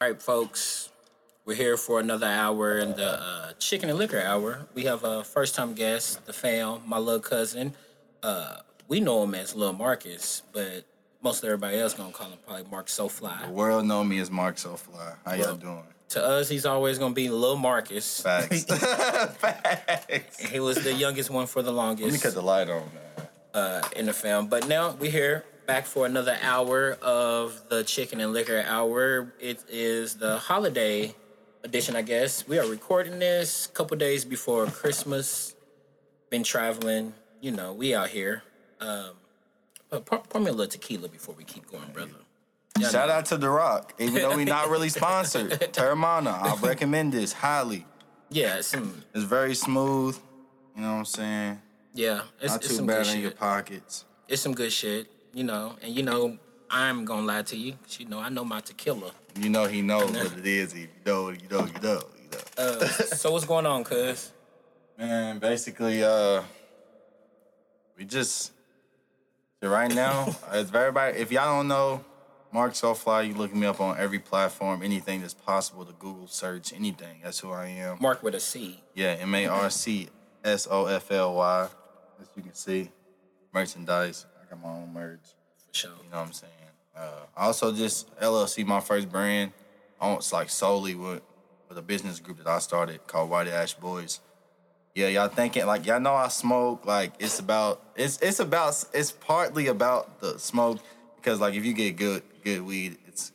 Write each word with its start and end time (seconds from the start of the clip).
All 0.00 0.08
right, 0.08 0.22
folks, 0.22 0.90
we're 1.44 1.54
here 1.56 1.76
for 1.76 1.98
another 1.98 2.28
hour 2.28 2.78
in 2.78 2.90
the 2.94 3.20
uh, 3.20 3.52
Chicken 3.58 3.88
and 3.90 3.98
Liquor 3.98 4.20
Hour. 4.20 4.68
We 4.72 4.84
have 4.84 5.02
a 5.02 5.24
first 5.24 5.56
time 5.56 5.74
guest, 5.74 6.24
the 6.24 6.32
fam, 6.32 6.82
my 6.86 6.98
little 6.98 7.18
cousin. 7.20 7.74
Uh, 8.22 8.58
we 8.86 9.00
know 9.00 9.24
him 9.24 9.34
as 9.34 9.56
Lil 9.56 9.72
Marcus, 9.72 10.42
but 10.52 10.84
most 11.20 11.42
of 11.42 11.46
everybody 11.46 11.78
else 11.80 11.94
gonna 11.94 12.12
call 12.12 12.28
him 12.30 12.38
probably 12.46 12.70
Mark 12.70 12.88
So 12.88 13.08
Fly. 13.08 13.46
The 13.46 13.52
world 13.52 13.86
know 13.86 14.04
me 14.04 14.20
as 14.20 14.30
Mark 14.30 14.54
SoFly. 14.54 15.16
How 15.24 15.34
y'all 15.34 15.56
doing? 15.56 15.82
To 16.10 16.24
us, 16.24 16.48
he's 16.48 16.64
always 16.64 16.98
gonna 16.98 17.12
be 17.12 17.28
Lil 17.28 17.56
Marcus. 17.56 18.20
Facts. 18.20 18.64
Facts. 19.38 20.38
He 20.38 20.60
was 20.60 20.82
the 20.84 20.94
youngest 20.94 21.28
one 21.28 21.48
for 21.48 21.60
the 21.60 21.72
longest. 21.72 22.04
Let 22.04 22.12
me 22.12 22.20
cut 22.20 22.34
the 22.34 22.42
light 22.42 22.70
on, 22.70 22.82
man. 22.94 23.28
uh, 23.52 23.82
in 23.96 24.06
the 24.06 24.12
film. 24.12 24.46
But 24.46 24.68
now 24.68 24.92
we're 24.92 25.10
here 25.10 25.44
back 25.68 25.84
for 25.84 26.06
another 26.06 26.38
hour 26.40 26.92
of 27.02 27.68
the 27.68 27.84
Chicken 27.84 28.20
and 28.20 28.32
Liquor 28.32 28.64
Hour. 28.66 29.34
It 29.38 29.62
is 29.68 30.14
the 30.14 30.38
holiday 30.38 31.14
edition, 31.62 31.94
I 31.94 32.00
guess. 32.00 32.48
We 32.48 32.58
are 32.58 32.66
recording 32.66 33.18
this 33.18 33.66
a 33.66 33.68
couple 33.68 33.98
days 33.98 34.24
before 34.24 34.64
Christmas. 34.68 35.54
Been 36.30 36.42
traveling, 36.42 37.12
you 37.42 37.50
know, 37.50 37.74
we 37.74 37.94
out 37.94 38.08
here. 38.08 38.42
Um, 38.80 39.10
but 39.90 40.06
pour, 40.06 40.40
me 40.40 40.48
a 40.48 40.52
little 40.52 40.70
tequila 40.70 41.10
before 41.10 41.34
we 41.34 41.44
keep 41.44 41.70
going, 41.70 41.90
brother. 41.92 42.12
Yeah, 42.78 42.88
Shout 42.88 43.10
out 43.10 43.26
to 43.26 43.36
The 43.36 43.50
Rock. 43.50 43.92
Even 43.98 44.14
though 44.14 44.36
we 44.36 44.46
not 44.46 44.70
really 44.70 44.88
sponsored. 45.00 45.50
Teremana, 45.50 46.32
I 46.32 46.56
recommend 46.66 47.12
this 47.12 47.34
highly. 47.34 47.84
Yeah, 48.30 48.56
it's 48.56 48.68
some, 48.68 49.04
It's 49.14 49.24
very 49.24 49.54
smooth. 49.54 50.18
You 50.74 50.80
know 50.82 50.92
what 50.92 50.98
I'm 51.00 51.04
saying? 51.04 51.60
yeah, 51.92 52.22
it's, 52.40 52.54
Not 52.54 52.64
it's 52.64 52.78
too 52.78 52.86
bad 52.86 53.06
in 53.08 53.20
your 53.20 53.32
pockets. 53.32 54.06
It's 54.28 54.40
some 54.40 54.54
good 54.54 54.72
shit, 54.72 55.10
you 55.38 55.44
know. 55.44 55.76
And 55.80 55.94
you 55.94 56.02
know, 56.02 56.36
I'm 56.68 57.04
gonna 57.04 57.24
lie 57.26 57.42
to 57.42 57.56
you, 57.56 57.72
'cause 57.74 58.00
you 58.00 58.06
know, 58.06 58.18
I 58.18 58.28
know 58.28 58.44
my 58.44 58.60
tequila. 58.60 59.12
You 59.40 59.48
know 59.48 59.66
he 59.66 59.82
knows 59.82 60.10
what 60.10 60.32
it 60.36 60.46
is. 60.46 60.74
You 60.74 60.88
know, 61.06 61.30
you 61.30 61.48
know, 61.48 61.64
you 61.64 61.80
know, 61.80 62.02
you 62.22 62.28
know. 62.32 62.40
Uh, 62.58 62.86
so 62.88 63.30
what's 63.30 63.44
going 63.46 63.64
on, 63.66 63.84
cuz? 63.84 64.32
Man, 64.98 65.38
basically, 65.38 66.02
uh, 66.02 66.42
we 67.96 68.04
just 68.04 68.52
right 69.62 69.94
now. 69.94 70.26
As 70.50 70.74
everybody, 70.74 71.18
if 71.18 71.30
y'all 71.30 71.56
don't 71.56 71.68
know, 71.68 72.04
Mark 72.52 72.72
SoFly, 72.72 73.28
you 73.28 73.34
look 73.34 73.54
me 73.54 73.66
up 73.66 73.80
on 73.80 73.96
every 73.96 74.18
platform, 74.18 74.82
anything 74.82 75.20
that's 75.20 75.34
possible 75.34 75.84
to 75.84 75.92
Google 75.92 76.26
search, 76.26 76.72
anything. 76.72 77.20
That's 77.22 77.38
who 77.38 77.52
I 77.52 77.66
am. 77.66 77.98
Mark 78.00 78.24
with 78.24 78.34
a 78.34 78.40
C. 78.40 78.82
Yeah, 78.94 79.16
M 79.20 79.32
A 79.36 79.46
R 79.46 79.70
C 79.70 80.08
S 80.44 80.66
O 80.68 80.86
F 80.86 81.12
L 81.12 81.34
Y. 81.36 81.68
As 82.20 82.26
you 82.34 82.42
can 82.42 82.54
see, 82.54 82.90
merchandise. 83.52 84.26
Got 84.50 84.62
my 84.62 84.68
own 84.68 84.92
merch. 84.92 85.20
For 85.68 85.74
sure. 85.74 85.90
You 85.90 86.10
know 86.10 86.18
what 86.18 86.26
I'm 86.26 86.32
saying? 86.32 86.52
Uh, 86.96 87.10
I 87.36 87.46
also 87.46 87.72
just 87.72 88.14
LLC, 88.20 88.66
my 88.66 88.80
first 88.80 89.10
brand. 89.10 89.52
I 90.00 90.12
It's 90.14 90.32
like 90.32 90.50
solely 90.50 90.94
with 90.94 91.22
with 91.68 91.78
a 91.78 91.82
business 91.82 92.18
group 92.18 92.38
that 92.38 92.46
I 92.46 92.58
started 92.58 93.06
called 93.06 93.30
White 93.30 93.48
Ash 93.48 93.74
Boys. 93.74 94.20
Yeah, 94.94 95.08
y'all 95.08 95.28
thinking 95.28 95.66
like 95.66 95.86
y'all 95.86 96.00
know 96.00 96.14
I 96.14 96.28
smoke. 96.28 96.86
Like 96.86 97.12
it's 97.18 97.38
about 97.38 97.82
it's 97.94 98.18
it's 98.20 98.40
about 98.40 98.84
it's 98.92 99.12
partly 99.12 99.66
about 99.68 100.20
the 100.20 100.38
smoke 100.38 100.80
because 101.16 101.40
like 101.40 101.54
if 101.54 101.64
you 101.64 101.72
get 101.72 101.96
good 101.96 102.22
good 102.42 102.62
weed, 102.62 102.98
it's 103.06 103.32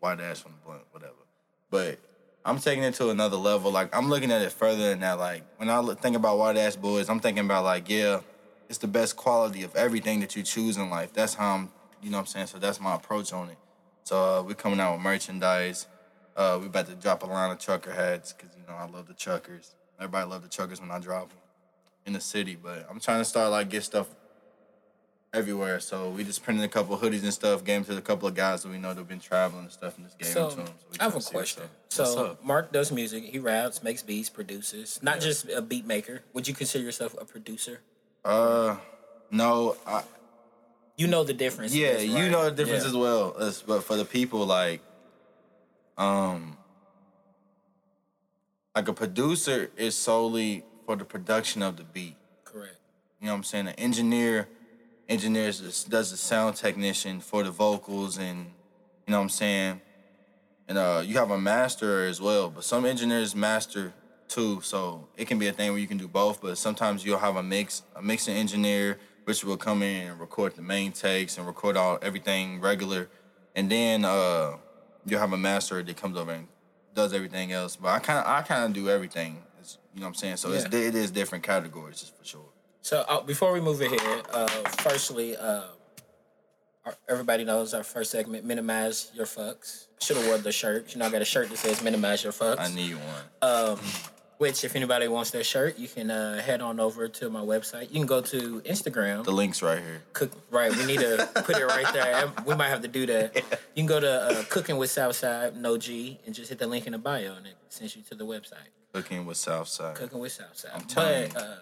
white 0.00 0.20
ash 0.20 0.40
from 0.40 0.52
the 0.52 0.58
blunt, 0.64 0.82
whatever. 0.90 1.12
But 1.70 1.98
I'm 2.44 2.58
taking 2.58 2.84
it 2.84 2.94
to 2.94 3.10
another 3.10 3.36
level. 3.36 3.70
Like 3.70 3.94
I'm 3.94 4.08
looking 4.08 4.32
at 4.32 4.42
it 4.42 4.52
further 4.52 4.88
than 4.88 5.00
that. 5.00 5.18
Like 5.18 5.44
when 5.58 5.68
I 5.68 5.78
look, 5.78 6.00
think 6.00 6.16
about 6.16 6.38
white 6.38 6.56
ash 6.56 6.76
boys, 6.76 7.08
I'm 7.08 7.20
thinking 7.20 7.44
about 7.44 7.64
like 7.64 7.88
yeah, 7.88 8.20
it's 8.68 8.78
the 8.78 8.88
best 8.88 9.16
quality 9.16 9.62
of 9.62 9.74
everything 9.76 10.20
that 10.20 10.36
you 10.36 10.42
choose 10.42 10.76
in 10.76 10.90
life. 10.90 11.12
That's 11.12 11.34
how 11.34 11.54
I'm, 11.54 11.70
you 12.02 12.10
know 12.10 12.18
what 12.18 12.22
I'm 12.22 12.26
saying. 12.26 12.46
So 12.48 12.58
that's 12.58 12.80
my 12.80 12.94
approach 12.94 13.32
on 13.32 13.50
it. 13.50 13.58
So 14.04 14.16
uh, 14.16 14.42
we're 14.42 14.54
coming 14.54 14.80
out 14.80 14.94
with 14.94 15.02
merchandise. 15.02 15.86
Uh, 16.36 16.58
we 16.60 16.66
about 16.66 16.86
to 16.86 16.94
drop 16.94 17.22
a 17.22 17.26
line 17.26 17.50
of 17.50 17.58
trucker 17.58 17.92
hats 17.92 18.32
because 18.32 18.54
you 18.56 18.62
know 18.68 18.74
I 18.74 18.86
love 18.86 19.08
the 19.08 19.14
truckers. 19.14 19.74
Everybody 19.98 20.28
love 20.28 20.42
the 20.42 20.48
truckers 20.48 20.80
when 20.80 20.90
I 20.90 20.98
drop 20.98 21.30
them 21.30 21.38
in 22.04 22.12
the 22.12 22.20
city. 22.20 22.56
But 22.62 22.86
I'm 22.90 23.00
trying 23.00 23.20
to 23.20 23.24
start 23.24 23.50
like 23.50 23.70
get 23.70 23.82
stuff 23.82 24.08
everywhere. 25.32 25.80
So 25.80 26.10
we 26.10 26.24
just 26.24 26.42
printed 26.42 26.64
a 26.64 26.68
couple 26.68 26.96
hoodies 26.98 27.22
and 27.22 27.32
stuff. 27.32 27.64
Gave 27.64 27.86
them 27.86 27.96
to 27.96 27.98
a 27.98 28.02
couple 28.02 28.28
of 28.28 28.34
guys 28.34 28.62
that 28.62 28.68
we 28.68 28.78
know 28.78 28.88
that've 28.88 29.08
been 29.08 29.18
traveling 29.18 29.64
and 29.64 29.72
stuff, 29.72 29.96
and 29.96 30.06
just 30.06 30.18
gave 30.18 30.28
So, 30.28 30.48
them 30.48 30.50
to 30.50 30.56
them. 30.64 30.74
So 30.90 30.96
I 31.00 31.04
have 31.04 31.16
a 31.16 31.20
question. 31.20 31.62
So? 31.88 32.36
Mark 32.42 32.72
does 32.72 32.92
music. 32.92 33.24
He 33.24 33.38
raps, 33.38 33.82
makes 33.82 34.02
beats, 34.02 34.28
produces. 34.28 35.00
Not 35.02 35.20
just 35.20 35.48
a 35.48 35.62
beat 35.62 35.86
maker. 35.86 36.22
Would 36.32 36.46
you 36.46 36.54
consider 36.54 36.84
yourself 36.84 37.16
a 37.20 37.24
producer? 37.24 37.80
Uh, 38.26 38.76
no, 39.30 39.76
I, 39.86 40.02
You 40.96 41.06
know 41.06 41.22
the 41.22 41.32
difference. 41.32 41.72
Yeah, 41.72 41.92
this, 41.92 42.04
you 42.06 42.28
know 42.28 42.44
the 42.46 42.50
difference 42.50 42.82
Yeah. 42.82 42.88
as 42.90 42.96
well. 42.96 43.36
As, 43.38 43.62
but 43.62 43.84
for 43.84 43.96
the 43.96 44.04
people 44.04 44.44
like, 44.44 44.80
um, 45.96 46.56
like 48.74 48.88
a 48.88 48.92
producer 48.92 49.70
is 49.76 49.94
solely 49.94 50.64
for 50.86 50.96
the 50.96 51.04
production 51.04 51.62
of 51.62 51.76
the 51.76 51.84
beat. 51.84 52.16
Correct. 52.44 52.74
You 53.20 53.26
know 53.26 53.32
what 53.32 53.38
I'm 53.38 53.44
saying? 53.44 53.68
An 53.68 53.74
engineer 53.74 54.48
engineers 55.08 55.84
does 55.84 56.10
the 56.10 56.16
sound 56.16 56.56
technician 56.56 57.20
for 57.20 57.44
the 57.44 57.50
vocals 57.52 58.18
and 58.18 58.38
you 59.06 59.12
know 59.12 59.18
what 59.18 59.22
I'm 59.22 59.28
saying? 59.28 59.80
And 60.66 60.76
uh 60.78 61.02
you 61.06 61.16
have 61.18 61.30
a 61.30 61.38
master 61.38 62.04
as 62.06 62.20
well, 62.20 62.50
but 62.50 62.64
some 62.64 62.84
engineers 62.84 63.34
master 63.36 63.92
too, 64.28 64.60
so 64.62 65.06
it 65.16 65.26
can 65.26 65.38
be 65.38 65.48
a 65.48 65.52
thing 65.52 65.70
where 65.70 65.78
you 65.80 65.86
can 65.86 65.98
do 65.98 66.08
both, 66.08 66.40
but 66.40 66.58
sometimes 66.58 67.04
you'll 67.04 67.18
have 67.18 67.36
a 67.36 67.42
mix 67.42 67.82
a 67.94 68.02
mixing 68.02 68.36
engineer 68.36 68.98
which 69.24 69.42
will 69.44 69.56
come 69.56 69.82
in 69.82 70.08
and 70.10 70.20
record 70.20 70.54
the 70.54 70.62
main 70.62 70.92
takes 70.92 71.36
and 71.36 71.46
record 71.46 71.76
all 71.76 71.98
everything 72.00 72.60
regular. 72.60 73.08
And 73.56 73.70
then 73.70 74.04
uh 74.04 74.56
you'll 75.04 75.20
have 75.20 75.32
a 75.32 75.36
master 75.38 75.82
that 75.82 75.96
comes 75.96 76.16
over 76.16 76.32
and 76.32 76.46
does 76.94 77.12
everything 77.12 77.52
else. 77.52 77.76
But 77.76 77.88
I 77.88 77.98
kinda 77.98 78.22
I 78.26 78.42
kinda 78.42 78.68
do 78.72 78.88
everything. 78.88 79.42
It's, 79.60 79.78
you 79.94 80.00
know 80.00 80.06
what 80.06 80.10
I'm 80.10 80.14
saying? 80.14 80.36
So 80.36 80.52
it's 80.52 80.64
Yeah. 80.70 80.78
it 80.88 80.94
is 80.94 81.10
different 81.10 81.42
categories 81.44 82.00
just 82.00 82.16
for 82.16 82.24
sure. 82.24 82.48
So 82.82 83.04
uh, 83.08 83.20
before 83.20 83.52
we 83.52 83.60
move 83.60 83.80
ahead, 83.80 84.22
uh, 84.32 84.46
firstly, 84.78 85.36
uh, 85.36 85.62
everybody 87.08 87.42
knows 87.42 87.74
our 87.74 87.82
first 87.82 88.12
segment, 88.12 88.44
minimize 88.44 89.10
your 89.12 89.26
fucks. 89.26 89.86
Should 90.00 90.18
have 90.18 90.26
wore 90.28 90.38
the 90.38 90.52
shirt. 90.52 90.92
You 90.94 91.00
know, 91.00 91.06
I 91.06 91.10
got 91.10 91.20
a 91.20 91.24
shirt 91.24 91.48
that 91.50 91.58
says 91.58 91.82
minimize 91.82 92.22
your 92.22 92.32
fucks. 92.32 92.60
I 92.60 92.68
need 92.72 92.94
one. 92.94 93.24
Um, 93.42 93.80
which, 94.38 94.64
if 94.64 94.76
anybody 94.76 95.08
wants 95.08 95.30
that 95.30 95.44
shirt, 95.44 95.78
you 95.78 95.88
can 95.88 96.10
uh, 96.10 96.42
head 96.42 96.60
on 96.60 96.78
over 96.78 97.08
to 97.08 97.30
my 97.30 97.40
website. 97.40 97.88
You 97.90 98.00
can 98.00 98.06
go 98.06 98.20
to 98.20 98.60
Instagram. 98.62 99.24
The 99.24 99.32
link's 99.32 99.62
right 99.62 99.78
here. 99.78 100.02
Cook 100.12 100.32
right. 100.50 100.74
We 100.76 100.84
need 100.84 101.00
to 101.00 101.28
put 101.44 101.56
it 101.56 101.64
right 101.64 101.90
there. 101.92 102.32
We 102.44 102.54
might 102.54 102.68
have 102.68 102.82
to 102.82 102.88
do 102.88 103.06
that. 103.06 103.36
You 103.76 103.82
can 103.82 103.88
go 103.88 104.00
to 104.00 104.10
uh, 104.10 104.44
Cooking 104.48 104.78
with 104.78 104.90
Southside 104.90 105.54
No 105.54 105.76
G 105.76 106.18
and 106.24 106.34
just 106.34 106.48
hit 106.48 106.58
the 106.58 106.66
link 106.66 106.86
in 106.86 106.92
the 106.92 106.98
bio, 106.98 107.34
and 107.34 107.46
it 107.46 107.56
sends 107.68 107.94
you 107.94 108.00
to 108.08 108.14
the 108.14 108.24
website. 108.24 108.70
Cooking 108.94 109.26
with 109.26 109.36
Southside. 109.36 109.96
Cooking 109.96 110.18
with 110.18 110.32
Southside. 110.32 110.88
telling 110.88 111.30
But 111.34 111.42
uh, 111.42 111.56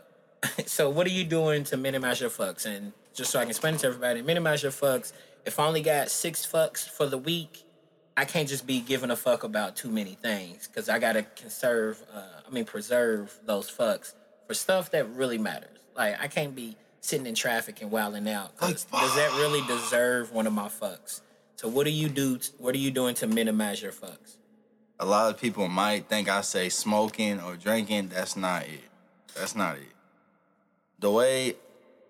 so, 0.66 0.88
what 0.90 1.08
are 1.08 1.10
you 1.10 1.24
doing 1.24 1.64
to 1.64 1.76
minimize 1.76 2.20
your 2.20 2.30
fucks? 2.30 2.66
And 2.66 2.92
just 3.14 3.32
so 3.32 3.40
I 3.40 3.42
can 3.42 3.50
explain 3.50 3.74
it 3.74 3.80
to 3.80 3.88
everybody, 3.88 4.22
minimize 4.22 4.62
your 4.62 4.70
fucks. 4.72 5.12
If 5.44 5.58
I 5.58 5.66
only 5.66 5.82
got 5.82 6.08
six 6.10 6.46
fucks 6.46 6.88
for 6.88 7.06
the 7.06 7.18
week, 7.18 7.63
I 8.16 8.24
can't 8.24 8.48
just 8.48 8.66
be 8.66 8.80
giving 8.80 9.10
a 9.10 9.16
fuck 9.16 9.42
about 9.42 9.74
too 9.76 9.88
many 9.90 10.14
things 10.14 10.68
because 10.68 10.88
I 10.88 10.98
gotta 10.98 11.22
conserve. 11.36 12.02
Uh, 12.14 12.22
I 12.46 12.50
mean, 12.50 12.64
preserve 12.64 13.36
those 13.44 13.70
fucks 13.70 14.14
for 14.46 14.54
stuff 14.54 14.90
that 14.92 15.08
really 15.10 15.38
matters. 15.38 15.78
Like 15.96 16.20
I 16.20 16.28
can't 16.28 16.54
be 16.54 16.76
sitting 17.00 17.26
in 17.26 17.34
traffic 17.34 17.82
and 17.82 17.90
wilding 17.90 18.28
out. 18.28 18.56
'cause 18.56 18.84
does 18.84 19.14
that 19.16 19.32
really 19.32 19.62
deserve 19.66 20.32
one 20.32 20.46
of 20.46 20.52
my 20.52 20.68
fucks? 20.68 21.20
So 21.56 21.68
what 21.68 21.84
do 21.84 21.90
you 21.90 22.08
do? 22.08 22.38
T- 22.38 22.52
what 22.58 22.74
are 22.74 22.78
you 22.78 22.90
doing 22.90 23.14
to 23.16 23.26
minimize 23.26 23.82
your 23.82 23.92
fucks? 23.92 24.36
A 25.00 25.04
lot 25.04 25.28
of 25.34 25.40
people 25.40 25.66
might 25.68 26.08
think 26.08 26.28
I 26.28 26.40
say 26.42 26.68
smoking 26.68 27.40
or 27.40 27.56
drinking. 27.56 28.08
That's 28.08 28.36
not 28.36 28.62
it. 28.62 28.84
That's 29.34 29.54
not 29.56 29.76
it. 29.76 29.92
The 31.00 31.10
way, 31.10 31.56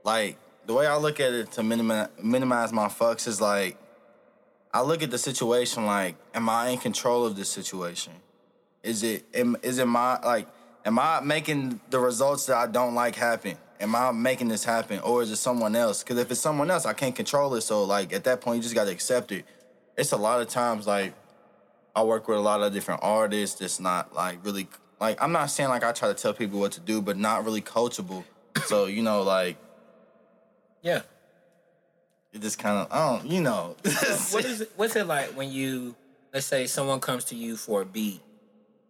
like, 0.05 0.37
the 0.67 0.75
way 0.75 0.87
I 0.87 0.97
look 0.97 1.19
at 1.19 1.33
it 1.33 1.51
to 1.53 1.63
minimize, 1.63 2.09
minimize 2.23 2.73
my 2.73 2.89
fucks 2.89 3.27
is 3.27 3.41
like, 3.41 3.77
I 4.75 4.83
look 4.83 5.03
at 5.03 5.11
the 5.11 5.17
situation 5.17 5.87
like, 5.87 6.17
am 6.35 6.51
I 6.51 6.69
in 6.69 6.79
control 6.79 7.25
of 7.25 7.37
this 7.37 7.49
situation? 7.49 8.13
Is 8.83 9.03
it, 9.03 9.25
am, 9.33 9.57
is 9.63 9.79
it 9.79 9.87
my, 9.87 10.21
like, 10.21 10.47
am 10.85 10.99
I 10.99 11.21
making 11.21 11.81
the 11.89 11.99
results 11.99 12.45
that 12.47 12.57
I 12.59 12.67
don't 12.67 12.95
like 12.95 13.15
happen? 13.15 13.57
Am 13.81 13.95
I 13.95 14.13
making 14.13 14.49
this 14.49 14.65
happen? 14.65 14.99
Or 15.01 15.23
is 15.23 15.31
it 15.31 15.37
someone 15.37 15.75
else? 15.75 16.03
Because 16.03 16.19
if 16.19 16.31
it's 16.31 16.41
someone 16.41 16.71
else, 16.71 16.85
I 16.85 16.93
can't 16.93 17.17
control 17.17 17.55
it. 17.55 17.63
So, 17.63 17.85
like, 17.85 18.13
at 18.13 18.25
that 18.25 18.43
point, 18.43 18.57
you 18.57 18.63
just 18.63 18.75
got 18.75 18.85
to 18.85 18.91
accept 18.91 19.33
it. 19.33 19.47
It's 19.97 20.13
a 20.13 20.17
lot 20.17 20.43
of 20.43 20.49
times, 20.49 20.87
like, 20.87 21.15
I 21.97 22.03
work 22.03 22.27
with 22.27 22.39
a 22.39 22.41
lot 22.41 22.61
of 22.61 22.73
different 22.73 23.01
artists 23.05 23.61
that's 23.61 23.79
not 23.79 24.15
like 24.15 24.45
really 24.45 24.67
like 25.01 25.23
I'm 25.23 25.33
not 25.33 25.47
saying 25.47 25.69
like 25.69 25.85
I 25.85 25.93
try 25.93 26.09
to 26.09 26.15
tell 26.15 26.35
people 26.35 26.59
what 26.59 26.73
to 26.73 26.81
do, 26.81 27.01
but 27.01 27.17
not 27.17 27.45
really 27.45 27.63
coachable. 27.63 28.25
So, 28.67 28.87
you 28.87 29.03
know, 29.03 29.23
like 29.23 29.57
Yeah. 30.83 31.03
It 32.35 32.43
just 32.43 32.59
kind 32.59 32.79
of 32.79 32.89
I 32.91 33.17
don't, 33.17 33.31
you 33.31 33.41
know. 33.41 33.77
what 34.31 34.45
is 34.45 34.61
it, 34.63 34.73
what's 34.77 34.97
it 34.97 35.07
like 35.07 35.31
when 35.31 35.51
you 35.51 35.95
let's 36.33 36.47
say 36.47 36.67
someone 36.67 37.01
comes 37.01 37.25
to 37.27 37.35
you 37.35 37.57
for 37.57 37.83
a 37.83 37.87
beat 37.87 38.21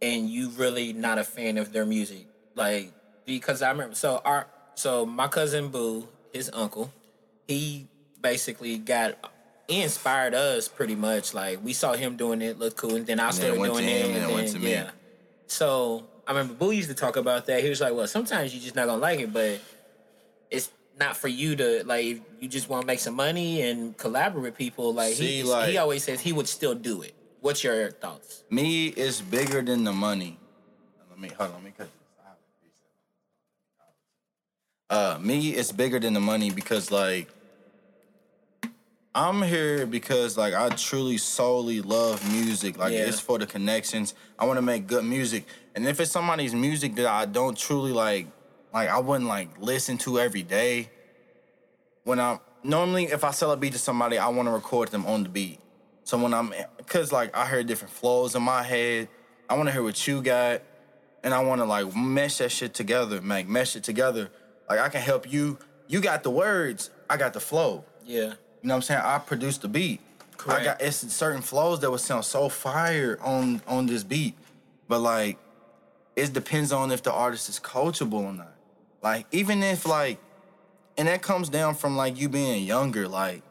and 0.03 0.29
you 0.29 0.51
really 0.51 0.93
not 0.93 1.19
a 1.19 1.25
fan 1.25 1.59
of 1.59 1.73
their 1.73 1.87
music 1.87 2.27
like 2.55 2.93
because 3.27 3.63
i 3.63 3.71
remember 3.71 3.95
so 3.95 4.21
our 4.25 4.47
so 4.75 5.07
my 5.07 5.29
cousin 5.29 5.69
boo 5.69 6.09
his 6.33 6.51
uncle 6.53 6.91
he 7.47 7.87
basically 8.21 8.79
got 8.79 9.17
he 9.69 9.83
inspired 9.83 10.35
us 10.35 10.69
pretty 10.69 10.95
much. 10.95 11.33
Like 11.35 11.63
we 11.65 11.73
saw 11.73 11.95
him 11.95 12.17
doing 12.17 12.43
it, 12.43 12.59
look 12.59 12.77
cool, 12.77 12.97
and 12.97 13.07
then 13.07 13.21
I 13.21 13.25
then 13.25 13.33
started 13.33 13.55
doing 13.57 13.85
it, 13.85 14.07
and 14.07 14.17
and 14.17 14.31
it 14.31 14.35
went 14.35 14.47
then 14.47 14.55
to 14.55 14.61
me. 14.61 14.73
yeah. 14.73 14.91
So 15.47 16.07
I 16.27 16.33
remember 16.33 16.55
Boo 16.55 16.71
used 16.71 16.89
to 16.89 16.95
talk 16.95 17.17
about 17.17 17.47
that. 17.47 17.63
He 17.63 17.69
was 17.69 17.81
like, 17.81 17.95
"Well, 17.95 18.07
sometimes 18.07 18.55
you're 18.55 18.63
just 18.63 18.75
not 18.75 18.87
gonna 18.87 19.01
like 19.01 19.21
it, 19.21 19.33
but 19.33 19.61
it's 20.51 20.71
not 20.99 21.17
for 21.17 21.29
you 21.29 21.57
to 21.57 21.83
like. 21.85 22.05
If 22.07 22.21
you 22.41 22.49
just 22.49 22.69
want 22.69 22.83
to 22.83 22.87
make 22.87 23.01
some 23.01 23.15
money 23.15 23.63
and 23.63 23.97
collaborate 23.97 24.43
with 24.45 24.57
people. 24.57 24.93
Like 24.95 25.15
See, 25.15 25.39
he 25.39 25.43
like- 25.43 25.71
he 25.71 25.79
always 25.79 26.05
says 26.05 26.21
he 26.21 26.33
would 26.33 26.49
still 26.49 26.75
do 26.75 27.03
it. 27.03 27.15
What's 27.41 27.63
your 27.63 27.91
thoughts? 27.91 28.45
Me 28.51 28.87
is 28.89 29.21
bigger 29.21 29.61
than 29.63 29.85
the 29.85 29.93
money. 29.93 30.39
Let 31.11 31.19
me 31.21 31.29
hold 31.37 31.51
on. 31.51 31.57
Let 31.57 31.65
me 31.65 31.73
cut 31.77 31.87
this. 31.87 32.01
Uh, 34.91 35.19
me 35.21 35.51
it's 35.51 35.73
bigger 35.73 35.99
than 35.99 36.13
the 36.15 36.21
money 36.21 36.51
because 36.51 36.91
like 36.91 37.29
I'm 39.15 39.43
here 39.43 39.87
because 39.87 40.37
like 40.37 40.55
I 40.55 40.69
truly 40.71 41.19
solely 41.19 41.81
love 41.81 42.21
music. 42.33 42.79
Like 42.79 42.93
Yeah. 42.93 43.07
it's 43.07 43.21
for 43.21 43.39
the 43.39 43.47
connections. 43.47 44.15
I 44.39 44.45
want 44.45 44.59
to 44.59 44.63
make 44.63 44.87
good 44.87 45.05
music, 45.05 45.47
and 45.75 45.87
if 45.87 46.01
it's 46.01 46.11
somebody's 46.11 46.55
music 46.55 46.95
that 46.97 47.07
I 47.07 47.25
don't 47.25 47.57
truly 47.57 47.93
like, 47.93 48.27
like 48.75 48.89
I 48.89 48.99
wouldn't 48.99 49.29
like 49.29 49.49
listen 49.61 49.97
to 49.99 50.19
every 50.21 50.43
day. 50.43 50.91
When 52.03 52.19
I'm 52.19 52.41
normally 52.65 53.05
if 53.05 53.23
I 53.25 53.31
sell 53.31 53.53
a 53.53 53.57
beat 53.57 53.73
to 53.73 53.79
somebody, 53.79 54.19
I 54.19 54.29
want 54.29 54.49
to 54.49 54.53
record 54.53 54.89
them 54.89 55.07
on 55.07 55.23
the 55.23 55.29
beat. 55.29 55.61
So 56.03 56.19
when 56.19 56.35
I'm, 56.35 56.53
cause 56.87 57.13
like 57.13 57.35
I 57.35 57.47
heard 57.47 57.67
different 57.67 57.95
flows 57.95 58.35
in 58.35 58.43
my 58.43 58.63
head, 58.63 59.09
I 59.49 59.55
want 59.55 59.69
to 59.69 59.73
hear 59.73 59.83
what 59.83 60.07
you 60.07 60.21
got, 60.21 60.61
and 61.23 61.33
I 61.33 61.43
want 61.43 61.61
to 61.61 61.65
like 61.65 61.95
mesh 61.97 62.39
that 62.39 62.51
shit 62.53 62.75
together, 62.75 63.21
like 63.21 63.49
mesh 63.49 63.77
it 63.77 63.85
together. 63.85 64.29
Like 64.69 64.81
I 64.81 64.89
can 64.89 65.01
help 65.01 65.33
you. 65.33 65.59
You 65.87 66.01
got 66.01 66.23
the 66.23 66.31
words, 66.31 66.91
I 67.09 67.17
got 67.17 67.33
the 67.33 67.41
flow. 67.41 67.85
Yeah, 68.05 68.21
You 68.21 68.29
know 68.69 68.75
what 68.75 68.77
I'm 68.77 68.83
saying? 68.83 69.01
I 69.03 69.19
produced 69.19 69.63
the 69.63 69.69
beat. 69.69 70.01
I 70.21 70.37
Correct. 70.37 70.65
got 70.65 70.83
it's 70.83 70.97
certain 71.15 71.41
flows 71.41 71.81
that 71.81 71.91
would 71.91 72.01
sound 72.01 72.25
so 72.25 72.49
fire 72.49 73.19
on 73.23 73.63
on 73.67 73.87
this 73.87 74.03
beat, 74.03 74.35
but 74.89 74.99
like 74.99 75.39
it 76.17 76.33
depends 76.33 76.71
on 76.73 76.91
if 76.91 77.03
the 77.03 77.13
artist 77.13 77.49
is 77.49 77.59
coachable 77.61 78.25
or 78.25 78.33
not. 78.33 78.54
Like 79.05 79.27
even 79.33 79.63
if 79.63 79.87
like, 79.87 80.19
and 80.97 81.07
that 81.09 81.21
comes 81.21 81.51
down 81.51 81.75
from 81.75 81.95
like 81.95 82.19
you 82.19 82.31
being 82.31 82.65
younger. 82.65 83.07
Like 83.07 83.43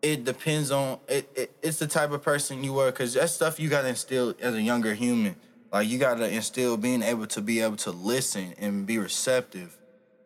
it 0.00 0.24
depends 0.24 0.70
on 0.70 1.00
it. 1.08 1.28
it 1.34 1.56
it's 1.60 1.78
the 1.80 1.88
type 1.88 2.12
of 2.12 2.22
person 2.22 2.62
you 2.62 2.72
were 2.72 2.90
cause 2.92 3.14
that 3.14 3.30
stuff 3.30 3.58
you 3.58 3.68
gotta 3.68 3.88
instill 3.88 4.32
as 4.40 4.54
a 4.54 4.62
younger 4.62 4.94
human. 4.94 5.34
Like 5.72 5.88
you 5.88 5.98
gotta 5.98 6.32
instill 6.32 6.76
being 6.76 7.02
able 7.02 7.26
to 7.26 7.40
be 7.40 7.60
able 7.60 7.76
to 7.78 7.90
listen 7.90 8.54
and 8.58 8.86
be 8.86 8.96
receptive. 8.98 9.76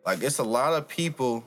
Like 0.05 0.21
it's 0.21 0.37
a 0.37 0.43
lot 0.43 0.73
of 0.73 0.87
people 0.87 1.43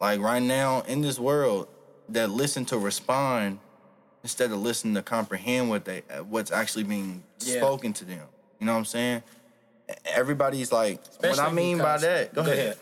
like 0.00 0.20
right 0.20 0.42
now 0.42 0.80
in 0.88 1.02
this 1.02 1.18
world 1.18 1.68
that 2.08 2.28
listen 2.30 2.64
to 2.66 2.78
respond 2.78 3.60
instead 4.24 4.50
of 4.50 4.58
listening 4.60 4.94
to 4.94 5.02
comprehend 5.02 5.70
what 5.70 5.84
they 5.84 6.02
what's 6.28 6.50
actually 6.50 6.84
being 6.84 7.22
Yeah. 7.38 7.58
spoken 7.58 7.92
to 7.92 8.04
them. 8.04 8.26
You 8.58 8.66
know 8.66 8.72
what 8.72 8.78
I'm 8.78 8.84
saying? 8.84 9.22
Everybody's 10.06 10.72
like, 10.72 11.00
what 11.18 11.24
I 11.24 11.28
Especially 11.30 11.54
mean 11.56 11.78
by 11.78 11.98
that? 11.98 12.34
Go, 12.34 12.42
ahead. 12.42 12.76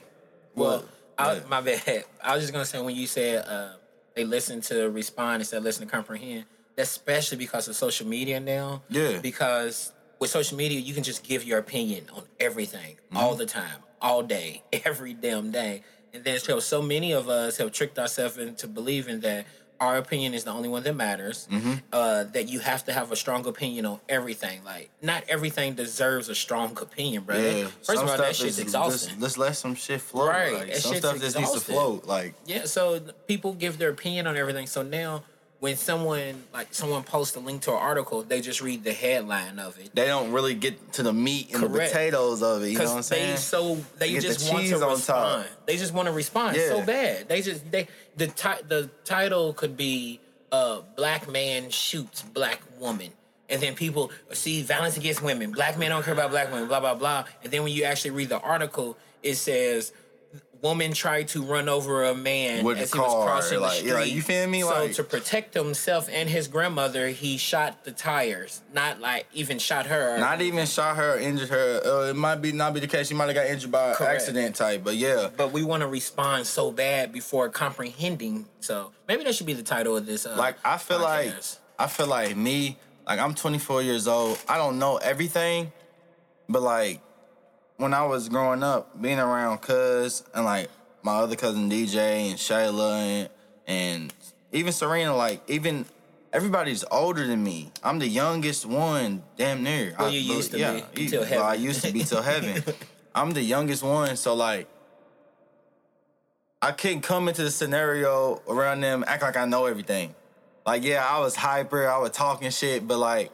Well, 0.55 0.84
Well, 1.19 1.40
I, 1.40 1.40
my 1.49 1.60
bad. 1.60 2.05
I 2.22 2.34
was 2.34 2.43
just 2.44 2.52
gonna 2.52 2.64
say 2.64 2.81
when 2.81 2.94
you 2.96 3.06
said 3.06 3.44
uh, 3.46 3.72
they 4.14 4.25
listen 4.25 4.60
to 4.62 4.88
respond 4.90 5.40
instead 5.43 5.58
of 5.58 5.64
listen 5.64 5.87
to 5.87 5.90
comprehend. 5.93 6.44
That's 6.76 6.90
especially 6.90 7.38
because 7.38 7.66
of 7.69 7.75
social 7.76 8.06
media 8.06 8.38
now. 8.40 8.82
Yeah. 8.88 9.19
Because 9.20 9.93
with 10.20 10.31
social 10.31 10.56
media, 10.56 10.78
you 10.81 10.94
can 10.94 11.02
just 11.02 11.22
give 11.25 11.44
your 11.44 11.58
opinion 11.58 12.05
on 12.14 12.22
everything 12.40 12.96
Mm-hmm. 13.08 13.16
all 13.16 13.34
the 13.34 13.46
time, 13.46 13.81
all 14.02 14.22
day, 14.22 14.62
every 14.84 15.14
damn 15.14 15.50
day. 15.50 15.82
And 16.14 16.25
then 16.25 16.38
so, 16.38 16.61
so 16.61 16.81
many 16.82 17.12
of 17.12 17.28
us 17.28 17.56
have 17.58 17.72
tricked 17.72 17.99
ourselves 17.99 18.37
into 18.38 18.66
believing 18.69 19.20
that 19.20 19.46
our 19.80 19.96
opinion 19.96 20.34
is 20.34 20.44
the 20.44 20.50
only 20.50 20.69
one 20.69 20.82
that 20.82 20.94
matters. 20.94 21.48
Mm-hmm. 21.50 21.75
Uh, 21.92 22.25
that 22.25 22.48
you 22.48 22.60
have 22.60 22.84
to 22.86 22.92
have 22.92 23.12
a 23.12 23.16
strong 23.16 23.46
opinion 23.46 23.86
on 23.86 24.00
everything. 24.08 24.62
Like 24.64 24.90
not 25.02 25.25
everything 25.28 25.75
deserves 25.75 26.28
a 26.28 26.34
strong 26.34 26.78
opinion, 26.80 27.25
bro. 27.25 27.36
Yeah. 27.36 27.66
First 27.66 27.86
Some 27.86 28.04
of 28.04 28.10
all, 28.10 28.19
that 28.19 28.36
shit's 28.36 28.58
is 28.58 28.58
exhausting. 28.58 29.10
Just, 29.10 29.20
let's 29.20 29.38
let 29.38 29.56
some 29.56 29.75
shit 29.75 30.00
flow. 30.00 30.28
Right, 30.28 30.52
Like, 30.52 30.76
some 30.76 30.96
stuff 30.96 31.20
just 31.20 31.36
needs 31.38 31.52
to 31.52 31.60
float. 31.60 32.06
Like 32.06 32.34
Yeah, 32.46 32.64
so 32.64 33.00
people 33.26 33.54
give 33.54 33.78
their 33.78 33.90
opinion 33.90 34.26
on 34.26 34.36
everything. 34.36 34.66
So 34.66 34.82
now, 34.82 35.22
when 35.60 35.76
someone 35.76 36.44
like 36.55 36.72
someone 36.72 37.02
posts 37.02 37.34
a 37.37 37.40
link 37.40 37.62
to 37.62 37.72
an 37.72 37.78
article, 37.78 38.22
they 38.22 38.40
just 38.40 38.60
read 38.60 38.84
the 38.84 38.93
headline 38.93 39.58
of 39.58 39.78
it 39.78 39.90
they 39.94 40.06
don't 40.06 40.31
really 40.32 40.55
get 40.55 40.93
to 40.93 41.02
the 41.02 41.12
meat 41.12 41.52
and 41.52 41.62
the 41.62 41.69
potatoes 41.69 42.43
of 42.43 42.62
it. 42.62 42.70
You 42.70 42.78
know 42.78 42.84
what 42.84 42.90
I'm 42.90 42.96
because 42.99 43.08
they 43.08 43.16
saying? 43.16 43.37
so 43.38 43.78
they 43.99 44.12
Get 44.12 44.22
the 44.22 44.28
just 44.28 44.52
want 44.52 44.66
to 44.66 44.75
on 44.75 44.81
top. 44.81 44.90
respond. 44.96 45.49
They 45.66 45.76
just 45.76 45.93
want 45.94 46.06
to 46.06 46.12
respond 46.12 46.56
so 46.56 46.82
bad. 46.84 47.28
They 47.28 47.43
just 47.43 47.70
they 47.70 47.88
the 48.16 48.28
ti- 48.28 48.62
the 48.69 48.88
title 49.05 49.52
could 49.52 49.76
be 49.76 50.20
uh 50.52 50.82
black 50.96 51.28
man 51.31 51.70
shoots 51.70 52.22
black 52.22 52.61
woman. 52.78 53.11
And 53.50 53.62
then 53.62 53.75
people 53.75 54.12
see 54.32 54.62
violence 54.62 54.96
against 54.99 55.22
women. 55.22 55.52
Black 55.52 55.78
men 55.78 55.88
don't 55.90 56.04
care 56.04 56.12
about 56.12 56.31
black 56.31 56.52
women, 56.52 56.69
blah, 56.69 56.81
blah, 56.81 56.94
blah. 56.94 57.25
And 57.43 57.50
then 57.50 57.62
when 57.62 57.72
you 57.72 57.84
actually 57.84 58.11
read 58.11 58.28
the 58.28 58.38
article, 58.40 58.99
it 59.22 59.37
says 59.37 59.90
woman 60.62 60.93
tried 60.93 61.28
to 61.28 61.43
run 61.43 61.69
over 61.69 62.05
a 62.05 62.14
man 62.14 62.64
With 62.64 62.78
a 62.78 62.82
as 62.82 62.93
he 62.93 62.99
was 62.99 63.25
crossing 63.25 63.60
like, 63.60 63.70
the 63.70 63.76
street. 63.76 63.90
yeah, 63.90 64.02
you 64.05 64.22
feel 64.22 64.46
me? 64.49 64.62
So 64.62 64.69
Like- 64.69 64.93
to 64.94 65.05
protect 65.05 65.55
himself 65.55 66.08
and 66.10 66.28
his 66.28 66.49
grandmother, 66.49 67.08
he 67.08 67.37
shot 67.37 67.84
the 67.84 67.93
tires. 67.93 68.60
Not 68.72 69.00
like 69.00 69.26
even 69.32 69.58
shot 69.58 69.87
her. 69.87 70.19
Not 70.19 70.40
even 70.43 70.66
shot 70.66 70.96
her, 70.96 71.14
or 71.14 71.19
injured 71.19 71.49
her. 71.50 71.81
Uh, 71.84 72.10
it 72.10 72.16
might 72.16 72.37
be 72.43 72.52
not 72.52 72.75
be 72.75 72.81
the 72.81 72.87
case. 72.87 73.08
She 73.08 73.14
might 73.14 73.26
have 73.26 73.34
got 73.34 73.46
injured 73.46 73.70
by 73.70 73.94
Correct. 73.94 74.14
accident 74.22 74.56
type. 74.56 74.82
But 74.84 74.96
yeah, 74.96 75.28
but 75.37 75.52
we 75.52 75.62
want 75.62 75.82
to 75.82 75.87
respond 75.88 76.46
so 76.46 76.70
bad 76.72 77.12
before 77.12 77.49
comprehending. 77.49 78.46
So 78.61 78.93
maybe 79.06 79.25
that 79.25 79.34
should 79.34 79.46
be 79.46 79.54
the 79.54 79.62
title 79.62 79.96
of 79.96 80.06
this. 80.06 80.26
Uh, 80.26 80.34
like 80.37 80.56
I 80.64 80.78
feel 80.78 81.00
like. 81.00 81.32
I 81.78 81.87
feel 81.87 82.08
like 82.08 82.37
me. 82.37 82.76
Like 83.06 83.20
I'm 83.20 83.34
24 83.34 83.82
years 83.82 84.08
old. 84.08 84.38
I 84.49 84.58
don't 84.58 84.78
know 84.81 84.96
everything, 84.96 85.72
but 86.49 86.61
like 86.62 87.00
when 87.78 87.94
I 87.94 88.04
was 88.04 88.28
growing 88.28 88.62
up, 88.62 89.00
being 89.00 89.19
around 89.19 89.58
cuz 89.58 90.22
and 90.34 90.44
like 90.44 90.69
my 91.02 91.14
other 91.14 91.36
cousin 91.36 91.70
DJ 91.70 92.30
and 92.30 92.38
Shayla 92.38 92.98
and 92.98 93.28
and 93.66 94.14
even 94.52 94.72
Serena, 94.72 95.16
like 95.16 95.40
even 95.48 95.86
everybody's 96.32 96.84
older 96.90 97.26
than 97.26 97.42
me. 97.42 97.72
I'm 97.82 97.98
the 97.98 98.08
youngest 98.08 98.66
one, 98.66 99.22
damn 99.36 99.62
near. 99.62 99.94
Well, 99.98 100.08
I- 100.08 100.10
you 100.10 100.20
used 100.20 100.50
to 100.52 100.58
yeah, 100.58 100.80
be, 100.94 101.08
till 101.08 101.22
well, 101.22 101.44
I 101.44 101.54
used 101.54 101.84
to 101.84 101.92
be 101.92 102.02
till 102.04 102.22
heaven. 102.22 102.62
I'm 103.14 103.30
the 103.32 103.42
youngest 103.42 103.82
one, 103.82 104.16
so 104.16 104.34
like 104.34 104.69
I 106.60 106.72
couldn't 106.72 107.02
come 107.02 107.28
into 107.28 107.42
the 107.44 107.50
scenario 107.50 108.42
around 108.49 108.80
them 108.80 109.04
act 109.06 109.23
like 109.23 109.37
I 109.37 109.44
know 109.44 109.66
everything. 109.66 110.14
Like 110.66 110.82
yeah, 110.82 111.06
I 111.08 111.20
was 111.20 111.37
hyper, 111.37 111.88
I 111.88 111.99
was 111.99 112.11
talking 112.11 112.50
shit, 112.50 112.87
but 112.87 112.99
like 112.99 113.30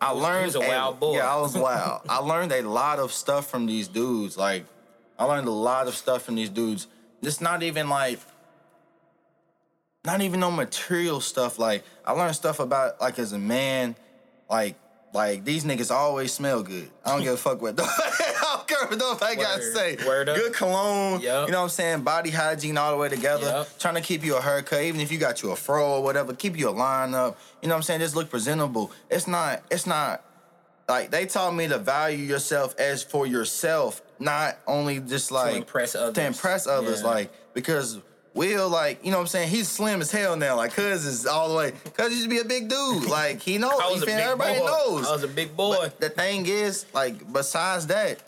I 0.00 0.10
learned 0.10 0.54
a 0.54 0.60
wild 0.60 1.00
boy. 1.00 1.16
Yeah, 1.16 1.32
I 1.32 1.40
was 1.40 1.56
wild. 1.68 2.02
I 2.08 2.18
learned 2.18 2.52
a 2.52 2.62
lot 2.62 2.98
of 2.98 3.12
stuff 3.12 3.50
from 3.50 3.66
these 3.66 3.88
dudes. 3.88 4.36
Like 4.36 4.64
I 5.18 5.24
learned 5.24 5.48
a 5.48 5.52
lot 5.52 5.86
of 5.88 5.94
stuff 5.94 6.22
from 6.22 6.34
these 6.36 6.48
dudes. 6.50 6.86
It's 7.22 7.40
not 7.40 7.62
even 7.62 7.88
like 7.88 8.20
not 10.04 10.20
even 10.22 10.40
no 10.40 10.50
material 10.50 11.20
stuff. 11.20 11.58
Like 11.58 11.84
I 12.04 12.12
learned 12.12 12.34
stuff 12.34 12.60
about 12.60 13.00
like 13.00 13.18
as 13.18 13.32
a 13.32 13.38
man, 13.38 13.96
like 14.48 14.76
like 15.12 15.44
these 15.44 15.64
niggas 15.64 15.90
always 15.90 16.32
smell 16.32 16.62
good. 16.62 16.88
I 17.04 17.12
don't 17.14 17.22
give 17.24 17.34
a 17.34 17.36
fuck 17.36 17.60
what 17.60 17.74
I 17.82 18.56
don't 18.56 18.68
care 18.68 18.86
what 18.86 18.98
nobody 18.98 19.36
gotta 19.36 19.60
Word. 19.60 19.74
say. 19.74 19.96
Word 20.06 20.28
up. 20.28 20.36
Good 20.36 20.52
cologne. 20.52 21.20
Yup. 21.20 21.46
You 21.48 21.52
know 21.52 21.58
what 21.58 21.64
I'm 21.64 21.68
saying? 21.70 22.02
Body 22.02 22.30
hygiene 22.30 22.78
all 22.78 22.92
the 22.92 22.96
way 22.96 23.08
together. 23.08 23.46
Yup. 23.46 23.78
Trying 23.78 23.96
to 23.96 24.00
keep 24.00 24.24
you 24.24 24.36
a 24.36 24.40
haircut, 24.40 24.82
even 24.82 25.00
if 25.00 25.10
you 25.10 25.18
got 25.18 25.42
you 25.42 25.50
a 25.50 25.56
fro 25.56 25.94
or 25.96 26.02
whatever, 26.02 26.32
keep 26.34 26.56
you 26.56 26.68
a 26.68 26.70
line 26.70 27.14
up. 27.14 27.38
You 27.62 27.68
know 27.68 27.74
what 27.74 27.78
I'm 27.78 27.82
saying? 27.82 28.00
Just 28.00 28.14
look 28.16 28.30
presentable. 28.30 28.92
It's 29.10 29.26
not, 29.26 29.62
it's 29.70 29.86
not 29.86 30.22
like 30.88 31.10
they 31.10 31.26
taught 31.26 31.54
me 31.54 31.68
to 31.68 31.78
value 31.78 32.24
yourself 32.24 32.74
as 32.78 33.02
for 33.02 33.26
yourself, 33.26 34.02
not 34.18 34.58
only 34.66 35.00
just 35.00 35.30
like 35.32 35.52
to 35.52 35.58
impress 35.58 35.94
others. 35.94 36.14
To 36.14 36.24
impress 36.26 36.66
others, 36.66 37.00
Yeah. 37.02 37.06
like 37.08 37.32
because 37.54 37.98
Will, 38.32 38.68
like, 38.68 39.04
you 39.04 39.10
know 39.10 39.16
what 39.16 39.22
I'm 39.22 39.26
saying? 39.28 39.48
He's 39.48 39.68
slim 39.68 40.00
as 40.00 40.10
hell 40.12 40.36
now. 40.36 40.56
Like, 40.56 40.72
cuz 40.72 41.04
is 41.04 41.26
all 41.26 41.48
the 41.48 41.56
way. 41.56 41.72
Cuz 41.94 42.10
used 42.10 42.24
to 42.24 42.28
be 42.30 42.38
a 42.38 42.44
big 42.44 42.68
dude. 42.68 43.06
Like, 43.06 43.40
he 43.42 43.58
knows. 43.58 43.72
I 43.82 43.90
was 43.90 44.02
a 44.02 44.06
feel 44.06 44.16
big 44.16 44.24
Everybody 44.24 44.58
boy. 44.60 44.66
knows. 44.66 45.06
I 45.08 45.12
was 45.12 45.24
a 45.24 45.28
big 45.28 45.56
boy. 45.56 45.76
But 45.80 46.00
the 46.00 46.10
thing 46.10 46.46
is, 46.46 46.86
like, 46.92 47.32
besides 47.32 47.88
that, 47.88 48.18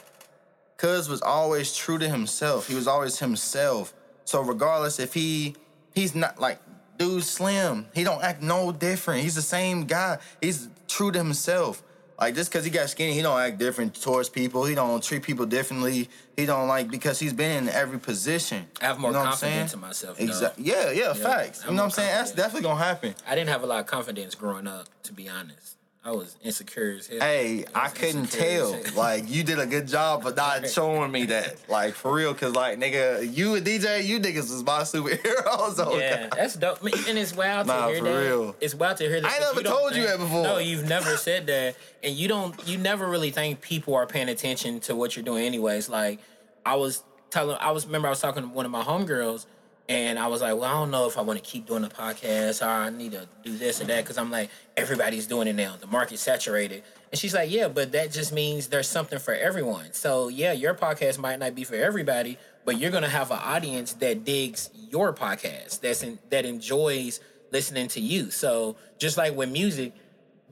Cuz 0.76 1.08
was 1.08 1.22
always 1.22 1.76
true 1.76 1.98
to 1.98 2.08
himself. 2.08 2.66
He 2.66 2.74
was 2.74 2.88
always 2.88 3.20
himself. 3.20 3.94
So 4.24 4.40
regardless 4.40 4.98
if 4.98 5.14
he 5.14 5.54
he's 5.94 6.12
not 6.14 6.40
like 6.40 6.58
dude 6.98 7.22
slim, 7.22 7.86
he 7.94 8.02
don't 8.02 8.22
act 8.22 8.42
no 8.42 8.72
different. 8.72 9.22
He's 9.22 9.36
the 9.36 9.42
same 9.42 9.84
guy. 9.84 10.18
He's 10.40 10.68
true 10.88 11.12
to 11.12 11.18
himself. 11.18 11.82
Like 12.22 12.36
just 12.36 12.52
cause 12.52 12.64
he 12.64 12.70
got 12.70 12.88
skinny, 12.88 13.14
he 13.14 13.22
don't 13.22 13.36
act 13.40 13.58
different 13.58 14.00
towards 14.00 14.28
people. 14.28 14.64
He 14.64 14.76
don't 14.76 15.02
treat 15.02 15.24
people 15.24 15.44
differently. 15.44 16.08
He 16.36 16.46
don't 16.46 16.68
like 16.68 16.88
because 16.88 17.18
he's 17.18 17.32
been 17.32 17.64
in 17.64 17.68
every 17.68 17.98
position. 17.98 18.66
I 18.80 18.84
have 18.84 19.00
more 19.00 19.10
You 19.10 19.16
know 19.16 19.24
confidence 19.24 19.74
in 19.74 19.80
myself. 19.80 20.20
Exactly. 20.20 20.62
Yeah, 20.64 20.92
yeah, 20.92 21.14
facts. 21.14 21.64
I'm 21.64 21.70
You 21.70 21.76
know 21.76 21.82
what 21.82 21.86
I'm 21.86 21.90
saying? 21.90 22.14
That's 22.14 22.30
definitely 22.30 22.62
gonna 22.62 22.78
happen. 22.78 23.16
I 23.26 23.34
didn't 23.34 23.48
have 23.50 23.64
a 23.64 23.66
lot 23.66 23.80
of 23.80 23.86
confidence 23.86 24.36
growing 24.36 24.68
up, 24.68 24.86
to 25.02 25.12
be 25.12 25.28
honest. 25.28 25.76
I 26.04 26.10
was 26.10 26.36
insecure 26.42 26.96
as 26.98 27.06
hell. 27.06 27.20
Hey, 27.20 27.64
I 27.76 27.84
was 27.84 27.92
couldn't 27.92 28.26
tell. 28.26 28.76
Like 28.96 29.30
you 29.30 29.44
did 29.44 29.60
a 29.60 29.66
good 29.66 29.86
job, 29.86 30.24
but 30.24 30.34
not 30.36 30.68
showing 30.68 31.12
me 31.12 31.26
that. 31.26 31.54
Like 31.68 31.94
for 31.94 32.12
real, 32.12 32.34
cause 32.34 32.56
like 32.56 32.76
nigga, 32.80 33.32
you 33.32 33.54
and 33.54 33.64
DJ, 33.64 34.04
you 34.04 34.18
niggas 34.18 34.50
was 34.50 34.64
my 34.64 34.80
superheroes. 34.80 35.76
So 35.76 35.96
Yeah, 35.96 36.26
that's 36.34 36.54
dope. 36.56 36.82
And 36.82 37.16
it's 37.16 37.32
wild 37.34 37.68
Nah, 37.68 37.86
to 37.86 37.92
hear 37.92 37.98
for 37.98 38.04
that. 38.10 38.18
real. 38.26 38.56
It's 38.60 38.74
wild 38.74 38.96
to 38.96 39.04
hear 39.08 39.20
that. 39.20 39.32
I 39.32 39.38
never 39.38 39.62
told 39.62 39.94
you 39.94 40.02
that 40.06 40.18
before. 40.18 40.42
No, 40.42 40.58
you've 40.58 40.88
never 40.88 41.16
said 41.16 41.46
that, 41.46 41.76
and 42.02 42.14
you 42.16 42.26
don't. 42.26 42.54
You 42.66 42.78
never 42.78 43.08
really 43.08 43.30
think 43.30 43.60
people 43.60 43.94
are 43.94 44.06
paying 44.06 44.28
attention 44.28 44.80
to 44.80 44.96
what 44.96 45.14
you're 45.14 45.24
doing, 45.24 45.44
anyways. 45.44 45.88
Like 45.88 46.18
I 46.66 46.74
was 46.74 47.04
telling, 47.30 47.56
I 47.60 47.70
was 47.70 47.86
remember 47.86 48.08
I 48.08 48.10
was 48.10 48.20
talking 48.20 48.42
to 48.42 48.48
one 48.48 48.66
of 48.66 48.72
my 48.72 48.82
homegirls, 48.82 49.46
and 49.92 50.18
I 50.18 50.26
was 50.26 50.40
like, 50.40 50.54
well, 50.54 50.64
I 50.64 50.72
don't 50.72 50.90
know 50.90 51.06
if 51.06 51.18
I 51.18 51.20
want 51.20 51.42
to 51.42 51.44
keep 51.44 51.66
doing 51.66 51.82
the 51.82 51.88
podcast 51.88 52.64
or 52.64 52.70
I 52.70 52.88
need 52.90 53.12
to 53.12 53.28
do 53.44 53.56
this 53.56 53.80
and 53.80 53.90
that 53.90 53.92
mm-hmm. 53.92 54.02
because 54.02 54.18
I'm 54.18 54.30
like 54.30 54.50
everybody's 54.76 55.26
doing 55.26 55.48
it 55.48 55.54
now. 55.54 55.76
The 55.78 55.86
market's 55.86 56.22
saturated, 56.22 56.82
and 57.10 57.18
she's 57.18 57.34
like, 57.34 57.50
yeah, 57.50 57.68
but 57.68 57.92
that 57.92 58.10
just 58.10 58.32
means 58.32 58.68
there's 58.68 58.88
something 58.88 59.18
for 59.18 59.34
everyone. 59.34 59.92
So 59.92 60.28
yeah, 60.28 60.52
your 60.52 60.74
podcast 60.74 61.18
might 61.18 61.38
not 61.38 61.54
be 61.54 61.64
for 61.64 61.74
everybody, 61.74 62.38
but 62.64 62.78
you're 62.78 62.90
gonna 62.90 63.08
have 63.08 63.30
an 63.30 63.40
audience 63.42 63.92
that 63.94 64.24
digs 64.24 64.70
your 64.90 65.12
podcast, 65.12 65.80
that's 65.80 66.02
in, 66.02 66.18
that 66.30 66.46
enjoys 66.46 67.20
listening 67.50 67.88
to 67.88 68.00
you. 68.00 68.30
So 68.30 68.76
just 68.98 69.18
like 69.18 69.36
with 69.36 69.50
music, 69.50 69.92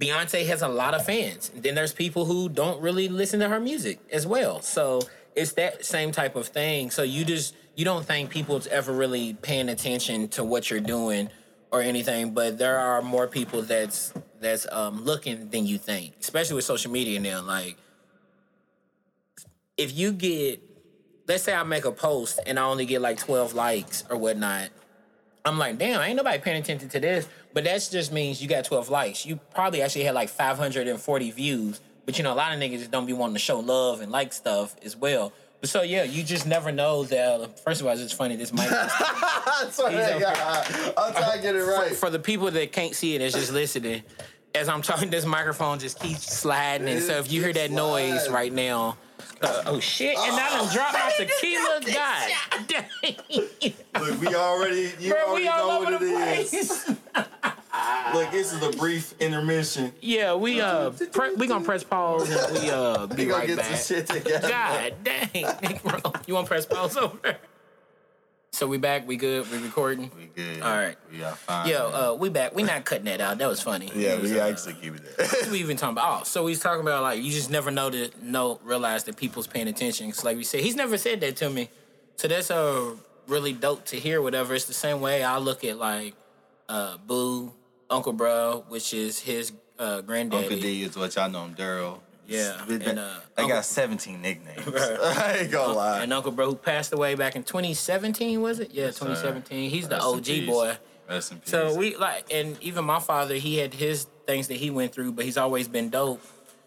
Beyonce 0.01 0.47
has 0.47 0.63
a 0.63 0.69
lot 0.69 0.95
of 0.95 1.05
fans. 1.05 1.51
And 1.55 1.63
then 1.63 1.75
there's 1.75 1.93
people 1.93 2.25
who 2.25 2.49
don't 2.49 2.81
really 2.81 3.09
listen 3.09 3.41
to 3.41 3.49
her 3.49 3.61
music 3.61 4.01
as 4.11 4.27
well. 4.27 4.63
So 4.63 5.03
it's 5.35 5.53
that 5.53 5.85
same 5.85 6.13
type 6.13 6.37
of 6.37 6.49
thing. 6.49 6.91
So 6.91 7.03
you 7.03 7.25
just 7.25 7.55
you 7.75 7.85
don't 7.85 8.05
think 8.05 8.31
people's 8.31 8.67
ever 8.67 8.93
really 8.93 9.35
paying 9.35 9.69
attention 9.69 10.29
to 10.29 10.45
what 10.45 10.71
you're 10.71 10.81
doing 10.81 11.31
or 11.71 11.81
anything, 11.81 12.33
but 12.33 12.59
there 12.59 12.79
are 12.79 13.01
more 13.01 13.27
people 13.27 13.63
that's 13.63 14.13
that's 14.41 14.67
um, 14.73 15.05
looking 15.05 15.51
than 15.51 15.67
you 15.67 15.79
think, 15.79 16.15
especially 16.21 16.57
with 16.57 16.65
social 16.65 16.91
media 16.91 17.21
now. 17.21 17.43
Like 17.43 17.77
if 19.77 19.97
you 19.97 20.13
get 20.13 20.63
let's 21.31 21.45
say 21.45 21.55
I 21.55 21.63
make 21.63 21.85
a 21.85 21.93
post 21.93 22.41
and 22.45 22.59
I 22.59 22.63
only 22.65 22.87
get 22.87 23.01
like 23.01 23.19
12 23.19 23.55
likes 23.55 24.03
or 24.11 24.17
whatnot, 24.17 24.71
I'm 25.45 25.59
like, 25.59 25.79
damn, 25.79 26.01
ain't 26.01 26.17
nobody 26.17 26.39
paying 26.39 26.61
attention 26.61 26.89
to 26.89 27.01
this. 27.01 27.29
But 27.53 27.65
that 27.65 27.89
just 27.91 28.13
means 28.13 28.43
you 28.43 28.49
got 28.49 28.65
12 28.65 28.91
likes. 28.91 29.25
You 29.25 29.37
probably 29.55 29.81
actually 29.81 30.05
had 30.05 30.15
like 30.15 30.29
540 30.29 31.31
views. 31.31 31.81
But 32.11 32.19
you 32.19 32.25
know, 32.25 32.33
a 32.33 32.35
lot 32.35 32.53
of 32.53 32.59
niggas 32.59 32.91
don't 32.91 33.07
be 33.07 33.13
wanting 33.13 33.35
to 33.35 33.39
show 33.39 33.61
love 33.61 34.01
and 34.01 34.11
like 34.11 34.33
stuff 34.33 34.75
as 34.83 34.97
well. 34.97 35.33
But 35.61 35.71
so 35.71 35.83
yeah, 35.83 36.03
you 36.03 36.25
just 36.25 36.45
never 36.45 36.73
know 36.73 37.05
that. 37.05 37.61
First 37.61 37.81
of 37.81 37.87
all, 37.87 37.93
it's 37.93 38.03
just 38.03 38.17
funny. 38.17 38.35
This 38.35 38.53
mic. 38.53 38.67
I 38.69 39.69
swear 39.71 39.93
to 39.93 40.15
He's 40.15 40.21
God, 40.25 40.95
I'm 40.99 41.13
trying 41.13 41.37
to 41.37 41.41
get 41.41 41.55
it 41.55 41.63
right. 41.63 41.95
for 41.95 42.11
the 42.11 42.19
people 42.19 42.51
that 42.51 42.73
can't 42.73 42.97
see 42.97 43.15
it, 43.15 43.21
it's 43.21 43.37
just 43.37 43.53
listening. 43.53 44.03
As 44.57 44.69
I'm 44.69 44.83
talking, 44.83 45.09
this 45.09 45.25
microphone 45.25 45.79
just 45.79 46.01
keeps 46.01 46.37
sliding, 46.37 46.89
and 46.89 47.01
so 47.01 47.13
if 47.19 47.31
you 47.31 47.45
hear 47.45 47.53
that 47.53 47.71
noise 47.71 48.29
right 48.29 48.53
now, 48.53 48.97
uh, 49.41 49.63
oh 49.67 49.79
shit! 49.79 50.19
And 50.19 50.33
I 50.33 50.49
done 50.49 50.75
dropped 50.75 50.95
my 50.95 51.13
tequila. 51.17 51.81
God 51.95 52.33
Look, 54.01 54.21
we 54.21 54.35
already, 54.35 54.93
you 54.99 55.13
bro, 55.13 55.27
already 55.27 55.45
we 55.45 55.49
all 55.49 55.69
know 55.69 55.83
over 55.83 55.93
what 55.93 56.01
the 56.01 56.07
it 56.07 56.53
is. 56.55 56.97
place. 57.81 58.15
Look, 58.15 58.31
this 58.33 58.53
is 58.53 58.63
a 58.63 58.71
brief 58.79 59.15
intermission. 59.21 59.93
Yeah, 60.01 60.35
we 60.35 60.61
uh, 60.61 60.91
pre- 61.13 61.35
we 61.35 61.47
gonna 61.47 61.65
press 61.65 61.85
pause 61.85 62.29
and 62.31 62.53
we 62.63 62.71
uh 62.71 63.07
be 63.07 63.17
We 63.17 63.25
gonna 63.27 63.39
right 63.41 63.47
get 63.49 63.57
back. 63.59 63.77
some 63.77 63.97
shit 63.97 64.07
together. 64.07 64.49
God 64.49 64.95
dang, 65.05 65.81
bro, 65.85 66.13
you 66.27 66.35
want 66.35 66.47
to 66.47 66.51
press 66.51 66.67
pause 66.67 66.97
over? 66.97 67.17
there? 67.23 67.39
So 68.53 68.67
we 68.67 68.79
back. 68.79 69.07
We 69.07 69.17
good. 69.17 69.49
We 69.51 69.59
recording. 69.59 70.11
We 70.19 70.27
good. 70.27 70.61
All 70.61 70.77
right. 70.77 70.97
We 71.11 71.23
are 71.23 71.35
fine. 71.35 71.69
Yo, 71.69 71.77
uh, 72.13 72.17
we 72.19 72.29
back. 72.29 72.55
We 72.55 72.65
not 72.65 72.85
cutting 72.85 73.05
that 73.05 73.21
out. 73.21 73.39
That 73.39 73.49
was 73.49 73.63
funny. 73.63 73.91
yeah, 73.95 74.17
was, 74.19 74.33
we 74.33 74.41
uh, 74.41 74.49
actually 74.49 74.75
keep 74.75 74.97
it 74.97 75.17
there. 75.17 75.27
what 75.27 75.51
we 75.51 75.61
even 75.61 75.77
talking 75.77 75.93
about? 75.95 76.21
Oh, 76.21 76.25
so 76.25 76.47
he's 76.49 76.59
talking 76.61 76.81
about 76.83 77.03
like 77.03 77.23
you 77.23 77.31
just 77.31 77.49
never 77.49 77.71
know 77.71 77.91
to 77.91 78.11
know 78.21 78.59
realize 78.65 79.05
that 79.05 79.17
people's 79.17 79.47
paying 79.47 79.69
attention. 79.69 80.11
Cause 80.11 80.25
like 80.25 80.37
we 80.37 80.45
said, 80.45 80.61
he's 80.61 80.75
never 80.77 80.99
said 80.99 81.21
that 81.21 81.37
to 81.37 81.49
me. 81.49 81.71
So 82.17 82.27
that's 82.29 82.51
uh 82.51 82.97
really 83.29 83.53
dope 83.53 83.85
to 83.87 83.97
hear. 83.97 84.21
Whatever. 84.21 84.55
It's 84.55 84.65
the 84.67 84.75
same 84.75 85.01
way 85.01 85.23
I 85.23 85.39
look 85.39 85.65
at 85.65 85.79
like 85.79 86.15
uh 86.69 86.97
Boo, 87.07 87.53
Uncle 87.91 88.13
Bro, 88.13 88.65
which 88.69 88.95
is 88.95 89.19
his 89.19 89.53
uh 89.79 90.01
granddaddy. 90.03 90.45
Uncle 90.45 90.61
D 90.61 90.83
is 90.83 90.97
what 90.97 91.15
y'all 91.17 91.31
know 91.31 91.45
him, 91.45 91.55
Daryl. 91.55 91.99
Yeah, 92.27 92.63
They, 92.69 92.75
and, 92.77 92.99
uh, 93.01 93.15
they 93.35 93.43
Uncle- 93.43 93.57
got 93.57 93.65
17 93.65 94.23
nicknames. 94.23 94.65
Right. 94.67 94.99
I 95.03 95.37
ain't 95.39 95.51
gonna 95.51 95.73
lie. 95.73 96.03
And 96.05 96.13
Uncle 96.13 96.31
Bro 96.31 96.51
who 96.51 96.55
passed 96.55 96.93
away 96.93 97.17
back 97.17 97.35
in 97.35 97.43
2017, 97.43 98.41
was 98.41 98.61
it? 98.61 98.71
Yeah, 98.73 98.87
sir. 98.93 99.07
2017. 99.07 99.69
He's 99.69 99.89
the 99.89 99.97
Rest 99.97 100.07
OG 100.07 100.47
boy. 100.47 100.77
Rest 101.09 101.33
in 101.33 101.39
peace. 101.41 101.51
So 101.51 101.75
we 101.77 101.97
like, 101.97 102.27
and 102.33 102.57
even 102.63 102.85
my 102.85 103.01
father, 103.01 103.35
he 103.35 103.57
had 103.59 103.75
his 103.75 104.07
things 104.27 104.47
that 104.47 104.59
he 104.59 104.71
went 104.71 104.93
through, 104.93 105.11
but 105.13 105.25
he's 105.25 105.37
always 105.37 105.67
been 105.67 105.91
dope. 105.91 106.23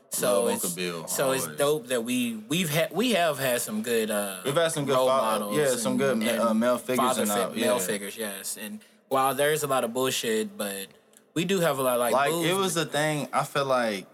So 0.10 0.44
Love 0.44 0.54
it's 0.54 0.64
Uncle 0.66 0.76
Bill, 0.76 1.08
so 1.08 1.32
it's 1.32 1.48
dope 1.48 1.88
that 1.88 2.04
we 2.04 2.36
we've 2.48 2.70
had 2.70 2.92
we 2.92 3.14
have 3.14 3.40
had 3.40 3.62
some 3.62 3.82
good 3.82 4.12
uh 4.12 4.42
We've 4.46 4.54
had 4.54 4.72
some 4.72 4.86
good 4.86 4.94
role 4.96 5.08
fa- 5.08 5.18
models, 5.18 5.58
yeah, 5.58 5.76
some 5.76 5.98
good 5.98 6.18
ma- 6.20 6.50
uh, 6.50 6.54
male 6.54 6.78
figures 6.78 7.00
father 7.18 7.22
our- 7.32 7.50
fi- 7.52 7.60
male 7.60 7.80
figures, 7.80 8.16
yes. 8.16 8.56
And 8.62 8.80
while 9.08 9.34
there's 9.34 9.64
a 9.64 9.68
lot 9.68 9.84
of 9.84 9.92
bullshit, 9.92 10.56
but 10.56 10.86
we 11.34 11.46
do 11.46 11.60
have 11.60 11.80
a 11.80 11.82
lot 11.84 12.00
like 12.00 12.14
like 12.14 12.32
Boo's- 12.32 12.46
it 12.48 12.56
was 12.56 12.78
a 12.78 12.86
thing. 12.86 13.28
I 13.34 13.44
feel 13.44 13.66
like, 13.66 14.06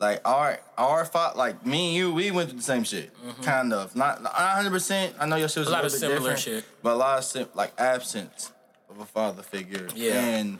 like 0.00 0.20
our 0.24 0.58
our 0.78 1.04
fa- 1.04 1.32
like 1.36 1.64
me 1.66 1.88
and 1.88 1.96
you, 1.96 2.12
we 2.12 2.30
went 2.30 2.48
through 2.50 2.58
the 2.58 2.64
same 2.64 2.84
shit, 2.84 3.10
kind 3.42 3.72
of. 3.72 3.94
Not 3.94 4.22
not 4.22 4.32
hundred 4.34 4.70
percent. 4.70 5.14
I 5.20 5.26
know 5.26 5.36
your 5.36 5.48
shit 5.48 5.58
was 5.66 5.68
Mm-hmm. 5.68 5.74
A 5.74 5.78
a, 5.78 5.82
lot 5.82 5.92
little 5.92 5.96
of 5.96 6.10
bit 6.10 6.18
similar 6.18 6.36
shit. 6.36 6.64
but 6.82 6.92
a 6.94 6.96
lot 6.96 7.18
of 7.18 7.24
sim- 7.24 7.48
like 7.54 7.72
absence 7.78 8.52
of 8.90 8.98
a 9.00 9.04
father 9.06 9.42
figure. 9.42 9.88
Yeah. 9.94 10.14
and 10.14 10.58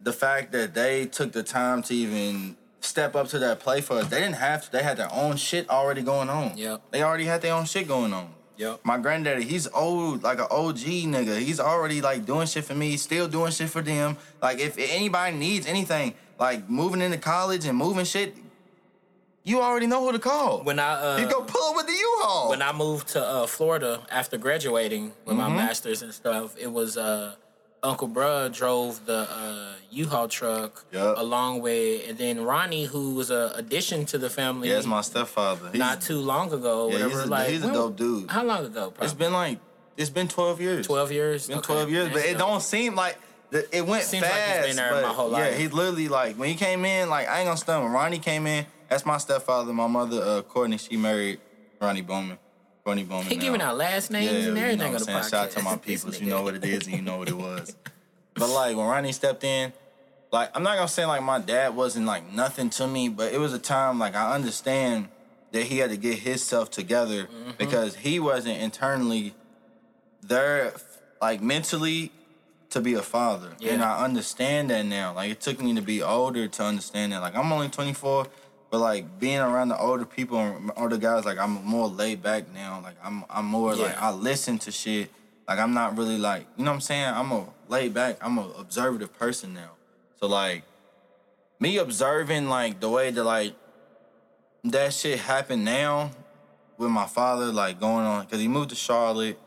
the 0.00 0.12
fact 0.12 0.52
that 0.52 0.74
they 0.74 1.06
took 1.06 1.32
the 1.32 1.42
time 1.42 1.82
to 1.84 1.94
even 1.94 2.56
step 2.80 3.14
up 3.16 3.28
to 3.28 3.38
that 3.38 3.60
play 3.60 3.80
for 3.80 3.94
us, 3.94 4.08
they 4.08 4.20
didn't 4.20 4.34
have 4.36 4.64
to. 4.66 4.72
They 4.72 4.82
had 4.82 4.96
their 4.98 5.12
own 5.12 5.36
shit 5.36 5.70
already 5.70 6.02
going 6.02 6.28
on. 6.28 6.56
Yeah, 6.56 6.78
they 6.90 7.02
already 7.02 7.24
had 7.24 7.40
their 7.42 7.54
own 7.54 7.64
shit 7.66 7.86
going 7.88 8.12
on. 8.12 8.28
Yep. 8.56 8.80
My 8.84 8.98
granddaddy, 8.98 9.44
he's 9.44 9.66
old, 9.68 10.22
like 10.22 10.38
an 10.38 10.46
OG 10.50 10.78
nigga. 10.78 11.38
He's 11.38 11.58
already 11.60 12.00
like 12.00 12.24
doing 12.24 12.46
shit 12.46 12.64
for 12.64 12.74
me. 12.74 12.96
Still 12.96 13.26
doing 13.28 13.50
shit 13.52 13.68
for 13.70 13.82
them. 13.82 14.16
Like 14.40 14.58
if 14.60 14.78
anybody 14.78 15.36
needs 15.36 15.66
anything, 15.66 16.14
like 16.38 16.68
moving 16.70 17.00
into 17.00 17.18
college 17.18 17.64
and 17.66 17.76
moving 17.76 18.04
shit, 18.04 18.36
you 19.42 19.60
already 19.60 19.86
know 19.86 20.04
who 20.06 20.12
to 20.12 20.18
call. 20.18 20.62
when 20.62 20.78
I 20.78 20.92
uh, 20.94 21.18
you 21.18 21.26
go 21.28 21.42
pull 21.42 21.70
up 21.70 21.76
with 21.76 21.86
the 21.86 21.92
U-Haul. 21.92 22.48
when 22.50 22.62
I 22.62 22.72
moved 22.72 23.08
to 23.08 23.22
uh, 23.22 23.46
Florida 23.46 24.00
after 24.10 24.38
graduating 24.38 25.12
with 25.26 25.36
Mm-hmm. 25.36 25.38
my 25.38 25.48
masters 25.48 26.00
and 26.02 26.14
stuff, 26.14 26.56
it 26.58 26.70
was 26.72 26.96
uh, 26.96 27.34
Uncle 27.84 28.08
Bruh 28.08 28.52
drove 28.52 29.04
the 29.06 29.28
uh, 29.30 29.72
U-Haul 29.90 30.26
truck 30.28 30.84
Yup. 30.90 31.18
along 31.18 31.60
with, 31.60 32.08
and 32.08 32.16
then 32.18 32.42
Ronnie, 32.42 32.86
who 32.86 33.14
was 33.14 33.30
a 33.30 33.52
addition 33.54 34.06
to 34.06 34.18
the 34.18 34.30
family, 34.30 34.70
yeah, 34.70 34.78
it's 34.78 34.86
my 34.86 35.02
stepfather. 35.02 35.66
He's- 35.66 35.78
not 35.78 36.00
too 36.00 36.18
long 36.18 36.52
ago. 36.52 36.88
Yeah, 36.88 36.94
whatever, 36.94 37.10
he's 37.10 37.18
a- 37.20 37.26
like 37.26 37.48
he's 37.48 37.62
a 37.62 37.66
when- 37.66 37.74
dope 37.74 37.96
dude. 37.96 38.30
How 38.30 38.42
long 38.44 38.64
ago? 38.64 38.90
Probably? 38.90 39.04
It's 39.04 39.14
been 39.14 39.32
like 39.32 39.58
it's 39.96 40.10
been 40.10 40.26
twelve 40.28 40.60
years. 40.60 40.86
twelve 40.86 41.12
years. 41.12 41.42
It's 41.42 41.48
been 41.48 41.58
Okay, 41.58 41.66
twelve 41.74 41.90
years, 41.90 42.08
but 42.08 42.14
that's 42.16 42.26
it 42.28 42.32
dope. 42.38 42.48
don't 42.48 42.62
seem 42.62 42.94
like 42.96 43.16
it 43.52 43.86
went 43.86 44.02
Seems 44.02 44.22
like 44.22 44.32
fast. 44.32 44.66
he's 44.66 44.74
been 44.74 44.76
there 44.84 44.90
but 44.94 45.02
my 45.02 45.08
whole 45.14 45.28
life. 45.28 45.44
Yeah, 45.44 45.50
life. 45.50 45.58
he 45.58 45.68
literally 45.68 46.08
like 46.08 46.36
when 46.36 46.48
he 46.48 46.54
came 46.56 46.84
in, 46.84 47.08
like 47.10 47.28
I 47.28 47.38
ain't 47.40 47.46
gonna 47.46 47.56
stunt. 47.56 47.84
When 47.84 47.92
Ronnie 47.92 48.18
came 48.18 48.46
in, 48.48 48.66
that's 48.88 49.06
my 49.06 49.18
stepfather. 49.18 49.72
My 49.72 49.86
mother, 49.86 50.20
uh, 50.20 50.42
Courtney, 50.42 50.78
she 50.78 50.96
married 50.96 51.38
Ronnie 51.80 52.00
Bowman. 52.02 52.38
Bowman. 52.84 53.26
He 53.26 53.36
now. 53.36 53.40
giving 53.40 53.60
out 53.62 53.76
last 53.76 54.10
names 54.10 54.30
Yeah, 54.30 54.36
and 54.38 54.46
you 54.46 54.54
know 54.54 54.60
everything 54.60 54.94
on 54.94 55.00
the 55.00 55.06
podcast. 55.06 55.30
Shout 55.30 55.34
out 55.46 55.50
to 55.52 55.62
my 55.62 55.76
peoples. 55.88 56.20
You 56.20 56.26
know 56.28 56.42
what 56.42 56.54
it 56.54 56.64
is 56.64 56.86
and 56.86 56.96
you 56.96 57.02
know 57.02 57.16
what 57.16 57.28
it 57.28 57.36
was. 57.36 57.74
But 58.34 58.48
like 58.50 58.76
when 58.76 58.86
Ronnie 58.86 59.12
stepped 59.12 59.42
in, 59.44 59.72
like 60.30 60.50
I'm 60.54 60.62
not 60.62 60.76
gonna 60.76 60.88
say 60.88 61.06
like 61.06 61.22
my 61.22 61.38
dad 61.38 61.74
wasn't 61.74 62.06
like 62.06 62.30
nothing 62.32 62.68
to 62.70 62.86
me, 62.86 63.08
but 63.08 63.32
it 63.32 63.38
was 63.40 63.52
a 63.54 63.58
time 63.58 63.98
like 63.98 64.14
I 64.14 64.34
understand 64.34 65.08
that 65.52 65.62
he 65.64 65.78
had 65.78 65.90
to 65.90 65.96
get 65.96 66.18
himself 66.18 66.70
together 66.70 67.24
Mm-hmm. 67.24 67.50
because 67.58 67.96
he 67.96 68.18
wasn't 68.20 68.58
internally 68.60 69.34
there 70.22 70.74
like 71.22 71.40
mentally 71.40 72.10
to 72.70 72.80
be 72.80 72.94
a 72.94 73.02
father. 73.02 73.52
And 73.64 73.82
I 73.82 74.04
understand 74.04 74.68
that 74.70 74.84
now. 74.84 75.14
Like 75.14 75.30
it 75.30 75.40
took 75.40 75.62
me 75.62 75.74
to 75.74 75.82
be 75.82 76.02
older 76.02 76.48
to 76.48 76.62
understand 76.64 77.12
that. 77.12 77.20
Like 77.20 77.36
I'm 77.36 77.50
only 77.52 77.68
24, 77.68 78.26
but 78.74 78.80
like 78.80 79.20
being 79.20 79.38
around 79.38 79.68
the 79.68 79.78
older 79.78 80.04
people 80.04 80.36
and 80.36 80.72
older 80.76 80.96
guys, 80.96 81.24
like 81.24 81.38
I'm 81.38 81.64
more 81.64 81.86
laid 81.86 82.24
back 82.24 82.52
now. 82.52 82.80
Like 82.82 82.96
I'm 83.04 83.24
I'm 83.30 83.44
more 83.44 83.72
like 83.76 83.96
I 84.02 84.10
listen 84.10 84.58
to 84.58 84.72
shit. 84.72 85.12
Like 85.46 85.60
I'm 85.60 85.74
not 85.74 85.96
really 85.96 86.18
like 86.18 86.48
you 86.56 86.64
know 86.64 86.72
what 86.72 86.74
I'm 86.74 86.80
saying. 86.80 87.04
I'm 87.04 87.30
a 87.30 87.46
laid 87.68 87.94
back. 87.94 88.16
I'm 88.20 88.36
a 88.36 88.48
observative 88.58 89.16
person 89.16 89.54
now. 89.54 89.70
So 90.18 90.26
like 90.26 90.64
me 91.60 91.76
observing 91.78 92.48
like 92.48 92.80
the 92.80 92.88
way 92.88 93.12
that 93.12 93.22
like 93.22 93.54
that 94.64 94.92
shit 94.92 95.20
happened 95.20 95.64
now 95.64 96.10
with 96.76 96.90
my 96.90 97.06
father 97.06 97.52
like 97.52 97.78
going 97.78 98.04
on 98.04 98.24
because 98.24 98.40
he 98.40 98.48
moved 98.48 98.70
to 98.70 98.74
Charlotte. 98.76 99.38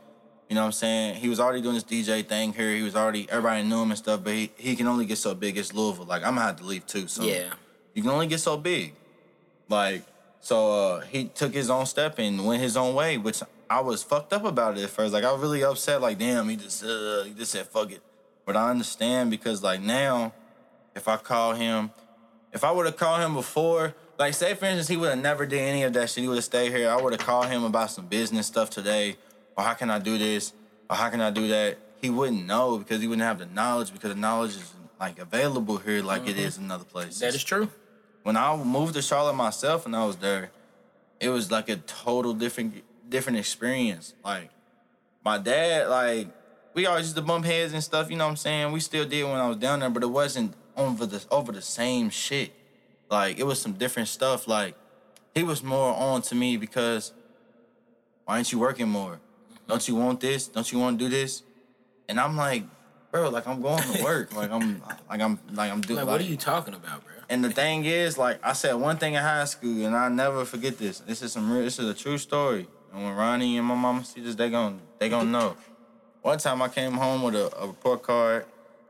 You 0.48 0.55
know 0.55 0.62
what 0.62 0.67
I'm 0.67 0.72
saying? 0.72 1.15
He 1.15 1.27
was 1.27 1.41
already 1.41 1.62
doing 1.62 1.75
this 1.75 1.84
DJ 1.84 2.25
thing 2.25 2.53
here. 2.53 2.74
He 2.74 2.81
was 2.81 2.96
already 2.96 3.29
everybody 3.29 3.63
knew 3.67 3.81
him 3.81 3.91
and 3.91 3.98
stuff, 3.98 4.24
but 4.24 4.31
he, 4.31 4.51
he 4.55 4.77
can 4.77 4.88
only 4.88 5.05
get 5.05 5.17
so 5.17 5.36
big 5.36 5.57
as 5.57 5.74
Louisville. 5.74 6.05
Like 6.05 6.24
I'm 6.24 6.36
gonna 6.36 6.46
have 6.46 6.55
to 6.62 6.63
leave 6.63 6.88
too. 6.88 7.10
So 7.10 7.24
Yeah. 7.24 7.50
you 7.93 8.01
can 8.01 8.12
only 8.12 8.27
get 8.27 8.39
so 8.39 8.55
big. 8.55 8.93
Like, 9.69 10.03
so 10.39 10.71
uh 10.71 11.01
he 11.01 11.25
took 11.25 11.53
his 11.53 11.69
own 11.69 11.86
step 11.86 12.19
and 12.19 12.45
went 12.45 12.62
his 12.62 12.77
own 12.77 12.95
way, 12.95 13.17
which 13.17 13.41
I 13.69 13.81
was 13.81 14.03
fucked 14.03 14.33
up 14.33 14.45
about 14.45 14.77
it 14.77 14.83
at 14.83 14.89
first. 14.89 15.13
Like 15.13 15.24
I 15.24 15.31
was 15.31 15.41
really 15.41 15.63
upset, 15.63 16.01
like, 16.01 16.17
damn, 16.17 16.47
he 16.50 16.55
just 16.55 16.83
uh 16.83 17.24
he 17.24 17.33
just 17.33 17.51
said 17.51 17.67
fuck 17.67 17.91
it. 17.91 18.01
But 18.45 18.55
I 18.55 18.69
understand 18.69 19.29
because 19.29 19.62
like 19.62 19.81
now, 19.81 20.33
if 20.95 21.07
I 21.07 21.17
call 21.17 21.53
him 21.53 21.91
if 22.53 22.63
I 22.63 22.71
would 22.71 22.86
have 22.86 22.97
called 22.97 23.21
him 23.21 23.33
before, 23.33 23.93
like 24.17 24.33
say 24.33 24.53
for 24.53 24.65
instance, 24.65 24.88
he 24.88 24.97
would 24.97 25.09
have 25.09 25.19
never 25.19 25.45
did 25.45 25.59
any 25.59 25.83
of 25.83 25.93
that 25.93 26.09
shit. 26.09 26.24
He 26.24 26.27
would 26.27 26.36
have 26.36 26.43
stayed 26.43 26.71
here. 26.71 26.89
I 26.89 27.01
would 27.01 27.13
have 27.13 27.21
called 27.21 27.47
him 27.47 27.63
about 27.63 27.91
some 27.91 28.07
business 28.07 28.47
stuff 28.47 28.69
today, 28.69 29.17
or 29.55 29.63
how 29.63 29.74
can 29.74 29.89
I 29.89 30.00
do 30.00 30.17
this, 30.17 30.53
or 30.89 30.95
how 30.95 31.09
can 31.09 31.21
I 31.21 31.29
do 31.29 31.47
that. 31.50 31.77
He 32.01 32.09
wouldn't 32.09 32.45
know 32.45 32.77
because 32.77 33.01
he 33.01 33.07
wouldn't 33.07 33.25
have 33.27 33.39
the 33.39 33.47
knowledge 33.47 33.91
because 33.91 34.13
the 34.13 34.19
knowledge 34.19 34.51
is 34.51 34.74
like 35.00 35.19
available 35.19 35.77
here 35.77 36.01
like 36.01 36.27
it 36.27 36.38
is 36.38 36.57
in 36.57 36.71
other 36.71 36.86
places. 36.86 37.19
That 37.19 37.36
is 37.36 37.43
true. 37.43 37.69
When 38.27 38.36
I 38.36 38.53
moved 38.57 38.96
to 38.96 39.01
Charlotte 39.01 39.36
myself 39.36 39.86
and 39.86 39.96
I 39.96 40.05
was 40.05 40.17
there, 40.17 40.51
it 41.17 41.29
was 41.29 41.50
like 41.50 41.69
a 41.69 41.77
total 41.77 42.34
different 42.34 42.84
different 43.07 43.39
experience. 43.39 44.15
Like 44.22 44.50
my 45.24 45.38
dad, 45.38 45.88
like 45.88 46.27
we 46.74 46.86
always 46.88 47.05
used 47.05 47.15
to 47.15 47.22
bump 47.22 47.46
heads 47.46 47.72
and 47.72 47.81
stuff. 47.81 48.12
You 48.12 48.17
know 48.17 48.25
what 48.25 48.31
I'm 48.31 48.36
saying? 48.36 48.74
We 48.74 48.81
still 48.81 49.05
did 49.05 49.24
when 49.24 49.36
I 49.36 49.48
was 49.48 49.55
down 49.55 49.79
there, 49.79 49.89
but 49.89 50.03
it 50.03 50.07
wasn't 50.07 50.55
over 50.75 51.05
the 51.05 51.24
over 51.31 51.53
the 51.53 51.62
same 51.62 52.10
shit. 52.10 52.51
Like 53.10 53.39
it 53.39 53.46
was 53.46 53.62
some 53.62 53.72
different 53.72 54.10
stuff. 54.10 54.46
Like 54.46 54.75
he 55.34 55.43
was 55.43 55.63
more 55.63 55.93
on 55.93 56.22
to 56.24 56.36
me 56.36 56.57
because 56.57 57.13
why 58.25 58.36
aren't 58.36 58.51
you 58.51 58.60
working 58.60 58.89
more? 58.89 59.22
Don't 59.69 59.88
you 59.88 59.96
want 59.96 60.19
this? 60.19 60.50
Don't 60.50 60.69
you 60.69 60.79
want 60.79 61.00
to 61.00 61.05
do 61.05 61.10
this? 61.10 61.43
And 62.10 62.19
I'm 62.19 62.36
like, 62.36 62.63
bro, 63.11 63.29
like 63.29 63.47
I'm 63.47 63.61
going 63.61 63.81
to 63.81 64.03
work. 64.03 64.35
like 64.35 64.51
I'm 64.51 64.81
like 65.09 65.21
I'm 65.21 65.39
like 65.53 65.71
I'm 65.71 65.81
doing. 65.81 65.99
Like, 65.99 66.07
what 66.07 66.21
are 66.21 66.25
you 66.25 66.37
talking 66.37 66.73
about, 66.73 67.03
bro? 67.03 67.13
And 67.29 67.43
the 67.43 67.49
thing 67.49 67.85
is, 67.85 68.17
like 68.17 68.39
I 68.43 68.53
said 68.53 68.73
one 68.75 68.97
thing 68.97 69.15
in 69.15 69.21
high 69.21 69.45
school, 69.45 69.85
and 69.85 69.95
I 69.95 70.09
never 70.09 70.45
forget 70.45 70.77
this. 70.77 70.99
This 70.99 71.21
is 71.21 71.31
some 71.33 71.51
real. 71.51 71.63
This 71.63 71.79
is 71.79 71.89
a 71.89 71.93
true 71.93 72.17
story. 72.17 72.67
And 72.93 73.03
when 73.03 73.15
Ronnie 73.15 73.57
and 73.57 73.67
my 73.67 73.75
mama 73.75 74.03
see 74.05 74.21
this, 74.21 74.35
they 74.35 74.49
gon' 74.49 74.79
they 74.99 75.09
gon' 75.09 75.31
know. 75.31 75.55
One 76.21 76.37
time 76.37 76.61
I 76.61 76.67
came 76.69 76.93
home 76.93 77.21
with 77.21 77.35
a, 77.35 77.55
a 77.61 77.67
report 77.67 78.03
card. 78.03 78.45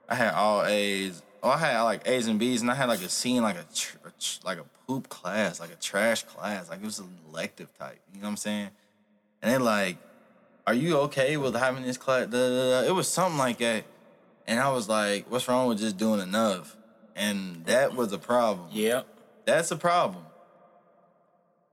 I 0.09 0.15
had 0.15 0.33
all 0.33 0.63
A's. 0.65 1.21
Oh, 1.43 1.50
I 1.50 1.57
had 1.57 1.81
like 1.81 2.07
A's 2.07 2.27
and 2.27 2.39
B's, 2.39 2.62
and 2.62 2.71
I 2.71 2.75
had 2.75 2.89
like 2.89 3.01
a 3.01 3.09
C 3.09 3.36
in 3.36 3.43
like 3.43 3.57
a, 3.57 3.65
tr- 3.74 3.97
a 4.05 4.12
tr- 4.19 4.39
like 4.45 4.57
a 4.59 4.65
poop 4.88 5.09
class, 5.09 5.59
like 5.59 5.71
a 5.71 5.75
trash 5.75 6.24
class. 6.24 6.69
Like 6.69 6.79
it 6.79 6.86
was 6.86 7.00
an 7.00 7.09
elective 7.29 7.75
type. 7.77 8.00
You 8.13 8.21
know 8.21 8.27
what 8.27 8.31
I'm 8.31 8.38
saying? 8.38 8.69
And 9.41 9.51
they 9.53 9.57
like, 9.57 9.97
"Are 10.65 10.74
you 10.74 10.97
okay 11.00 11.38
with 11.38 11.55
having 11.55 11.83
this 11.83 11.97
class?" 11.97 12.27
It 12.31 12.95
was 12.95 13.07
something 13.07 13.38
like 13.38 13.57
that. 13.59 13.83
And 14.48 14.60
I 14.60 14.70
was 14.72 14.88
like, 14.88 15.30
"What's 15.30 15.48
wrong 15.48 15.68
with 15.68 15.80
just 15.80 15.98
doing 15.98 16.22
enough?" 16.22 16.75
And 17.16 17.66
that 17.66 17.96
was 17.96 18.13
a 18.13 18.18
problem. 18.18 18.70
Yep. 18.72 19.06
That's 19.46 19.72
a 19.72 19.75
problem. 19.75 20.24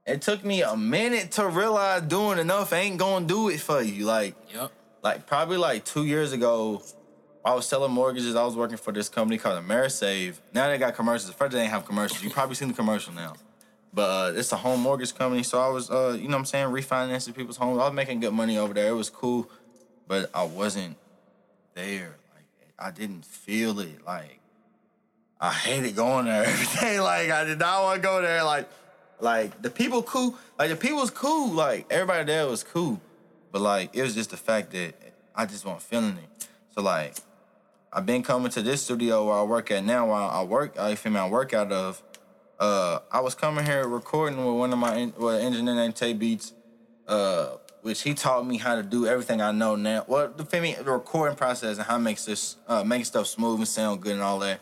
It 0.05 0.21
took 0.21 0.43
me 0.43 0.61
a 0.61 0.77
minute 0.77 1.31
to 1.33 1.47
realize 1.47 2.03
doing 2.03 2.37
enough 2.37 2.73
ain't 2.73 2.97
gonna 2.97 3.25
do 3.25 3.49
it 3.49 3.59
for 3.59 3.81
you. 3.81 4.05
Like, 4.05 4.35
Yep. 4.53 4.71
like 5.01 5.25
probably 5.25 5.57
like 5.57 5.83
two 5.83 6.05
years 6.05 6.31
ago, 6.31 6.83
I 7.43 7.53
was 7.53 7.67
selling 7.67 7.91
mortgages. 7.91 8.35
I 8.35 8.43
was 8.43 8.55
working 8.55 8.77
for 8.77 8.91
this 8.91 9.09
company 9.09 9.37
called 9.37 9.63
Amerisave. 9.63 10.35
Now 10.53 10.67
they 10.67 10.77
got 10.77 10.95
commercials. 10.95 11.31
First 11.33 11.53
they 11.53 11.59
didn't 11.59 11.71
have 11.71 11.85
commercials. 11.85 12.23
You 12.23 12.29
probably 12.29 12.55
seen 12.55 12.67
the 12.67 12.73
commercial 12.73 13.13
now. 13.13 13.33
But 13.93 14.09
uh, 14.09 14.37
it's 14.39 14.51
a 14.51 14.57
home 14.57 14.81
mortgage 14.81 15.15
company. 15.15 15.41
So 15.43 15.59
I 15.59 15.69
was, 15.69 15.89
uh, 15.89 16.17
you 16.19 16.27
know 16.27 16.31
what 16.35 16.39
I'm 16.39 16.45
saying, 16.45 16.67
refinancing 16.67 17.35
people's 17.35 17.57
homes. 17.57 17.79
I 17.79 17.85
was 17.85 17.93
making 17.93 18.19
good 18.19 18.33
money 18.33 18.57
over 18.57 18.73
there. 18.73 18.89
It 18.89 18.95
was 18.95 19.09
cool. 19.09 19.49
But 20.07 20.29
I 20.33 20.43
wasn't 20.43 20.97
there. 21.75 22.15
I 22.77 22.91
didn't 22.91 23.25
feel 23.25 23.79
it. 23.79 24.05
Like 24.05 24.39
I 25.39 25.51
hated 25.51 25.95
going 25.95 26.25
there 26.25 26.43
every 26.45 26.79
day. 26.79 26.99
Like 26.99 27.29
I 27.29 27.43
did 27.43 27.59
not 27.59 27.83
want 27.83 28.01
to 28.01 28.07
go 28.07 28.21
there. 28.21 28.43
Like, 28.43 28.69
like 29.19 29.61
the 29.61 29.69
people 29.69 30.03
cool. 30.03 30.35
Like 30.57 30.69
the 30.69 30.75
people 30.75 30.99
was 30.99 31.11
cool. 31.11 31.51
Like 31.51 31.87
everybody 31.89 32.25
there 32.25 32.47
was 32.47 32.63
cool. 32.63 32.99
But 33.51 33.61
like 33.61 33.95
it 33.95 34.01
was 34.01 34.15
just 34.15 34.31
the 34.31 34.37
fact 34.37 34.71
that 34.71 34.93
I 35.35 35.45
just 35.45 35.65
wasn't 35.65 35.83
feeling 35.83 36.17
it. 36.17 36.47
So 36.73 36.81
like 36.81 37.15
I've 37.95 38.05
been 38.05 38.23
coming 38.23 38.51
to 38.51 38.61
this 38.61 38.81
studio 38.81 39.25
where 39.25 39.37
I 39.37 39.43
work 39.43 39.71
at 39.71 39.85
now. 39.85 40.07
Where 40.07 40.15
I 40.15 40.43
work, 40.43 40.77
I 40.77 40.95
feel 40.95 41.13
me, 41.13 41.19
I 41.19 41.29
work 41.29 41.53
out 41.53 41.71
of. 41.71 42.03
Uh, 42.59 42.99
I 43.09 43.21
was 43.21 43.35
coming 43.35 43.65
here 43.65 43.87
recording 43.87 44.37
with 44.45 44.55
one 44.55 44.73
of 44.73 44.79
my 44.79 45.11
with 45.17 45.35
an 45.35 45.41
engineer 45.41 45.75
named 45.75 45.95
Tay 45.95 46.11
Beats, 46.11 46.51
uh, 47.07 47.51
which 47.85 48.01
he 48.01 48.15
taught 48.15 48.47
me 48.47 48.57
how 48.57 48.73
to 48.73 48.81
do 48.81 49.05
everything 49.05 49.39
I 49.39 49.51
know 49.51 49.75
now. 49.75 50.05
Well, 50.07 50.33
the 50.35 50.59
me, 50.59 50.73
the 50.73 50.91
recording 50.91 51.37
process 51.37 51.77
and 51.77 51.85
how 51.85 51.97
it 51.97 51.99
makes 51.99 52.25
this 52.25 52.55
uh, 52.67 52.83
making 52.83 53.05
stuff 53.05 53.27
smooth 53.27 53.59
and 53.59 53.67
sound 53.67 54.01
good 54.01 54.13
and 54.13 54.23
all 54.23 54.39
that. 54.39 54.59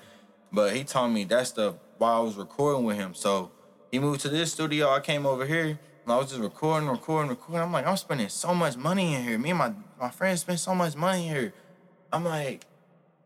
But 0.51 0.75
he 0.75 0.83
taught 0.83 1.07
me 1.07 1.23
that 1.23 1.47
stuff 1.47 1.75
while 1.99 2.15
I 2.17 2.19
was 2.19 2.35
recording 2.35 2.83
with 2.83 2.97
him. 2.97 3.13
So 3.13 3.49
he 3.91 3.97
moved 3.97 4.19
to 4.21 4.29
this 4.29 4.51
studio. 4.51 4.89
I 4.89 4.99
came 4.99 5.25
over 5.25 5.45
here 5.45 5.67
and 5.67 5.79
I 6.09 6.17
was 6.17 6.31
just 6.31 6.41
recording, 6.41 6.89
recording, 6.89 7.29
recording. 7.29 7.61
I'm 7.61 7.71
like, 7.71 7.87
I'm 7.87 7.95
spending 7.95 8.27
so 8.27 8.53
much 8.53 8.75
money 8.75 9.13
in 9.13 9.23
here. 9.23 9.37
Me 9.39 9.51
and 9.51 9.59
my 9.59 9.71
my 9.97 10.09
friends 10.09 10.41
spend 10.41 10.59
so 10.59 10.75
much 10.75 10.97
money 10.97 11.25
here. 11.25 11.53
I'm 12.11 12.25
like, 12.25 12.65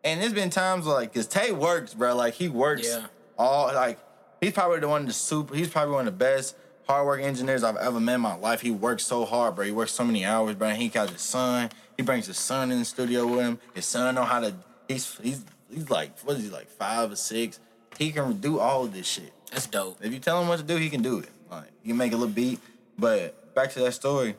and 0.04 0.22
there's 0.22 0.32
been 0.32 0.52
times 0.52 0.86
like, 0.86 1.12
cause 1.12 1.26
Tay 1.26 1.52
works, 1.54 1.96
bro. 1.96 2.16
Like 2.16 2.36
he 2.36 2.50
works 2.50 2.88
Yeah. 2.88 3.08
all 3.36 3.74
like 3.74 3.98
he's 4.42 4.54
probably 4.54 4.80
the 4.80 4.90
one 4.90 5.02
of 5.02 5.08
the 5.08 5.14
super. 5.14 5.56
He's 5.56 5.70
probably 5.70 5.96
one 5.96 6.08
of 6.08 6.14
the 6.14 6.24
best 6.24 6.56
hardworking 6.88 7.26
engineers 7.26 7.63
I've 7.63 7.76
ever 7.78 8.00
met 8.00 8.15
in 8.15 8.21
my 8.21 8.36
life. 8.36 8.62
He 8.62 8.71
works 8.71 9.06
so 9.06 9.26
hard, 9.26 9.56
bro. 9.56 9.65
He 9.65 9.71
works 9.71 9.91
so 9.91 10.04
many 10.04 10.26
hours, 10.26 10.56
bro. 10.56 10.69
He 10.69 10.88
got 10.88 11.10
his 11.10 11.21
son. 11.21 11.69
He 11.97 12.04
brings 12.04 12.28
his 12.28 12.38
son 12.38 12.71
in 12.71 12.80
the 12.80 12.86
studio 12.86 13.28
with 13.28 13.41
him. 13.41 13.60
His 13.73 13.86
son 13.86 14.15
know 14.15 14.23
how 14.23 14.39
to. 14.39 14.54
He's 14.88 15.17
he's 15.17 15.43
he's 15.71 15.89
like 15.89 16.17
what 16.19 16.38
is 16.38 16.43
he 16.43 16.50
like 16.50 16.69
five 16.69 17.12
or 17.12 17.15
six? 17.15 17.60
He 17.97 18.12
can 18.12 18.39
do 18.39 18.60
all 18.60 18.86
of 18.86 18.93
this 18.93 19.08
shit. 19.08 19.34
That's 19.52 19.67
dope. 19.67 19.97
If 20.02 20.13
you 20.13 20.19
tell 20.19 20.41
him 20.41 20.47
what 20.47 20.60
to 20.60 20.65
do, 20.65 20.78
he 20.78 20.89
can 20.89 21.02
do 21.02 21.19
it. 21.19 21.30
Like 21.52 21.69
he 21.82 21.89
can 21.89 21.97
make 21.97 22.13
a 22.13 22.15
little 22.15 22.34
beat. 22.34 22.60
But 22.97 23.54
back 23.54 23.71
to 23.73 23.80
that 23.82 23.93
story, 23.93 24.36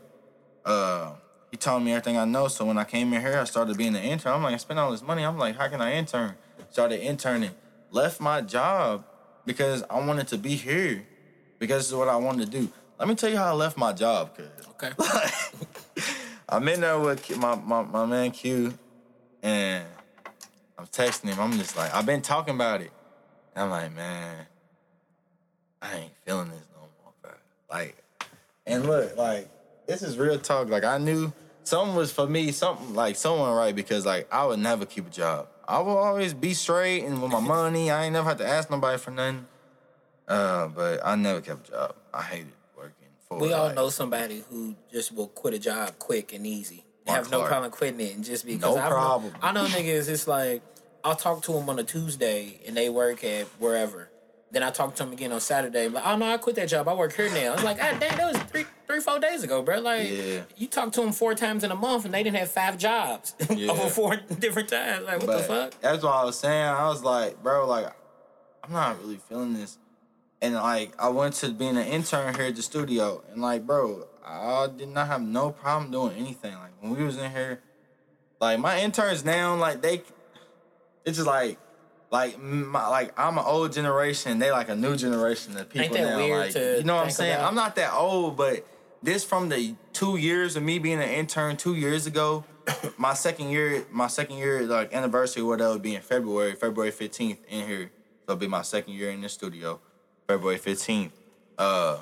uh, 0.64 1.12
he 1.50 1.56
taught 1.56 1.82
me 1.82 1.92
everything 1.92 2.16
I 2.16 2.24
know. 2.24 2.48
So 2.48 2.64
when 2.64 2.78
I 2.78 2.84
came 2.84 3.12
in 3.12 3.20
here, 3.20 3.38
I 3.38 3.44
started 3.44 3.76
being 3.76 3.94
an 3.94 4.02
intern. 4.02 4.32
I'm 4.32 4.42
like, 4.42 4.54
I 4.54 4.58
spent 4.58 4.78
all 4.78 4.90
this 4.90 5.02
money. 5.02 5.24
I'm 5.24 5.38
like, 5.38 5.56
how 5.56 5.68
can 5.68 5.80
I 5.80 5.94
intern? 5.94 6.34
Started 6.70 7.00
interning. 7.00 7.50
Left 7.90 8.20
my 8.20 8.40
job 8.42 9.04
because 9.46 9.82
I 9.88 9.98
wanted 10.06 10.28
to 10.28 10.38
be 10.38 10.56
here 10.56 11.06
because 11.58 11.82
this 11.82 11.88
is 11.88 11.94
what 11.94 12.08
I 12.08 12.16
wanted 12.16 12.50
to 12.50 12.60
do. 12.60 12.68
Let 12.98 13.08
me 13.08 13.14
tell 13.14 13.30
you 13.30 13.36
how 13.36 13.46
I 13.46 13.52
left 13.52 13.76
my 13.76 13.92
job, 13.92 14.36
cause 14.36 14.46
Okay. 14.80 14.92
I'm 16.48 16.66
in 16.68 16.80
there 16.80 16.98
with 16.98 17.36
my, 17.36 17.56
my, 17.56 17.82
my 17.82 18.06
man 18.06 18.30
Q, 18.30 18.72
and 19.42 19.84
I'm 20.78 20.86
texting 20.86 21.32
him. 21.32 21.40
I'm 21.40 21.52
just 21.58 21.76
like, 21.76 21.92
I've 21.94 22.06
been 22.06 22.22
talking 22.22 22.54
about 22.54 22.80
it. 22.80 22.92
And 23.54 23.64
I'm 23.64 23.70
like, 23.70 23.94
man, 23.94 24.46
I 25.82 25.96
ain't 25.96 26.12
feeling 26.24 26.48
this 26.48 26.64
no 26.74 26.80
more, 27.02 27.12
bro. 27.22 27.32
Like, 27.70 27.96
and 28.66 28.86
look, 28.86 29.16
like, 29.16 29.48
this 29.86 30.02
is 30.02 30.16
real 30.16 30.38
talk. 30.38 30.68
Like, 30.68 30.84
I 30.84 30.98
knew 30.98 31.32
something 31.68 31.94
was 31.94 32.10
for 32.10 32.26
me, 32.26 32.50
something 32.50 32.94
like 32.94 33.16
someone 33.16 33.52
right 33.52 33.74
because 33.74 34.06
like 34.06 34.26
I 34.32 34.46
would 34.46 34.58
never 34.58 34.86
keep 34.86 35.06
a 35.06 35.10
job. 35.10 35.48
I 35.66 35.80
will 35.80 35.98
always 35.98 36.32
be 36.32 36.54
straight 36.54 37.04
and 37.04 37.20
with 37.20 37.30
my 37.30 37.40
money. 37.40 37.90
I 37.90 38.04
ain't 38.04 38.14
never 38.14 38.28
had 38.28 38.38
to 38.38 38.48
ask 38.48 38.70
nobody 38.70 38.98
for 38.98 39.10
nothing. 39.10 39.46
Uh, 40.28 40.68
but 40.68 41.00
I 41.04 41.16
never 41.16 41.40
kept 41.40 41.68
a 41.68 41.70
job. 41.72 41.94
I 42.12 42.22
hated 42.22 42.52
working 42.76 43.08
for. 43.28 43.38
We 43.38 43.52
all 43.52 43.66
like, 43.66 43.76
know 43.76 43.88
somebody 43.88 44.44
who 44.50 44.74
just 44.92 45.12
will 45.14 45.28
quit 45.28 45.54
a 45.54 45.58
job 45.58 45.98
quick 45.98 46.32
and 46.34 46.46
easy. 46.46 46.84
Mark 47.06 47.16
have 47.24 47.30
no 47.30 47.44
problem 47.44 47.70
quitting 47.70 48.00
it 48.00 48.14
and 48.14 48.22
just 48.24 48.44
because 48.44 48.60
No 48.60 48.76
I 48.76 48.88
know- 48.88 48.94
problem. 48.94 49.32
I 49.40 49.52
know 49.52 49.64
niggas. 49.64 50.08
It's 50.08 50.28
like 50.28 50.62
I'll 51.02 51.16
talk 51.16 51.42
to 51.44 51.52
them 51.52 51.68
on 51.70 51.78
a 51.78 51.82
Tuesday 51.84 52.60
and 52.66 52.76
they 52.76 52.90
work 52.90 53.24
at 53.24 53.46
wherever. 53.58 54.10
Then 54.50 54.62
I 54.62 54.70
talk 54.70 54.94
to 54.96 55.04
them 55.04 55.12
again 55.12 55.30
on 55.32 55.40
Saturday. 55.40 55.86
I'm 55.86 55.92
like, 55.94 56.04
oh 56.06 56.16
no, 56.16 56.26
I 56.32 56.36
quit 56.38 56.56
that 56.56 56.68
job. 56.68 56.88
I 56.88 56.94
work 56.94 57.14
here 57.14 57.28
now. 57.30 57.52
It's 57.54 57.62
like, 57.64 57.78
ah, 57.82 57.96
dang, 58.00 58.16
that 58.16 58.32
was 58.32 58.42
three, 58.44 58.64
three, 58.86 59.00
four 59.00 59.18
days 59.18 59.42
ago, 59.42 59.60
bro. 59.62 59.78
Like, 59.80 60.08
Yeah. 60.08 60.40
you 60.56 60.66
talk 60.68 60.90
to 60.92 61.00
them 61.02 61.12
four 61.12 61.34
times 61.34 61.64
in 61.64 61.70
a 61.70 61.74
month 61.76 62.06
and 62.06 62.12
they 62.14 62.22
didn't 62.22 62.36
have 62.38 62.50
five 62.50 62.78
jobs 62.78 63.34
Yeah. 63.50 63.70
over 63.70 63.88
four 63.90 64.16
different 64.16 64.68
times. 64.70 65.04
Like, 65.06 65.18
what 65.18 65.26
But 65.26 65.36
the 65.38 65.42
fuck? 65.44 65.80
That's 65.82 66.02
what 66.02 66.14
I 66.14 66.24
was 66.24 66.38
saying. 66.38 66.64
I 66.66 66.88
was 66.88 67.02
like, 67.02 67.42
bro, 67.42 67.66
like, 67.66 67.92
I'm 68.64 68.72
not 68.72 68.98
really 69.02 69.16
feeling 69.28 69.52
this. 69.54 69.76
And 70.40 70.54
like, 70.54 70.92
I 70.98 71.08
went 71.08 71.34
to 71.36 71.50
being 71.50 71.76
an 71.76 71.86
intern 71.86 72.34
here 72.34 72.46
at 72.46 72.56
the 72.56 72.62
studio, 72.62 73.24
and 73.32 73.42
like, 73.42 73.66
bro, 73.66 74.06
I 74.24 74.68
did 74.74 74.88
not 74.88 75.08
have 75.08 75.22
no 75.22 75.50
problem 75.50 75.90
doing 75.90 76.16
anything. 76.16 76.54
Like 76.54 76.72
when 76.80 76.96
we 76.96 77.02
was 77.02 77.16
in 77.16 77.30
here, 77.30 77.60
like 78.40 78.60
my 78.60 78.80
interns 78.80 79.24
now, 79.24 79.56
like 79.56 79.82
they, 79.82 80.02
it's 81.04 81.16
just 81.16 81.26
like, 81.26 81.58
like 82.10 82.40
my, 82.40 82.88
like 82.88 83.18
I'm 83.18 83.38
an 83.38 83.44
old 83.44 83.72
generation. 83.72 84.38
They 84.38 84.50
like 84.50 84.68
a 84.68 84.76
new 84.76 84.96
generation 84.96 85.56
of 85.56 85.68
people 85.68 85.96
now. 85.96 86.16
weird 86.16 86.54
like, 86.54 86.54
you 86.54 86.84
know 86.84 86.96
what 86.96 87.04
I'm 87.06 87.10
saying? 87.10 87.34
about? 87.34 87.48
I'm 87.48 87.54
not 87.54 87.76
that 87.76 87.92
old, 87.92 88.36
but 88.36 88.66
this 89.02 89.24
from 89.24 89.48
the 89.48 89.74
two 89.92 90.16
years 90.16 90.56
of 90.56 90.62
me 90.62 90.78
being 90.78 91.00
an 91.00 91.08
intern 91.08 91.56
two 91.56 91.74
years 91.74 92.06
ago. 92.06 92.44
my 92.98 93.14
second 93.14 93.50
year, 93.50 93.84
my 93.90 94.06
second 94.06 94.36
year 94.38 94.62
like 94.62 94.92
anniversary, 94.94 95.42
what 95.42 95.58
that 95.58 95.68
would 95.68 95.82
be 95.82 95.94
in 95.94 96.02
February, 96.02 96.54
February 96.54 96.92
15th 96.92 97.38
in 97.48 97.66
here. 97.66 97.90
So 98.26 98.32
it'll 98.32 98.40
be 98.40 98.46
my 98.46 98.62
second 98.62 98.94
year 98.94 99.10
in 99.10 99.20
the 99.20 99.28
studio, 99.28 99.80
February 100.28 100.58
15th. 100.58 101.10
Uh, 101.56 101.98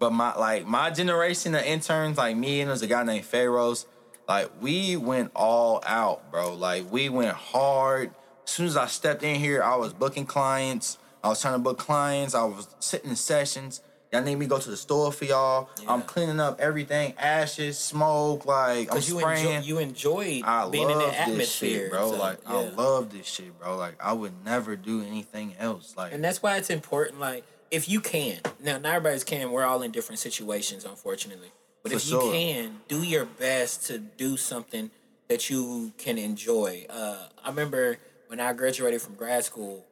but 0.00 0.12
my 0.12 0.34
like 0.34 0.66
my 0.66 0.90
generation 0.90 1.54
of 1.54 1.62
interns, 1.62 2.18
like 2.18 2.36
me 2.36 2.60
and 2.60 2.68
there's 2.68 2.82
a 2.82 2.88
guy 2.88 3.04
named 3.04 3.24
Pharaohs, 3.24 3.86
like 4.28 4.50
we 4.60 4.96
went 4.96 5.30
all 5.36 5.80
out, 5.86 6.30
bro. 6.32 6.54
Like 6.54 6.90
we 6.90 7.08
went 7.08 7.32
hard. 7.34 8.10
As 8.44 8.50
soon 8.50 8.66
as 8.66 8.76
I 8.76 8.86
stepped 8.86 9.22
in 9.22 9.36
here, 9.36 9.62
I 9.62 9.76
was 9.76 9.92
booking 9.92 10.26
clients. 10.26 10.98
I 11.22 11.28
was 11.28 11.40
trying 11.40 11.54
to 11.54 11.60
book 11.60 11.78
clients. 11.78 12.34
I 12.34 12.42
was 12.44 12.66
sitting 12.80 13.10
in 13.10 13.16
sessions. 13.16 13.80
Y'all 14.14 14.22
need 14.22 14.36
me 14.36 14.46
to 14.46 14.50
go 14.50 14.60
to 14.60 14.70
the 14.70 14.76
store 14.76 15.10
for 15.10 15.24
y'all. 15.24 15.68
I'm 15.88 16.02
cleaning 16.02 16.38
up 16.38 16.60
everything, 16.60 17.14
ashes, 17.18 17.76
smoke, 17.76 18.46
like 18.46 18.78
I'm 18.78 18.84
Because 18.84 19.10
you 19.10 19.18
spraying. 19.18 19.56
enjoy, 19.56 19.66
you 19.66 19.78
enjoyed 19.78 20.42
I 20.44 20.68
being 20.68 20.88
in 20.88 20.98
that 20.98 21.10
this 21.10 21.16
atmosphere, 21.16 21.80
shit, 21.80 21.90
bro. 21.90 22.12
So, 22.12 22.18
like 22.18 22.38
I 22.46 22.62
love 22.68 23.10
this 23.10 23.26
shit, 23.26 23.58
bro. 23.58 23.76
Like 23.76 23.96
I 24.00 24.12
would 24.12 24.44
never 24.44 24.76
do 24.76 25.02
anything 25.02 25.56
else. 25.58 25.94
Like 25.96 26.12
And 26.12 26.22
that's 26.22 26.40
why 26.40 26.58
it's 26.58 26.70
important. 26.70 27.18
Like, 27.18 27.44
if 27.72 27.88
you 27.88 28.00
can, 28.00 28.38
now 28.62 28.78
not 28.78 28.94
everybody's 28.94 29.24
can. 29.24 29.50
We're 29.50 29.64
all 29.64 29.82
in 29.82 29.90
different 29.90 30.20
situations, 30.20 30.84
unfortunately. 30.84 31.50
But 31.82 31.90
if 31.90 32.04
you 32.06 32.20
sure. 32.20 32.32
can, 32.32 32.82
do 32.86 33.02
your 33.02 33.24
best 33.24 33.88
to 33.88 33.98
do 33.98 34.36
something 34.36 34.92
that 35.26 35.50
you 35.50 35.92
can 35.98 36.18
enjoy. 36.18 36.86
Uh, 36.88 37.26
I 37.44 37.48
remember 37.48 37.98
when 38.28 38.38
I 38.38 38.52
graduated 38.52 39.02
from 39.02 39.16
grad 39.16 39.44
school, 39.44 39.84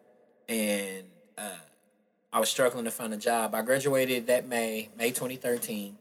and 0.49 1.03
uh, 1.37 1.57
I 2.33 2.41
was 2.41 2.49
struggling 2.49 2.85
to 2.87 2.91
find 2.91 3.13
a 3.13 3.19
job. 3.19 3.55
I 3.55 3.63
graduated 3.63 4.27
that 4.29 4.49
May, 4.49 4.89
May 4.97 5.11
2013, 5.11 5.97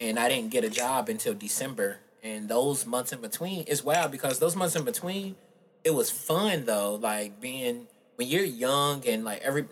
and 0.00 0.18
I 0.18 0.28
didn't 0.28 0.50
get 0.50 0.64
a 0.64 0.70
job 0.70 1.08
until 1.08 1.32
December. 1.32 1.98
And 2.24 2.48
those 2.48 2.86
months 2.86 3.12
in 3.12 3.20
between 3.20 3.62
is 3.64 3.84
wild 3.84 4.10
because 4.10 4.40
those 4.40 4.56
months 4.56 4.74
in 4.74 4.84
between, 4.84 5.36
it 5.84 5.94
was 5.94 6.10
fun 6.10 6.64
though. 6.64 6.96
Like 6.96 7.40
being 7.40 7.86
when 8.16 8.26
you're 8.26 8.42
young 8.42 9.06
and 9.06 9.24
like 9.24 9.42
every, 9.42 9.64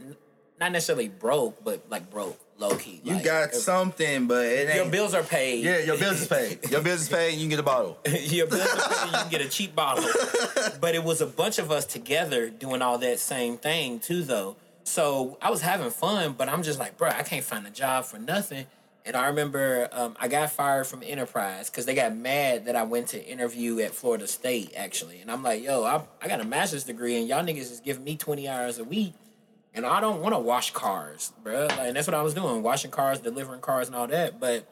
not 0.60 0.70
necessarily 0.70 1.08
broke, 1.08 1.64
but 1.64 1.84
like 1.90 2.10
broke, 2.10 2.38
low 2.58 2.76
key. 2.76 3.00
you 3.02 3.14
like, 3.14 3.24
got 3.24 3.54
something, 3.54 4.28
but 4.28 4.46
it 4.46 4.68
ain't. 4.68 4.76
Your 4.76 4.90
bills 4.90 5.14
are 5.14 5.24
paid. 5.24 5.64
yeah, 5.64 5.78
your 5.78 5.98
bills 5.98 6.20
is 6.20 6.28
paid. 6.28 6.70
Your 6.70 6.80
bills 6.80 7.02
is 7.02 7.08
paid, 7.08 7.32
and 7.32 7.38
you 7.38 7.42
can 7.42 7.50
get 7.50 7.58
a 7.58 7.64
bottle. 7.64 7.98
your 8.06 8.46
bills 8.46 8.62
are 8.62 8.88
paid, 8.88 9.06
you 9.06 9.12
can 9.18 9.30
get 9.30 9.40
a 9.40 9.48
cheap 9.48 9.74
bottle. 9.74 10.08
But 10.80 10.94
it 10.94 11.02
was 11.02 11.20
a 11.20 11.26
bunch 11.26 11.58
of 11.58 11.72
us 11.72 11.86
together 11.86 12.50
doing 12.50 12.82
all 12.82 12.98
that 12.98 13.18
same 13.18 13.56
thing 13.56 13.98
too, 13.98 14.22
though. 14.22 14.56
So 14.84 15.38
I 15.40 15.50
was 15.50 15.62
having 15.62 15.90
fun, 15.90 16.34
but 16.36 16.48
I'm 16.48 16.62
just 16.62 16.78
like, 16.78 16.96
bro, 16.96 17.08
I 17.08 17.22
can't 17.22 17.44
find 17.44 17.66
a 17.66 17.70
job 17.70 18.04
for 18.04 18.18
nothing. 18.18 18.66
And 19.06 19.16
I 19.16 19.26
remember 19.26 19.88
um, 19.92 20.16
I 20.18 20.28
got 20.28 20.50
fired 20.50 20.86
from 20.86 21.02
Enterprise 21.02 21.68
because 21.68 21.84
they 21.84 21.94
got 21.94 22.16
mad 22.16 22.66
that 22.66 22.76
I 22.76 22.84
went 22.84 23.08
to 23.08 23.22
interview 23.22 23.80
at 23.80 23.94
Florida 23.94 24.26
State, 24.26 24.72
actually. 24.76 25.20
And 25.20 25.30
I'm 25.30 25.42
like, 25.42 25.62
yo, 25.62 25.84
I, 25.84 26.02
I 26.22 26.28
got 26.28 26.40
a 26.40 26.44
master's 26.44 26.84
degree, 26.84 27.18
and 27.18 27.28
y'all 27.28 27.44
niggas 27.44 27.72
is 27.72 27.80
giving 27.80 28.04
me 28.04 28.16
20 28.16 28.48
hours 28.48 28.78
a 28.78 28.84
week. 28.84 29.14
And 29.74 29.84
I 29.84 30.00
don't 30.00 30.22
want 30.22 30.34
to 30.34 30.38
wash 30.38 30.72
cars, 30.72 31.32
bro. 31.42 31.66
Like, 31.66 31.78
and 31.78 31.96
that's 31.96 32.06
what 32.06 32.14
I 32.14 32.22
was 32.22 32.32
doing, 32.32 32.62
washing 32.62 32.90
cars, 32.90 33.20
delivering 33.20 33.60
cars, 33.60 33.88
and 33.88 33.96
all 33.96 34.06
that. 34.06 34.38
But 34.38 34.68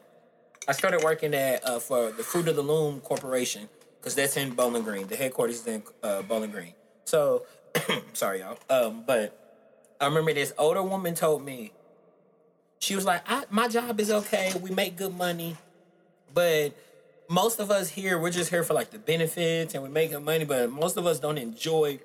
I 0.67 0.71
started 0.71 1.03
working 1.03 1.33
at 1.33 1.67
uh, 1.67 1.79
for 1.79 2.11
the 2.11 2.23
Fruit 2.23 2.47
of 2.47 2.55
the 2.55 2.61
Loom 2.61 3.01
Corporation 3.01 3.67
because 3.99 4.15
that's 4.15 4.37
in 4.37 4.51
Bowling 4.51 4.83
Green. 4.83 5.07
The 5.07 5.15
headquarters 5.15 5.59
is 5.59 5.67
in 5.67 5.83
uh, 6.01 6.21
Bowling 6.21 6.51
Green. 6.51 6.73
So, 7.05 7.45
sorry 8.13 8.39
y'all. 8.39 8.57
Um, 8.69 9.03
but 9.05 9.42
I 10.03 10.07
remember 10.07 10.33
this 10.33 10.53
older 10.57 10.83
woman 10.83 11.15
told 11.15 11.43
me, 11.43 11.71
she 12.79 12.95
was 12.95 13.05
like, 13.05 13.23
"My 13.51 13.67
job 13.67 13.99
is 13.99 14.11
okay. 14.11 14.53
We 14.61 14.71
make 14.71 14.97
good 14.97 15.15
money, 15.15 15.55
but 16.33 16.75
most 17.29 17.59
of 17.59 17.71
us 17.71 17.89
here, 17.89 18.19
we're 18.19 18.29
just 18.29 18.49
here 18.49 18.63
for 18.63 18.73
like 18.73 18.91
the 18.91 18.99
benefits 18.99 19.73
and 19.73 19.81
we 19.81 19.89
make 19.89 20.11
good 20.11 20.23
money. 20.23 20.43
But 20.43 20.69
most 20.69 20.97
of 20.97 21.05
us 21.05 21.19
don't 21.19 21.37
enjoy 21.37 21.99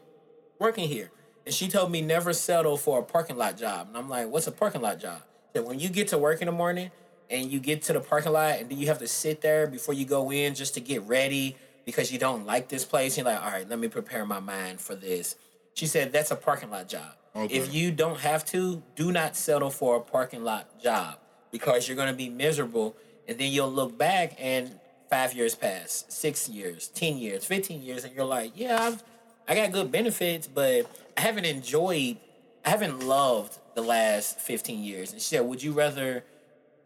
working 0.59 0.89
here." 0.89 1.11
And 1.45 1.55
she 1.55 1.67
told 1.69 1.91
me 1.91 2.01
never 2.01 2.33
settle 2.33 2.77
for 2.77 3.01
a 3.01 3.03
parking 3.03 3.37
lot 3.37 3.57
job. 3.57 3.89
And 3.89 3.97
I'm 3.97 4.09
like, 4.09 4.29
"What's 4.29 4.47
a 4.47 4.53
parking 4.53 4.83
lot 4.83 5.01
job?" 5.01 5.23
That 5.55 5.65
when 5.65 5.81
you 5.81 5.89
get 5.89 6.09
to 6.09 6.19
work 6.19 6.41
in 6.41 6.47
the 6.47 6.53
morning 6.53 6.91
and 7.31 7.51
you 7.51 7.59
get 7.59 7.83
to 7.83 7.93
the 7.93 8.01
parking 8.01 8.33
lot 8.33 8.61
and 8.61 8.71
then 8.71 8.79
you 8.79 8.87
have 8.87 8.99
to 9.01 9.09
sit 9.09 9.41
there 9.41 9.67
before 9.67 9.95
you 9.95 10.05
go 10.05 10.31
in 10.31 10.55
just 10.55 10.75
to 10.75 10.81
get 10.81 11.03
ready 11.03 11.57
because 11.85 12.13
you 12.13 12.19
don't 12.19 12.47
like 12.47 12.69
this 12.69 12.85
place. 12.85 13.17
You're 13.17 13.27
like, 13.27 13.43
all 13.43 13.51
right, 13.51 13.69
let 13.69 13.79
me 13.79 13.89
prepare 13.89 14.25
my 14.25 14.41
mind 14.41 14.81
for 14.81 14.95
this. 14.95 15.37
She 15.75 15.87
said 15.87 16.13
that's 16.13 16.31
a 16.31 16.37
parking 16.37 16.71
lot 16.71 16.89
job. 16.89 17.18
Okay. 17.38 17.55
If 17.55 17.72
you 17.72 17.92
don't 17.92 18.18
have 18.20 18.44
to, 18.46 18.83
do 18.96 19.12
not 19.12 19.37
settle 19.37 19.70
for 19.70 19.96
a 19.96 20.01
parking 20.01 20.42
lot 20.42 20.83
job 20.83 21.18
because 21.51 21.87
you're 21.87 21.96
going 21.96 22.09
to 22.09 22.14
be 22.16 22.29
miserable. 22.29 22.96
And 23.29 23.38
then 23.38 23.53
you'll 23.53 23.70
look 23.70 23.96
back 23.96 24.35
and 24.38 24.79
five 25.09 25.35
years 25.35 25.55
pass, 25.55 26.05
six 26.09 26.48
years, 26.48 26.88
10 26.88 27.18
years, 27.18 27.44
15 27.44 27.83
years, 27.83 28.05
and 28.05 28.14
you're 28.14 28.24
like, 28.24 28.53
yeah, 28.55 28.83
I've, 28.83 29.03
I 29.46 29.55
got 29.55 29.72
good 29.72 29.90
benefits, 29.90 30.46
but 30.46 30.90
I 31.16 31.20
haven't 31.20 31.44
enjoyed, 31.44 32.18
I 32.64 32.70
haven't 32.70 33.07
loved 33.07 33.59
the 33.74 33.83
last 33.83 34.38
15 34.40 34.83
years. 34.83 35.12
And 35.12 35.20
she 35.20 35.37
said, 35.37 35.46
would 35.46 35.62
you 35.62 35.72
rather 35.72 36.24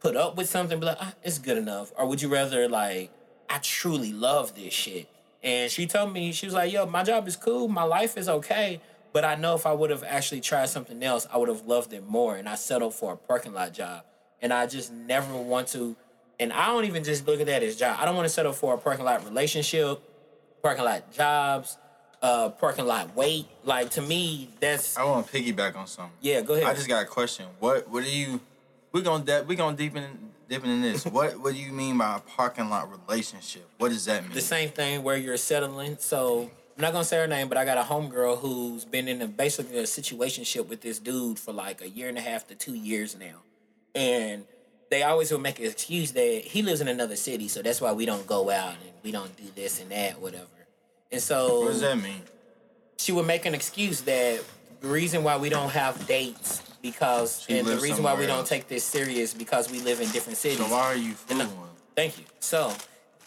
put 0.01 0.17
up 0.17 0.37
with 0.37 0.49
something, 0.49 0.79
be 0.79 0.87
like, 0.87 0.99
ah, 1.01 1.15
it's 1.23 1.39
good 1.39 1.59
enough? 1.59 1.93
Or 1.97 2.07
would 2.07 2.23
you 2.23 2.29
rather, 2.29 2.69
like, 2.69 3.11
I 3.49 3.59
truly 3.59 4.13
love 4.13 4.55
this 4.55 4.73
shit? 4.73 5.09
And 5.43 5.71
she 5.71 5.87
told 5.87 6.13
me, 6.13 6.33
she 6.33 6.47
was 6.47 6.55
like, 6.55 6.73
yo, 6.73 6.87
my 6.87 7.03
job 7.03 7.27
is 7.27 7.37
cool, 7.37 7.67
my 7.67 7.83
life 7.83 8.17
is 8.17 8.29
okay, 8.29 8.81
but 9.13 9.25
I 9.25 9.35
know 9.35 9.55
if 9.55 9.67
I 9.67 9.73
would 9.73 9.91
have 9.91 10.05
actually 10.05 10.41
tried 10.41 10.69
something 10.69 11.03
else, 11.03 11.27
I 11.33 11.37
would 11.39 11.49
have 11.49 11.67
loved 11.67 11.93
it 11.93 12.07
more. 12.09 12.37
And 12.37 12.49
I 12.49 12.55
settled 12.55 12.95
for 12.95 13.13
a 13.13 13.17
parking 13.17 13.53
lot 13.53 13.73
job. 13.73 14.05
And 14.41 14.53
I 14.53 14.67
just 14.67 14.93
never 14.93 15.33
want 15.37 15.69
to, 15.69 15.95
and 16.41 16.53
I 16.53 16.67
don't 16.67 16.85
even 16.87 17.05
just 17.05 17.27
look 17.27 17.41
at 17.41 17.47
that 17.47 17.63
as 17.63 17.77
job. 17.77 17.97
I 18.01 18.05
don't 18.05 18.17
want 18.17 18.27
to 18.27 18.33
settle 18.35 18.53
for 18.53 18.75
a 18.75 18.79
parking 18.79 19.05
lot 19.05 19.25
relationship, 19.25 20.01
parking 20.63 20.85
lot 20.85 21.13
jobs, 21.13 21.79
uh, 22.23 22.49
parking 22.51 22.87
lot 22.87 23.15
wait. 23.15 23.47
Like 23.65 23.91
to 23.91 24.03
me, 24.03 24.49
that's 24.59 24.97
I 24.97 25.05
want 25.05 25.27
to 25.29 25.33
piggyback 25.33 25.77
on 25.77 25.87
something. 25.87 26.13
yeah. 26.21 26.41
Go 26.41 26.55
ahead. 26.55 26.67
I 26.67 26.75
just 26.75 26.89
got 26.89 27.03
a 27.03 27.07
question. 27.07 27.47
What 27.61 27.89
What 27.89 28.03
do 28.05 28.11
you? 28.11 28.41
We're 28.93 29.03
gonna 29.03 29.25
de- 29.25 29.43
we're 29.45 29.57
gonna 29.57 29.77
deepen 29.77 30.05
deepen 30.49 30.71
in 30.71 30.83
this. 30.83 31.05
what 31.07 31.39
What 31.39 31.55
do 31.55 31.61
you 31.61 31.71
mean 31.73 31.99
by 31.99 32.17
a 32.17 32.21
parking 32.21 32.69
lot 32.69 32.89
relationship? 32.91 33.69
What 33.79 33.91
does 33.91 34.05
that 34.07 34.23
mean? 34.25 34.33
the 34.33 34.41
same 34.41 34.71
thing 34.71 35.03
where 35.05 35.17
you're 35.17 35.37
settling. 35.37 35.97
So 36.01 36.51
I'm 36.83 36.87
not 36.89 36.95
gonna 36.95 37.05
say 37.05 37.19
her 37.19 37.29
name, 37.29 37.47
but 37.47 37.57
I 37.57 37.65
got 37.65 37.79
a 37.79 37.83
homegirl 37.83 38.41
who's 38.41 38.85
been 38.85 39.07
in 39.07 39.23
a 39.23 39.29
basically 39.29 39.79
a 39.79 39.85
situationship 39.85 40.67
with 40.67 40.81
this 40.81 40.99
dude 40.99 41.39
for 41.39 41.53
like 41.53 41.81
a 41.81 41.89
year 41.89 42.09
and 42.09 42.19
a 42.19 42.21
half 42.21 42.49
to 42.49 42.57
two 42.57 42.75
years 42.75 43.17
now, 43.17 43.37
and 43.95 44.45
they 44.91 45.05
always 45.05 45.31
will 45.31 45.39
make 45.39 45.61
an 45.61 45.67
excuse 45.67 46.11
that 46.11 46.43
he 46.45 46.61
lives 46.61 46.81
in 46.81 46.89
another 46.89 47.15
city, 47.15 47.47
so 47.47 47.63
that's 47.63 47.81
why 47.81 47.93
we 47.93 48.05
don't 48.05 48.27
go 48.27 48.51
out 48.51 48.75
and 48.83 48.91
we 49.05 49.13
don't 49.13 49.37
do 49.37 49.45
this 49.55 49.81
and 49.81 49.93
that, 49.93 50.21
whatever. 50.21 50.43
And 51.13 51.23
so 51.23 51.61
What 51.61 51.69
does 51.69 51.83
that 51.83 51.99
mean? 51.99 52.21
she 52.97 53.13
would 53.13 53.29
make 53.29 53.47
an 53.47 53.55
excuse 53.55 54.01
that 54.01 54.43
the 54.81 54.89
reason 54.89 55.23
why 55.23 55.37
we 55.37 55.51
don't 55.51 55.71
have 55.71 56.05
dates 56.09 56.63
because 56.83 57.45
She 57.47 57.61
and 57.61 57.69
the 57.69 57.77
reason 57.77 58.03
why 58.03 58.15
we 58.15 58.23
somewhere 58.23 58.27
don't 58.27 58.47
take 58.49 58.67
this 58.67 58.83
serious 58.83 59.33
because 59.35 59.71
we 59.71 59.79
live 59.83 60.01
in 60.01 60.11
different 60.11 60.37
cities. 60.37 60.59
So 60.59 60.65
why 60.65 60.83
are 60.83 60.97
you 60.97 61.15
And, 61.31 61.43
uh, 61.43 61.47
fooling? 61.47 61.71
Thank 61.95 62.19
you. 62.19 62.25
So, 62.41 62.73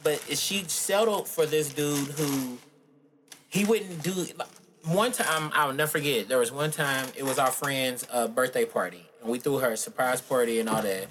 but 0.04 0.20
she 0.38 0.66
settled 0.68 1.30
for 1.30 1.46
this 1.46 1.74
dude 1.74 2.10
who 2.10 2.58
he 3.56 3.64
wouldn't 3.64 4.04
do. 4.04 4.28
One 4.84 5.14
time, 5.14 5.50
I'll 5.54 5.74
never 5.74 5.90
forget. 5.90 6.28
There 6.28 6.38
was 6.38 6.52
one 6.52 6.72
time 6.72 7.08
it 7.16 7.24
was 7.24 7.40
our 7.40 7.52
friend's 7.52 8.06
uh, 8.12 8.28
birthday 8.28 8.66
party, 8.66 9.06
and 9.22 9.32
we 9.32 9.40
threw 9.40 9.60
her 9.60 9.72
a 9.72 9.78
surprise 9.78 10.20
party 10.20 10.60
and 10.60 10.68
all 10.68 10.82
that. 10.82 11.08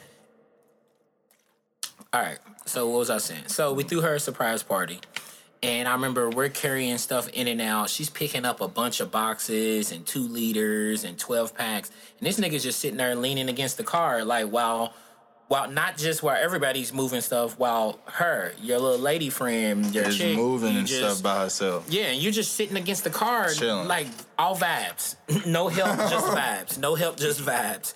All 2.13 2.21
right. 2.21 2.39
So 2.67 2.89
what 2.89 2.99
was 2.99 3.11
I 3.11 3.19
saying? 3.19 3.49
So 3.49 3.73
we 3.73 3.83
threw 3.83 4.03
her 4.03 4.17
a 4.17 4.21
surprise 4.21 4.63
party. 4.63 5.01
And 5.63 5.89
I 5.89 5.93
remember 5.93 6.29
we're 6.29 6.51
carrying 6.51 6.99
stuff 6.99 7.29
in 7.31 7.49
and 7.49 7.61
out. 7.61 7.89
She's 7.89 8.11
picking 8.11 8.45
up 8.45 8.61
a 8.61 8.69
bunch 8.69 9.01
of 9.01 9.11
boxes 9.11 9.91
and 9.91 10.05
two 10.05 10.29
liters 10.29 11.05
and 11.05 11.19
12 11.19 11.57
packs. 11.57 11.91
And 12.19 12.27
this 12.27 12.39
nigga's 12.39 12.63
just 12.63 12.79
sitting 12.81 12.99
there 12.99 13.17
leaning 13.17 13.49
against 13.49 13.79
the 13.79 13.85
car, 13.85 14.25
like 14.25 14.49
while 14.49 14.93
while 15.49 15.71
not 15.71 15.97
just 15.99 16.23
while 16.23 16.37
everybody's 16.41 16.93
moving 16.93 17.21
stuff, 17.21 17.59
while 17.59 17.99
her, 18.07 18.53
your 18.63 18.79
little 18.79 18.99
lady 18.99 19.29
friend, 19.31 19.95
your 19.95 20.05
Is 20.05 20.17
chick, 20.19 20.37
moving 20.37 20.77
and 20.77 20.87
just- 20.87 21.01
stuff 21.01 21.23
by 21.23 21.43
herself. 21.45 21.85
yeah, 21.89 22.05
and 22.05 22.21
you're 22.23 22.33
just 22.33 22.53
sitting 22.55 22.77
against 22.77 23.05
the 23.05 23.11
car, 23.11 23.53
Chilling. 23.53 23.87
like 23.87 24.07
all 24.39 24.57
vibes. 24.57 25.17
no 25.47 25.69
help, 25.69 25.97
just 26.11 26.27
vibes. 26.39 26.79
No 26.79 26.95
help, 26.95 27.17
just 27.19 27.41
vibes. 27.41 27.93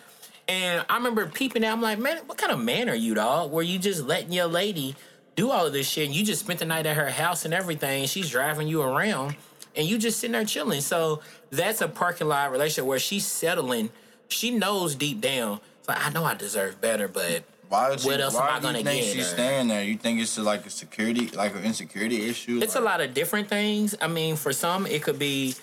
And 0.47 0.85
I 0.89 0.97
remember 0.97 1.27
peeping 1.27 1.65
out. 1.65 1.73
I'm 1.75 1.83
like, 1.83 1.99
man, 1.99 2.19
what 2.27 2.39
kind 2.39 2.53
of 2.53 2.59
man 2.61 2.89
are 2.89 2.95
you, 2.95 3.15
dog? 3.15 3.51
Where 3.51 3.63
you 3.63 3.79
just 3.79 4.05
letting 4.07 4.33
your 4.33 4.47
lady 4.47 4.97
do 5.37 5.51
all 5.51 5.67
of 5.67 5.73
this 5.75 5.87
shit? 5.89 6.07
And 6.07 6.15
you 6.15 6.25
just 6.25 6.41
spent 6.41 6.59
the 6.59 6.65
night 6.65 6.87
at 6.87 6.97
her 6.97 7.11
house 7.11 7.45
and 7.45 7.53
everything. 7.53 8.01
And 8.03 8.09
she's 8.11 8.31
driving 8.31 8.67
you 8.67 8.81
around, 8.81 9.37
and 9.77 9.87
you 9.87 9.99
just 9.99 10.19
sitting 10.21 10.33
there 10.33 10.45
chilling. 10.47 10.81
So 10.81 11.21
that's 11.51 11.81
a 11.83 11.89
parking 11.89 12.29
lot 12.29 12.51
relationship 12.51 12.87
where 12.87 12.99
she's 12.99 13.27
settling. 13.27 13.91
She 14.29 14.51
knows 14.51 14.95
deep 14.95 15.21
down. 15.21 15.61
Like 15.89 16.07
I 16.07 16.11
know 16.11 16.25
I 16.25 16.35
deserve 16.35 16.81
better, 16.81 17.09
but 17.09 17.45
Why 17.69 17.93
is 17.93 18.03
she, 18.03 18.09
What 18.09 18.21
else 18.21 18.35
why 18.35 18.49
am 18.49 18.57
I 18.57 18.61
do 18.61 18.67
you 18.67 18.73
gonna 18.75 18.85
think 18.85 19.05
get 19.05 19.15
she's 19.15 19.27
her? 19.31 19.35
staying 19.35 19.69
there? 19.69 19.83
You 19.83 19.97
think 19.97 20.21
it's 20.21 20.39
like 20.39 20.67
a 20.67 20.71
security, 20.71 21.29
like 21.29 21.55
an 21.57 21.65
insecurity 21.65 22.29
issue? 22.29 22.61
It's 22.63 22.77
a 22.77 22.81
lot 22.81 23.01
of 23.01 23.15
different 23.15 23.49
things. 23.49 23.95
I 24.01 24.07
mean, 24.09 24.37
for 24.37 24.53
some, 24.53 24.87
it 24.87 25.03
could 25.03 25.19
be, 25.19 25.55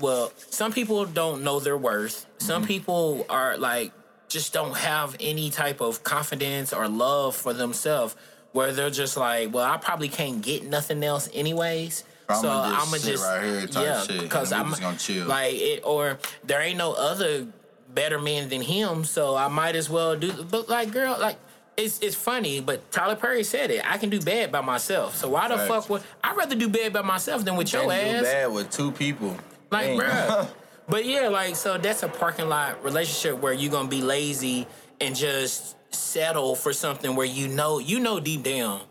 well, 0.00 0.32
some 0.50 0.72
people 0.72 1.04
don't 1.04 1.42
know 1.42 1.60
their 1.60 1.76
worth. 1.76 2.26
Some 2.38 2.62
Mm-hmm. 2.62 2.68
people 2.68 3.26
are 3.28 3.56
like, 3.58 3.92
just 4.28 4.52
don't 4.52 4.76
have 4.76 5.16
any 5.20 5.50
type 5.50 5.80
of 5.80 6.02
confidence 6.02 6.72
or 6.72 6.88
love 6.88 7.36
for 7.36 7.52
themselves, 7.52 8.16
where 8.52 8.72
they're 8.72 8.90
just 8.90 9.16
like, 9.16 9.52
well, 9.52 9.64
I 9.70 9.76
probably 9.76 10.08
can't 10.08 10.40
get 10.42 10.64
nothing 10.64 11.02
else 11.04 11.28
anyways. 11.34 12.04
So 12.40 12.48
I'ma 12.48 12.72
just 12.72 12.86
I'ma 12.88 12.96
sit 12.96 13.18
right 13.20 13.44
here 13.44 13.66
type 13.66 13.84
yeah, 13.84 14.00
shit, 14.02 14.20
because 14.22 14.50
I'm 14.50 14.70
just 14.70 14.80
gonna 14.80 14.96
chill. 14.96 15.26
like 15.26 15.54
it, 15.54 15.82
or 15.84 16.18
there 16.42 16.60
ain't 16.62 16.78
no 16.78 16.94
other 16.94 17.46
better 17.94 18.18
men 18.18 18.48
than 18.48 18.62
him, 18.62 19.04
so 19.04 19.36
I 19.36 19.48
might 19.48 19.76
as 19.76 19.88
well 19.88 20.16
do. 20.16 20.32
But 20.44 20.68
like, 20.68 20.92
girl, 20.92 21.16
like. 21.20 21.38
It's, 21.76 21.98
it's 21.98 22.14
funny, 22.14 22.60
but 22.60 22.88
Tyler 22.92 23.16
Perry 23.16 23.42
said 23.42 23.72
it. 23.72 23.82
I 23.84 23.98
can 23.98 24.08
do 24.08 24.20
bad 24.20 24.52
by 24.52 24.60
myself. 24.60 25.16
So 25.16 25.28
why 25.30 25.48
the 25.48 25.56
Facts. 25.56 25.68
fuck 25.68 25.90
would 25.90 26.02
I'd 26.22 26.36
rather 26.36 26.54
do 26.54 26.68
bad 26.68 26.92
by 26.92 27.02
myself 27.02 27.44
than 27.44 27.56
with 27.56 27.72
your 27.72 27.82
Can't 27.90 28.20
do 28.20 28.26
ass? 28.28 28.32
bad 28.32 28.52
with 28.52 28.70
two 28.70 28.92
people. 28.92 29.36
Like, 29.72 29.88
bruh. 29.88 30.46
but 30.88 31.04
yeah, 31.04 31.26
like, 31.26 31.56
so 31.56 31.76
that's 31.76 32.04
a 32.04 32.08
parking 32.08 32.48
lot 32.48 32.84
relationship 32.84 33.40
where 33.40 33.52
you're 33.52 33.72
gonna 33.72 33.88
be 33.88 34.02
lazy 34.02 34.68
and 35.00 35.16
just 35.16 35.74
settle 35.92 36.54
for 36.54 36.72
something 36.72 37.16
where 37.16 37.26
you 37.26 37.48
know 37.48 37.80
you 37.80 37.98
know 37.98 38.20
deep 38.20 38.44
down 38.44 38.82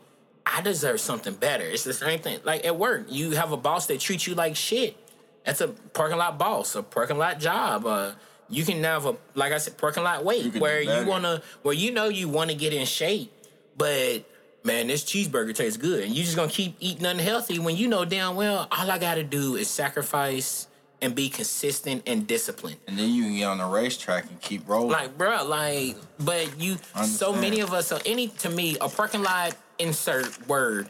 I 0.45 0.61
deserve 0.61 0.99
something 0.99 1.33
better. 1.35 1.63
It's 1.63 1.83
the 1.83 1.93
same 1.93 2.19
thing. 2.19 2.39
Like 2.43 2.65
at 2.65 2.77
work, 2.77 3.05
you 3.09 3.31
have 3.31 3.51
a 3.51 3.57
boss 3.57 3.87
that 3.87 3.99
treats 3.99 4.27
you 4.27 4.35
like 4.35 4.55
shit. 4.55 4.97
That's 5.45 5.61
a 5.61 5.69
parking 5.69 6.17
lot 6.17 6.37
boss, 6.37 6.75
a 6.75 6.83
parking 6.83 7.17
lot 7.17 7.39
job. 7.39 7.85
Uh, 7.85 8.11
you 8.53 8.65
can 8.65 8.83
have 8.83 9.05
a 9.05 9.15
like 9.35 9.51
I 9.51 9.57
said, 9.57 9.77
parking 9.77 10.03
lot 10.03 10.23
weight 10.23 10.51
can 10.51 10.61
where 10.61 10.81
you 10.81 11.05
wanna 11.07 11.41
where 11.61 11.73
you 11.73 11.91
know 11.91 12.09
you 12.09 12.29
wanna 12.29 12.53
get 12.53 12.73
in 12.73 12.85
shape, 12.85 13.31
but 13.77 14.23
man, 14.63 14.87
this 14.87 15.03
cheeseburger 15.03 15.53
tastes 15.53 15.77
good, 15.77 16.03
and 16.03 16.13
you 16.13 16.23
just 16.23 16.35
gonna 16.35 16.51
keep 16.51 16.75
eating 16.79 17.05
unhealthy 17.05 17.59
when 17.59 17.75
you 17.75 17.87
know 17.87 18.05
damn 18.05 18.35
well 18.35 18.67
all 18.71 18.91
I 18.91 18.97
gotta 18.99 19.23
do 19.23 19.55
is 19.55 19.67
sacrifice 19.67 20.67
and 21.03 21.13
be 21.13 21.29
consistent 21.29 22.01
and 22.07 22.25
disciplined. 22.25 22.77
And 22.87 22.97
then 22.97 23.09
you 23.09 23.23
can 23.23 23.35
get 23.35 23.43
on 23.43 23.57
the 23.57 23.65
racetrack 23.65 24.29
and 24.29 24.39
keep 24.39 24.67
rolling. 24.67 24.91
Like, 24.91 25.17
bruh, 25.17 25.45
like, 25.45 25.97
but 26.17 26.57
you, 26.57 26.77
so 27.03 27.33
many 27.33 27.59
of 27.59 27.73
us, 27.73 27.87
so 27.87 27.99
any, 28.05 28.29
to 28.29 28.49
me, 28.49 28.77
a 28.79 28.87
parking 28.87 29.21
lot 29.21 29.53
insert 29.79 30.47
word 30.47 30.87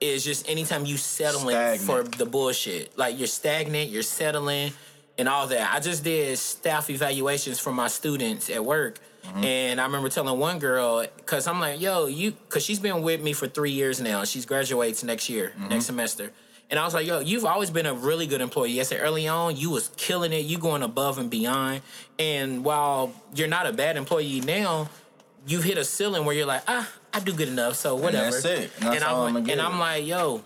is 0.00 0.24
just 0.24 0.48
anytime 0.50 0.84
you 0.84 0.96
settling 0.96 1.54
Stagnant. 1.54 1.80
for 2.10 2.18
the 2.18 2.26
bullshit. 2.26 2.98
Like, 2.98 3.16
you're 3.16 3.28
stagnant, 3.28 3.90
you're 3.90 4.02
settling, 4.02 4.72
and 5.18 5.28
all 5.28 5.46
that. 5.48 5.72
I 5.74 5.80
just 5.80 6.04
did 6.04 6.36
staff 6.38 6.90
evaluations 6.90 7.58
for 7.60 7.72
my 7.72 7.88
students 7.88 8.50
at 8.50 8.64
work. 8.64 8.98
Mm-hmm. 9.24 9.44
And 9.44 9.80
I 9.80 9.84
remember 9.84 10.08
telling 10.10 10.38
one 10.38 10.58
girl, 10.58 11.06
cause 11.24 11.46
I'm 11.46 11.58
like, 11.60 11.80
yo, 11.80 12.06
you, 12.06 12.34
cause 12.50 12.62
she's 12.64 12.78
been 12.78 13.02
with 13.02 13.22
me 13.22 13.32
for 13.32 13.46
three 13.48 13.70
years 13.70 14.00
now. 14.00 14.20
and 14.20 14.28
She's 14.28 14.44
graduates 14.44 15.02
next 15.02 15.30
year, 15.30 15.52
Mm-hmm. 15.58 15.68
next 15.68 15.86
semester. 15.86 16.30
And 16.70 16.78
I 16.80 16.84
was 16.84 16.94
like, 16.94 17.06
yo, 17.06 17.20
you've 17.20 17.44
always 17.44 17.70
been 17.70 17.86
a 17.86 17.94
really 17.94 18.26
good 18.26 18.40
employee. 18.40 18.80
I 18.80 18.84
said 18.84 19.00
early 19.02 19.28
on, 19.28 19.56
you 19.56 19.70
was 19.70 19.90
killing 19.96 20.32
it. 20.32 20.44
You 20.46 20.58
going 20.58 20.82
above 20.82 21.18
and 21.18 21.30
beyond. 21.30 21.82
And 22.18 22.64
while 22.64 23.12
you're 23.34 23.48
not 23.48 23.66
a 23.66 23.72
bad 23.72 23.96
employee 23.96 24.40
now, 24.40 24.88
you've 25.46 25.62
hit 25.64 25.76
a 25.78 25.84
ceiling 25.84 26.24
where 26.24 26.34
you're 26.34 26.46
like, 26.46 26.62
ah, 26.66 26.90
I 27.12 27.20
do 27.20 27.32
good 27.32 27.48
enough, 27.48 27.76
so 27.76 27.94
whatever. 27.94 28.30
that's 28.30 28.44
it. 28.46 28.70
And 28.80 28.92
that's 28.94 29.04
I'm, 29.04 29.14
all 29.14 29.26
I'ma 29.26 29.40
and 29.40 29.60
I'm 29.60 29.78
like, 29.78 30.06
yo, 30.06 30.42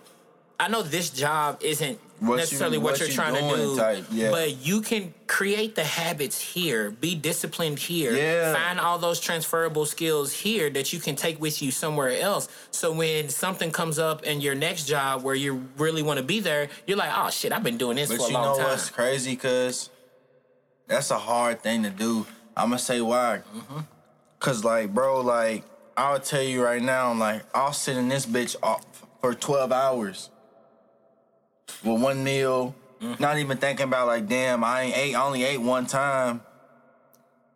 I 0.60 0.68
know 0.68 0.82
this 0.82 1.08
job 1.10 1.58
isn't 1.62 1.98
What 2.20 2.30
you- 2.32 2.36
necessarily 2.38 2.78
what, 2.78 2.92
what 2.92 3.00
you're 3.00 3.08
you 3.08 3.14
trying 3.14 3.34
to 3.34 3.56
do, 3.56 3.76
type, 3.76 4.04
yeah. 4.10 4.30
but 4.30 4.66
you 4.66 4.80
can 4.80 5.14
create 5.28 5.76
the 5.76 5.84
habits 5.84 6.40
here, 6.40 6.90
be 6.90 7.14
disciplined 7.14 7.78
here, 7.78 8.12
Yeah. 8.12 8.52
find 8.52 8.80
all 8.80 8.98
those 8.98 9.20
transferable 9.20 9.86
skills 9.86 10.32
here 10.32 10.68
that 10.70 10.92
you 10.92 10.98
can 10.98 11.14
take 11.14 11.40
with 11.40 11.62
you 11.62 11.70
somewhere 11.70 12.10
else. 12.20 12.48
So 12.72 12.90
when 12.92 13.28
something 13.28 13.70
comes 13.70 14.00
up 14.00 14.24
in 14.24 14.40
your 14.40 14.56
next 14.56 14.86
job 14.88 15.22
where 15.22 15.36
you 15.36 15.68
really 15.76 16.02
want 16.02 16.18
to 16.18 16.24
be 16.24 16.40
there, 16.40 16.68
you're 16.86 16.96
like, 16.96 17.12
oh 17.14 17.30
shit, 17.30 17.52
I've 17.52 17.62
been 17.62 17.78
doing 17.78 17.96
this 17.96 18.08
But 18.08 18.18
for 18.18 18.30
a 18.30 18.32
long 18.32 18.42
time. 18.44 18.52
But 18.52 18.56
you 18.56 18.62
know 18.64 18.68
what's 18.70 18.90
crazy? 18.90 19.36
Cause 19.36 19.90
that's 20.88 21.10
a 21.10 21.18
hard 21.18 21.62
thing 21.62 21.84
to 21.84 21.90
do. 21.90 22.26
I'm 22.56 22.70
gonna 22.70 22.78
say 22.78 23.00
why. 23.00 23.42
Mm-hmm. 23.54 23.80
Cause 24.40 24.64
like, 24.64 24.92
bro, 24.92 25.20
like 25.20 25.64
I'll 25.96 26.20
tell 26.20 26.42
you 26.42 26.64
right 26.64 26.82
now, 26.82 27.12
like 27.12 27.42
I'll 27.54 27.72
sit 27.72 27.96
in 27.96 28.08
this 28.08 28.26
bitch 28.26 28.56
off 28.62 28.84
for 29.20 29.34
12 29.34 29.70
hours 29.72 30.30
with 31.84 32.00
one 32.00 32.22
meal, 32.24 32.74
Mm-hmm. 33.00 33.22
not 33.22 33.38
even 33.38 33.58
thinking 33.58 33.84
about 33.84 34.08
like, 34.08 34.26
damn, 34.26 34.64
I 34.64 34.82
ain't 34.82 34.96
ate, 34.96 35.14
I 35.14 35.24
only 35.24 35.44
ate 35.44 35.60
one 35.60 35.86
time. 35.86 36.40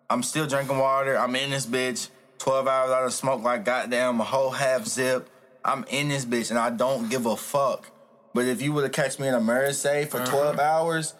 I'm 0.09 0.22
still 0.22 0.46
drinking 0.46 0.79
water. 0.79 1.18
I'm 1.18 1.35
in 1.35 1.51
this 1.51 1.66
bitch. 1.66 2.11
12 2.38 2.68
hours 2.68 2.90
out 2.92 3.05
of 3.05 3.12
smoke 3.12 3.42
like 3.42 3.64
goddamn 3.64 4.20
a 4.20 4.25
whole 4.25 4.51
half 4.51 4.87
zip. 4.87 5.29
I'm 5.64 5.85
in 5.88 6.09
this 6.09 6.25
bitch 6.25 6.51
and 6.51 6.59
I 6.61 6.70
don't 6.70 7.09
give 7.09 7.27
a 7.27 7.37
fuck. 7.37 7.90
But 8.35 8.46
if 8.46 8.62
you 8.62 8.72
would 8.72 8.85
have 8.85 8.92
catch 8.92 9.18
me 9.18 9.27
in 9.29 9.35
a 9.35 9.40
Mersey 9.40 10.05
for 10.05 10.25
12 10.25 10.59
hours, 10.61 11.14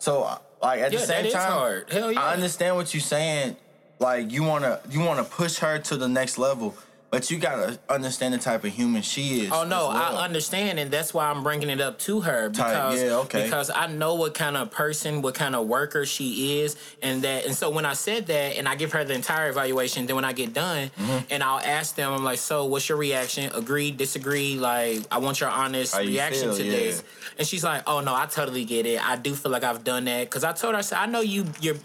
so 0.00 0.20
like 0.60 0.80
at 0.80 0.86
Uh-huh. 0.86 0.88
Yeah, 0.90 0.90
the 0.90 0.98
same 1.06 1.30
time, 1.32 1.52
hard. 1.52 1.92
Hell 1.92 2.10
yeah. 2.12 2.20
I 2.20 2.32
understand 2.34 2.74
what 2.76 2.92
you're 2.92 3.00
saying. 3.00 3.56
Like 4.00 4.32
you 4.32 4.42
wanna 4.42 4.80
you 4.90 5.00
wanna 5.00 5.24
push 5.24 5.58
her 5.58 5.78
to 5.78 5.96
the 5.96 6.08
next 6.08 6.38
level, 6.38 6.74
but 7.10 7.30
you 7.30 7.38
gotta 7.38 7.78
understand 7.88 8.34
the 8.34 8.38
type 8.38 8.64
of 8.64 8.72
human 8.72 9.02
she 9.02 9.40
is. 9.40 9.50
Oh 9.52 9.64
no, 9.64 9.88
well. 9.88 9.90
I 9.90 10.24
understand, 10.24 10.78
and 10.78 10.90
that's 10.90 11.12
why 11.12 11.28
I'm 11.28 11.42
bringing 11.42 11.68
it 11.68 11.80
up 11.80 11.98
to 12.00 12.20
her 12.20 12.48
because 12.50 13.02
yeah, 13.02 13.16
okay. 13.18 13.44
because 13.44 13.70
I 13.70 13.88
know 13.88 14.14
what 14.14 14.34
kind 14.34 14.56
of 14.56 14.70
person, 14.70 15.20
what 15.20 15.34
kind 15.34 15.56
of 15.56 15.66
worker 15.66 16.06
she 16.06 16.60
is, 16.60 16.76
and 17.02 17.22
that, 17.22 17.46
and 17.46 17.54
so 17.54 17.68
when 17.70 17.84
I 17.84 17.94
said 17.94 18.26
that, 18.28 18.56
and 18.56 18.68
I 18.68 18.76
give 18.76 18.92
her 18.92 19.04
the 19.04 19.14
entire 19.14 19.50
evaluation, 19.50 20.06
then 20.06 20.16
when 20.16 20.24
I 20.24 20.32
get 20.32 20.52
done, 20.52 20.90
Mm-hmm. 21.00 21.26
and 21.30 21.42
I'll 21.42 21.60
ask 21.60 21.94
them, 21.94 22.12
I'm 22.12 22.24
like, 22.24 22.38
so 22.38 22.66
what's 22.66 22.88
your 22.88 22.98
reaction? 22.98 23.50
Agree, 23.54 23.90
disagree? 23.90 24.56
Like, 24.56 25.00
I 25.10 25.18
want 25.18 25.40
your 25.40 25.50
honest 25.50 25.94
you 25.94 26.08
reaction 26.08 26.48
feel, 26.48 26.56
to 26.56 26.64
yeah. 26.64 26.70
this. 26.70 27.04
And 27.38 27.46
she's 27.46 27.64
like, 27.64 27.82
oh 27.86 28.00
no, 28.00 28.14
I 28.14 28.26
totally 28.26 28.64
get 28.64 28.86
it. 28.86 29.00
I 29.06 29.16
do 29.16 29.34
feel 29.34 29.50
like 29.50 29.64
I've 29.64 29.82
done 29.82 30.04
that 30.04 30.24
because 30.24 30.44
I 30.44 30.52
told 30.52 30.74
her, 30.74 30.78
I 30.78 30.82
said, 30.82 30.98
I 30.98 31.06
know 31.06 31.20
you, 31.20 31.46
you're. 31.60 31.76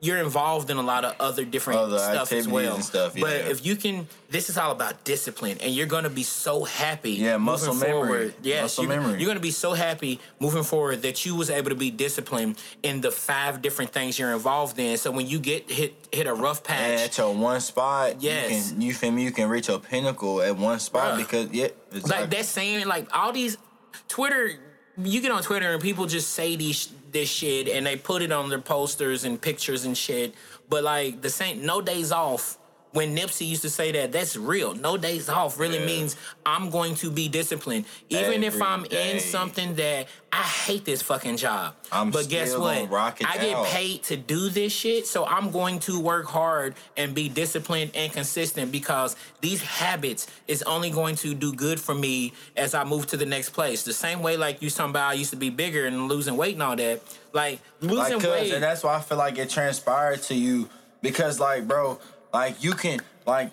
You're 0.00 0.18
involved 0.18 0.70
in 0.70 0.76
a 0.76 0.82
lot 0.82 1.04
of 1.04 1.16
other 1.18 1.44
different 1.44 1.80
Other 1.80 1.98
stuff 1.98 2.30
as 2.32 2.46
well. 2.46 2.76
and 2.76 2.84
stuff, 2.84 3.14
But 3.18 3.32
if 3.50 3.66
you 3.66 3.74
can, 3.74 4.06
this 4.30 4.48
is 4.48 4.56
all 4.56 4.70
about 4.70 5.02
discipline, 5.02 5.58
and 5.60 5.74
you're 5.74 5.88
gonna 5.88 6.08
be 6.08 6.22
so 6.22 6.62
happy. 6.62 7.14
Yeah, 7.14 7.36
muscle 7.36 7.74
memory. 7.74 7.90
Forward. 7.90 8.34
Yes, 8.42 8.62
Muscle 8.62 8.84
you, 8.84 8.88
memory. 8.90 9.18
You're 9.18 9.26
gonna 9.26 9.40
be 9.40 9.50
so 9.50 9.72
happy 9.72 10.20
moving 10.38 10.62
forward 10.62 11.02
that 11.02 11.26
you 11.26 11.34
was 11.34 11.50
able 11.50 11.70
to 11.70 11.74
be 11.74 11.90
disciplined 11.90 12.58
in 12.84 13.00
the 13.00 13.10
five 13.10 13.60
different 13.60 13.90
things 13.92 14.20
you're 14.20 14.32
involved 14.32 14.78
in. 14.78 14.96
So 14.98 15.10
when 15.10 15.26
you 15.26 15.40
get 15.40 15.68
hit 15.68 15.94
hit 16.12 16.28
a 16.28 16.34
rough 16.34 16.62
patch, 16.62 16.78
And 16.80 17.00
at 17.00 17.18
your 17.18 17.34
one 17.34 17.60
spot, 17.60 18.22
Yes. 18.22 18.50
you 18.70 18.72
can 18.74 18.82
you 18.82 18.94
feel 18.94 19.10
me? 19.10 19.24
You 19.24 19.32
can 19.32 19.48
reach 19.48 19.68
a 19.68 19.80
pinnacle 19.80 20.40
at 20.42 20.56
one 20.56 20.78
spot 20.78 21.14
Bruh. 21.14 21.18
because 21.18 21.50
yeah, 21.50 21.68
exactly. 21.90 22.10
like 22.20 22.30
that 22.30 22.44
saying, 22.44 22.86
like 22.86 23.08
all 23.12 23.32
these 23.32 23.58
Twitter, 24.06 24.52
you 24.96 25.20
get 25.20 25.32
on 25.32 25.42
Twitter 25.42 25.72
and 25.72 25.82
people 25.82 26.06
just 26.06 26.30
say 26.34 26.54
these 26.54 26.88
this 27.12 27.28
shit 27.28 27.68
and 27.68 27.86
they 27.86 27.96
put 27.96 28.22
it 28.22 28.32
on 28.32 28.48
their 28.48 28.60
posters 28.60 29.24
and 29.24 29.40
pictures 29.40 29.84
and 29.84 29.96
shit. 29.96 30.34
But 30.68 30.84
like 30.84 31.22
the 31.22 31.30
same, 31.30 31.64
no 31.64 31.80
days 31.80 32.12
off. 32.12 32.57
When 32.92 33.14
Nipsey 33.14 33.46
used 33.46 33.62
to 33.62 33.70
say 33.70 33.92
that, 33.92 34.12
that's 34.12 34.36
real. 34.36 34.74
No 34.74 34.96
days 34.96 35.28
off 35.28 35.58
really 35.58 35.78
Yeah. 35.78 35.86
means 35.86 36.16
I'm 36.46 36.70
going 36.70 36.94
to 36.96 37.10
be 37.10 37.28
disciplined, 37.28 37.84
even 38.08 38.42
if 38.42 38.60
I'm 38.62 38.84
day. 38.84 39.12
in 39.12 39.20
something 39.20 39.74
that 39.74 40.08
I 40.32 40.42
hate 40.42 40.84
this 40.84 41.02
fucking 41.02 41.36
job. 41.36 41.74
I'm 41.92 42.10
but 42.10 42.28
guess 42.28 42.56
what? 42.56 42.90
I 42.92 43.38
get 43.38 43.56
out. 43.56 43.66
paid 43.66 44.02
to 44.04 44.16
do 44.16 44.48
this 44.48 44.72
shit, 44.72 45.06
so 45.06 45.26
I'm 45.26 45.50
going 45.50 45.80
to 45.80 46.00
work 46.00 46.26
hard 46.26 46.74
and 46.96 47.14
be 47.14 47.28
disciplined 47.28 47.92
and 47.94 48.12
consistent 48.12 48.72
because 48.72 49.16
these 49.40 49.62
habits 49.62 50.26
is 50.46 50.62
only 50.62 50.90
going 50.90 51.16
to 51.16 51.34
do 51.34 51.52
good 51.52 51.78
for 51.78 51.94
me 51.94 52.32
as 52.56 52.74
I 52.74 52.84
move 52.84 53.06
to 53.08 53.16
the 53.16 53.26
next 53.26 53.50
place. 53.50 53.82
The 53.84 53.92
same 53.92 54.22
way, 54.22 54.36
like 54.36 54.62
you 54.62 54.70
somebody 54.70 55.02
I 55.16 55.18
used 55.18 55.30
to 55.30 55.36
be 55.36 55.50
bigger 55.50 55.86
and 55.86 56.08
losing 56.08 56.36
weight 56.36 56.54
and 56.54 56.62
all 56.62 56.76
that. 56.76 57.02
Like 57.32 57.60
losing 57.80 58.18
like, 58.18 58.28
weight. 58.28 58.52
and 58.52 58.62
that's 58.62 58.82
why 58.82 58.96
I 58.96 59.00
feel 59.00 59.18
like 59.18 59.36
it 59.38 59.50
transpired 59.50 60.22
to 60.24 60.34
you 60.34 60.68
because, 61.02 61.38
like, 61.38 61.68
bro, 61.68 61.98
like 62.32 62.62
you 62.62 62.72
can, 62.72 63.00
like, 63.26 63.50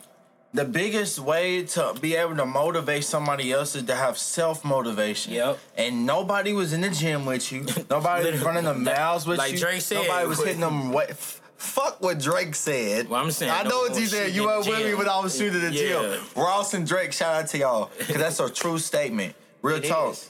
the 0.53 0.63
biggest 0.65 1.19
way 1.19 1.63
to 1.65 1.93
be 1.99 2.15
able 2.15 2.35
to 2.37 2.45
motivate 2.45 3.03
somebody 3.03 3.51
else 3.51 3.75
is 3.75 3.83
to 3.83 3.95
have 3.95 4.17
self 4.17 4.63
motivation. 4.63 5.33
Yep. 5.33 5.59
And 5.77 6.05
nobody 6.05 6.53
was 6.53 6.71
in 6.71 6.79
the 6.81 6.89
gym 6.89 7.25
with 7.25 7.51
you. 7.51 7.65
Nobody 7.89 8.31
was 8.31 8.41
running 8.41 8.63
the 8.63 8.73
miles 8.73 9.27
with 9.27 9.37
Like 9.37 9.51
you. 9.53 9.57
Drake 9.59 9.81
said, 9.81 9.95
Nobody 10.07 10.27
was 10.27 10.41
hitting 10.41 10.61
them. 10.61 10.91
What? 10.93 11.09
f- 11.09 11.41
Fuck 11.57 12.01
what 12.01 12.19
Drake 12.19 12.53
said. 12.53 13.09
Well, 13.09 13.21
I'm 13.21 13.31
saying, 13.31 13.51
I 13.51 13.63
no 13.63 13.69
know 13.69 13.79
what 13.79 13.91
more 13.91 13.99
you 13.99 14.05
said. 14.05 14.33
You 14.35 14.45
were 14.45 14.59
with 14.59 14.67
me 14.85 14.93
when 14.93 15.09
I 15.09 15.19
was 15.19 15.35
shooting 15.37 15.59
the 15.61 15.71
Yeah. 15.71 16.17
gym. 16.17 16.21
Ross 16.35 16.73
and 16.73 16.85
Drake, 16.85 17.11
shout 17.11 17.35
out 17.43 17.47
to 17.49 17.57
y'all. 17.57 17.91
Because 17.97 18.17
that's 18.17 18.39
a 18.39 18.49
true 18.49 18.77
statement. 18.77 19.35
Real 19.61 19.77
It 19.77 19.85
talk. 19.85 20.11
is. 20.13 20.29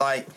Like, 0.00 0.28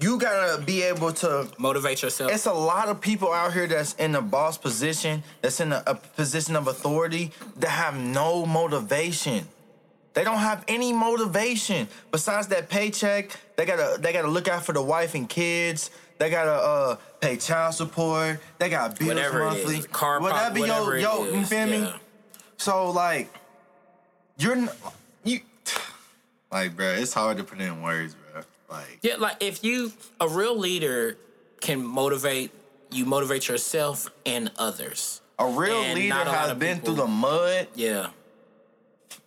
you 0.00 0.18
gotta 0.18 0.62
be 0.62 0.82
able 0.82 1.12
to 1.12 1.48
Motivate 1.58 2.02
yourself. 2.02 2.32
it's 2.32 2.46
a 2.46 2.52
lot 2.52 2.88
of 2.88 3.00
people 3.00 3.32
out 3.32 3.52
here 3.52 3.66
that's 3.66 3.94
in 3.94 4.14
a 4.14 4.22
boss 4.22 4.56
position, 4.56 5.22
that's 5.42 5.60
in 5.60 5.72
a, 5.72 5.82
a 5.86 5.94
position 5.94 6.56
of 6.56 6.68
authority, 6.68 7.32
that 7.56 7.70
have 7.70 7.98
no 7.98 8.46
motivation. 8.46 9.46
They 10.14 10.24
don't 10.24 10.38
have 10.38 10.64
any 10.66 10.92
motivation 10.92 11.86
besides 12.10 12.48
that 12.48 12.68
paycheck. 12.68 13.30
They 13.56 13.64
gotta 13.64 14.00
they 14.00 14.12
gotta 14.12 14.28
look 14.28 14.48
out 14.48 14.64
for 14.64 14.72
the 14.72 14.82
wife 14.82 15.14
and 15.14 15.28
kids. 15.28 15.90
They 16.18 16.30
gotta 16.30 16.52
uh, 16.52 16.96
pay 17.20 17.36
child 17.36 17.74
support. 17.74 18.40
They 18.58 18.68
got 18.68 18.98
bills 18.98 19.08
whatever 19.08 19.44
monthly. 19.44 19.76
it 19.76 19.78
is, 19.80 19.86
car 19.86 20.20
pop, 20.20 20.54
whatever, 20.54 20.58
yo, 20.58 20.90
it 20.90 21.00
yo, 21.00 21.32
you 21.32 21.44
feel 21.44 21.66
me? 21.66 21.78
yeah. 21.78 21.96
So 22.56 22.90
like, 22.90 23.32
you're 24.36 24.68
you 25.24 25.40
like, 26.52 26.76
bro. 26.76 26.88
It's 26.88 27.14
hard 27.14 27.36
to 27.36 27.44
put 27.44 27.60
in 27.60 27.80
words. 27.80 28.16
Like, 28.70 28.98
Yeah, 29.02 29.16
like 29.16 29.36
if 29.40 29.64
you 29.64 29.92
a 30.20 30.28
real 30.28 30.56
leader 30.58 31.16
can 31.60 31.84
motivate 31.84 32.52
you 32.92 33.04
motivate 33.04 33.46
yourself 33.48 34.10
and 34.26 34.50
others. 34.58 35.20
a 35.38 35.46
real 35.46 35.80
And 35.82 35.94
leader 35.98 36.14
a 36.14 36.24
has 36.24 36.54
been 36.58 36.78
people- 36.80 36.94
through 36.96 37.04
the 37.04 37.10
mud. 37.10 37.68
Yeah. 37.74 38.08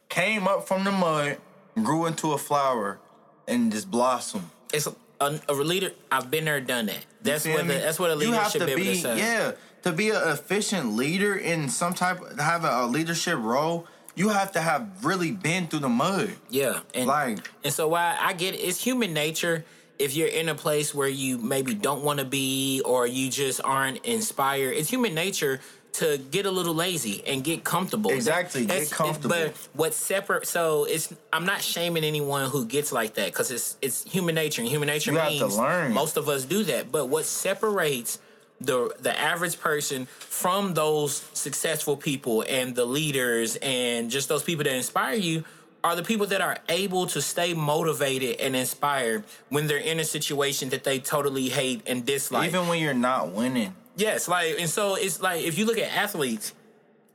came 0.10 0.48
up 0.48 0.68
from 0.68 0.84
the 0.84 0.92
mud, 0.92 1.38
grew 1.82 2.06
into 2.06 2.34
a 2.34 2.38
flower, 2.38 3.00
and 3.48 3.72
just 3.72 3.90
blossomed. 3.90 4.50
It's 4.74 4.88
a, 5.20 5.40
a 5.50 5.54
leader. 5.54 5.92
I've 6.12 6.30
been 6.30 6.46
there, 6.46 6.60
done 6.62 6.86
that. 6.88 7.06
That's 7.22 7.48
what 7.48 7.66
the, 7.68 7.74
that's 7.74 7.98
what 8.00 8.12
a 8.12 8.14
You 8.14 8.20
leader 8.20 8.34
have 8.36 8.52
should 8.52 8.60
to 8.60 8.66
be 8.68 8.72
able 8.74 8.84
to 8.84 8.96
say. 8.96 9.18
Yeah, 9.18 9.52
to 9.84 9.92
be 9.92 10.10
an 10.12 10.22
efficient 10.28 10.96
leader 10.96 11.36
in 11.36 11.68
some 11.70 11.94
type, 11.94 12.20
have 12.40 12.64
a, 12.66 12.82
a 12.84 12.86
leadership 12.86 13.40
role, 13.40 13.88
you 14.16 14.30
have 14.30 14.52
to 14.54 14.62
have 14.62 15.04
really 15.04 15.32
been 15.32 15.68
through 15.68 15.80
the 15.80 15.90
mud. 15.90 16.34
Yeah, 16.50 16.80
and 16.94 17.08
Like- 17.08 17.50
and 17.64 17.74
so 17.74 17.88
why 17.88 18.18
I 18.20 18.34
get 18.34 18.54
it, 18.54 18.58
it's 18.60 18.82
human 18.84 19.14
nature. 19.14 19.66
If 20.00 20.16
you're 20.16 20.28
in 20.28 20.50
a 20.50 20.56
place 20.56 20.94
where 20.94 21.08
you 21.08 21.38
maybe 21.38 21.74
don't 21.76 22.04
want 22.04 22.20
to 22.20 22.26
be, 22.26 22.82
or 22.84 23.06
you 23.08 23.30
just 23.30 23.62
aren't 23.64 24.04
inspired, 24.06 24.72
it's 24.74 24.90
human 24.90 25.14
nature 25.14 25.62
to 25.94 26.18
get 26.18 26.48
a 26.48 26.52
little 26.52 26.74
lazy 26.74 27.24
and 27.28 27.44
get 27.44 27.64
comfortable. 27.64 28.10
Exactly, 28.10 28.66
That- 28.66 28.80
get 28.80 28.90
comfortable. 28.92 29.30
But 29.30 29.54
what 29.74 29.94
separate? 29.94 30.48
So 30.48 30.86
it's 30.86 31.14
I'm 31.32 31.46
not 31.46 31.62
shaming 31.62 32.04
anyone 32.04 32.50
who 32.50 32.66
gets 32.66 32.92
like 32.92 33.14
that 33.16 33.28
because 33.28 33.52
it's 33.52 33.78
it's 33.82 34.04
human 34.04 34.34
nature. 34.34 34.62
And 34.62 34.70
human 34.70 34.88
nature 34.88 35.12
You 35.12 35.20
means 35.22 35.56
most 35.94 36.18
of 36.18 36.28
us 36.28 36.46
do 36.46 36.64
that. 36.66 36.92
But 36.92 37.06
what 37.10 37.26
separates 37.26 38.18
the 38.66 38.94
the 39.00 39.18
average 39.20 39.60
person 39.60 40.06
from 40.20 40.74
those 40.74 41.26
successful 41.34 41.98
people 41.98 42.44
and 42.48 42.76
the 42.76 42.86
leaders 42.86 43.58
and 43.62 44.10
just 44.10 44.30
those 44.30 44.44
people 44.44 44.64
that 44.64 44.76
inspire 44.76 45.16
you 45.16 45.44
are 45.84 45.96
the 45.96 46.04
people 46.04 46.26
that 46.28 46.42
are 46.42 46.58
able 46.70 47.06
to 47.08 47.22
stay 47.22 47.54
motivated 47.54 48.40
and 48.40 48.56
inspired 48.56 49.24
when 49.50 49.68
they're 49.68 49.78
in 49.78 50.00
a 50.00 50.06
situation 50.06 50.70
that 50.70 50.86
they 50.86 50.98
totally 50.98 51.50
hate 51.50 51.82
and 51.86 52.06
dislike. 52.06 52.48
Even 52.48 52.70
when 52.70 52.82
you're 52.82 52.94
not 52.94 53.34
winning. 53.34 53.76
Yes, 53.96 54.28
like 54.28 54.56
and 54.60 54.70
so 54.70 54.96
it's 54.96 55.22
like 55.22 55.44
if 55.44 55.58
you 55.58 55.66
look 55.66 55.78
at 55.78 55.94
athletes 55.94 56.54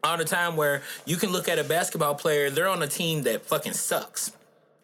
all 0.04 0.16
the 0.16 0.24
time 0.24 0.56
where 0.56 0.82
you 1.06 1.16
can 1.16 1.30
look 1.30 1.48
at 1.48 1.58
a 1.58 1.64
basketball 1.64 2.14
player, 2.14 2.50
they're 2.50 2.68
on 2.68 2.82
a 2.82 2.86
team 2.86 3.22
that 3.22 3.46
fucking 3.46 3.72
sucks. 3.72 4.32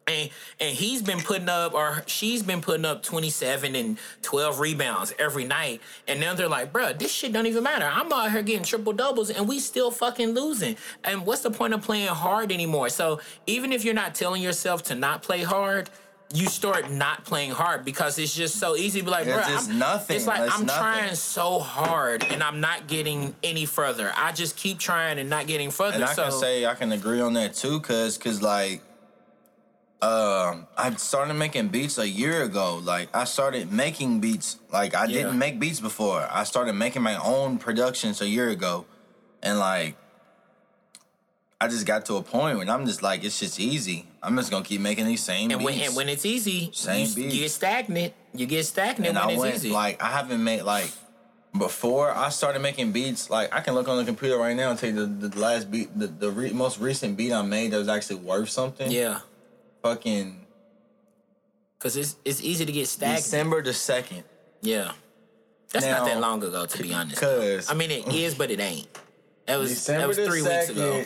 And 0.06 0.28
and 0.60 0.76
he's 0.76 1.00
been 1.02 1.20
putting 1.20 1.48
up 1.48 1.72
or 1.72 2.02
she's 2.06 2.42
been 2.42 2.60
putting 2.60 2.84
up 2.84 3.02
27 3.02 3.74
and 3.74 3.98
12 4.22 4.60
rebounds 4.60 5.14
every 5.18 5.44
night. 5.44 5.80
And 6.06 6.20
now 6.20 6.34
they're 6.34 6.48
like, 6.48 6.72
bruh, 6.72 6.98
this 6.98 7.12
shit 7.12 7.32
don't 7.32 7.46
even 7.46 7.62
matter. 7.62 7.86
I'm 7.90 8.12
out 8.12 8.30
here 8.30 8.42
getting 8.42 8.64
triple 8.64 8.92
doubles 8.92 9.30
and 9.30 9.48
we 9.48 9.58
still 9.60 9.90
fucking 9.90 10.30
losing. 10.34 10.76
And 11.04 11.24
what's 11.24 11.42
the 11.42 11.50
point 11.50 11.72
of 11.74 11.82
playing 11.82 12.08
hard 12.08 12.52
anymore? 12.52 12.90
So 12.90 13.20
even 13.46 13.72
if 13.72 13.84
you're 13.84 13.94
not 13.94 14.14
telling 14.14 14.42
yourself 14.42 14.82
to 14.84 14.94
not 14.94 15.22
play 15.22 15.42
hard, 15.42 15.88
you 16.32 16.46
start 16.46 16.90
not 16.90 17.24
playing 17.24 17.52
hard 17.52 17.84
because 17.84 18.18
it's 18.18 18.34
just 18.34 18.56
so 18.56 18.76
easy 18.76 18.98
to 19.00 19.04
be 19.04 19.10
like, 19.10 19.26
It's 19.26 19.36
bruh, 19.36 19.48
just 19.48 19.70
I'm, 19.70 19.78
nothing. 19.78 20.16
It's 20.16 20.26
like 20.26 20.40
It's 20.42 20.54
I'm 20.58 20.66
nothing. 20.66 20.82
trying 20.82 21.14
so 21.14 21.60
hard 21.60 22.24
and 22.24 22.42
I'm 22.42 22.60
not 22.60 22.88
getting 22.88 23.34
any 23.42 23.66
further. 23.66 24.12
I 24.16 24.32
just 24.32 24.56
keep 24.56 24.78
trying 24.78 25.18
and 25.18 25.30
not 25.30 25.46
getting 25.46 25.70
further. 25.70 25.94
And 25.94 26.04
I 26.04 26.12
so 26.12 26.24
can 26.24 26.32
say 26.32 26.66
I 26.66 26.74
can 26.74 26.92
agree 26.92 27.20
on 27.20 27.34
that 27.34 27.54
too, 27.54 27.80
cause 27.80 28.18
cause 28.18 28.42
like 28.42 28.82
um 30.04 30.66
I 30.76 30.94
started 30.96 31.34
making 31.34 31.68
beats 31.68 31.96
a 31.98 32.06
year 32.08 32.42
ago. 32.42 32.80
Like 32.82 33.08
I 33.16 33.24
started 33.24 33.72
making 33.72 34.20
beats. 34.20 34.58
Like 34.70 34.94
I 34.94 35.04
Yeah. 35.06 35.22
didn't 35.22 35.38
make 35.38 35.58
beats 35.58 35.80
before. 35.80 36.28
I 36.30 36.44
started 36.44 36.74
making 36.74 37.02
my 37.02 37.16
own 37.16 37.58
productions 37.58 38.20
a 38.20 38.28
year 38.28 38.48
ago. 38.50 38.84
And 39.42 39.58
like 39.58 39.96
I 41.60 41.68
just 41.68 41.86
got 41.86 42.04
to 42.06 42.16
a 42.16 42.22
point 42.22 42.58
when 42.58 42.68
I'm 42.68 42.84
just 42.84 43.02
like, 43.02 43.24
it's 43.24 43.38
just 43.38 43.58
easy. 43.58 44.06
I'm 44.22 44.36
just 44.36 44.50
gonna 44.50 44.64
keep 44.64 44.80
making 44.80 45.06
these 45.06 45.22
same 45.22 45.50
and 45.50 45.64
when 45.64 45.74
beats. 45.74 45.86
and 45.88 45.96
when 45.96 46.08
it's 46.08 46.26
easy, 46.26 46.70
Same 46.74 47.06
you, 47.08 47.14
beats. 47.14 47.34
you 47.34 47.40
get 47.42 47.50
stagnant. 47.50 48.12
You 48.34 48.46
get 48.46 48.64
stagnant 48.66 49.08
and 49.10 49.16
when 49.16 49.28
I 49.28 49.32
it's 49.32 49.40
went 49.40 49.54
easy. 49.56 49.70
like 49.70 50.02
I 50.02 50.08
haven't 50.10 50.42
made 50.44 50.62
like 50.62 50.90
before 51.56 52.10
I 52.10 52.28
started 52.30 52.60
making 52.60 52.92
beats. 52.92 53.30
Like 53.30 53.54
I 53.54 53.60
can 53.60 53.74
look 53.74 53.88
on 53.88 53.96
the 53.96 54.04
computer 54.04 54.36
right 54.36 54.56
now 54.56 54.70
and 54.70 54.78
tell 54.78 54.90
you 54.90 55.06
the, 55.06 55.28
the 55.28 55.38
last 55.38 55.70
beat, 55.70 55.96
the, 55.98 56.08
the 56.08 56.30
re- 56.30 56.52
most 56.52 56.78
recent 56.80 57.16
beat 57.16 57.32
I 57.32 57.42
made 57.42 57.70
that 57.70 57.78
was 57.78 57.88
actually 57.88 58.16
worth 58.16 58.50
something. 58.50 58.90
yeah, 58.90 59.20
Fucking 59.84 60.40
because 61.76 61.98
it's 61.98 62.16
it's 62.24 62.42
easy 62.42 62.64
to 62.64 62.72
get 62.72 62.88
stagnant. 62.88 63.22
December 63.22 63.60
the 63.60 63.74
second. 63.74 64.24
Yeah, 64.62 64.92
that's 65.70 65.84
not 65.84 66.06
that 66.06 66.20
long 66.20 66.42
ago, 66.42 66.64
to 66.64 66.82
be 66.82 66.94
honest. 66.94 67.20
Cause 67.20 67.70
I 67.70 67.74
mean, 67.74 67.90
it 67.90 68.08
is, 68.08 68.34
but 68.34 68.50
it 68.50 68.60
ain't. 68.60 68.88
That 69.46 69.58
was 69.58 69.68
December 69.68 70.00
that 70.00 70.08
was 70.08 70.16
three 70.16 70.40
weeks 70.40 70.70
ago. 70.70 71.04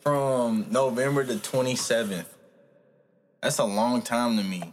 from 0.00 0.64
November 0.70 1.24
the 1.24 1.36
twenty 1.36 1.76
seventh. 1.76 2.34
That's 3.42 3.58
a 3.58 3.64
long 3.64 4.00
time 4.00 4.38
to 4.38 4.42
me. 4.42 4.72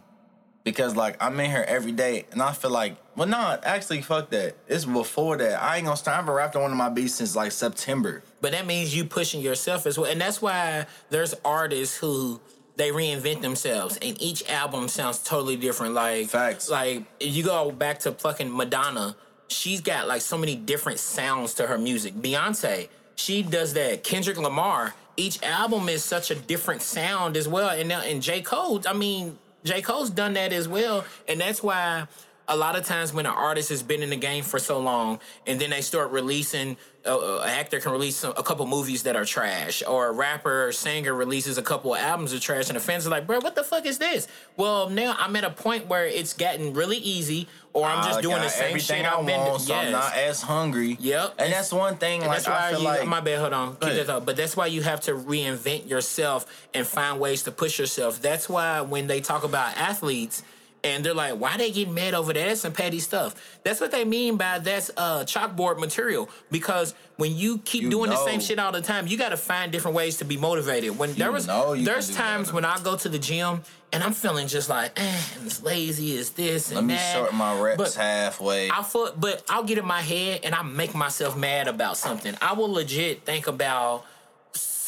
Because 0.64 0.96
like 0.96 1.22
I'm 1.22 1.38
in 1.38 1.50
here 1.50 1.66
every 1.68 1.92
day 1.92 2.24
and 2.32 2.40
I 2.40 2.52
feel 2.52 2.70
like 2.70 2.96
well 3.14 3.28
not 3.28 3.62
actually 3.66 4.00
fuck 4.00 4.30
that. 4.30 4.56
It's 4.68 4.86
before 4.86 5.36
that. 5.36 5.62
I 5.62 5.76
ain't 5.76 5.84
gonna 5.84 5.98
start 5.98 6.18
I've 6.18 6.24
been 6.24 6.34
rapped 6.34 6.56
on 6.56 6.62
one 6.62 6.70
of 6.70 6.78
my 6.78 6.88
beats 6.88 7.16
since 7.16 7.36
like 7.36 7.52
September. 7.52 8.22
But 8.40 8.52
that 8.52 8.66
means 8.66 8.96
you 8.96 9.04
pushing 9.04 9.42
yourself 9.42 9.86
as 9.86 9.98
well, 9.98 10.10
and 10.10 10.18
that's 10.18 10.40
why 10.40 10.86
there's 11.10 11.34
artists 11.44 11.98
who 11.98 12.40
they 12.78 12.90
reinvent 12.90 13.42
themselves, 13.42 13.98
and 14.00 14.20
each 14.22 14.48
album 14.48 14.86
sounds 14.88 15.18
totally 15.18 15.56
different. 15.56 15.94
Like 15.94 16.28
Facts. 16.28 16.70
Like 16.70 17.02
if 17.20 17.34
you 17.34 17.42
go 17.42 17.72
back 17.72 17.98
to 18.00 18.12
fucking 18.12 18.56
Madonna, 18.56 19.16
she's 19.48 19.80
got 19.80 20.06
like 20.06 20.22
so 20.22 20.38
many 20.38 20.54
different 20.54 21.00
sounds 21.00 21.54
to 21.54 21.66
her 21.66 21.76
music. 21.76 22.14
Beyonce, 22.14 22.88
she 23.16 23.42
does 23.42 23.74
that. 23.74 24.04
Kendrick 24.04 24.38
Lamar, 24.38 24.94
each 25.16 25.42
album 25.42 25.88
is 25.88 26.04
such 26.04 26.30
a 26.30 26.36
different 26.36 26.80
sound 26.80 27.36
as 27.36 27.48
well. 27.48 27.70
And 27.70 27.88
now 27.88 28.00
and 28.00 28.22
J 28.22 28.42
Cole, 28.42 28.80
I 28.86 28.92
mean, 28.92 29.36
J 29.64 29.82
Cole's 29.82 30.10
done 30.10 30.34
that 30.34 30.52
as 30.52 30.68
well, 30.68 31.04
and 31.26 31.40
that's 31.40 31.62
why. 31.62 32.06
A 32.48 32.56
lot 32.56 32.76
of 32.76 32.84
times 32.86 33.12
when 33.12 33.26
an 33.26 33.32
artist 33.32 33.68
has 33.68 33.82
been 33.82 34.02
in 34.02 34.10
the 34.10 34.16
game 34.16 34.42
for 34.42 34.58
so 34.58 34.78
long, 34.78 35.20
and 35.46 35.60
then 35.60 35.70
they 35.70 35.82
start 35.82 36.10
releasing, 36.10 36.76
uh, 37.06 37.40
an 37.40 37.48
actor 37.50 37.78
can 37.78 37.92
release 37.92 38.16
some, 38.16 38.32
a 38.36 38.42
couple 38.42 38.66
movies 38.66 39.02
that 39.02 39.16
are 39.16 39.24
trash, 39.24 39.82
or 39.86 40.08
a 40.08 40.12
rapper 40.12 40.66
or 40.66 40.72
singer 40.72 41.14
releases 41.14 41.58
a 41.58 41.62
couple 41.62 41.94
of 41.94 42.00
albums 42.00 42.32
of 42.32 42.40
trash, 42.40 42.68
and 42.68 42.76
the 42.76 42.80
fans 42.80 43.06
are 43.06 43.10
like, 43.10 43.26
"Bro, 43.26 43.40
what 43.40 43.54
the 43.54 43.62
fuck 43.64 43.84
is 43.84 43.98
this?" 43.98 44.26
Well, 44.56 44.88
now 44.88 45.14
I'm 45.18 45.36
at 45.36 45.44
a 45.44 45.50
point 45.50 45.88
where 45.88 46.06
it's 46.06 46.32
gotten 46.32 46.72
really 46.72 46.96
easy, 46.96 47.48
or 47.74 47.86
I'm 47.86 48.02
just 48.04 48.18
I 48.18 48.22
doing 48.22 48.40
the 48.40 48.48
same 48.48 48.78
shit 48.78 49.04
I 49.04 49.14
I've 49.18 49.26
been 49.26 49.44
doing. 49.44 49.58
so 49.58 49.74
I'm 49.74 49.92
not 49.92 50.16
as 50.16 50.42
hungry. 50.42 50.96
Yep. 51.00 51.34
And 51.38 51.52
that's 51.52 51.72
one 51.72 51.96
thing. 51.96 52.22
And 52.22 52.28
like 52.28 52.44
that's 52.44 52.48
why 52.48 52.68
I 52.68 52.70
feel 52.70 52.80
you, 52.80 52.86
like 52.86 53.06
my 53.06 53.20
bad, 53.20 53.40
hold 53.40 53.52
on. 53.52 53.76
That. 53.80 54.22
But 54.24 54.36
that's 54.36 54.56
why 54.56 54.66
you 54.66 54.82
have 54.82 55.00
to 55.02 55.12
reinvent 55.12 55.88
yourself 55.88 56.46
and 56.74 56.86
find 56.86 57.20
ways 57.20 57.42
to 57.44 57.52
push 57.52 57.78
yourself. 57.78 58.20
That's 58.20 58.48
why 58.48 58.80
when 58.80 59.06
they 59.06 59.20
talk 59.20 59.44
about 59.44 59.76
athletes 59.76 60.42
and 60.84 61.04
they're 61.04 61.14
like, 61.14 61.34
why 61.34 61.56
they 61.56 61.70
getting 61.70 61.94
mad 61.94 62.14
over 62.14 62.32
that? 62.32 62.46
That's 62.46 62.60
some 62.60 62.72
petty 62.72 63.00
stuff. 63.00 63.34
That's 63.64 63.80
what 63.80 63.90
they 63.90 64.04
mean 64.04 64.36
by 64.36 64.58
that's 64.60 64.90
uh, 64.96 65.24
chalkboard 65.24 65.78
material. 65.78 66.28
Because 66.50 66.94
when 67.16 67.34
you 67.36 67.58
keep 67.58 67.82
You 67.82 67.90
doing 67.90 68.10
the 68.10 68.16
same 68.24 68.40
shit 68.40 68.58
all 68.58 68.72
the 68.72 68.80
time, 68.80 69.06
you 69.06 69.18
got 69.18 69.30
to 69.30 69.36
find 69.36 69.72
different 69.72 69.96
ways 69.96 70.18
to 70.18 70.24
be 70.24 70.36
motivated. 70.36 70.98
When 70.98 71.14
there 71.14 71.32
was, 71.32 71.46
know 71.46 71.72
you 71.72 71.84
there's 71.84 72.14
times 72.14 72.52
when 72.52 72.64
I 72.64 72.78
go 72.82 72.96
to 72.96 73.08
the 73.08 73.18
gym 73.18 73.62
and 73.92 74.02
I'm 74.04 74.12
feeling 74.12 74.46
just 74.46 74.68
like, 74.68 74.92
eh, 75.00 75.20
I'm 75.40 75.46
as 75.46 75.62
lazy 75.62 76.16
as 76.18 76.30
this 76.30 76.68
and 76.68 76.76
let 76.76 76.84
me 76.84 76.94
that. 76.94 77.14
shorten 77.14 77.36
my 77.36 77.58
reps 77.60 77.76
But- 77.78 77.94
halfway. 77.94 78.70
I 78.70 78.82
feel, 78.82 79.12
but 79.16 79.42
I'll 79.48 79.64
get 79.64 79.78
in 79.78 79.86
my 79.86 80.02
head 80.02 80.40
and 80.44 80.54
I 80.54 80.62
make 80.62 80.94
myself 80.94 81.36
mad 81.36 81.66
about 81.68 81.96
something. 81.96 82.36
I 82.40 82.52
will 82.52 82.70
legit 82.70 83.24
think 83.24 83.46
about 83.46 84.04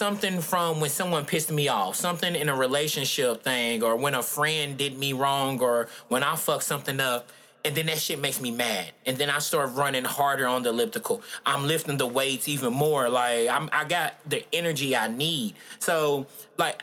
something 0.01 0.41
from 0.41 0.81
when 0.81 0.89
someone 0.89 1.27
pissed 1.27 1.53
me 1.53 1.69
off, 1.69 1.95
something 1.95 2.35
in 2.35 2.49
a 2.49 2.57
relationship 2.57 3.43
thing, 3.43 3.83
or 3.83 3.95
when 3.97 4.15
a 4.15 4.23
friend 4.23 4.79
did 4.79 4.99
me 4.99 5.13
wrong, 5.13 5.61
or 5.61 5.89
when 6.09 6.23
I 6.23 6.37
fucked 6.37 6.63
something 6.63 6.99
up. 7.01 7.29
And 7.67 7.75
then 7.75 7.85
that 7.85 7.99
shit 7.99 8.19
makes 8.19 8.41
me 8.41 8.51
mad. 8.51 8.93
And 9.05 9.19
then 9.19 9.29
I 9.29 9.41
start 9.41 9.75
running 9.75 10.05
harder 10.05 10.47
on 10.47 10.63
the 10.63 10.71
elliptical. 10.71 11.21
I'm 11.45 11.67
lifting 11.67 11.99
the 11.99 12.07
weights 12.07 12.49
even 12.49 12.73
more. 12.73 13.11
Like 13.11 13.51
I'm, 13.51 13.69
I 13.75 13.85
got 13.85 14.15
the 14.27 14.43
energy 14.55 14.97
I 14.97 15.09
need. 15.09 15.53
So 15.81 16.27
like 16.57 16.83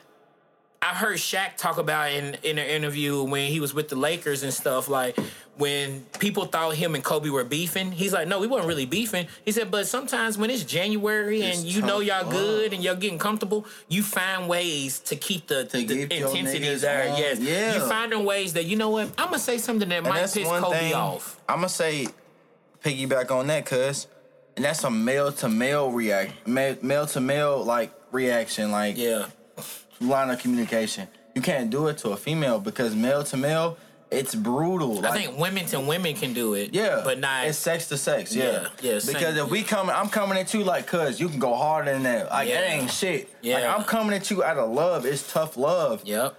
I 0.82 0.94
heard 0.94 1.18
Shaq 1.18 1.58
talk 1.58 1.78
about 1.78 2.12
in 2.12 2.36
in 2.44 2.58
an 2.58 2.68
interview 2.68 3.24
when 3.24 3.52
he 3.52 3.60
was 3.60 3.74
with 3.74 3.90
the 3.90 3.96
Lakers 3.96 4.44
and 4.44 4.54
stuff. 4.54 4.88
Like 4.88 5.18
when 5.58 6.02
people 6.20 6.46
thought 6.46 6.76
him 6.76 6.94
and 6.94 7.04
Kobe 7.04 7.30
were 7.30 7.44
beefing, 7.44 7.92
he's 7.92 8.14
like, 8.14 8.28
"No, 8.28 8.40
we 8.40 8.46
weren't 8.48 8.68
really 8.68 8.86
beefing." 8.86 9.28
He 9.44 9.52
said, 9.52 9.72
"But 9.72 9.88
sometimes 9.88 10.38
when 10.38 10.50
it's 10.52 10.64
January 10.64 11.42
and 11.42 11.54
It's 11.54 11.64
you 11.64 11.82
know 11.82 12.00
y'all 12.00 12.30
good 12.30 12.74
and 12.74 12.84
you're 12.84 12.96
getting 12.96 13.18
comfortable, 13.18 13.66
you 13.90 14.04
find 14.04 14.48
ways 14.48 15.00
to 15.00 15.16
keep 15.16 15.48
the, 15.48 15.66
To 15.66 15.78
the 15.84 16.04
intensity 16.04 16.76
there. 16.76 17.10
on. 17.12 17.18
Yes, 17.18 17.40
Yeah. 17.40 17.74
you 17.76 17.88
finding 17.90 18.24
ways 18.24 18.54
that 18.54 18.66
you 18.66 18.76
know 18.76 18.90
what 18.92 19.08
I'm 19.18 19.26
gonna 19.26 19.40
say 19.40 19.58
something 19.58 19.90
that 19.90 19.96
And 19.98 20.08
might 20.08 20.22
piss 20.32 20.36
Kobe 20.36 20.78
thing. 20.78 20.94
off. 20.94 21.40
I'm 21.50 21.56
gonna 21.58 21.70
say, 21.70 22.08
piggyback 22.84 23.32
on 23.32 23.48
that, 23.48 23.66
cuz, 23.66 24.06
and 24.56 24.64
that's 24.64 24.84
a 24.84 24.92
male 24.92 25.32
to 25.34 25.50
male 25.50 25.90
react, 25.92 26.48
male 26.48 27.08
to 27.08 27.20
male 27.20 27.64
like 27.64 27.92
reaction, 28.12 28.72
like 28.72 28.96
Yeah, 28.98 29.26
line 30.02 30.30
of 30.30 30.40
communication. 30.40 31.08
You 31.36 31.42
can't 31.42 31.70
do 31.70 31.88
it 31.88 31.98
to 32.00 32.10
a 32.12 32.18
female 32.18 32.60
because 32.60 32.96
male 32.96 33.24
to 33.26 33.38
male, 33.38 33.78
it's 34.10 34.34
brutal. 34.34 34.98
I 35.06 35.10
Like, 35.10 35.14
think 35.26 35.38
women 35.38 35.66
to 35.68 35.80
women 35.80 36.16
can 36.16 36.34
do 36.34 36.54
it. 36.54 36.74
Yeah, 36.74 37.02
but 37.04 37.20
not. 37.20 37.46
It's 37.46 37.58
sex 37.58 37.88
to 37.90 37.98
sex. 37.98 38.34
Yeah, 38.34 38.44
Yeah, 38.44 38.68
yeah, 38.94 39.00
same. 39.00 39.14
Because 39.14 39.38
if 39.38 39.50
we 39.50 39.64
coming, 39.64 39.94
I'm 39.96 40.10
coming 40.10 40.38
at 40.38 40.54
you 40.54 40.64
like, 40.64 40.88
cuz 40.88 41.20
you 41.20 41.28
can 41.30 41.40
go 41.40 41.54
harder 41.56 41.92
than 41.94 42.04
that. 42.04 42.30
Like 42.30 42.48
Yeah. 42.48 42.62
that 42.62 42.70
ain't 42.72 42.92
shit. 42.92 43.30
Yeah. 43.42 43.56
Like 43.60 43.66
I'm 43.80 43.84
coming 43.84 44.16
at 44.16 44.32
you 44.32 44.44
out 44.44 44.58
of 44.58 44.70
love. 44.72 45.06
It's 45.06 45.32
tough 45.32 45.58
love. 45.58 46.02
yep. 46.06 46.36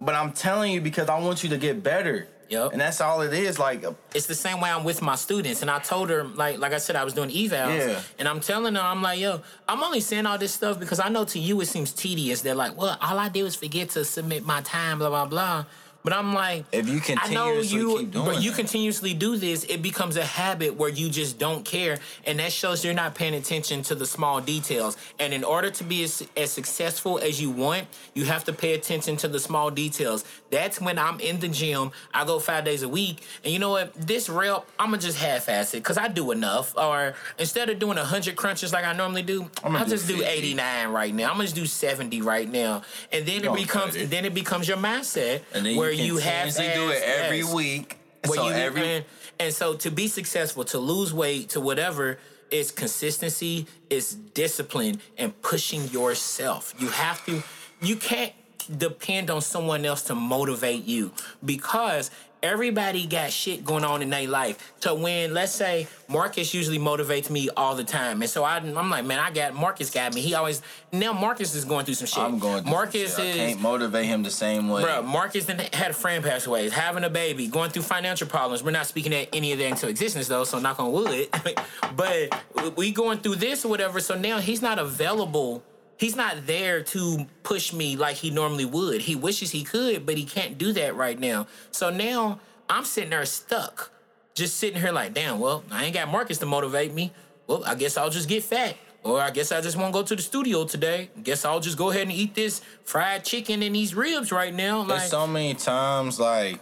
But 0.00 0.16
I'm 0.16 0.32
telling 0.32 0.72
you 0.72 0.80
because 0.80 1.08
I 1.08 1.18
want 1.20 1.44
you 1.44 1.50
to 1.50 1.58
get 1.58 1.82
better. 1.82 2.26
Yep. 2.52 2.72
And 2.72 2.80
that's 2.80 3.00
all 3.00 3.22
it 3.22 3.32
is. 3.32 3.58
Like 3.58 3.82
uh, 3.82 3.94
it's 4.14 4.26
the 4.26 4.34
same 4.34 4.60
way 4.60 4.70
I'm 4.70 4.84
with 4.84 5.00
my 5.00 5.14
students. 5.14 5.62
And 5.62 5.70
I 5.70 5.78
told 5.78 6.10
her, 6.10 6.24
like, 6.24 6.58
like 6.58 6.72
I 6.74 6.78
said, 6.78 6.96
I 6.96 7.04
was 7.04 7.14
doing 7.14 7.30
evals. 7.30 7.78
Yeah. 7.78 8.00
And 8.18 8.28
I'm 8.28 8.40
telling 8.40 8.74
her, 8.74 8.80
I'm 8.80 9.00
like, 9.00 9.18
yo, 9.18 9.40
I'm 9.66 9.82
only 9.82 10.00
saying 10.00 10.26
all 10.26 10.36
this 10.36 10.52
stuff 10.52 10.78
because 10.78 11.00
I 11.00 11.08
know 11.08 11.24
to 11.24 11.38
you 11.38 11.60
it 11.62 11.66
seems 11.66 11.92
tedious. 11.92 12.42
They're 12.42 12.54
like, 12.54 12.76
well, 12.76 12.98
all 13.00 13.18
I 13.18 13.30
did 13.30 13.42
was 13.44 13.54
forget 13.54 13.88
to 13.90 14.04
submit 14.04 14.44
my 14.44 14.60
time, 14.60 14.98
blah, 14.98 15.08
blah, 15.08 15.24
blah. 15.24 15.64
But 16.04 16.12
I'm 16.12 16.34
like, 16.34 16.64
If 16.72 16.88
you 16.88 17.00
I 17.16 17.32
know 17.32 17.52
continuously 17.62 17.78
you, 17.78 17.98
keep 17.98 18.10
doing 18.12 18.24
but 18.26 18.42
you 18.42 18.50
that. 18.50 18.56
continuously 18.56 19.14
do 19.14 19.36
this, 19.36 19.64
it 19.64 19.82
becomes 19.82 20.16
a 20.16 20.24
habit 20.24 20.74
where 20.76 20.88
you 20.88 21.08
just 21.08 21.38
don't 21.38 21.64
care, 21.64 21.98
and 22.26 22.38
that 22.40 22.52
shows 22.52 22.84
you're 22.84 22.94
not 22.94 23.14
paying 23.14 23.34
attention 23.34 23.82
to 23.84 23.94
the 23.94 24.06
small 24.06 24.40
details. 24.40 24.96
And 25.18 25.32
in 25.32 25.44
order 25.44 25.70
to 25.70 25.84
be 25.84 26.02
as, 26.04 26.26
as 26.36 26.50
successful 26.50 27.18
as 27.18 27.40
you 27.40 27.50
want, 27.50 27.86
you 28.14 28.24
have 28.24 28.44
to 28.44 28.52
pay 28.52 28.74
attention 28.74 29.16
to 29.18 29.28
the 29.28 29.38
small 29.38 29.70
details. 29.70 30.24
That's 30.50 30.80
when 30.80 30.98
I'm 30.98 31.20
in 31.20 31.38
the 31.38 31.48
gym. 31.48 31.92
I 32.12 32.24
go 32.24 32.38
five 32.40 32.64
days 32.64 32.82
a 32.82 32.88
week, 32.88 33.22
and 33.44 33.52
you 33.52 33.58
know 33.58 33.70
what? 33.70 33.94
This 33.94 34.28
rep, 34.28 34.66
I'm 34.78 34.90
gonna 34.90 34.98
just 35.02 35.18
half-ass 35.18 35.74
it 35.74 35.78
because 35.78 35.98
I 35.98 36.08
do 36.08 36.32
enough. 36.32 36.76
Or 36.76 37.14
instead 37.38 37.70
of 37.70 37.78
doing 37.78 37.96
hundred 37.96 38.36
crunches 38.36 38.72
like 38.72 38.84
I 38.84 38.92
normally 38.92 39.22
do, 39.22 39.48
I'ma 39.62 39.78
I'll 39.78 39.84
do 39.84 39.90
just 39.92 40.08
do 40.08 40.22
89 40.24 40.88
right 40.88 41.14
now. 41.14 41.26
I'm 41.30 41.34
gonna 41.34 41.44
just 41.44 41.54
do 41.54 41.66
70 41.66 42.22
right 42.22 42.50
now, 42.50 42.82
and 43.12 43.24
then 43.24 43.44
it 43.44 43.54
becomes 43.54 43.94
then 44.10 44.24
it 44.24 44.34
becomes 44.34 44.66
your 44.66 44.76
mindset 44.78 45.42
And 45.54 45.64
then 45.64 45.76
where 45.96 46.06
you 46.06 46.14
you, 46.14 46.20
have 46.20 46.54
continuously 46.54 46.74
do 46.74 46.90
it 46.90 47.02
every 47.02 47.44
week. 47.44 47.98
where 48.26 48.38
so 48.38 48.48
you 48.48 48.54
every 48.54 48.82
and, 48.82 49.04
and 49.38 49.54
so 49.54 49.74
to 49.74 49.90
be 49.90 50.08
successful, 50.08 50.64
to 50.64 50.78
lose 50.78 51.12
weight, 51.12 51.50
to 51.50 51.60
whatever, 51.60 52.18
it's 52.50 52.70
consistency, 52.70 53.66
it's 53.90 54.14
discipline, 54.14 55.00
and 55.18 55.40
pushing 55.42 55.88
yourself. 55.88 56.74
You 56.78 56.88
have 56.88 57.24
to. 57.26 57.42
You 57.80 57.96
can't 57.96 58.32
depend 58.78 59.30
on 59.30 59.40
someone 59.40 59.84
else 59.84 60.02
to 60.02 60.14
motivate 60.14 60.84
you 60.84 61.12
because 61.44 62.10
everybody 62.42 63.06
got 63.06 63.30
shit 63.30 63.64
going 63.64 63.84
on 63.84 64.02
in 64.02 64.10
their 64.10 64.26
life. 64.26 64.72
So 64.80 64.94
when 64.94 65.32
let's 65.32 65.52
say 65.52 65.86
Marcus 66.08 66.52
usually 66.52 66.78
motivates 66.78 67.30
me 67.30 67.48
all 67.56 67.74
the 67.74 67.84
time, 67.84 68.20
and 68.22 68.30
so 68.30 68.44
I, 68.44 68.56
I'm 68.56 68.90
like, 68.90 69.04
man, 69.04 69.18
I 69.18 69.30
got 69.30 69.54
Marcus 69.54 69.90
got 69.90 70.14
me. 70.14 70.20
He 70.20 70.34
always 70.34 70.62
now 70.92 71.12
Marcus 71.12 71.54
is 71.54 71.64
going 71.64 71.84
through 71.84 71.94
some 71.94 72.06
shit. 72.06 72.18
I'm 72.18 72.38
going. 72.38 72.62
through 72.62 72.72
Marcus 72.72 73.14
some 73.14 73.24
shit. 73.24 73.36
is 73.36 73.40
I 73.40 73.46
can't 73.46 73.60
motivate 73.60 74.06
him 74.06 74.22
the 74.22 74.30
same 74.30 74.68
way. 74.68 74.82
Bro, 74.82 75.02
Marcus 75.02 75.46
had 75.46 75.90
a 75.90 75.94
friend 75.94 76.24
pass 76.24 76.46
away, 76.46 76.66
is 76.66 76.72
having 76.72 77.04
a 77.04 77.10
baby, 77.10 77.46
going 77.46 77.70
through 77.70 77.82
financial 77.82 78.26
problems. 78.26 78.62
We're 78.62 78.72
not 78.72 78.86
speaking 78.86 79.14
at 79.14 79.28
any 79.32 79.52
of 79.52 79.58
that 79.58 79.66
into 79.66 79.88
existence 79.88 80.28
though, 80.28 80.44
so 80.44 80.58
knock 80.58 80.80
on 80.80 80.92
wood. 80.92 81.28
but 81.96 82.76
we 82.76 82.92
going 82.92 83.18
through 83.18 83.36
this 83.36 83.64
or 83.64 83.68
whatever, 83.68 84.00
so 84.00 84.18
now 84.18 84.38
he's 84.38 84.62
not 84.62 84.78
available. 84.78 85.62
He's 86.02 86.16
not 86.16 86.48
there 86.48 86.82
to 86.82 87.26
push 87.44 87.72
me 87.72 87.94
like 87.94 88.16
he 88.16 88.30
normally 88.32 88.64
would. 88.64 89.02
He 89.02 89.14
wishes 89.14 89.52
he 89.52 89.62
could, 89.62 90.04
but 90.04 90.16
he 90.16 90.24
can't 90.24 90.58
do 90.58 90.72
that 90.72 90.96
right 90.96 91.16
now. 91.16 91.46
So 91.70 91.90
now 91.90 92.40
I'm 92.68 92.84
sitting 92.84 93.10
there 93.10 93.24
stuck, 93.24 93.92
just 94.34 94.56
sitting 94.56 94.80
here 94.80 94.90
like, 94.90 95.14
damn, 95.14 95.38
well, 95.38 95.62
I 95.70 95.84
ain't 95.84 95.94
got 95.94 96.10
Marcus 96.10 96.38
to 96.38 96.46
motivate 96.46 96.92
me. 96.92 97.12
Well, 97.46 97.62
I 97.64 97.76
guess 97.76 97.96
I'll 97.96 98.10
just 98.10 98.28
get 98.28 98.42
fat. 98.42 98.74
Or 99.04 99.20
I 99.20 99.30
guess 99.30 99.52
I 99.52 99.60
just 99.60 99.76
won't 99.76 99.92
go 99.92 100.02
to 100.02 100.16
the 100.16 100.22
studio 100.22 100.64
today. 100.64 101.08
Guess 101.22 101.44
I'll 101.44 101.60
just 101.60 101.78
go 101.78 101.90
ahead 101.90 102.02
and 102.02 102.10
eat 102.10 102.34
this 102.34 102.62
fried 102.82 103.24
chicken 103.24 103.62
and 103.62 103.72
these 103.72 103.94
ribs 103.94 104.32
right 104.32 104.52
now. 104.52 104.82
There's 104.82 105.02
Like, 105.02 105.08
so 105.08 105.28
many 105.28 105.54
times, 105.54 106.18
like, 106.18 106.58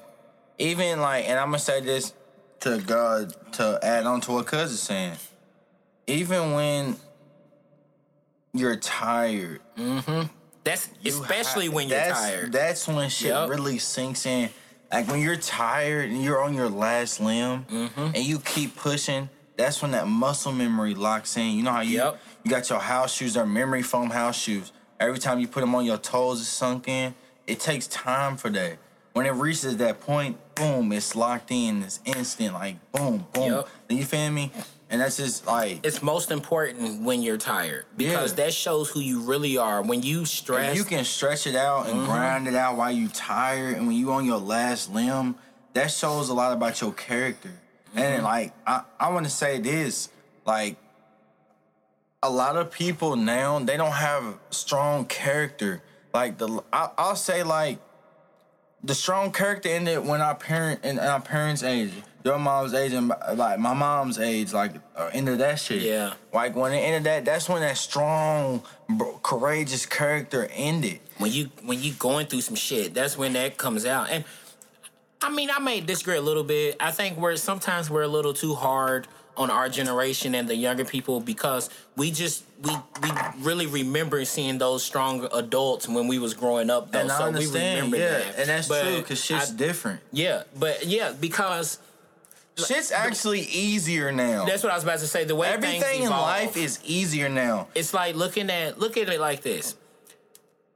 even 0.59 1.01
like, 1.01 1.26
and 1.26 1.38
I'm 1.38 1.47
gonna 1.47 1.61
say 1.61 1.80
this 1.80 2.12
to 2.61 2.76
God 2.76 3.34
to 3.53 3.78
add 3.82 4.05
on 4.05 4.20
to 4.20 4.32
what 4.32 4.47
Cuz 4.47 4.70
is 4.70 4.82
saying. 4.82 5.16
Even 6.07 6.53
when 6.53 6.97
you're 8.53 8.77
tired, 8.77 9.61
that's 10.65 10.89
you 11.01 11.11
especially 11.11 11.67
ha- 11.67 11.73
when 11.75 11.89
you're 11.89 11.99
that's, 11.99 12.21
tired. 12.21 12.53
That's 12.53 12.89
when 12.89 13.09
shit 13.09 13.29
Yup. 13.29 13.49
really 13.51 13.79
sinks 13.79 14.27
in. 14.27 14.51
Like 14.93 15.07
when 15.09 15.21
you're 15.21 15.37
tired 15.37 16.11
and 16.11 16.23
you're 16.23 16.43
on 16.43 16.55
your 16.55 16.69
last 16.69 17.21
limb, 17.21 17.65
Mm-hmm. 17.65 18.01
and 18.15 18.19
you 18.19 18.41
keep 18.41 18.77
pushing. 18.77 19.29
That's 19.57 19.83
when 19.83 19.91
that 19.93 20.07
muscle 20.09 20.53
memory 20.53 20.95
locks 20.95 21.37
in. 21.37 21.51
You 21.57 21.63
know 21.63 21.71
how 21.73 21.81
you 21.83 21.99
Yup. 21.99 22.19
you 22.45 22.51
got 22.51 22.69
your 22.71 22.81
house 22.81 23.15
shoes, 23.15 23.35
they're 23.35 23.47
memory 23.47 23.83
foam 23.83 24.11
house 24.11 24.39
shoes. 24.39 24.73
Every 24.99 25.19
time 25.19 25.39
you 25.41 25.49
put 25.49 25.61
them 25.61 25.75
on 25.75 25.85
your 25.85 25.97
toes, 25.99 26.41
it's 26.41 26.49
sunk 26.49 26.89
in. 26.89 27.15
It 27.47 27.61
takes 27.61 27.87
time 27.87 28.37
for 28.37 28.51
that. 28.51 28.79
When 29.13 29.27
it 29.27 29.31
reaches 29.33 29.77
that 29.79 30.01
point, 30.01 30.37
boom, 30.55 30.93
it's 30.93 31.17
locked 31.17 31.51
in. 31.51 31.83
It's 31.83 32.01
instant, 32.05 32.55
like 32.55 32.77
boom, 32.93 33.27
boom. 33.33 33.47
Yup. 33.53 33.69
You 33.89 34.05
feel 34.05 34.31
me? 34.31 34.53
And 34.91 35.01
that's 35.01 35.18
just 35.18 35.47
like 35.47 35.86
it's 35.86 36.03
most 36.03 36.32
important 36.32 37.03
when 37.03 37.22
you're 37.22 37.38
tired 37.38 37.86
because 37.97 38.32
Yeah. 38.32 38.45
that 38.45 38.55
shows 38.55 38.91
who 38.91 38.99
you 38.99 39.20
really 39.20 39.57
are. 39.57 39.82
When 39.82 40.03
you 40.03 40.24
stress, 40.24 40.72
If 40.72 40.76
you 40.78 40.84
can 40.84 41.05
stretch 41.05 41.47
it 41.47 41.55
out 41.55 41.86
and 41.86 42.01
mm-hmm. 42.01 42.07
grind 42.07 42.49
it 42.49 42.57
out 42.57 42.76
while 42.76 42.91
you're 42.91 43.09
tired 43.09 43.76
and 43.76 43.86
when 43.86 43.97
you 43.97 44.11
on 44.12 44.24
your 44.24 44.38
last 44.38 44.93
limb, 44.93 45.36
that 45.74 45.93
shows 45.93 46.28
a 46.28 46.34
lot 46.34 46.53
about 46.53 46.80
your 46.80 46.93
character. 46.93 47.53
And 47.95 48.16
mm-hmm. 48.16 48.24
like 48.24 48.53
I, 48.66 48.82
I 48.99 49.11
want 49.11 49.26
to 49.26 49.30
say 49.30 49.61
this, 49.61 50.09
like 50.45 50.76
a 52.20 52.30
lot 52.30 52.57
of 52.57 52.72
people 52.72 53.14
now 53.14 53.61
they 53.61 53.76
don't 53.76 53.93
have 53.93 54.38
strong 54.51 55.05
character. 55.05 55.82
Like 56.12 56.38
the 56.38 56.64
I, 56.72 56.91
I'll 56.99 57.14
say 57.14 57.45
like 57.45 57.78
the 58.82 58.95
strong 58.95 59.30
character 59.30 59.68
ended 59.68 60.05
when 60.05 60.20
our 60.20 60.34
parent 60.34 60.80
and 60.82 60.99
our 60.99 61.20
parents' 61.20 61.62
age, 61.62 61.93
your 62.25 62.39
mom's 62.39 62.75
age, 62.75 62.93
and 62.93 63.09
like 63.35 63.59
my 63.59 63.75
mom's 63.75 64.18
age, 64.18 64.53
like 64.53 64.73
uh, 64.97 65.11
into 65.14 65.37
that 65.37 65.59
shit. 65.59 65.83
Yeah. 65.83 66.14
Like 66.33 66.55
when 66.55 66.73
it 66.73 66.79
ended 66.79 67.05
that, 67.05 67.25
that's 67.25 67.49
when 67.49 67.61
that 67.62 67.77
strong, 67.79 68.62
bro, 68.89 69.18
courageous 69.23 69.87
character 69.87 70.49
ended. 70.53 71.01
when 71.18 71.33
you 71.33 71.51
when 71.64 71.83
you 71.83 71.93
going 71.95 72.27
through 72.27 72.43
some 72.43 72.57
shit, 72.57 72.95
that's 72.95 73.16
when 73.16 73.33
that 73.35 73.57
comes 73.57 73.87
out. 73.87 74.11
And 74.11 74.25
I 75.23 75.31
mean, 75.31 75.51
I 75.51 75.59
may 75.61 75.81
disagree 75.81 76.16
a 76.16 76.23
little 76.23 76.45
bit. 76.45 76.77
I 76.81 76.91
think 76.91 77.18
we're 77.18 77.37
sometimes 77.37 77.91
we're 77.91 78.03
a 78.03 78.09
little 78.09 78.33
too 78.35 78.55
hard 78.55 79.07
on 79.37 79.51
our 79.51 79.68
generation 79.71 80.35
and 80.35 80.49
the 80.49 80.55
younger 80.57 80.85
people 80.85 81.21
because 81.21 81.71
we 81.97 82.11
just 82.11 82.45
we 82.62 82.73
we 83.03 83.11
really 83.39 83.66
remember 83.66 84.23
seeing 84.27 84.59
those 84.59 84.83
strong 84.83 85.27
adults 85.33 85.89
when 85.89 86.09
we 86.09 86.18
was 86.18 86.35
growing 86.35 86.68
up. 86.68 86.91
Though, 86.93 86.99
And 87.01 87.12
I 87.12 87.16
so 87.18 87.23
we 87.25 87.29
understand, 87.29 87.77
remember 87.93 87.97
yeah, 87.97 88.18
that. 88.18 88.39
and 88.39 88.49
that's 88.49 88.68
But 88.68 88.83
true 88.83 88.97
because 88.99 89.25
shit's 89.25 89.53
I- 89.53 89.57
different. 89.57 90.01
yeah, 90.12 90.43
but 90.59 90.85
yeah, 90.87 91.12
because 91.18 91.79
Shit's 92.67 92.93
actually 92.93 93.41
easier 93.43 94.13
now. 94.13 94.45
that's 94.45 94.63
what 94.63 94.73
I 94.73 94.75
was 94.75 94.85
about 94.85 94.99
to 95.01 95.07
say. 95.07 95.25
The 95.25 95.35
way 95.35 95.49
things 95.53 95.65
Everything 95.83 96.03
in 96.05 96.11
life 96.11 96.57
is 96.57 96.79
easier 96.85 97.29
now. 97.29 97.69
it's 97.75 97.93
like 97.95 98.15
looking 98.17 98.51
at 98.51 98.79
look 98.79 98.97
at 98.97 99.09
it 99.09 99.21
like 99.21 99.43
this. 99.43 99.77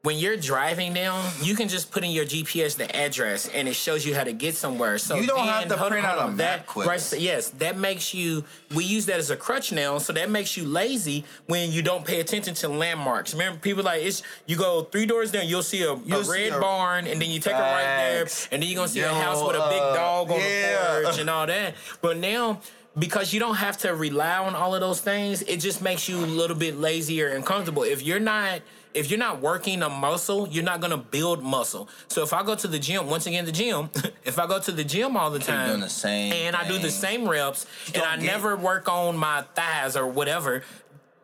When 0.05 0.19
you're 0.19 0.37
driving 0.37 0.93
now, 0.93 1.27
you 1.41 1.57
can 1.57 1.67
just 1.67 1.91
put 1.91 2.05
in 2.05 2.11
your 2.11 2.27
GPS 2.27 2.77
the 2.77 2.95
address 2.95 3.49
and 3.49 3.67
it 3.67 3.73
shows 3.75 4.05
you 4.05 4.15
how 4.15 4.23
to 4.23 4.35
get 4.35 4.55
somewhere. 4.55 4.99
So 4.99 5.15
You 5.17 5.27
don't 5.27 5.39
then- 5.47 5.47
have 5.47 5.69
to 5.69 5.79
hold 5.79 5.93
print 5.93 6.05
out 6.07 6.19
a 6.19 6.27
map 6.29 6.37
That, 6.37 6.67
quick. 6.67 6.87
right? 6.87 7.01
So 7.01 7.17
yes, 7.17 7.49
that 7.57 7.79
makes 7.79 8.13
you. 8.13 8.45
We 8.75 8.85
use 8.85 9.07
that 9.07 9.19
as 9.19 9.31
a 9.31 9.37
crutch 9.37 9.73
now, 9.73 9.97
so 9.97 10.13
that 10.13 10.29
makes 10.29 10.59
you 10.59 10.67
lazy 10.67 11.25
when 11.47 11.73
you 11.73 11.81
don't 11.81 12.05
pay 12.05 12.21
attention 12.21 12.53
to 12.57 12.69
landmarks. 12.69 13.33
Remember, 13.33 13.59
people 13.59 13.83
like 13.83 14.03
it's. 14.03 14.23
You 14.45 14.57
go 14.57 14.83
three 14.83 15.07
doors 15.07 15.31
down, 15.33 15.49
you'll 15.49 15.63
see 15.63 15.81
a, 15.85 15.93
a 15.93 15.99
You'll 16.05 16.23
see 16.25 16.51
red 16.51 16.53
a- 16.53 16.61
barn, 16.61 17.07
and 17.07 17.19
then 17.19 17.31
you 17.31 17.41
take 17.41 17.55
a 17.55 17.59
right 17.61 17.83
there, 18.13 18.27
and 18.53 18.63
then 18.63 18.69
you're 18.69 18.77
gonna 18.77 18.89
see 18.89 19.01
a 19.01 19.09
house 19.09 19.43
with 19.43 19.57
a 19.57 19.69
big 19.71 19.81
uh, 19.81 19.95
dog 19.95 20.31
on 20.31 20.39
yeah. 20.39 20.97
the 20.99 21.03
porch 21.05 21.19
and 21.19 21.31
all 21.35 21.47
that. 21.47 21.77
But 22.03 22.19
now. 22.19 22.61
Because 22.97 23.33
you 23.33 23.41
don't 23.41 23.57
have 23.57 23.77
to 23.79 23.93
rely 23.93 24.39
on 24.39 24.55
all 24.55 24.73
of 24.73 24.81
those 24.81 25.01
things, 25.01 25.43
it 25.43 25.57
just 25.57 25.83
makes 25.83 26.09
you 26.09 26.17
a 26.17 26.27
little 26.27 26.55
bit 26.57 26.77
lazier 26.79 27.27
and 27.27 27.45
comfortable. 27.45 27.83
If 27.83 28.03
you're 28.05 28.21
not 28.21 28.61
if 28.95 29.11
you're 29.11 29.19
not 29.19 29.41
working 29.41 29.83
a 29.83 29.89
muscle, 29.89 30.49
you're 30.49 30.65
not 30.65 30.81
gonna 30.81 30.97
build 30.97 31.43
muscle. 31.43 31.89
So 32.09 32.23
if 32.23 32.33
I 32.33 32.43
go 32.43 32.55
to 32.55 32.69
the 32.69 32.79
gym, 32.79 33.07
once 33.09 33.27
again 33.27 33.45
the 33.45 33.53
gym, 33.53 33.91
if 34.25 34.39
I 34.39 34.47
go 34.47 34.59
to 34.61 34.73
the 34.73 34.85
gym 34.85 35.17
all 35.17 35.31
the 35.31 35.39
time 35.41 35.81
the 35.81 36.07
and 36.09 36.55
I 36.57 36.67
do 36.69 36.79
the 36.79 36.91
same 36.91 37.29
reps 37.29 37.67
and 37.95 38.03
I 38.03 38.17
never 38.17 38.57
work 38.57 38.89
on 38.89 39.17
my 39.17 39.43
thighs 39.55 39.97
or 39.97 40.07
whatever, 40.07 40.63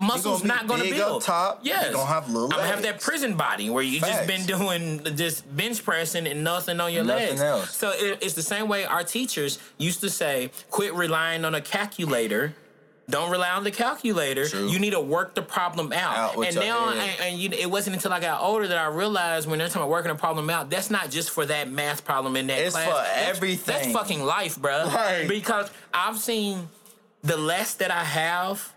muscle's 0.00 0.42
be 0.42 0.48
not 0.48 0.66
gonna 0.66 0.82
big 0.84 0.94
build. 0.94 1.22
up 1.22 1.26
top, 1.26 1.60
Yes. 1.62 1.92
gonna 1.92 2.06
have 2.06 2.28
little 2.28 2.44
I'm 2.52 2.56
gonna 2.58 2.66
have 2.68 2.82
that 2.82 3.00
prison 3.00 3.36
body 3.36 3.68
where 3.70 3.82
you 3.82 4.00
just 4.00 4.26
been 4.26 4.46
doing 4.46 5.04
just 5.16 5.44
bench 5.54 5.84
pressing 5.84 6.26
and 6.26 6.42
nothing 6.42 6.80
on 6.80 6.92
your 6.92 7.04
Nothing 7.04 7.28
legs. 7.28 7.40
else. 7.42 7.76
So 7.76 7.90
it, 7.94 8.18
it's 8.22 8.34
the 8.34 8.42
same 8.42 8.66
way 8.68 8.84
our 8.84 9.04
teachers 9.04 9.58
used 9.78 10.00
to 10.00 10.10
say, 10.10 10.50
quit 10.70 10.94
relying 10.94 11.44
on 11.44 11.54
a 11.54 11.60
calculator. 11.60 12.54
Don't 13.10 13.30
rely 13.30 13.50
on 13.50 13.64
the 13.64 13.70
calculator. 13.70 14.48
True. 14.48 14.68
You 14.68 14.78
need 14.78 14.90
to 14.90 15.00
work 15.00 15.34
the 15.34 15.42
problem 15.42 15.92
out. 15.92 16.16
Out 16.16 16.46
and 16.46 16.54
now, 16.56 16.90
and, 16.90 17.20
and 17.20 17.38
you, 17.38 17.50
it 17.50 17.70
wasn't 17.70 17.96
until 17.96 18.12
I 18.12 18.20
got 18.20 18.40
older 18.40 18.66
that 18.68 18.78
I 18.78 18.86
realized 18.86 19.48
when 19.48 19.58
they're 19.58 19.68
talking 19.68 19.82
about 19.82 19.90
working 19.90 20.10
a 20.10 20.14
problem 20.14 20.48
out, 20.50 20.70
that's 20.70 20.90
not 20.90 21.10
just 21.10 21.30
for 21.30 21.44
that 21.46 21.70
math 21.70 22.04
problem 22.04 22.36
in 22.36 22.46
that 22.48 22.58
It's 22.60 22.74
class. 22.74 22.86
for 22.88 22.94
That's- 22.94 23.28
everything. 23.28 23.74
That's 23.74 23.92
fucking 23.92 24.22
life, 24.24 24.56
bro. 24.60 24.86
Right. 24.86 25.26
Because 25.28 25.70
I've 25.92 26.18
seen 26.18 26.68
the 27.22 27.36
less 27.36 27.74
that 27.74 27.90
I 27.90 28.04
have, 28.04 28.72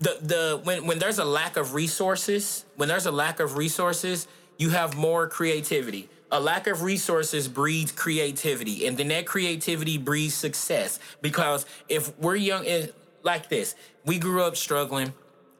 the 0.00 0.18
the 0.20 0.60
when 0.64 0.86
when 0.86 0.98
there's 0.98 1.18
a 1.18 1.24
lack 1.24 1.56
of 1.56 1.72
resources, 1.74 2.64
when 2.76 2.88
there's 2.88 3.06
a 3.06 3.12
lack 3.12 3.40
of 3.40 3.56
resources, 3.56 4.26
you 4.58 4.70
have 4.70 4.96
more 4.96 5.26
creativity. 5.28 6.08
A 6.32 6.40
lack 6.40 6.66
of 6.66 6.82
resources 6.82 7.46
breeds 7.46 7.92
creativity, 7.92 8.86
and 8.86 8.96
then 8.98 9.08
that 9.08 9.26
creativity 9.26 9.96
breeds 9.96 10.34
success. 10.34 10.98
Because 11.22 11.64
if 11.88 12.18
we're 12.18 12.34
young, 12.34 12.66
eh, 12.66 12.88
like 13.26 13.50
this, 13.50 13.74
we 14.06 14.18
grew 14.18 14.42
up 14.42 14.56
struggling. 14.56 15.12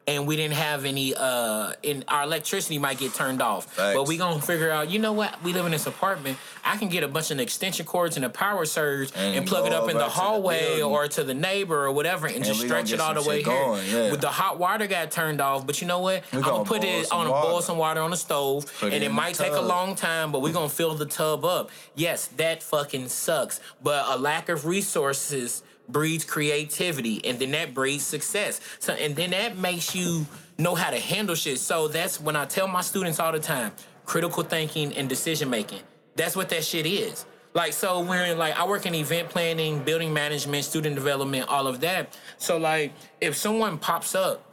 and 0.09 0.25
we 0.25 0.37
didn't 0.37 0.53
have 0.55 0.85
any 0.85 1.13
uh 1.13 1.73
and 1.83 2.05
our 2.07 2.23
electricity 2.23 2.77
might 2.79 2.97
get 2.97 3.13
turned 3.13 3.41
off. 3.41 3.65
Facts. 3.73 3.93
But 3.93 4.07
we 4.07 4.15
gonna 4.15 4.41
figure 4.41 4.71
out, 4.71 4.89
you 4.89 4.99
know 4.99 5.11
what? 5.11 5.43
We 5.43 5.51
live 5.51 5.65
in 5.65 5.73
this 5.73 5.85
apartment. 5.85 6.37
I 6.63 6.77
can 6.77 6.87
get 6.87 7.03
a 7.03 7.09
bunch 7.09 7.29
of 7.29 7.41
extension 7.41 7.85
cords 7.85 8.15
and 8.15 8.23
a 8.23 8.29
power 8.29 8.63
surge 8.63 9.11
and, 9.17 9.35
And 9.39 9.45
plug 9.45 9.65
it 9.67 9.73
up 9.73 9.89
in 9.89 9.97
the 9.97 10.03
to 10.03 10.09
the 10.09 10.09
hallway 10.09 10.81
or 10.81 11.09
to 11.09 11.25
the 11.25 11.33
neighbor 11.33 11.79
or 11.85 11.91
whatever 11.91 12.25
and, 12.27 12.41
just 12.45 12.61
stretch 12.61 12.93
it 12.93 13.01
all 13.01 13.15
the 13.15 13.27
way 13.29 13.39
shit 13.43 13.51
here. 13.51 13.65
going, 13.65 13.85
yeah. 13.91 14.11
With 14.11 14.21
the 14.21 14.29
hot 14.29 14.57
water 14.57 14.87
got 14.87 15.11
turned 15.11 15.41
off, 15.41 15.67
but 15.67 15.81
you 15.81 15.87
know 15.87 15.99
what? 15.99 16.23
We 16.31 16.37
I'm 16.37 16.41
gonna 16.41 16.63
gonna 16.63 16.69
put 16.69 16.85
it 16.85 17.11
on 17.11 17.27
a 17.27 17.29
boil 17.29 17.61
some 17.61 17.77
water 17.77 17.99
on 17.99 18.11
the 18.11 18.21
stove 18.27 18.65
Put 18.79 18.93
and 18.93 19.03
it 19.03 19.07
in 19.07 19.11
the 19.11 19.21
might 19.21 19.35
take 19.35 19.51
a 19.51 19.59
long 19.75 19.95
time, 19.95 20.31
but 20.31 20.39
we're 20.41 20.53
gonna 20.53 20.69
fill 20.69 20.93
the 20.95 21.05
tub 21.05 21.43
up. 21.43 21.69
Yes, 21.95 22.27
that 22.37 22.63
fucking 22.63 23.09
sucks. 23.09 23.59
But 23.83 24.05
a 24.07 24.17
lack 24.17 24.47
of 24.47 24.65
resources 24.65 25.63
breeds 25.89 26.25
creativity 26.25 27.23
and 27.25 27.39
then 27.39 27.51
that 27.51 27.73
breeds 27.73 28.03
success. 28.05 28.59
So 28.79 28.93
and 28.93 29.15
then 29.15 29.31
that 29.31 29.57
makes 29.57 29.95
you 29.95 30.25
know 30.57 30.75
how 30.75 30.89
to 30.89 30.99
handle 30.99 31.35
shit. 31.35 31.59
So 31.59 31.87
that's 31.87 32.19
when 32.19 32.35
I 32.35 32.45
tell 32.45 32.67
my 32.67 32.81
students 32.81 33.19
all 33.19 33.31
the 33.31 33.39
time, 33.39 33.71
critical 34.05 34.43
thinking 34.43 34.93
and 34.93 35.07
decision 35.07 35.49
making. 35.49 35.81
That's 36.15 36.35
what 36.35 36.49
that 36.49 36.63
shit 36.63 36.85
is. 36.85 37.25
Like 37.53 37.73
so 37.73 38.01
when 38.01 38.37
like 38.37 38.57
I 38.57 38.67
work 38.67 38.85
in 38.85 38.93
event 38.93 39.29
planning, 39.29 39.79
building 39.79 40.13
management, 40.13 40.65
student 40.65 40.95
development, 40.95 41.49
all 41.49 41.67
of 41.67 41.79
that. 41.81 42.17
So 42.37 42.57
like 42.57 42.93
if 43.21 43.35
someone 43.35 43.77
pops 43.77 44.13
up 44.13 44.43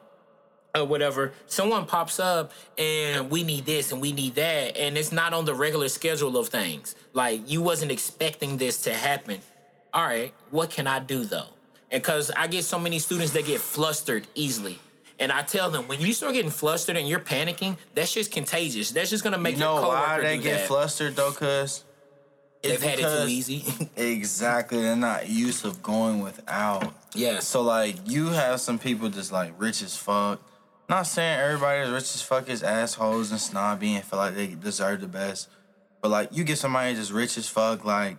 or 0.74 0.84
whatever, 0.84 1.32
someone 1.46 1.86
pops 1.86 2.18
up 2.18 2.52
and 2.78 3.30
we 3.30 3.42
need 3.42 3.64
this 3.66 3.92
and 3.92 4.00
we 4.00 4.12
need 4.12 4.34
that, 4.36 4.76
and 4.76 4.96
it's 4.98 5.12
not 5.12 5.32
on 5.32 5.44
the 5.44 5.54
regular 5.54 5.88
schedule 5.88 6.36
of 6.36 6.48
things. 6.48 6.94
Like 7.12 7.48
you 7.48 7.62
wasn't 7.62 7.92
expecting 7.92 8.56
this 8.56 8.82
to 8.82 8.94
happen. 8.94 9.40
All 9.94 10.02
right, 10.04 10.34
what 10.50 10.70
can 10.70 10.86
I 10.86 10.98
do 10.98 11.24
though? 11.24 11.46
And 11.90 12.02
because 12.02 12.30
I 12.36 12.48
get 12.48 12.64
so 12.64 12.78
many 12.78 12.98
students 12.98 13.32
that 13.32 13.46
get 13.46 13.60
flustered 13.60 14.26
easily. 14.34 14.78
And 15.20 15.30
I 15.30 15.42
tell 15.42 15.70
them 15.70 15.86
when 15.86 16.00
you 16.00 16.12
start 16.12 16.34
getting 16.34 16.50
flustered 16.50 16.96
and 16.96 17.08
you're 17.08 17.20
panicking, 17.20 17.76
that's 17.94 18.12
just 18.12 18.32
contagious. 18.32 18.90
That's 18.90 19.10
just 19.10 19.22
gonna 19.22 19.38
make 19.38 19.54
You 19.54 19.60
know 19.60 19.74
your 19.74 19.82
coworker 19.84 20.00
why 20.00 20.20
they 20.20 20.38
get 20.38 20.58
that. 20.58 20.66
flustered 20.68 21.14
though? 21.16 21.30
Cause 21.32 21.84
They've 22.62 22.72
It's 22.74 22.82
had 22.82 22.98
it 22.98 23.02
too 23.02 23.28
easy. 23.28 23.64
exactly 23.96 24.80
they're 24.80 24.96
not 24.96 25.28
used 25.28 25.62
to 25.64 25.72
going 25.82 26.20
without. 26.20 26.92
yeah. 27.14 27.38
So 27.40 27.62
like 27.62 27.96
you 28.06 28.28
have 28.28 28.60
some 28.60 28.78
people 28.78 29.08
just 29.10 29.30
like 29.30 29.52
rich 29.58 29.82
as 29.82 29.96
fuck. 29.96 30.40
Not 30.88 31.02
saying 31.06 31.38
everybody 31.40 31.80
is 31.82 31.90
rich 31.90 32.14
as 32.14 32.22
fuck 32.22 32.48
is 32.48 32.62
assholes 32.62 33.30
and 33.30 33.40
snobby 33.40 33.94
and 33.94 34.04
feel 34.04 34.18
like 34.18 34.34
they 34.34 34.48
deserve 34.48 35.00
the 35.02 35.06
best. 35.08 35.48
But 36.02 36.10
like 36.10 36.30
you 36.32 36.42
get 36.42 36.58
somebody 36.58 36.94
just 36.94 37.12
rich 37.12 37.38
as 37.38 37.48
fuck, 37.48 37.84
like 37.84 38.16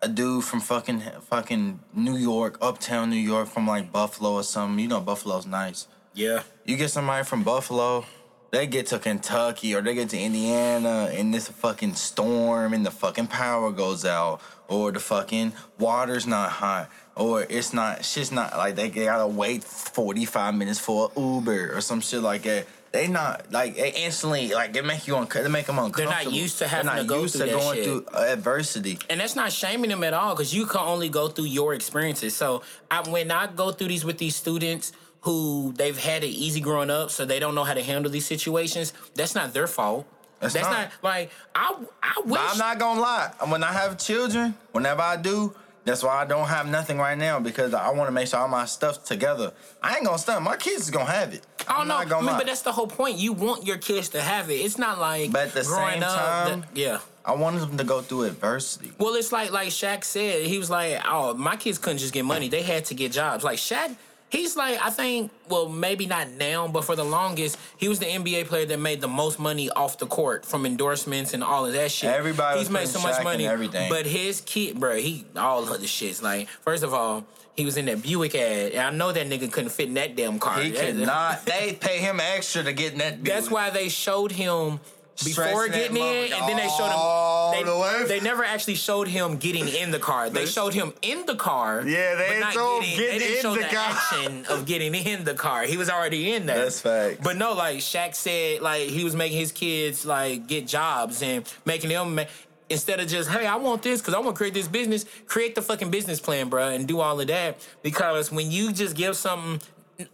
a 0.00 0.08
dude 0.08 0.44
from 0.44 0.60
fucking 0.60 1.00
fucking 1.28 1.80
New 1.94 2.16
York, 2.16 2.58
uptown 2.60 3.10
New 3.10 3.16
York, 3.16 3.48
from 3.48 3.66
like 3.66 3.92
Buffalo 3.92 4.34
or 4.34 4.42
something. 4.42 4.78
You 4.78 4.88
know 4.88 5.00
Buffalo's 5.00 5.46
nice. 5.46 5.86
yeah. 6.14 6.42
You 6.64 6.76
get 6.76 6.90
somebody 6.90 7.24
from 7.24 7.42
Buffalo, 7.44 8.04
they 8.50 8.66
get 8.66 8.86
to 8.86 8.98
Kentucky 8.98 9.74
or 9.74 9.80
they 9.82 9.94
get 9.94 10.10
to 10.10 10.18
Indiana 10.18 11.10
and 11.12 11.32
this 11.34 11.48
fucking 11.48 11.94
storm 11.94 12.72
and 12.72 12.84
the 12.84 12.90
fucking 12.90 13.26
power 13.26 13.70
goes 13.72 14.04
out 14.04 14.40
or 14.68 14.92
the 14.92 15.00
fucking 15.00 15.52
water's 15.78 16.26
not 16.26 16.50
hot 16.50 16.90
or 17.14 17.42
it's 17.42 17.72
not 17.72 18.04
shit's 18.04 18.30
not 18.32 18.56
like 18.56 18.74
they 18.76 18.88
gotta 18.88 19.26
wait 19.26 19.64
45 19.64 20.54
minutes 20.54 20.78
for 20.78 21.10
an 21.16 21.22
Uber 21.22 21.76
or 21.76 21.80
some 21.80 22.00
shit 22.00 22.22
like 22.22 22.42
that. 22.42 22.66
They 22.90 23.06
not 23.06 23.52
like 23.52 23.76
they 23.76 23.92
instantly 23.92 24.52
like 24.54 24.72
they 24.72 24.80
make 24.80 25.06
you 25.06 25.16
un- 25.16 25.28
they 25.32 25.46
make 25.48 25.66
them 25.66 25.78
uncomfortable. 25.78 26.10
They're 26.10 26.24
not 26.24 26.32
used 26.32 26.58
to 26.58 26.68
having 26.68 26.86
They're 26.86 26.96
to 26.96 27.02
not 27.02 27.08
go 27.08 27.22
used 27.22 27.36
through 27.36 27.46
to 27.46 27.52
that 27.52 27.58
going 27.60 27.76
shit. 27.76 27.84
through 27.84 28.06
adversity. 28.16 28.98
and 29.10 29.20
that's 29.20 29.36
not 29.36 29.52
shaming 29.52 29.90
them 29.90 30.02
at 30.04 30.14
all 30.14 30.34
because 30.34 30.54
you 30.54 30.64
can 30.66 30.80
only 30.80 31.08
go 31.10 31.28
through 31.28 31.46
your 31.46 31.74
experiences. 31.74 32.34
So 32.34 32.62
I, 32.90 33.08
when 33.08 33.30
I 33.30 33.46
go 33.46 33.72
through 33.72 33.88
these 33.88 34.04
with 34.06 34.16
these 34.18 34.36
students 34.36 34.92
who 35.22 35.74
they've 35.76 35.98
had 35.98 36.24
it 36.24 36.28
easy 36.28 36.60
growing 36.60 36.90
up, 36.90 37.10
so 37.10 37.24
they 37.26 37.38
don't 37.38 37.54
know 37.54 37.64
how 37.64 37.74
to 37.74 37.82
handle 37.82 38.10
these 38.10 38.24
situations, 38.26 38.92
that's 39.14 39.34
not 39.34 39.52
their 39.52 39.66
fault. 39.66 40.06
That's 40.40 40.54
That's, 40.54 40.66
not. 40.68 40.78
not. 40.78 40.92
like 41.02 41.30
I. 41.54 41.76
I 42.02 42.20
wish. 42.24 42.40
But 42.40 42.40
I'm 42.52 42.58
not 42.58 42.78
gonna 42.78 43.00
lie. 43.00 43.32
When 43.48 43.64
I 43.64 43.72
have 43.72 43.98
children, 43.98 44.54
whenever 44.72 45.02
I 45.02 45.16
do, 45.16 45.52
that's 45.88 46.02
why 46.02 46.20
I 46.22 46.24
don't 46.26 46.46
have 46.48 46.68
nothing 46.68 46.98
right 46.98 47.16
now 47.16 47.40
because 47.40 47.72
I 47.74 47.90
want 47.90 48.08
to 48.08 48.12
make 48.12 48.28
sure 48.28 48.38
all 48.40 48.48
my 48.48 48.66
stuff's 48.66 48.98
together. 48.98 49.52
I 49.82 49.96
ain't 49.96 50.04
gonna 50.04 50.18
stunt. 50.18 50.42
My 50.44 50.56
kids 50.56 50.82
is 50.82 50.90
gonna 50.90 51.10
have 51.10 51.32
it. 51.34 51.44
I 51.66 51.72
don't 51.78 51.90
I'm 51.90 52.08
know, 52.08 52.16
I 52.18 52.20
mean, 52.20 52.36
but 52.36 52.46
that's 52.46 52.62
the 52.62 52.72
whole 52.72 52.86
point. 52.86 53.18
You 53.18 53.32
want 53.32 53.66
your 53.66 53.78
kids 53.78 54.10
to 54.10 54.20
have 54.22 54.50
it. 54.50 54.54
It's 54.54 54.78
not 54.78 54.98
like 54.98 55.32
But 55.32 55.48
at 55.48 55.54
the 55.54 55.62
growing 55.64 55.94
same 55.94 56.02
up. 56.04 56.16
time- 56.16 56.60
that- 56.60 56.76
yeah. 56.76 56.98
I 57.24 57.32
wanted 57.32 57.60
them 57.60 57.76
to 57.76 57.84
go 57.84 58.00
through 58.00 58.22
adversity. 58.22 58.90
Well, 58.98 59.14
it's 59.14 59.32
like 59.32 59.50
like 59.50 59.68
Shaq 59.68 60.02
said. 60.04 60.46
He 60.46 60.56
was 60.58 60.70
like, 60.70 60.98
"Oh, 61.06 61.34
my 61.34 61.56
kids 61.56 61.76
couldn't 61.76 61.98
just 61.98 62.14
get 62.14 62.24
money; 62.24 62.48
they 62.48 62.62
had 62.62 62.86
to 62.86 62.94
get 62.94 63.12
jobs." 63.12 63.44
Like 63.44 63.58
Shaq, 63.58 63.96
he's 64.30 64.56
like, 64.56 64.80
I 64.82 64.90
think, 64.90 65.30
well, 65.48 65.68
maybe 65.68 66.06
not 66.06 66.30
now, 66.30 66.68
but 66.68 66.84
for 66.84 66.96
the 66.96 67.04
longest, 67.04 67.58
he 67.76 67.88
was 67.88 67.98
the 67.98 68.06
NBA 68.06 68.46
player 68.46 68.66
that 68.66 68.78
made 68.78 69.00
the 69.00 69.08
most 69.08 69.38
money 69.38 69.70
off 69.70 69.98
the 69.98 70.06
court 70.06 70.44
from 70.44 70.66
endorsements 70.66 71.34
and 71.34 71.42
all 71.42 71.66
of 71.66 71.72
that 71.72 71.90
shit. 71.90 72.10
Everybody 72.10 72.58
he's 72.58 72.68
was 72.68 72.72
made 72.72 72.88
so 72.88 73.00
much 73.00 73.22
money, 73.22 73.46
everything. 73.46 73.88
But 73.88 74.06
his 74.06 74.40
kid, 74.40 74.78
bro, 74.78 74.96
he 74.96 75.24
all 75.36 75.62
of 75.62 75.80
the 75.80 75.86
shits. 75.86 76.22
Like, 76.22 76.48
first 76.48 76.82
of 76.82 76.92
all, 76.92 77.26
he 77.56 77.64
was 77.64 77.76
in 77.76 77.86
that 77.86 78.02
Buick 78.02 78.36
ad, 78.36 78.72
and 78.72 78.80
I 78.80 78.90
know 78.90 79.10
that 79.10 79.26
nigga 79.26 79.50
couldn't 79.50 79.70
fit 79.70 79.88
in 79.88 79.94
that 79.94 80.14
damn 80.14 80.38
car. 80.38 80.60
He 80.60 80.70
could 80.70 80.96
not. 80.96 81.44
They 81.44 81.76
pay 81.80 81.98
him 81.98 82.20
extra 82.20 82.62
to 82.62 82.72
get 82.72 82.92
in 82.92 82.98
that. 82.98 83.24
that's 83.24 83.50
why 83.50 83.70
they 83.70 83.88
showed 83.88 84.30
him 84.30 84.78
before 85.24 85.68
getting 85.68 85.96
in, 85.96 86.32
and 86.32 86.48
then 86.48 86.56
they 86.56 86.68
showed 86.68 86.90
him. 86.90 87.66
the 87.66 87.76
way. 87.78 88.02
They, 88.06 88.18
they 88.18 88.20
never 88.24 88.44
actually 88.44 88.76
showed 88.76 89.08
him 89.08 89.36
getting 89.36 89.68
in 89.68 89.90
the 89.90 89.98
car. 89.98 90.30
They 90.30 90.46
showed 90.46 90.74
him 90.74 90.92
in 91.02 91.26
the 91.26 91.34
car. 91.34 91.82
Yeah, 91.86 92.14
they 92.14 92.28
but 92.28 92.40
not 92.40 92.54
getting. 92.54 92.96
getting 92.96 92.98
They 92.98 93.18
didn't 93.18 93.36
in 93.36 93.42
show 93.42 93.54
the 93.54 93.60
the, 93.62 93.66
car. 93.66 93.84
action 93.90 94.46
of 94.48 94.66
getting 94.66 94.94
in 94.94 95.24
the 95.24 95.34
car. 95.34 95.62
He 95.64 95.76
was 95.76 95.90
already 95.90 96.32
in 96.32 96.46
there. 96.46 96.58
That's 96.64 96.80
fact. 96.80 97.22
But 97.22 97.36
no, 97.36 97.52
like 97.54 97.78
Shaq 97.78 98.14
said, 98.14 98.60
like 98.62 98.82
he 98.88 99.04
was 99.04 99.14
making 99.16 99.38
his 99.38 99.52
kids 99.52 100.06
like 100.06 100.46
get 100.46 100.66
jobs 100.66 101.22
and 101.22 101.44
making 101.64 101.90
them. 101.90 102.14
Ma- 102.16 102.24
Instead 102.70 103.00
of 103.00 103.08
just, 103.08 103.30
hey, 103.30 103.46
I 103.46 103.56
want 103.56 103.80
this 103.80 104.02
because 104.02 104.12
I 104.12 104.18
want 104.18 104.34
to 104.34 104.36
create 104.36 104.52
this 104.52 104.68
business, 104.68 105.06
create 105.24 105.54
the 105.54 105.62
fucking 105.62 105.90
business 105.90 106.20
plan, 106.20 106.50
bro, 106.50 106.68
and 106.68 106.86
do 106.86 107.00
all 107.00 107.18
of 107.18 107.26
that. 107.28 107.66
Because 107.82 108.30
when 108.30 108.50
you 108.50 108.74
just 108.74 108.94
give 108.94 109.16
something, 109.16 109.58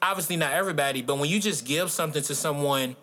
obviously 0.01 0.37
not 0.37 0.53
everybody, 0.53 1.03
but 1.03 1.19
when 1.19 1.29
you 1.29 1.41
just 1.41 1.65
give 1.67 1.91
something 1.91 2.23
to 2.23 2.33
someone 2.33 2.95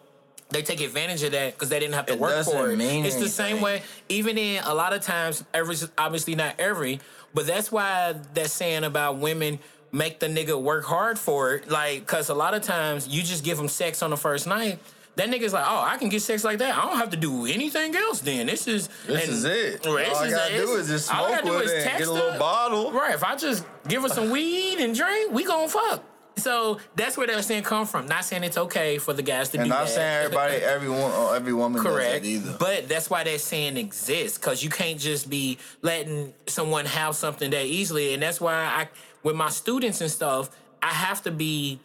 they 0.52 0.62
take 0.62 0.82
advantage 0.82 1.24
of 1.24 1.32
that 1.32 1.54
because 1.54 1.70
they 1.70 1.80
didn't 1.80 1.96
have 1.96 2.06
to 2.08 2.14
It 2.14 2.20
work 2.20 2.46
for 2.46 2.70
it. 2.72 2.78
mean 2.78 3.06
it's 3.06 3.16
the 3.16 3.30
same 3.30 3.62
way, 3.62 3.82
even 4.10 4.38
in 4.38 4.64
a 4.64 4.74
lot 4.74 4.94
of 4.94 5.02
times, 5.02 5.44
every 5.54 5.76
obviously 5.98 6.36
not 6.36 6.56
every, 6.60 7.00
but 7.34 7.48
that's 7.48 7.72
why 7.72 8.16
that 8.34 8.50
saying 8.50 8.84
about 8.84 9.18
women 9.18 9.60
make 9.92 10.20
the 10.20 10.28
nigga 10.28 10.62
work 10.62 10.86
hard 10.86 11.18
for 11.20 11.56
it. 11.56 11.70
Like, 11.70 12.06
cause 12.06 12.30
a 12.30 12.34
lot 12.34 12.54
of 12.54 12.62
times 12.62 13.08
you 13.08 13.24
just 13.24 13.44
give 13.44 13.58
them 13.58 13.68
sex 13.68 14.02
on 14.04 14.10
the 14.10 14.18
first 14.18 14.48
night. 14.48 14.80
That 15.18 15.30
nigga's 15.30 15.52
like, 15.52 15.66
oh, 15.68 15.80
I 15.86 15.98
can 15.98 16.08
get 16.08 16.22
sex 16.22 16.46
like 16.46 16.60
that. 16.60 16.78
I 16.78 16.86
don't 16.86 16.96
have 16.96 17.10
to 17.10 17.18
do 17.18 17.46
anything 17.46 17.94
else. 17.98 18.22
Then 18.22 18.48
this 18.48 18.66
is 18.68 18.88
This 19.06 19.24
and- 19.26 19.34
is 19.34 19.44
it. 19.44 19.86
All 19.86 19.98
I 19.98 20.30
gotta 20.30 20.56
do 20.56 20.76
is 20.76 20.88
just 20.88 21.08
smoke 21.10 21.44
with 21.44 21.70
it 21.70 21.84
get 21.98 22.08
a 22.08 22.12
little 22.12 22.32
her. 22.32 22.40
bottle. 22.40 22.92
Right. 22.94 23.14
If 23.14 23.22
I 23.24 23.36
just 23.36 23.66
give 23.90 24.04
her 24.04 24.10
some 24.10 24.30
weed 24.30 24.80
and 24.80 24.96
drink, 24.96 25.34
we 25.34 25.44
gonna 25.44 25.68
fuck. 25.68 26.02
So 26.42 26.80
that's 26.96 27.18
where 27.18 27.28
that 27.28 27.44
saying 27.46 27.64
come 27.64 27.86
from. 27.88 28.08
Not 28.08 28.26
saying 28.26 28.44
it's 28.44 28.58
okay 28.58 28.98
for 28.98 29.14
the 29.14 29.22
guys 29.24 29.50
to 29.50 29.60
And 29.60 29.70
do 29.70 29.74
I'm 29.76 29.86
that. 29.86 29.90
saying 29.90 30.26
everybody, 30.26 30.56
every 30.56 30.90
one, 30.90 31.12
or 31.12 31.36
every 31.36 31.54
woman 31.54 31.82
Correct. 31.82 32.26
either. 32.26 32.56
But 32.60 32.90
that's 32.90 33.10
why 33.10 33.24
that 33.24 33.40
saying 33.42 33.78
exists 33.78 34.38
because 34.38 34.64
you 34.64 34.70
can't 34.70 35.00
just 35.00 35.30
be 35.30 35.58
letting 35.82 36.34
someone 36.48 36.86
have 36.86 37.16
something 37.16 37.50
that 37.52 37.66
easily. 37.66 38.14
And 38.14 38.22
that's 38.24 38.42
why 38.42 38.54
I, 38.56 38.90
with 39.24 39.36
my 39.36 39.50
students 39.50 40.02
and 40.02 40.10
stuff, 40.12 40.50
I 40.82 40.88
have 40.90 41.22
to 41.24 41.32
be, 41.32 41.80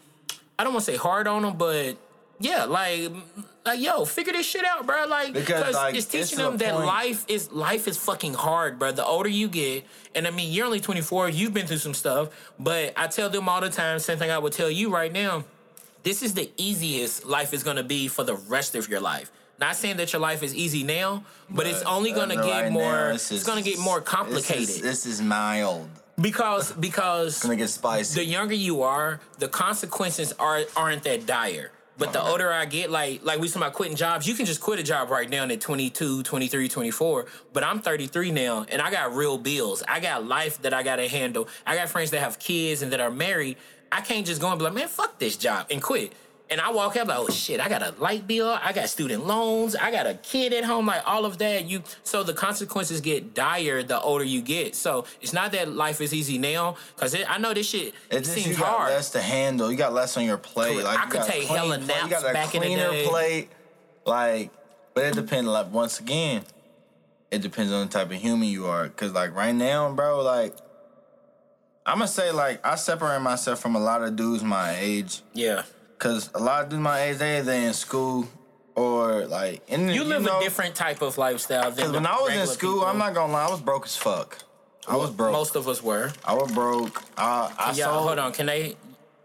I 0.58 0.64
don't 0.64 0.72
want 0.72 0.84
to 0.86 0.92
say 0.92 0.96
hard 0.96 1.26
on 1.28 1.42
them, 1.42 1.56
but 1.56 1.96
yeah, 2.40 2.64
like, 2.64 3.12
like 3.66 3.80
yo, 3.80 4.04
figure 4.04 4.32
this 4.32 4.46
shit 4.46 4.64
out, 4.64 4.86
bro. 4.86 5.06
Like, 5.06 5.32
Because, 5.32 5.74
like, 5.74 5.94
it's 5.94 6.06
teaching 6.06 6.38
them 6.38 6.56
that 6.58 6.74
point- 6.74 6.86
life 6.86 7.24
is 7.28 7.50
life 7.50 7.88
is 7.88 7.96
fucking 7.98 8.34
hard, 8.34 8.78
bro. 8.78 8.92
The 8.92 9.04
older 9.04 9.28
you 9.28 9.48
get, 9.48 9.84
and 10.14 10.26
I 10.26 10.30
mean, 10.30 10.52
you're 10.52 10.66
only 10.66 10.80
24, 10.80 11.28
you've 11.28 11.52
been 11.52 11.66
through 11.66 11.78
some 11.78 11.94
stuff, 11.94 12.28
but 12.58 12.92
I 12.96 13.08
tell 13.08 13.28
them 13.28 13.48
all 13.48 13.60
the 13.60 13.70
time, 13.70 13.98
same 13.98 14.18
thing 14.18 14.30
I 14.30 14.38
would 14.38 14.52
tell 14.52 14.70
you 14.70 14.90
right 14.90 15.12
now 15.12 15.44
this 16.04 16.22
is 16.22 16.34
the 16.34 16.48
easiest 16.56 17.24
life 17.26 17.52
is 17.52 17.64
to 17.76 17.82
be 17.82 18.06
for 18.06 18.22
the 18.22 18.36
rest 18.36 18.76
of 18.76 18.88
your 18.88 19.00
life. 19.00 19.32
Not 19.58 19.74
saying 19.74 19.96
that 19.96 20.12
your 20.12 20.20
life 20.20 20.44
is 20.44 20.54
easy 20.54 20.84
now, 20.84 21.24
but, 21.50 21.66
it's 21.66 21.82
only 21.82 22.12
uh, 22.12 22.44
get 22.44 22.62
right 22.62 22.70
more. 22.72 22.92
now, 22.92 23.08
it's 23.14 23.28
this 23.28 23.38
is- 23.40 23.44
to 23.64 23.68
get 23.68 23.78
more 23.80 23.98
This 23.98 24.08
complicated 24.08 24.68
is, 24.68 24.80
this 24.82 25.04
is 25.06 25.20
mild. 25.20 25.88
because 26.20 26.70
because 26.72 27.34
it's 27.34 27.42
Gonna 27.42 27.56
get 27.56 27.70
spicy. 27.70 28.14
the 28.20 28.24
younger 28.24 28.54
you 28.54 28.82
are, 28.82 29.18
the 29.38 29.48
consequences 29.48 30.32
are 30.38 30.60
aren't 30.76 31.02
that 31.04 31.26
dire. 31.26 31.72
But 31.98 32.12
the 32.12 32.22
older 32.22 32.52
I 32.52 32.66
get, 32.66 32.90
like 32.90 33.24
like 33.24 33.40
we 33.40 33.48
talking 33.48 33.62
about 33.62 33.72
quitting 33.72 33.96
jobs, 33.96 34.26
you 34.26 34.34
can 34.34 34.44
just 34.44 34.60
quit 34.60 34.78
a 34.78 34.82
job 34.82 35.10
right 35.10 35.28
now 35.28 35.44
at 35.44 35.60
22, 35.60 36.22
23, 36.22 36.68
24. 36.68 37.26
But 37.52 37.64
I'm 37.64 37.80
33 37.80 38.30
now 38.32 38.66
and 38.68 38.82
I 38.82 38.90
got 38.90 39.14
real 39.14 39.38
bills. 39.38 39.82
I 39.88 40.00
got 40.00 40.26
life 40.26 40.60
that 40.62 40.74
I 40.74 40.82
gotta 40.82 41.08
handle. 41.08 41.48
I 41.66 41.74
got 41.74 41.88
friends 41.88 42.10
that 42.10 42.20
have 42.20 42.38
kids 42.38 42.82
and 42.82 42.92
that 42.92 43.00
are 43.00 43.10
married. 43.10 43.56
I 43.90 44.00
can't 44.02 44.26
just 44.26 44.40
go 44.40 44.48
and 44.48 44.58
be 44.58 44.64
like, 44.64 44.74
man, 44.74 44.88
fuck 44.88 45.18
this 45.18 45.36
job 45.36 45.66
and 45.70 45.82
quit. 45.82 46.12
And 46.48 46.60
I 46.60 46.70
walk 46.70 46.96
out 46.96 47.08
like, 47.08 47.18
oh 47.18 47.28
shit, 47.28 47.58
I 47.58 47.68
got 47.68 47.82
a 47.82 47.92
light 48.00 48.26
bill, 48.28 48.48
I 48.62 48.72
got 48.72 48.88
student 48.88 49.26
loans, 49.26 49.74
I 49.74 49.90
got 49.90 50.06
a 50.06 50.14
kid 50.14 50.52
at 50.52 50.62
home, 50.64 50.86
like 50.86 51.02
all 51.04 51.24
of 51.24 51.38
that. 51.38 51.64
You 51.64 51.82
so 52.04 52.22
the 52.22 52.34
consequences 52.34 53.00
get 53.00 53.34
dire 53.34 53.82
the 53.82 54.00
older 54.00 54.22
you 54.22 54.42
get. 54.42 54.76
So 54.76 55.06
it's 55.20 55.32
not 55.32 55.50
that 55.52 55.72
life 55.72 56.00
is 56.00 56.14
easy 56.14 56.38
now, 56.38 56.76
cause 56.96 57.16
I 57.28 57.38
know 57.38 57.52
this 57.52 57.68
shit 57.68 57.94
It 58.10 58.20
just 58.20 58.32
seems 58.32 58.46
you 58.46 58.54
got 58.58 58.76
hard. 58.78 58.92
less 58.92 59.10
to 59.10 59.20
handle. 59.20 59.72
You 59.72 59.76
got 59.76 59.92
less 59.92 60.16
on 60.16 60.24
your 60.24 60.38
plate. 60.38 60.84
Like 60.84 61.00
I 61.00 61.04
you 61.06 61.10
could 61.10 61.22
take 61.24 61.44
hella 61.48 61.78
plate, 61.78 61.86
naps 61.88 62.04
You 62.04 62.10
got 62.10 62.30
a 62.30 62.32
back 62.32 62.54
in 62.54 62.62
the 62.62 62.68
day. 62.68 63.06
plate. 63.08 63.48
Like, 64.04 64.50
but 64.94 65.04
it 65.06 65.14
depends. 65.16 65.48
Like 65.48 65.72
once 65.72 65.98
again, 65.98 66.42
it 67.32 67.42
depends 67.42 67.72
on 67.72 67.88
the 67.88 67.92
type 67.92 68.06
of 68.12 68.16
human 68.18 68.46
you 68.46 68.66
are. 68.66 68.88
Cause 68.90 69.10
like 69.12 69.34
right 69.34 69.54
now, 69.54 69.92
bro, 69.92 70.22
like 70.22 70.54
I'm 71.84 71.98
gonna 71.98 72.06
say 72.06 72.30
like 72.30 72.64
I 72.64 72.76
separate 72.76 73.18
myself 73.20 73.58
from 73.58 73.74
a 73.74 73.80
lot 73.80 74.04
of 74.04 74.14
dudes 74.14 74.44
my 74.44 74.76
age. 74.78 75.22
Yeah. 75.34 75.64
Cause 75.98 76.30
a 76.34 76.38
lot 76.40 76.64
of 76.64 76.68
dudes 76.70 76.82
my 76.82 77.00
age, 77.02 77.18
they 77.18 77.40
they 77.40 77.64
in 77.66 77.72
school 77.72 78.28
or 78.74 79.26
like 79.26 79.62
in 79.68 79.88
You 79.88 80.04
live 80.04 80.22
know, 80.22 80.38
a 80.38 80.42
different 80.42 80.74
type 80.74 81.00
of 81.00 81.16
lifestyle 81.16 81.70
than 81.70 81.86
Cause 81.86 81.94
when 81.94 82.06
I 82.06 82.16
was 82.20 82.34
in 82.34 82.46
school, 82.46 82.74
people. 82.74 82.86
I'm 82.86 82.98
not 82.98 83.14
gonna 83.14 83.32
lie, 83.32 83.46
I 83.46 83.50
was 83.50 83.60
broke 83.60 83.86
as 83.86 83.96
fuck. 83.96 84.38
I 84.86 84.96
was 84.96 85.10
broke. 85.10 85.32
Most 85.32 85.56
of 85.56 85.66
us 85.66 85.82
were. 85.82 86.12
I 86.24 86.34
was 86.34 86.52
broke. 86.52 87.02
I, 87.16 87.52
I 87.58 87.68
Yeah, 87.72 87.86
sold. 87.86 88.06
hold 88.06 88.18
on. 88.18 88.32
Can 88.32 88.46
they? 88.46 88.76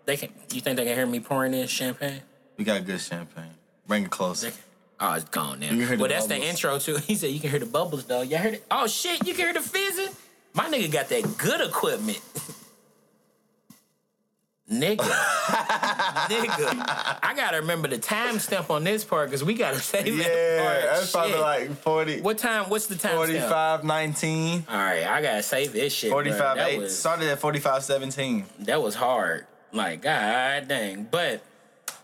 They 0.05 0.17
can. 0.17 0.30
You 0.51 0.61
think 0.61 0.78
they 0.78 0.86
can 0.86 0.95
hear 0.95 1.05
me 1.05 1.19
pouring 1.19 1.53
in 1.53 1.67
champagne? 1.67 2.22
We 2.57 2.63
got 2.63 2.84
good 2.86 2.99
champagne. 2.99 3.53
Bring 3.86 4.05
it 4.05 4.09
closer. 4.09 4.51
Oh, 4.99 5.13
it's 5.13 5.26
gone 5.26 5.59
now. 5.59 5.72
You 5.72 5.86
hear 5.86 5.97
the 5.97 6.01
well, 6.01 6.09
that's 6.09 6.28
the 6.28 6.38
intro 6.38 6.80
too. 6.80 6.97
He 7.07 7.15
said 7.15 7.32
you 7.32 7.39
can 7.39 7.49
hear 7.49 7.59
the 7.59 7.65
bubbles 7.65 8.05
though. 8.05 8.22
Y'all 8.22 8.39
heard 8.39 8.53
it? 8.55 8.65
Oh 8.72 8.88
shit, 8.88 9.28
you 9.28 9.34
can 9.34 9.45
hear 9.45 9.53
the 9.53 9.61
fizzing. 9.61 10.15
My 10.53 10.65
nigga 10.65 10.91
got 10.91 11.09
that 11.09 11.38
good 11.38 11.61
equipment. 11.61 12.22
nigga, 14.72 14.97
nigga, 16.30 17.19
I 17.22 17.34
gotta 17.36 17.57
remember 17.57 17.88
the 17.88 17.97
timestamp 17.97 18.69
on 18.69 18.84
this 18.84 19.03
part 19.03 19.30
because 19.30 19.43
we 19.43 19.53
gotta 19.53 19.80
save 19.80 20.05
that 20.17 20.28
Yeah, 20.28 20.63
part. 20.63 20.82
that's 20.84 21.11
probably 21.11 21.32
Shit. 21.34 21.41
like 21.41 21.72
40, 21.78 22.22
what 22.22 22.38
time? 22.38 22.69
What's 22.69 22.88
the 22.88 22.95
time? 22.95 23.15
45, 23.15 23.84
19, 23.84 24.65
All 24.69 24.76
right, 24.76 25.05
I 25.05 25.22
gotta 25.22 25.43
save 25.43 25.74
this 25.74 25.93
shit. 25.93 26.09
45, 26.11 26.57
8. 26.57 26.78
was, 26.80 26.97
Started 26.97 27.30
at 27.30 27.39
45, 27.39 27.84
17. 27.84 28.45
that 28.59 28.82
was 28.82 28.95
hard. 28.95 29.45
Like, 29.74 30.01
god 30.01 30.67
dang. 30.67 31.07
But 31.09 31.43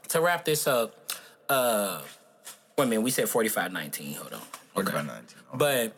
to 0.09 0.21
wrap 0.21 0.45
this 0.45 0.67
up, 0.67 0.93
uh 1.49 2.01
wait 2.77 2.85
a 2.85 2.87
minute, 2.87 3.01
we 3.01 3.11
said 3.11 3.27
45 3.29 3.71
19. 3.73 4.13
Hold 4.15 4.33
on. 4.33 4.39
45, 4.73 5.05
19. 5.05 5.23
But 5.55 5.93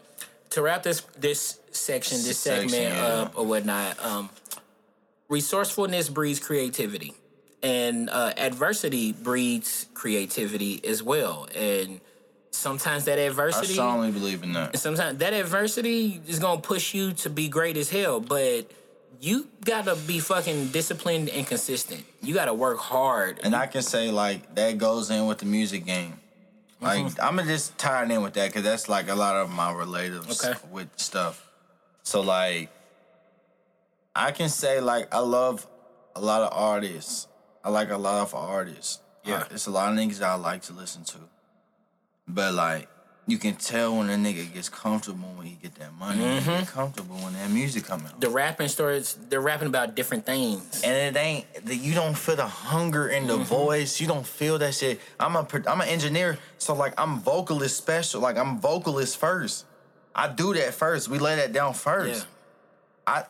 to 0.52 0.62
wrap 0.64 0.82
this 0.84 1.02
this 1.20 1.60
section, 1.72 2.18
this 2.24 2.40
Section, 2.40 2.70
segment 2.70 2.96
yeah. 2.96 3.06
up 3.06 3.34
or 3.38 3.46
whatnot, 3.46 4.04
um, 4.04 4.30
resourcefulness 5.30 6.10
breeds 6.10 6.40
creativity, 6.40 7.14
and 7.64 8.10
uh, 8.10 8.34
adversity 8.38 9.14
breeds 9.14 9.86
creativity 9.94 10.82
as 10.86 11.02
well. 11.04 11.48
And 11.56 12.02
sometimes 12.52 13.06
that 13.06 13.20
adversity 13.20 13.74
I 13.74 13.76
strongly 13.76 14.12
believe 14.12 14.44
in 14.44 14.54
that. 14.54 14.78
sometimes 14.78 15.20
that 15.20 15.34
adversity 15.34 16.22
is 16.28 16.40
gonna 16.40 16.62
push 16.62 16.94
you 16.94 17.14
to 17.14 17.30
be 17.30 17.48
great 17.48 17.78
as 17.78 17.90
hell, 17.90 18.20
but 18.20 18.70
you 19.22 19.48
gotta 19.66 19.96
be 20.08 20.20
fucking 20.20 20.68
disciplined 20.70 21.30
and 21.30 21.46
consistent. 21.46 22.04
You 22.22 22.34
gotta 22.34 22.54
work 22.54 22.78
hard. 22.80 23.40
And 23.44 23.56
I 23.56 23.68
can 23.68 23.82
say, 23.82 24.12
like, 24.12 24.56
that 24.56 24.78
goes 24.78 25.10
in 25.12 25.28
with 25.28 25.38
the 25.40 25.46
music 25.46 25.86
game. 25.86 26.14
Like, 26.82 27.04
Mm-hmm. 27.06 27.22
I'm 27.22 27.36
gonna 27.36 27.48
just 27.50 27.78
tie 27.78 28.04
it 28.04 28.12
in 28.12 28.22
with 28.24 28.34
that 28.36 28.48
because 28.48 28.64
that's 28.64 28.88
like 28.90 29.10
a 29.10 29.16
lot 29.16 29.36
of 29.36 29.50
my 29.50 29.74
relatives 29.74 30.44
Okay. 30.44 30.58
with 30.72 30.88
stuff. 30.96 31.46
So, 32.04 32.22
like, 32.22 32.70
I 34.16 34.32
can 34.32 34.50
say, 34.50 34.80
like, 34.82 35.14
I 35.14 35.20
love 35.20 35.68
a 36.16 36.22
lot 36.22 36.42
of 36.42 36.50
artists. 36.52 37.28
I 37.64 37.70
like 37.70 37.90
a 37.92 37.98
lot 37.98 38.22
of 38.22 38.34
artists. 38.36 39.00
Yeah. 39.24 39.36
Uh, 39.40 39.44
it's 39.52 39.68
a 39.68 39.72
lot 39.72 39.92
of 39.92 39.98
niggas 39.98 40.20
that 40.20 40.30
I 40.30 40.36
like 40.36 40.64
to 40.64 40.74
listen 40.74 41.04
to. 41.06 41.18
But, 42.28 42.54
like, 42.54 42.88
you 43.28 43.38
can 43.38 43.56
tell 43.56 43.96
when 43.98 44.10
a 44.10 44.14
nigga 44.16 44.52
gets 44.52 44.70
comfortable 44.70 45.30
when 45.36 45.46
he 45.46 45.54
get 45.62 45.76
that 45.76 45.94
money. 45.94 46.18
He 46.20 46.24
Mm-hmm. 46.26 46.50
get 46.62 46.68
comfortable 46.68 47.16
when 47.18 47.34
that 47.34 47.52
music 47.52 47.84
coming 47.86 48.08
on. 48.08 48.20
the 48.20 48.30
rapping 48.30 48.68
stories, 48.68 49.18
they're 49.30 49.40
rapping 49.42 49.68
about 49.68 49.94
different 49.96 50.26
things. 50.26 50.82
And 50.84 51.16
it 51.16 51.20
ain't 51.20 51.66
that 51.66 51.76
you 51.76 51.94
don't 51.94 52.18
feel 52.18 52.38
the 52.38 52.48
hunger 52.48 53.08
in 53.10 53.28
Mm-hmm. 53.28 53.38
the 53.38 53.44
voice. 53.44 54.02
You 54.02 54.08
don't 54.08 54.26
feel 54.26 54.58
that 54.58 54.74
shit. 54.74 55.00
I'm 55.20 55.36
a 55.36 55.48
I'm 55.68 55.80
an 55.82 55.88
engineer, 55.90 56.40
so 56.58 56.74
like 56.74 56.96
I'm 57.00 57.20
vocalist 57.20 57.78
special. 57.78 58.20
Like 58.22 58.38
I'm 58.38 58.60
vocalist 58.60 59.18
first. 59.18 59.66
I 60.16 60.28
do 60.28 60.56
that 60.56 60.74
first. 60.74 61.08
We 61.08 61.20
lay 61.20 61.36
that 61.36 61.54
down 61.54 61.70
Yeah. 61.74 61.74
first. 61.74 62.28
I 63.06 63.26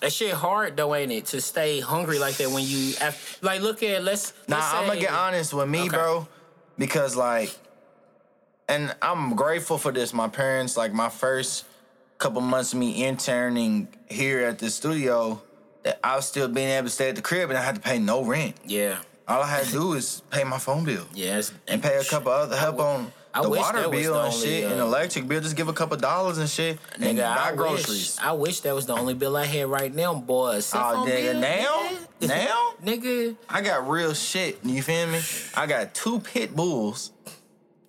That 0.00 0.12
shit 0.12 0.32
hard 0.32 0.76
though, 0.76 0.94
ain't 0.94 1.10
it? 1.10 1.26
To 1.26 1.40
stay 1.40 1.80
hungry 1.80 2.18
like 2.18 2.36
that 2.36 2.50
when 2.50 2.64
you 2.64 2.94
af- 3.00 3.38
like 3.42 3.60
look 3.62 3.82
at 3.82 4.04
let's. 4.04 4.32
Nah, 4.46 4.56
let's 4.56 4.74
I'm 4.74 4.86
gonna 4.86 5.00
get 5.00 5.12
honest 5.12 5.52
with 5.52 5.68
me, 5.68 5.80
Okay. 5.80 5.88
bro, 5.88 6.28
because 6.78 7.16
like, 7.16 7.56
and 8.68 8.94
I'm 9.02 9.34
grateful 9.34 9.76
for 9.78 9.90
this. 9.90 10.12
My 10.14 10.28
parents, 10.28 10.76
like, 10.76 10.92
my 10.92 11.08
first 11.08 11.64
couple 12.18 12.40
months 12.40 12.72
of 12.72 12.78
me 12.78 13.04
interning 13.04 13.88
here 14.08 14.40
at 14.44 14.58
the 14.58 14.70
studio, 14.70 15.40
that 15.82 15.98
I 16.04 16.16
was 16.16 16.26
still 16.26 16.48
being 16.48 16.68
able 16.68 16.86
to 16.88 16.92
stay 16.94 17.08
at 17.08 17.16
the 17.16 17.22
crib 17.22 17.48
and 17.50 17.58
I 17.58 17.62
had 17.62 17.74
to 17.76 17.80
pay 17.80 17.98
no 17.98 18.22
rent. 18.24 18.56
Yeah, 18.66 18.98
All 19.26 19.42
I 19.42 19.46
had 19.48 19.64
to 19.66 19.70
do 19.72 19.92
is 19.94 20.22
pay 20.30 20.44
my 20.44 20.58
phone 20.58 20.84
bill. 20.84 21.06
yeah, 21.14 21.40
and 21.66 21.82
pay 21.82 21.96
a 21.96 22.04
couple 22.04 22.30
other 22.32 22.56
help 22.56 22.78
on 22.80 23.12
I 23.38 23.42
the 23.42 23.50
wish 23.50 23.60
water 23.60 23.88
bill 23.88 24.20
and 24.20 24.34
shit 24.34 24.64
and 24.64 24.80
uh, 24.80 24.84
electric 24.84 25.28
bill. 25.28 25.40
Just 25.40 25.54
give 25.56 25.68
a 25.68 25.72
couple 25.72 25.96
dollars 25.96 26.38
and 26.38 26.48
shit 26.48 26.78
and 26.94 27.04
Nigga, 27.04 27.34
buy 27.36 27.50
I 27.52 27.54
groceries. 27.54 28.16
Wish, 28.16 28.18
I 28.18 28.32
wish 28.32 28.60
that 28.60 28.74
was 28.74 28.86
the 28.86 28.94
only 28.94 29.14
bill 29.14 29.36
I 29.36 29.44
had 29.44 29.68
right 29.68 29.94
now, 29.94 30.14
boy. 30.14 30.56
Oh, 30.56 31.04
nigga, 31.06 31.06
bill, 31.06 31.40
now? 31.40 31.88
nigga. 31.90 31.98
Now? 32.28 32.72
nigga. 32.84 33.36
I 33.48 33.60
got 33.60 33.88
real 33.88 34.12
shit. 34.12 34.58
You 34.64 34.82
feel 34.82 35.06
me? 35.06 35.20
I 35.54 35.66
got 35.66 35.94
two 35.94 36.18
pit 36.18 36.56
bulls. 36.56 37.12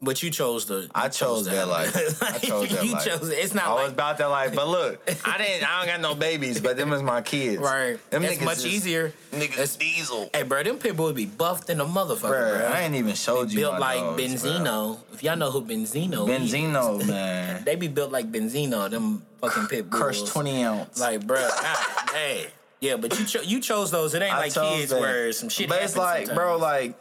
But 0.02 0.24
you 0.24 0.30
chose 0.32 0.66
the. 0.66 0.89
I 0.95 1.10
chose 1.10 1.45
that 1.47 1.68
life. 1.68 1.93
I 2.24 2.38
chose 2.38 2.70
that 2.70 2.86
you 2.86 2.93
life. 2.93 3.04
chose 3.06 3.28
it. 3.30 3.34
It's 3.34 3.54
not 3.54 3.66
I 3.66 3.74
was 3.84 3.91
about 3.91 4.18
that 4.20 4.28
life, 4.28 4.56
but 4.56 4.68
look, 4.70 5.02
I 5.26 5.38
didn't. 5.38 5.70
I 5.70 5.80
don't 5.86 5.88
got 5.88 6.00
no 6.00 6.16
babies, 6.16 6.62
but 6.62 6.78
them 6.78 6.93
is 6.93 7.04
my 7.04 7.22
kids. 7.22 7.62
right. 7.62 8.00
Them 8.10 8.24
It's 8.24 8.38
niggas 8.38 8.45
much 8.45 8.58
is- 8.60 8.66
easier. 8.68 9.14
Niggas 9.34 9.52
It's- 9.52 9.76
diesel. 9.76 10.30
Hey, 10.34 10.43
bro, 10.43 10.64
them 10.64 10.78
people 10.78 11.04
would 11.04 11.18
be 11.18 11.26
buffed 11.26 11.70
in 11.70 11.82
a 11.82 11.86
motherfucker, 11.86 12.30
Bruh, 12.32 12.58
bro. 12.60 12.68
I 12.74 12.80
ain't 12.84 12.95
even 12.95 13.14
showed 13.14 13.52
you 13.52 13.60
built 13.60 13.78
like 13.80 14.00
bruh. 14.00 14.18
Benzino. 14.18 15.00
If 15.14 15.22
y'all 15.22 15.36
know 15.36 15.52
who 15.52 15.62
Benzino 15.64 16.30
is. 16.30 16.50
Benzino, 16.54 17.06
man. 17.08 17.66
They 17.66 17.76
be 17.76 17.89
built 17.89 18.12
like 18.14 18.32
Benzino, 18.32 18.89
them 18.89 19.22
fucking 19.41 19.68
pit 19.68 19.89
bulls. 19.89 20.02
Crush 20.02 20.22
twenty 20.24 20.64
ounce. 20.64 20.97
Like, 20.97 21.28
bro, 21.28 21.38
God, 21.45 21.78
hey. 22.14 22.47
Yeah, 22.82 22.95
but 22.95 23.17
you 23.19 23.25
cho- 23.25 23.41
you 23.41 23.59
chose 23.59 23.91
those. 23.91 24.13
It 24.13 24.21
ain't 24.21 24.34
I 24.34 24.39
like 24.39 24.53
kids 24.53 24.91
that. 24.91 25.01
where 25.01 25.32
some 25.34 25.49
shit 25.49 25.67
But 25.67 25.84
it's 25.84 25.97
like, 25.97 26.34
bro, 26.34 26.57
like 26.57 26.95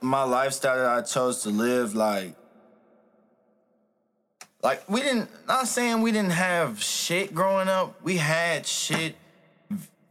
my 0.00 0.22
lifestyle 0.22 0.76
that 0.76 0.86
I 0.86 1.02
chose 1.02 1.42
to 1.42 1.48
live, 1.48 1.94
like, 1.94 2.34
like 4.62 4.88
we 4.88 5.00
didn't. 5.00 5.28
Not 5.48 5.66
saying 5.68 6.00
we 6.02 6.12
didn't 6.12 6.30
have 6.30 6.82
shit 6.82 7.34
growing 7.34 7.68
up. 7.68 8.00
We 8.02 8.16
had 8.18 8.66
shit 8.66 9.16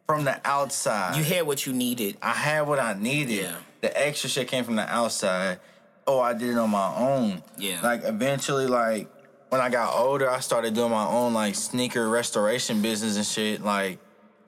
from 0.06 0.26
the 0.26 0.40
outside. 0.46 1.16
you 1.18 1.24
had 1.24 1.48
what 1.48 1.66
you 1.66 1.74
needed. 1.74 2.18
I 2.22 2.32
had 2.34 2.62
what 2.62 2.80
I 2.80 2.94
needed. 2.94 3.44
Yeah. 3.44 3.56
The 3.82 4.06
extra 4.08 4.30
shit 4.30 4.48
came 4.48 4.64
from 4.64 4.76
the 4.76 4.88
outside. 4.88 5.60
Oh, 6.08 6.20
I 6.20 6.34
did 6.34 6.50
it 6.50 6.58
on 6.58 6.70
my 6.70 6.94
own. 6.96 7.42
Yeah. 7.58 7.80
Like 7.82 8.04
eventually, 8.04 8.68
like 8.68 9.10
when 9.50 9.62
I 9.62 9.70
got 9.70 9.98
older, 9.98 10.30
I 10.30 10.40
started 10.42 10.74
doing 10.74 10.92
my 10.92 11.06
own 11.08 11.34
like 11.34 11.56
sneaker 11.56 12.08
restoration 12.10 12.82
business 12.82 13.16
and 13.16 13.26
shit. 13.26 13.64
Like 13.64 14.00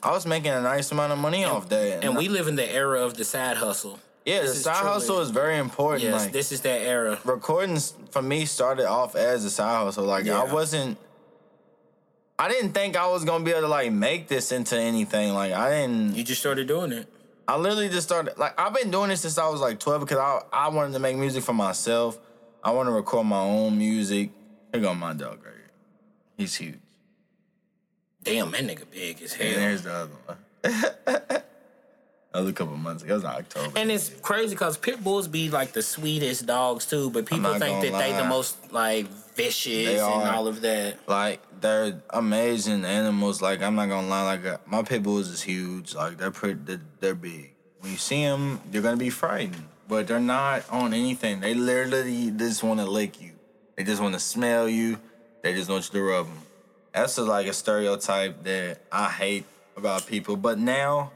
I 0.03 0.11
was 0.11 0.25
making 0.25 0.51
a 0.51 0.61
nice 0.61 0.91
amount 0.91 1.11
of 1.13 1.19
money 1.19 1.43
off 1.43 1.69
that. 1.69 2.03
And 2.03 2.15
we 2.15 2.27
live 2.29 2.47
in 2.47 2.55
the 2.55 2.69
era 2.71 3.01
of 3.01 3.15
the 3.15 3.23
side 3.25 3.57
hustle. 3.57 3.99
yeah, 4.25 4.39
the 4.41 4.47
this 4.47 4.57
is 4.57 4.63
side 4.63 4.77
truly- 4.77 4.93
hustle 4.93 5.19
is 5.21 5.29
very 5.31 5.57
important. 5.57 6.03
Yes, 6.03 6.21
like 6.23 6.31
this 6.31 6.51
is 6.51 6.61
that 6.61 6.81
era. 6.81 7.19
recordings 7.25 7.93
for 8.11 8.21
me 8.21 8.45
started 8.45 8.87
off 8.87 9.15
as 9.15 9.43
a 9.45 9.49
side 9.49 9.83
hustle. 9.83 10.05
Like 10.05 10.25
Yeah. 10.25 10.41
I 10.41 10.53
wasn't. 10.53 10.97
I 12.39 12.49
didn't 12.49 12.73
think 12.73 12.95
I 12.95 13.07
was 13.07 13.23
gonna 13.25 13.43
be 13.43 13.51
able 13.51 13.61
to 13.61 13.67
like 13.67 13.91
make 13.91 14.27
this 14.27 14.51
into 14.51 14.77
anything. 14.77 15.33
Like 15.33 15.53
I 15.53 15.71
didn't. 15.81 16.15
You 16.15 16.23
just 16.23 16.39
started 16.39 16.67
doing 16.67 16.91
it. 16.91 17.07
I 17.47 17.57
literally 17.57 17.89
just 17.89 18.07
started 18.07 18.37
like 18.37 18.59
I've 18.59 18.73
been 18.75 18.91
doing 18.91 19.09
this 19.09 19.21
since 19.21 19.37
I 19.39 19.47
was 19.47 19.59
like 19.61 19.79
12 19.79 20.01
because 20.01 20.17
I 20.19 20.41
I 20.53 20.67
wanted 20.69 20.93
to 20.93 20.99
make 20.99 21.17
music 21.17 21.43
for 21.43 21.53
myself. 21.53 22.19
I 22.63 22.71
want 22.71 22.87
to 22.87 22.91
record 22.91 23.25
my 23.25 23.39
own 23.39 23.77
music. 23.77 24.29
Here 24.71 24.81
go 24.81 24.93
my 24.93 25.13
dog 25.13 25.39
right 25.43 25.53
here. 25.55 25.71
He's 26.37 26.53
huge. 26.55 26.77
Damn, 28.27 28.51
that 28.51 28.61
nigga 28.61 28.89
big 28.91 29.21
as 29.21 29.33
hell. 29.33 29.47
And 29.47 29.55
there's 29.57 29.81
the 29.83 29.93
other 29.93 30.11
one. 30.25 30.37
that 30.63 31.43
was 32.33 32.49
a 32.49 32.53
couple 32.53 32.75
months 32.77 33.03
ago. 33.03 33.13
It 33.13 33.15
was 33.15 33.23
in 33.23 33.29
October. 33.29 33.79
And 33.79 33.91
it's 33.91 34.09
crazy 34.09 34.53
because 34.55 34.77
pit 34.77 35.03
bulls 35.03 35.27
be 35.27 35.49
like 35.49 35.73
the 35.73 35.81
sweetest 35.81 36.45
dogs 36.45 36.85
too, 36.85 37.09
but 37.09 37.25
people 37.25 37.51
think 37.53 37.81
that 37.81 37.91
gonna 37.91 38.03
they 38.03 38.13
the 38.13 38.25
most 38.25 38.71
like 38.71 39.07
vicious 39.35 39.85
They 39.85 39.99
and 39.99 40.01
are. 40.29 40.35
all 40.35 40.47
of 40.47 40.61
that. 40.61 40.97
like 41.07 41.41
they're 41.61 42.01
amazing 42.11 42.85
animals. 42.85 43.41
Like 43.41 43.61
I'm 43.61 43.75
not 43.75 43.89
gonna 43.89 44.07
lie. 44.07 44.23
Like 44.23 44.45
uh, 44.45 44.57
my 44.65 44.83
pit 44.83 45.03
bulls 45.03 45.29
is 45.29 45.41
huge. 45.41 45.95
Like 45.95 46.17
they're 46.17 46.31
pretty. 46.31 46.59
They're, 46.63 46.81
they're 46.99 47.15
big. 47.15 47.53
When 47.79 47.91
you 47.91 47.97
see 47.97 48.23
them, 48.23 48.59
you're 48.71 48.83
gonna 48.83 48.97
be 48.97 49.09
frightened. 49.09 49.63
But 49.87 50.07
they're 50.07 50.19
not 50.19 50.69
on 50.69 50.93
anything. 50.93 51.39
They 51.39 51.53
literally 51.53 52.29
just 52.31 52.61
want 52.61 52.81
to 52.81 52.85
lick 52.85 53.21
you. 53.21 53.31
They 53.77 53.85
just 53.85 54.01
want 54.01 54.15
to 54.15 54.19
smell 54.19 54.67
you. 54.67 54.99
They 55.43 55.53
just 55.53 55.69
want 55.69 55.85
you 55.85 55.99
to 55.99 56.05
rub 56.05 56.27
them. 56.27 56.37
That's 56.97 57.17
a, 57.19 57.23
like 57.23 57.47
a 57.47 57.53
stereotype 57.53 58.43
that 58.43 58.79
I 58.91 59.09
hate 59.09 59.45
about 59.75 60.07
people. 60.07 60.35
But 60.35 60.57
now, 60.57 61.11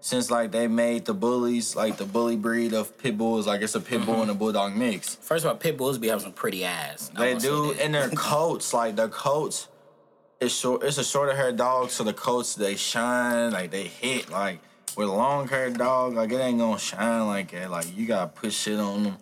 since 0.00 0.30
like 0.30 0.50
they 0.50 0.66
made 0.66 1.04
the 1.04 1.14
bullies 1.14 1.76
like 1.76 1.98
the 1.98 2.04
bully 2.04 2.36
breed 2.36 2.72
of 2.72 2.98
pit 2.98 3.16
bulls. 3.16 3.46
Like 3.46 3.62
it's 3.62 3.74
a 3.74 3.80
pit 3.80 4.04
bull 4.04 4.14
mm-hmm. 4.14 4.22
and 4.22 4.30
a 4.32 4.34
bulldog 4.34 4.74
mix. 4.74 5.14
First 5.14 5.44
of 5.44 5.50
all, 5.50 5.56
pit 5.56 5.76
bulls 5.76 5.98
be 5.98 6.08
having 6.08 6.24
some 6.24 6.32
pretty 6.32 6.64
ass. 6.64 7.10
They 7.16 7.36
do, 7.36 7.72
and 7.80 7.94
their 7.94 8.08
coats 8.16 8.74
like 8.74 8.96
their 8.96 9.08
coats. 9.08 9.68
It's 10.40 10.54
short. 10.54 10.82
It's 10.82 10.98
a 10.98 11.04
shorter 11.04 11.36
hair 11.36 11.52
dog, 11.52 11.90
so 11.90 12.02
the 12.02 12.14
coats 12.14 12.54
they 12.54 12.74
shine 12.74 13.52
like 13.52 13.70
they 13.70 13.84
hit 13.84 14.30
like 14.30 14.58
with 14.96 15.08
a 15.08 15.12
long 15.12 15.46
haired 15.46 15.78
dog. 15.78 16.14
Like 16.14 16.32
it 16.32 16.40
ain't 16.40 16.58
gonna 16.58 16.78
shine 16.78 17.26
like 17.26 17.52
that. 17.52 17.70
Like 17.70 17.96
you 17.96 18.06
gotta 18.06 18.28
put 18.28 18.52
shit 18.52 18.80
on 18.80 19.04
them. 19.04 19.16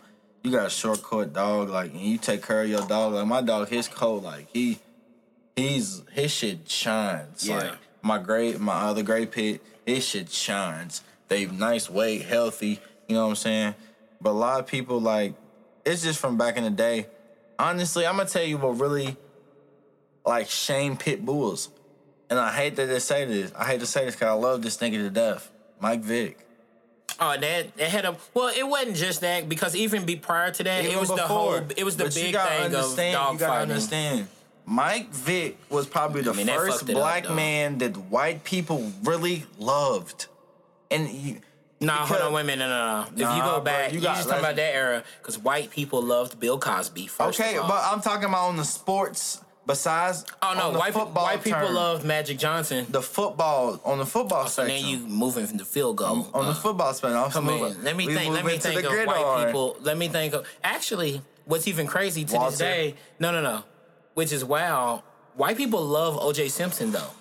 You 0.44 0.52
got 0.52 0.66
a 0.68 0.70
short 0.70 1.02
coat 1.02 1.34
dog, 1.34 1.68
like 1.68 1.92
and 1.92 2.00
you 2.00 2.16
take 2.16 2.42
care 2.46 2.62
of 2.62 2.68
your 2.68 2.86
dog. 2.86 3.14
Like 3.14 3.26
my 3.26 3.42
dog, 3.42 3.68
his 3.68 3.88
coat, 3.88 4.22
like 4.22 4.46
he, 4.52 4.78
he's 5.58 6.02
his 6.12 6.30
shit 6.32 6.68
shines. 6.68 7.46
Yeah. 7.48 7.56
Like 7.56 7.72
my 8.02 8.18
gray, 8.18 8.54
my 8.54 8.74
other 8.74 9.02
gray 9.02 9.26
pit, 9.26 9.60
his 9.86 10.06
shit 10.06 10.30
shines. 10.30 11.02
They 11.28 11.46
nice 11.46 11.90
weight, 11.90 12.22
healthy. 12.22 12.80
You 13.08 13.16
know 13.16 13.24
what 13.24 13.30
I'm 13.30 13.36
saying? 13.36 13.74
But 14.20 14.30
a 14.30 14.32
lot 14.32 14.60
of 14.60 14.66
people 14.66 15.00
like 15.00 15.34
it's 15.84 16.02
just 16.02 16.18
from 16.18 16.36
back 16.36 16.56
in 16.56 16.64
the 16.64 16.70
day. 16.70 17.06
Honestly, 17.58 18.06
I'm 18.06 18.16
gonna 18.16 18.28
tell 18.28 18.44
you 18.44 18.58
what 18.58 18.78
really 18.80 19.16
like 20.24 20.48
shame 20.48 20.96
pit 20.96 21.24
bulls. 21.24 21.70
And 22.30 22.38
I 22.38 22.52
hate 22.52 22.76
that 22.76 22.86
they 22.86 22.98
say 22.98 23.24
this. 23.24 23.52
I 23.56 23.64
hate 23.64 23.80
to 23.80 23.86
say 23.86 24.04
this 24.04 24.14
because 24.14 24.28
I 24.28 24.32
love 24.32 24.62
this 24.62 24.76
nigga 24.76 24.98
to 24.98 25.10
death. 25.10 25.50
Mike 25.80 26.00
Vick. 26.00 26.44
Oh, 27.20 27.36
that 27.36 27.76
that 27.76 27.88
had 27.88 28.04
a 28.04 28.16
well. 28.34 28.52
It 28.54 28.66
wasn't 28.68 28.96
just 28.96 29.22
that 29.22 29.48
because 29.48 29.74
even 29.74 30.04
be 30.04 30.16
prior 30.16 30.50
to 30.52 30.62
that, 30.64 30.84
it 30.84 30.88
Even 30.88 31.00
was 31.00 31.08
the 31.08 31.16
whole. 31.22 31.54
It 31.76 31.84
was 31.84 31.96
the 31.96 32.04
big 32.04 32.36
thing 32.36 32.66
of 32.66 32.72
dog 32.72 32.98
You 32.98 33.12
gotta 33.12 33.38
fighting. 33.38 33.70
understand. 33.70 34.28
Mike 34.70 35.08
Vick 35.10 35.56
was 35.70 35.86
probably 35.86 36.20
the 36.20 36.32
I 36.32 36.34
mean, 36.34 36.46
first 36.46 36.82
it 36.82 36.90
up, 36.90 36.96
black 36.96 37.30
man 37.30 37.78
that 37.78 37.96
white 37.96 38.44
people 38.44 38.92
really 39.02 39.46
loved. 39.58 40.26
And 40.90 41.08
you, 41.08 41.40
Nah, 41.80 41.98
hold 41.98 42.08
because- 42.08 42.22
on, 42.24 42.32
wait 42.34 42.40
a 42.42 42.44
minute. 42.44 42.68
No, 42.68 42.86
no, 42.86 43.00
no. 43.02 43.06
If 43.12 43.18
you 43.18 43.24
Nah, 43.24 43.38
go 43.44 43.50
bro, 43.56 43.60
back, 43.60 43.92
you 43.92 43.98
you, 44.00 44.04
got- 44.04 44.16
just 44.16 44.28
talking 44.28 44.44
about 44.44 44.56
that 44.56 44.74
era 44.74 45.04
because 45.22 45.38
white 45.38 45.70
people 45.70 46.02
loved 46.02 46.38
Bill 46.40 46.58
Cosby. 46.58 47.06
First 47.06 47.40
Okay, 47.40 47.56
but 47.56 47.82
I'm 47.90 48.00
talking 48.00 48.24
about 48.24 48.48
on 48.48 48.56
the 48.56 48.64
sports 48.64 49.40
besides. 49.64 50.24
oh 50.42 50.54
no, 50.58 50.76
white 50.78 50.92
football 50.92 51.24
white 51.24 51.42
people 51.44 51.60
term, 51.60 51.74
loved 51.74 52.04
Magic 52.04 52.36
Johnson. 52.38 52.84
the 52.90 53.00
football 53.00 53.80
on 53.84 53.98
the 53.98 54.06
football 54.06 54.46
So 54.48 54.64
section. 54.66 54.82
then 54.82 54.86
you 54.90 54.98
moving 55.06 55.46
from 55.46 55.56
the 55.58 55.64
field 55.64 55.96
goal. 55.96 56.28
on 56.34 56.44
Uh, 56.46 56.48
the 56.48 56.54
football 56.54 56.92
spectrum. 56.94 57.30
Come 57.30 57.44
moving- 57.44 57.64
on, 57.76 57.84
let 57.84 57.96
me 57.96 58.06
we 58.08 58.14
think. 58.14 58.34
Let 58.34 58.44
me 58.44 58.58
think 58.58 58.80
the 58.82 58.88
of 58.88 58.92
white 59.06 59.06
gridiron. 59.06 59.46
people. 59.46 59.76
Let 59.80 59.96
me 59.96 60.08
think 60.08 60.34
of 60.34 60.46
actually 60.64 61.22
what's 61.44 61.68
even 61.68 61.86
crazy 61.86 62.24
to 62.26 62.34
Walter. 62.34 62.50
this 62.50 62.58
day. 62.58 62.94
No, 63.20 63.30
no, 63.30 63.40
no. 63.40 63.62
Which 64.18 64.32
is 64.32 64.44
wow. 64.44 65.04
White 65.36 65.56
people 65.56 65.80
love 65.80 66.18
O.J. 66.20 66.48
Simpson 66.48 66.90
though. 66.90 67.12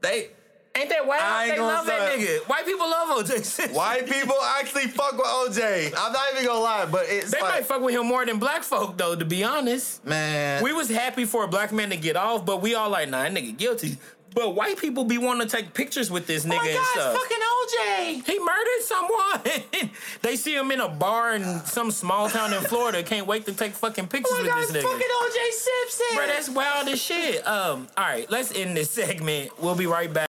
They 0.00 0.30
Ain't 0.74 0.88
that 0.88 1.06
wild? 1.06 1.22
I 1.22 1.44
ain't 1.44 1.54
They 1.54 1.60
love 1.60 1.86
that 1.86 2.18
nigga. 2.18 2.48
White 2.48 2.66
people 2.66 2.90
love 2.90 3.08
O.J. 3.18 3.42
Simpson. 3.42 3.72
white 3.72 4.10
people 4.10 4.34
actually 4.58 4.88
fuck 4.88 5.12
with 5.12 5.26
OJ. 5.28 5.94
I'm 5.96 6.12
not 6.12 6.32
even 6.32 6.46
gonna 6.46 6.58
lie, 6.58 6.86
but 6.86 7.06
it's 7.08 7.30
They 7.30 7.40
like, 7.40 7.52
might 7.54 7.66
fuck 7.66 7.80
with 7.82 7.94
him 7.94 8.04
more 8.04 8.26
than 8.26 8.40
black 8.40 8.64
folk 8.64 8.98
though. 8.98 9.14
To 9.14 9.24
be 9.24 9.44
honest, 9.44 10.04
man. 10.04 10.60
we 10.64 10.72
was 10.72 10.88
happy 10.90 11.24
for 11.24 11.44
a 11.44 11.48
black 11.48 11.70
man 11.70 11.90
to 11.90 11.96
get 11.96 12.16
off, 12.16 12.44
but 12.44 12.60
we 12.60 12.74
all 12.74 12.90
like, 12.90 13.08
nah, 13.08 13.22
that 13.22 13.32
nigga 13.32 13.56
guilty. 13.56 13.98
But 14.34 14.54
white 14.54 14.78
people 14.78 15.04
be 15.04 15.18
wanting 15.18 15.46
to 15.48 15.56
take 15.56 15.74
pictures 15.74 16.10
with 16.10 16.26
this 16.26 16.44
nigga 16.44 16.52
oh 16.52 16.62
my 16.62 16.66
and 16.68 16.76
God, 16.76 16.86
stuff. 16.92 17.14
it's 17.14 17.22
fucking 17.22 18.22
OJ. 18.22 18.26
He 18.26 18.38
murdered 18.38 18.82
someone. 18.82 19.90
they 20.22 20.36
see 20.36 20.54
him 20.56 20.70
in 20.70 20.80
a 20.80 20.88
bar 20.88 21.34
in 21.34 21.42
some 21.64 21.90
small 21.90 22.28
town 22.30 22.52
in 22.52 22.60
Florida. 22.62 23.02
Can't 23.02 23.26
wait 23.26 23.44
to 23.46 23.52
take 23.52 23.72
fucking 23.72 24.06
pictures 24.08 24.32
Oh 24.32 24.36
my 24.38 24.42
with 24.42 24.50
God, 24.52 24.60
this 24.62 24.70
it's 24.70 24.84
nigga. 24.84 24.92
fucking 24.92 25.08
OJ 25.22 25.50
Simpson. 25.50 26.16
Bro, 26.16 26.26
that's 26.28 26.48
wild 26.48 26.88
as 26.88 27.00
shit. 27.02 27.46
Um, 27.46 27.88
all 27.96 28.04
right, 28.04 28.30
let's 28.30 28.52
end 28.54 28.76
this 28.76 28.90
segment. 28.90 29.50
We'll 29.60 29.74
be 29.74 29.86
right 29.86 30.12
back. 30.12 30.29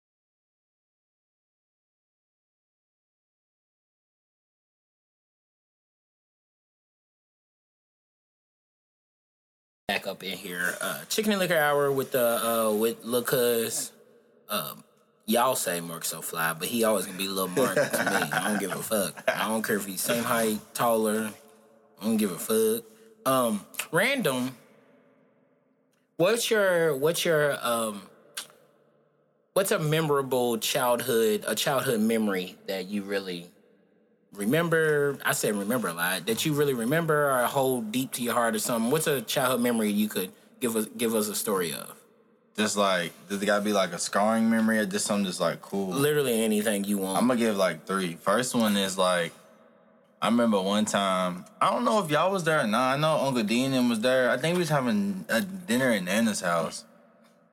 Back 10.05 10.11
up 10.11 10.23
in 10.23 10.37
here, 10.37 10.77
uh, 10.83 11.03
chicken 11.09 11.33
and 11.33 11.41
liquor 11.41 11.57
hour 11.57 11.91
with 11.91 12.13
the 12.13 12.47
uh, 12.47 12.75
with 12.75 13.03
Cuz. 13.25 13.91
Um, 14.51 14.85
y'all 15.25 15.55
say 15.55 15.81
Mark 15.81 16.05
so 16.05 16.21
fly, 16.21 16.53
but 16.53 16.69
he 16.69 16.85
always 16.85 17.07
gonna 17.07 17.17
be 17.17 17.27
Lil 17.27 17.49
Mark 17.49 17.75
to 17.75 17.81
me. 17.81 18.31
I 18.31 18.49
don't 18.49 18.61
give 18.61 18.73
a 18.73 18.83
fuck. 18.83 19.25
I 19.27 19.49
don't 19.49 19.63
care 19.63 19.77
if 19.77 19.87
he's 19.87 20.03
same 20.03 20.23
height, 20.23 20.59
taller. 20.75 21.31
I 22.01 22.05
don't 22.05 22.19
give 22.19 22.33
a 22.33 22.39
fuck. 22.39 22.85
Um, 23.25 23.65
random. 23.93 24.55
What's 26.19 26.51
your 26.51 26.95
what's 26.97 27.25
your 27.25 27.57
um 27.63 28.03
what's 29.55 29.71
a 29.71 29.79
memorable 29.79 30.59
childhood 30.59 31.45
a 31.47 31.55
childhood 31.55 32.01
memory 32.01 32.57
that 32.67 32.89
you 32.89 33.03
really 33.05 33.47
remember? 34.35 35.19
I 35.25 35.33
said 35.33 35.55
remember 35.55 35.89
a 35.89 35.93
lot 35.93 36.27
that 36.27 36.45
you 36.45 36.53
really 36.53 36.75
remember 36.75 37.31
or 37.31 37.45
hold 37.47 37.93
deep 37.93 38.13
to 38.13 38.23
your 38.23 38.35
heart 38.35 38.55
or 38.55 38.59
something. 38.59 38.91
What's 38.91 39.07
a 39.07 39.23
childhood 39.23 39.61
memory 39.61 39.91
you 39.91 40.09
could 40.09 40.33
give 40.61 40.77
us 40.77 40.87
give 40.97 41.15
us 41.15 41.29
a 41.29 41.35
story 41.35 41.73
of? 41.73 41.95
Just 42.57 42.77
like, 42.77 43.13
does 43.29 43.43
it 43.43 43.47
gotta 43.47 43.65
be 43.65 43.73
like 43.73 43.93
a 43.93 43.99
scarring 43.99 44.49
memory 44.49 44.79
or 44.79 44.87
just 44.87 45.07
something 45.07 45.27
just 45.27 45.41
like 45.41 45.61
cool? 45.61 45.89
Literally 45.89 46.43
anything 46.43 46.85
you 46.85 46.99
want. 46.99 47.19
I'm 47.19 47.27
gonna 47.27 47.41
give 47.41 47.57
like 47.57 47.85
three. 47.87 48.15
First 48.15 48.55
one 48.55 48.77
is 48.77 48.97
like, 48.97 49.33
I 50.23 50.29
remember 50.29 50.61
one 50.61 50.85
time. 50.85 51.45
I 51.61 51.71
don't 51.71 51.85
know 51.85 52.03
if 52.03 52.11
y'all 52.11 52.31
was 52.31 52.45
there 52.45 52.61
or 52.61 52.67
not. 52.67 52.95
I 52.95 53.01
know 53.01 53.17
Uncle 53.27 53.43
Dean 53.43 53.89
was 53.89 54.01
there. 54.01 54.31
I 54.31 54.37
think 54.37 54.55
we 54.55 54.61
was 54.61 54.69
having 54.69 55.25
a 55.29 55.41
dinner 55.41 55.91
at 55.91 56.05
Nana's 56.05 56.41
house. 56.41 56.85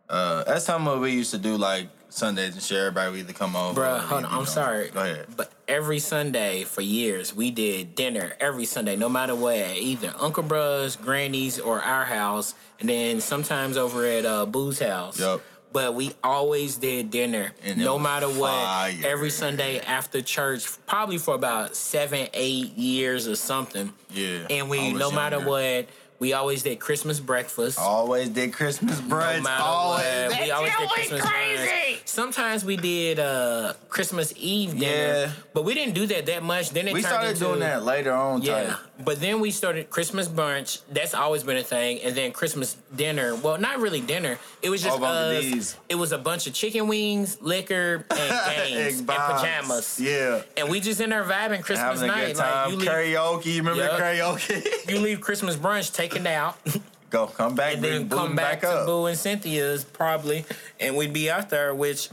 Uh, 0.08 0.44
that's 0.44 0.66
something 0.66 1.00
we 1.00 1.12
used 1.12 1.32
to 1.32 1.38
do 1.38 1.58
like 1.58 1.88
Sundays 2.12 2.54
and 2.54 2.62
shit. 2.62 2.78
Everybody 2.78 3.12
would 3.12 3.20
either 3.22 3.34
come 3.34 3.56
over. 3.56 3.82
Bruh, 3.82 3.96
or, 3.96 4.00
hold 4.00 4.26
on. 4.26 4.32
I'm 4.32 4.40
know. 4.40 4.46
sorry. 4.46 4.90
Go 4.90 5.00
ahead. 5.02 5.28
But 5.36 5.52
every 5.68 6.00
Sunday 6.00 6.64
for 6.66 6.82
years, 6.82 7.34
we 7.36 7.52
did 7.52 7.96
dinner 7.96 8.34
every 8.40 8.66
Sunday, 8.66 8.96
no 8.96 9.10
matter 9.10 9.34
what, 9.36 9.56
either 9.56 10.14
Uncle 10.20 10.44
Bruh's, 10.44 10.96
Granny's, 10.98 11.60
or 11.60 11.82
our 11.82 12.04
house, 12.06 12.54
and 12.80 12.90
then 12.90 13.22
sometimes 13.22 13.78
over 13.78 14.06
at 14.06 14.26
uh, 14.26 14.46
Boo's 14.46 14.80
house. 14.80 15.20
Yup. 15.20 15.42
But 15.74 15.96
we 15.96 16.12
always 16.22 16.76
did 16.76 17.12
dinner, 17.12 17.54
no 17.78 17.98
matter 17.98 18.28
what, 18.28 18.52
fire. 18.52 18.94
every 19.06 19.30
Sunday 19.30 19.80
after 19.80 20.22
church, 20.22 20.66
probably 20.86 21.18
for 21.18 21.34
about 21.34 21.78
seven, 21.78 22.28
eight 22.34 22.76
years 22.78 23.26
or 23.26 23.38
something. 23.38 23.94
Yeah, 24.10 24.48
And 24.50 24.70
we, 24.70 24.92
no 24.92 25.12
matter 25.12 25.40
what, 25.40 25.88
we 26.22 26.34
always 26.34 26.62
did 26.62 26.80
Christmas 26.80 27.20
breakfast. 27.20 27.80
Always 27.80 28.30
did 28.30 28.54
Christmas 28.54 29.02
brunch. 29.02 29.44
No 29.44 29.50
always. 29.50 30.30
what, 30.30 30.42
we 30.42 30.52
always 30.52 30.72
did 30.72 30.80
went 30.80 30.92
Christmas 30.92 31.22
brunch. 31.22 31.98
Sometimes 32.06 32.64
we 32.64 32.78
did 32.78 33.20
uh, 33.20 33.74
Christmas 33.90 34.32
Eve 34.38 34.78
dinner, 34.78 34.86
Yeah. 35.26 35.32
but 35.54 35.66
we 35.66 35.74
didn't 35.74 35.96
do 35.96 36.06
that 36.06 36.28
that 36.28 36.44
much. 36.44 36.70
Then 36.70 36.88
it 36.88 36.94
We 36.94 37.02
started 37.02 37.30
into, 37.32 37.40
doing 37.46 37.60
that 37.62 37.84
later 37.84 38.14
on. 38.14 38.44
Yeah, 38.44 38.64
type. 38.66 38.78
But 39.04 39.20
then 39.20 39.40
we 39.40 39.52
started 39.52 39.90
Christmas 39.90 40.28
brunch. 40.28 40.82
That's 40.92 41.14
always 41.14 41.44
been 41.44 41.58
a 41.58 41.64
thing, 41.64 42.00
and 42.02 42.16
then 42.16 42.32
Christmas 42.32 42.76
dinner. 42.96 43.36
Well, 43.36 43.58
not 43.58 43.80
really 43.80 44.02
dinner. 44.02 44.38
It 44.62 44.70
was 44.70 44.82
just 44.82 45.02
us. 45.02 45.76
It 45.90 45.96
was 45.96 46.12
a 46.12 46.18
bunch 46.18 46.48
of 46.48 46.54
chicken 46.54 46.88
wings, 46.88 47.42
liquor, 47.42 48.06
and 48.10 48.68
games, 48.70 49.00
and 49.00 49.08
pajamas. 49.08 50.00
Yeah. 50.00 50.42
And 50.58 50.70
we 50.70 50.80
just 50.80 51.02
in 51.02 51.10
there 51.10 51.24
vibing 51.24 51.64
Christmas 51.64 52.02
Having 52.02 52.04
a 52.04 52.08
night. 52.08 52.28
good 52.28 52.36
time. 52.38 52.64
Like 52.64 52.72
you 52.72 52.78
leave, 52.78 52.90
karaoke. 52.90 53.46
You 53.46 53.58
remember 53.58 53.84
Yup. 53.84 54.00
karaoke? 54.00 54.90
you 54.90 55.00
leave 55.00 55.22
Christmas 55.22 55.56
brunch 55.56 55.94
taken 55.94 56.26
out. 56.28 56.58
Go, 57.10 57.28
come 57.28 57.56
back, 57.56 57.76
and 57.76 57.84
then 57.84 58.10
come 58.10 58.38
back, 58.38 58.62
to 58.62 58.70
up. 58.70 58.86
Boo 58.86 59.06
and 59.06 59.18
Cynthia's 59.18 59.84
probably, 59.84 60.46
and 60.80 60.96
we'd 60.96 61.12
be 61.12 61.30
out 61.30 61.50
there, 61.50 61.76
which 61.76 62.08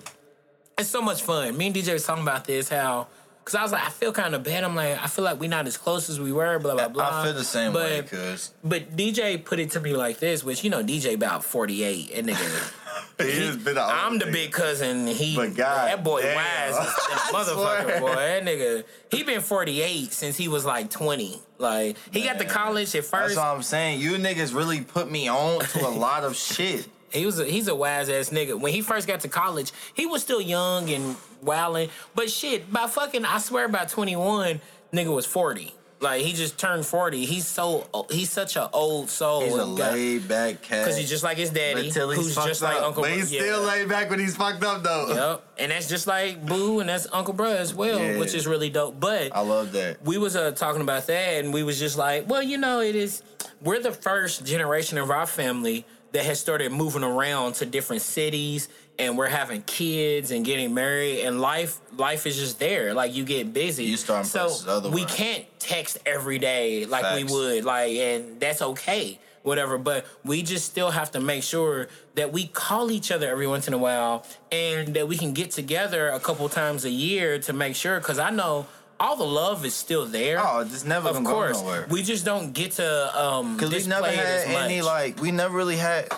it's 0.76 0.89
so 0.89 1.01
much 1.01 1.22
fun. 1.22 1.57
Me 1.57 1.66
and 1.68 1.74
DJ 1.76 1.93
was 1.93 2.05
talking 2.05 2.24
about 2.24 2.45
this 2.45 2.68
how. 2.68 3.07
Cause 3.49 3.55
I 3.55 3.62
was 3.62 3.72
like, 3.72 3.82
I 3.82 3.88
feel 3.88 4.12
kind 4.12 4.34
of 4.34 4.42
bad. 4.42 4.62
I'm 4.62 4.76
like, 4.76 5.03
I 5.03 5.07
feel 5.07 5.24
like 5.24 5.40
we're 5.40 5.49
not 5.49 5.66
as 5.66 5.78
close 5.78 6.11
as 6.11 6.20
we 6.20 6.32
were. 6.32 6.59
Blah 6.59 6.74
blah 6.74 6.88
blah. 6.88 7.22
I 7.22 7.24
feel 7.24 7.32
the 7.32 7.42
same 7.42 7.72
but, 7.72 7.90
way, 7.90 8.03
cause 8.03 8.53
But 8.62 8.94
DJ 8.94 9.42
put 9.42 9.59
it 9.59 9.70
to 9.70 9.80
me 9.80 9.96
like 9.96 10.18
this, 10.18 10.44
which 10.44 10.62
you 10.62 10.68
know, 10.68 10.84
DJ 10.84 11.14
about 11.14 11.42
48, 11.42 12.11
and 12.12 12.28
nigga, 12.28 12.72
he 13.64 13.78
out. 13.78 13.90
I'm 13.90 14.18
the 14.18 14.26
big 14.26 14.53
cousin. 14.53 15.07
He, 15.07 15.34
But 15.34 15.55
God 15.55 15.88
that 15.88 16.05
boy 16.05 16.20
damn. 16.20 16.36
wise 16.36 16.76
as 16.78 16.88
a 16.88 17.12
I 17.12 17.32
motherfucker, 17.32 18.01
boy. 18.01 18.14
That 18.16 18.44
nigga, 18.44 18.84
he 19.11 19.22
been 19.22 19.40
48 19.40 20.12
since 20.12 20.36
he 20.36 20.49
was 20.49 20.66
like 20.66 20.90
20. 20.90 21.40
Like 21.57 21.96
he 22.12 22.24
got 22.24 22.38
to 22.40 22.44
college 22.44 22.94
at 22.94 23.05
first. 23.05 23.34
That's 23.34 23.36
what 23.36 23.46
I'm 23.46 23.62
saying. 23.62 24.03
You 24.03 24.16
niggas 24.16 24.55
really 24.55 24.82
put 24.82 25.11
me 25.11 25.26
on 25.26 25.61
to 25.61 25.86
a 25.86 25.88
lot 25.88 26.22
of 26.22 26.36
shit. 26.36 26.86
He 27.11 27.24
was 27.24 27.38
a, 27.38 27.46
he's 27.46 27.68
a 27.68 27.74
wise 27.74 28.11
ass 28.11 28.28
nigga. 28.28 28.61
When 28.61 28.74
he 28.74 28.82
first 28.82 29.09
got 29.09 29.20
to 29.20 29.28
college, 29.28 29.72
he 29.94 30.05
was 30.05 30.20
still 30.20 30.42
young 30.42 30.90
and 30.90 31.16
wilding. 31.43 31.91
But 32.14 32.30
shit, 32.30 32.72
by 32.72 32.86
fucking, 32.86 33.24
I 33.24 33.39
swear, 33.39 33.68
by 33.68 33.84
twenty 33.84 34.16
one, 34.16 34.61
nigga 34.93 35.14
was 35.14 35.26
forty. 35.26 35.74
Like 36.01 36.22
he 36.22 36.32
just 36.32 36.59
turned 36.59 36.86
forty. 36.86 37.24
He's 37.24 37.45
so 37.45 37.89
he's 38.09 38.30
such 38.30 38.57
an 38.57 38.68
old 38.72 39.11
soul. 39.11 39.41
He's 39.43 39.55
a 39.55 39.64
laid 39.64 40.28
back 40.28 40.62
cat. 40.62 40.84
because 40.84 40.97
he's 40.97 41.09
just 41.09 41.24
like 41.24 41.36
his 41.39 41.51
daddy, 41.51 41.89
until 41.89 42.11
he's 42.11 42.18
who's 42.18 42.34
just 42.36 42.62
up. 42.62 42.72
like 42.72 42.82
Uncle. 42.82 43.03
But 43.03 43.12
he's 43.12 43.32
yeah. 43.32 43.41
still 43.41 43.62
laid 43.62 43.89
back 43.89 44.09
when 44.09 44.20
he's 44.20 44.36
fucked 44.36 44.62
up 44.62 44.84
though. 44.84 45.09
Yep, 45.32 45.45
and 45.59 45.72
that's 45.72 45.89
just 45.89 46.07
like 46.07 46.47
Boo, 46.47 46.78
and 46.78 46.89
that's 46.89 47.09
Uncle 47.12 47.34
Bruh 47.34 47.57
as 47.57 47.74
well, 47.74 47.99
Yeah. 47.99 48.18
which 48.20 48.32
is 48.32 48.47
really 48.47 48.70
dope. 48.70 49.01
But 49.01 49.34
I 49.34 49.41
love 49.41 49.72
that. 49.72 50.01
we 50.05 50.18
was 50.18 50.36
uh, 50.36 50.53
talking 50.53 50.82
about 50.82 51.09
that, 51.09 51.45
and 51.45 51.53
we 51.53 51.64
was 51.64 51.80
just 51.80 51.99
like, 51.99 52.28
well, 52.28 52.45
you 52.45 52.59
know, 52.59 52.80
it 52.80 52.95
is. 52.95 53.22
We're 53.61 53.80
the 53.82 53.91
first 53.91 54.47
generation 54.47 54.99
of 54.99 55.11
our 55.11 55.26
family 55.26 55.84
that 56.12 56.24
has 56.24 56.39
started 56.39 56.70
moving 56.70 57.03
around 57.03 57.55
to 57.55 57.66
different 57.66 58.03
cities 58.03 58.68
and 58.99 59.16
we're 59.16 59.28
having 59.28 59.62
kids 59.62 60.30
and 60.30 60.44
getting 60.44 60.74
married 60.74 61.20
and 61.24 61.40
life 61.40 61.80
life 61.96 62.26
is 62.26 62.36
just 62.36 62.59
there. 62.59 62.94
Like 62.94 63.14
you 63.14 63.24
get 63.24 63.53
busy. 63.53 63.84
You 63.84 63.96
starting 63.96 64.28
so 64.28 64.90
we 64.90 65.05
can't 65.05 65.44
text 65.59 65.99
every 66.07 66.38
day 66.38 66.86
like 66.86 67.16
we 67.16 67.24
would 67.24 67.64
like 67.64 67.92
and 67.92 68.40
that's 68.40 68.62
okay 68.62 69.18
whatever 69.42 69.78
but 69.78 70.05
we 70.24 70.42
just 70.42 70.66
still 70.66 70.90
have 70.90 71.11
to 71.11 71.20
make 71.20 71.42
sure 71.42 71.88
that 72.16 72.32
we 72.32 72.46
call 72.46 72.90
each 72.90 73.11
other 73.11 73.28
every 73.30 73.46
once 73.46 73.68
in 73.68 73.72
a 73.72 73.78
while 73.78 74.26
and 74.53 74.94
that 74.94 75.09
we 75.09 75.16
can 75.16 75.32
get 75.32 75.51
together 75.51 76.09
a 76.09 76.20
couple 76.20 76.49
times 76.49 76.84
a 76.84 76.90
year 76.90 77.38
to 77.38 77.53
make 77.53 77.74
sure 77.74 77.99
because 77.99 78.18
i 78.18 78.30
know 78.30 78.66
all 79.01 79.16
the 79.16 79.24
love 79.24 79.64
is 79.64 79.74
still 79.74 80.07
there. 80.07 80.38
Oh, 80.40 80.61
it's 80.61 80.84
never 80.84 81.11
of 81.11 81.22
course. 81.22 81.62
we 81.88 82.03
just 82.03 82.24
don't 82.24 82.53
get 82.53 82.72
to 82.72 83.20
um 83.24 83.57
Cause 83.57 83.70
we 83.70 83.86
never 83.86 84.09
had 84.09 84.49
any 84.49 84.82
like 84.82 85.20
we 85.20 85.30
never 85.30 85.57
really 85.57 85.76
had. 85.76 86.09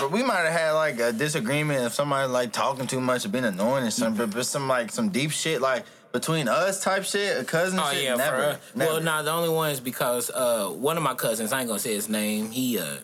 But 0.00 0.10
we 0.12 0.22
might 0.22 0.44
have 0.44 0.52
had 0.52 0.72
like 0.72 1.00
a 1.00 1.12
disagreement 1.12 1.84
if 1.84 1.94
somebody 1.94 2.28
like 2.30 2.52
talking 2.52 2.86
too 2.86 3.00
much 3.00 3.24
or 3.24 3.28
being 3.30 3.44
annoying 3.44 3.84
or 3.84 3.90
something. 3.90 4.26
But, 4.26 4.34
but 4.36 4.46
some 4.46 4.68
like 4.68 4.90
some 4.92 5.08
deep 5.08 5.30
shit 5.30 5.60
like 5.60 5.84
between 6.12 6.48
us 6.48 6.82
type 6.82 7.04
shit, 7.04 7.38
a 7.40 7.44
cousin 7.44 7.78
Oh 7.82 7.90
shit. 7.92 8.04
yeah, 8.04 8.14
never. 8.16 8.58
never. 8.74 8.92
Well, 8.92 9.00
nah, 9.02 9.22
the 9.22 9.30
only 9.32 9.48
one 9.48 9.70
is 9.70 9.80
because 9.80 10.30
uh, 10.30 10.68
one 10.68 10.96
of 10.96 11.02
my 11.02 11.14
cousins, 11.14 11.52
I 11.52 11.60
ain't 11.60 11.68
gonna 11.68 11.78
say 11.80 11.94
his 11.94 12.08
name. 12.08 12.50
He, 12.50 12.78
uh, 12.78 12.98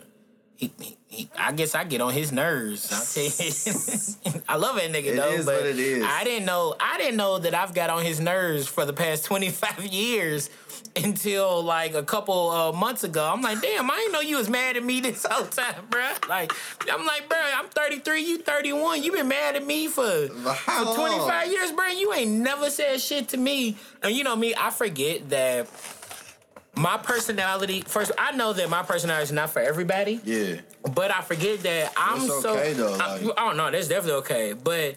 he, 0.56 0.72
he, 0.80 0.96
he 1.08 1.30
I 1.36 1.52
guess 1.52 1.74
I 1.74 1.84
get 1.84 2.00
on 2.00 2.12
his 2.12 2.30
nerves. 2.32 2.90
I 2.92 3.04
tell 3.04 3.24
you, 3.24 4.42
I 4.48 4.56
love 4.56 4.76
that 4.76 4.90
nigga 4.92 5.06
It 5.12 5.16
though, 5.16 5.30
is 5.30 5.44
but 5.46 5.56
what 5.56 5.66
it 5.66 5.78
is. 5.78 6.04
I 6.06 6.24
didn't 6.24 6.46
know. 6.46 6.74
I 6.78 6.98
didn't 6.98 7.16
know 7.16 7.38
that 7.38 7.54
I've 7.54 7.74
got 7.74 7.90
on 7.90 8.04
his 8.04 8.20
nerves 8.20 8.66
for 8.68 8.84
the 8.84 8.92
past 8.92 9.24
twenty 9.30 9.50
five 9.50 9.84
years 9.84 10.48
until 10.96 11.62
like 11.62 11.94
a 11.94 12.02
couple 12.02 12.50
uh, 12.50 12.72
months 12.72 13.04
ago. 13.04 13.24
I'm 13.24 13.40
like, 13.40 13.60
damn, 13.60 13.90
I 13.90 13.94
didn't 13.96 14.12
know 14.12 14.20
you 14.20 14.36
was 14.36 14.48
mad 14.48 14.76
at 14.76 14.84
me 14.84 15.00
this 15.00 15.24
whole 15.30 15.46
time, 15.46 15.86
bruh. 15.90 16.28
Like, 16.28 16.52
I'm 16.90 17.06
like, 17.06 17.28
bruh, 17.28 17.52
I'm 17.54 17.68
33, 17.68 18.22
you 18.22 18.38
31. 18.38 19.02
You 19.02 19.12
been 19.12 19.28
mad 19.28 19.56
at 19.56 19.66
me 19.66 19.88
for 19.88 20.02
How 20.44 20.84
for 20.84 20.94
25 20.94 20.98
long? 21.28 21.50
years, 21.50 21.72
bro. 21.72 21.86
You 21.86 22.12
ain't 22.12 22.30
never 22.32 22.68
said 22.70 23.00
shit 23.00 23.28
to 23.30 23.36
me. 23.36 23.76
And 24.02 24.14
you 24.14 24.24
know 24.24 24.36
me, 24.36 24.54
I 24.54 24.70
forget 24.70 25.28
that 25.30 25.68
my 26.74 26.96
personality. 26.98 27.82
First, 27.86 28.12
I 28.18 28.32
know 28.32 28.52
that 28.52 28.68
my 28.70 28.82
personality 28.82 29.24
is 29.24 29.32
not 29.32 29.50
for 29.50 29.60
everybody, 29.60 30.20
yeah. 30.24 30.56
but 30.94 31.10
I 31.10 31.20
forget 31.22 31.60
that 31.60 31.92
I'm 31.96 32.22
It's 32.24 32.42
so. 32.42 32.56
okay, 32.56 32.72
though, 32.72 32.94
I- 32.94 33.18
like- 33.20 33.34
oh 33.38 33.52
no, 33.52 33.70
that's 33.70 33.88
definitely 33.88 34.18
okay. 34.20 34.52
But 34.54 34.96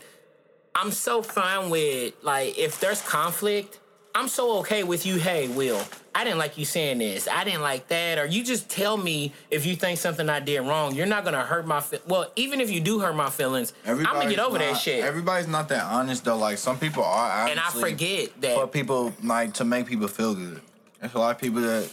I'm 0.73 0.91
so 0.91 1.21
fine 1.21 1.69
with 1.69 2.13
like 2.21 2.57
if 2.57 2.79
there's 2.79 3.01
conflict, 3.01 3.79
I'm 4.16 4.30
so 4.30 4.59
okay 4.59 4.84
with 4.84 5.05
you. 5.05 5.18
Hey, 5.18 5.49
Will, 5.49 5.82
I 6.16 6.24
didn't 6.24 6.39
like 6.39 6.57
you 6.57 6.63
saying 6.63 6.99
this. 6.99 7.28
I 7.28 7.43
didn't 7.43 7.61
like 7.61 7.89
that. 7.89 8.18
Or 8.18 8.26
you 8.26 8.45
just 8.45 8.70
tell 8.70 8.95
me 8.95 9.34
if 9.51 9.66
you 9.66 9.76
think 9.76 9.99
something 9.99 10.30
I 10.30 10.39
did 10.39 10.59
wrong. 10.61 10.95
You're 10.95 11.05
not 11.05 11.26
gonna 11.26 11.41
hurt 11.41 11.68
my. 11.68 11.82
Fe- 11.82 11.99
well, 12.07 12.32
even 12.38 12.61
if 12.61 12.72
you 12.72 12.80
do 12.80 12.99
hurt 12.99 13.13
my 13.13 13.30
feelings, 13.30 13.74
I'm 13.86 13.97
gonna 13.97 14.03
get 14.03 14.13
Everybody's 14.13 14.39
over 14.39 14.57
that 14.59 14.78
shit. 14.78 15.03
Everybody's 15.03 15.49
not 15.49 15.68
that 15.68 15.84
honest 15.84 16.24
though. 16.24 16.38
Like 16.38 16.57
some 16.57 16.80
people 16.80 17.03
are, 17.03 17.47
and 17.49 17.59
I 17.59 17.70
forget 17.72 18.30
that. 18.41 18.55
for 18.55 18.68
people 18.68 19.13
like 19.22 19.53
to 19.55 19.66
make 19.66 19.86
people 19.86 20.07
feel 20.07 20.34
good. 20.34 20.61
There's 21.01 21.13
a 21.13 21.20
lot 21.20 21.36
of 21.36 21.41
people 21.41 21.59
that, 21.59 21.89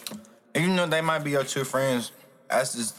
even 0.54 0.76
though 0.76 0.86
they 0.86 1.00
might 1.00 1.24
be 1.24 1.32
your 1.32 1.42
true 1.42 1.64
friends, 1.64 2.12
that's 2.48 2.76
just 2.76 2.96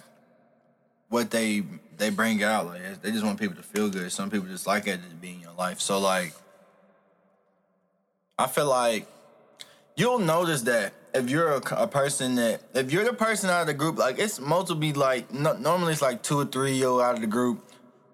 what 1.08 1.32
they 1.32 1.64
they 1.96 2.10
bring 2.10 2.44
out. 2.44 2.66
Like 2.66 3.02
they 3.02 3.12
just 3.12 3.24
want 3.24 3.40
people 3.40 3.56
to 3.56 3.64
feel 3.64 3.90
good. 3.90 4.12
Some 4.12 4.30
people 4.30 4.50
just 4.50 4.68
like 4.68 4.86
it 4.86 4.98
to 4.98 5.16
be 5.16 5.30
in 5.30 5.40
your 5.40 5.54
life. 5.54 5.80
So 5.80 5.98
like, 6.00 6.34
I 8.38 8.48
feel 8.48 8.68
like 8.68 9.08
you'll 9.96 10.20
notice 10.20 10.62
that 10.64 10.94
if 11.14 11.30
you're 11.30 11.52
a, 11.52 11.62
a 11.76 11.88
person 11.88 12.36
that 12.36 12.62
if 12.74 12.92
you're 12.92 13.04
the 13.04 13.14
person 13.14 13.50
out 13.50 13.62
of 13.62 13.68
the 13.68 13.74
group, 13.74 13.98
like 13.98 14.20
it's 14.20 14.40
multiple 14.40 14.92
like 15.00 15.32
no, 15.34 15.54
normally 15.54 15.94
it's 15.94 16.02
like 16.02 16.24
two 16.24 16.40
or 16.40 16.46
three 16.46 16.74
yo 16.74 17.00
out 17.00 17.16
of 17.16 17.22
the 17.22 17.28
group 17.28 17.64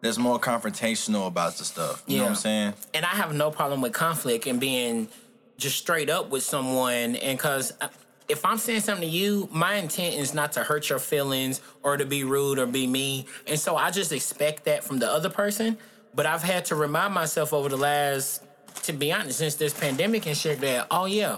that's 0.01 0.17
more 0.17 0.39
confrontational 0.39 1.27
about 1.27 1.55
the 1.57 1.65
stuff. 1.65 2.03
You 2.07 2.17
know 2.17 2.23
what 2.23 2.29
I'm 2.29 2.35
saying? 2.35 2.73
and 2.93 3.05
I 3.05 3.09
have 3.09 3.33
no 3.33 3.51
problem 3.51 3.81
with 3.81 3.93
conflict 3.93 4.47
and 4.47 4.59
being 4.59 5.09
just 5.57 5.77
straight 5.77 6.09
up 6.09 6.29
with 6.29 6.43
someone. 6.43 7.15
And 7.17 7.37
because 7.37 7.73
uh, 7.81 7.89
if 8.29 8.45
I'm 8.45 8.57
saying 8.57 8.81
something 8.81 9.09
to 9.09 9.13
you, 9.13 9.49
my 9.51 9.75
intent 9.75 10.15
is 10.15 10.33
not 10.33 10.53
to 10.53 10.63
hurt 10.63 10.89
your 10.89 10.99
feelings 10.99 11.61
or 11.83 11.97
to 11.97 12.05
be 12.05 12.23
rude 12.23 12.59
or 12.59 12.65
be 12.65 12.87
mean. 12.87 13.25
And 13.47 13.59
so 13.59 13.75
I 13.75 13.91
just 13.91 14.11
expect 14.11 14.65
that 14.65 14.83
from 14.83 14.99
the 14.99 15.11
other 15.11 15.29
person. 15.29 15.77
But 16.15 16.25
I've 16.25 16.43
had 16.43 16.65
to 16.65 16.75
remind 16.75 17.13
myself 17.13 17.53
over 17.53 17.69
the 17.69 17.77
last, 17.77 18.43
to 18.83 18.93
be 18.93 19.11
honest, 19.11 19.39
since 19.39 19.55
this 19.55 19.73
pandemic 19.73 20.25
and 20.27 20.35
shit, 20.35 20.59
that, 20.61 20.87
oh 20.89 21.05
yeah, 21.05 21.37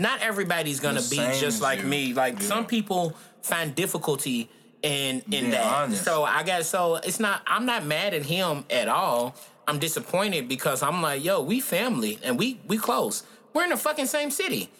not 0.00 0.20
everybody's 0.22 0.80
gonna 0.80 1.00
The 1.00 1.10
be 1.10 1.38
just 1.38 1.60
like 1.62 1.80
you. 1.80 1.86
me. 1.86 2.14
Like 2.14 2.34
Yeah. 2.40 2.46
some 2.48 2.66
people 2.66 3.14
find 3.42 3.74
difficulty 3.74 4.48
in 4.82 5.16
in 5.20 5.24
Being 5.28 5.50
that. 5.50 5.64
honest. 5.64 6.04
So 6.04 6.24
I 6.24 6.42
got 6.42 6.64
so 6.64 6.96
it's 6.96 7.20
not 7.20 7.42
I'm 7.46 7.66
not 7.66 7.84
mad 7.84 8.14
at 8.14 8.24
him 8.24 8.64
at 8.70 8.88
all. 8.88 9.34
I'm 9.68 9.78
disappointed 9.78 10.48
because 10.48 10.82
I'm 10.82 11.00
like, 11.02 11.22
yo, 11.22 11.42
we 11.42 11.60
family 11.60 12.18
and 12.24 12.38
we 12.38 12.58
we 12.66 12.78
close. 12.78 13.22
We're 13.52 13.64
in 13.64 13.70
the 13.70 13.76
fucking 13.76 14.06
same 14.06 14.30
city. 14.30 14.70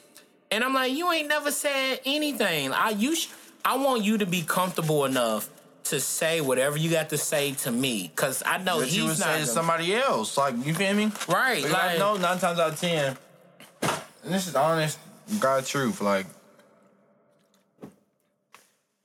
And 0.52 0.64
I'm 0.64 0.74
like, 0.74 0.92
you 0.92 1.12
ain't 1.12 1.28
never 1.28 1.52
said 1.52 2.00
anything. 2.04 2.72
I 2.72 2.90
you 2.90 3.14
sh- 3.14 3.28
I 3.64 3.76
want 3.76 4.02
you 4.02 4.18
to 4.18 4.26
be 4.26 4.42
comfortable 4.42 5.04
enough 5.04 5.48
to 5.84 6.00
say 6.00 6.40
whatever 6.40 6.76
you 6.78 6.90
got 6.90 7.08
to 7.10 7.18
say 7.18 7.52
to 7.52 7.70
me. 7.70 8.10
Cause 8.16 8.42
I 8.46 8.58
know 8.58 8.80
That 8.80 8.86
he's 8.88 8.96
you 8.96 9.04
would 9.04 9.18
not 9.18 9.26
say 9.26 9.32
to 9.32 9.38
gonna- 9.40 9.46
somebody 9.46 9.94
else. 9.94 10.36
Like 10.36 10.54
you 10.64 10.72
feel 10.74 10.94
me? 10.94 11.12
Right, 11.28 11.62
Like, 11.62 11.72
like- 11.72 11.82
I 11.92 11.98
know 11.98 12.16
nine 12.16 12.38
times 12.38 12.58
out 12.58 12.72
of 12.72 12.80
ten, 12.80 13.16
and 13.82 14.34
this 14.34 14.46
is 14.48 14.54
honest, 14.56 14.98
God 15.38 15.64
truth. 15.66 16.00
Like 16.00 16.26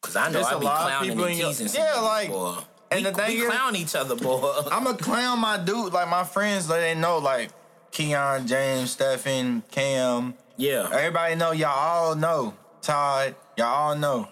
Cause 0.01 0.15
I 0.15 0.29
know 0.29 0.41
I 0.41 0.53
a 0.53 0.59
be 0.59 0.65
lot 0.65 0.81
clowning 0.81 1.11
and 1.11 1.21
in 1.31 1.37
your- 1.37 1.47
teasing. 1.49 1.81
Yeah, 1.81 1.99
like- 1.99 2.29
boy. 2.29 2.57
and 2.91 3.03
we, 3.03 3.09
the 3.09 3.17
thing 3.17 3.39
we 3.39 3.45
clown 3.47 3.75
each 3.75 3.95
other, 3.95 4.15
boy. 4.15 4.61
I'm 4.71 4.85
a 4.87 4.93
clown, 4.95 5.39
my 5.39 5.57
dude. 5.57 5.93
Like 5.93 6.09
my 6.09 6.23
friends, 6.23 6.69
let 6.69 6.81
they 6.81 6.93
know. 6.95 7.17
Like 7.17 7.49
Keon, 7.91 8.45
James, 8.47 8.91
Stephen, 8.91 9.63
Cam. 9.71 10.35
yeah. 10.57 10.89
Everybody 10.91 11.35
know. 11.35 11.51
Y'all 11.53 11.69
all 11.69 12.15
know. 12.15 12.53
Todd, 12.81 13.35
y'all 13.57 13.65
all 13.67 13.95
know. 13.95 14.27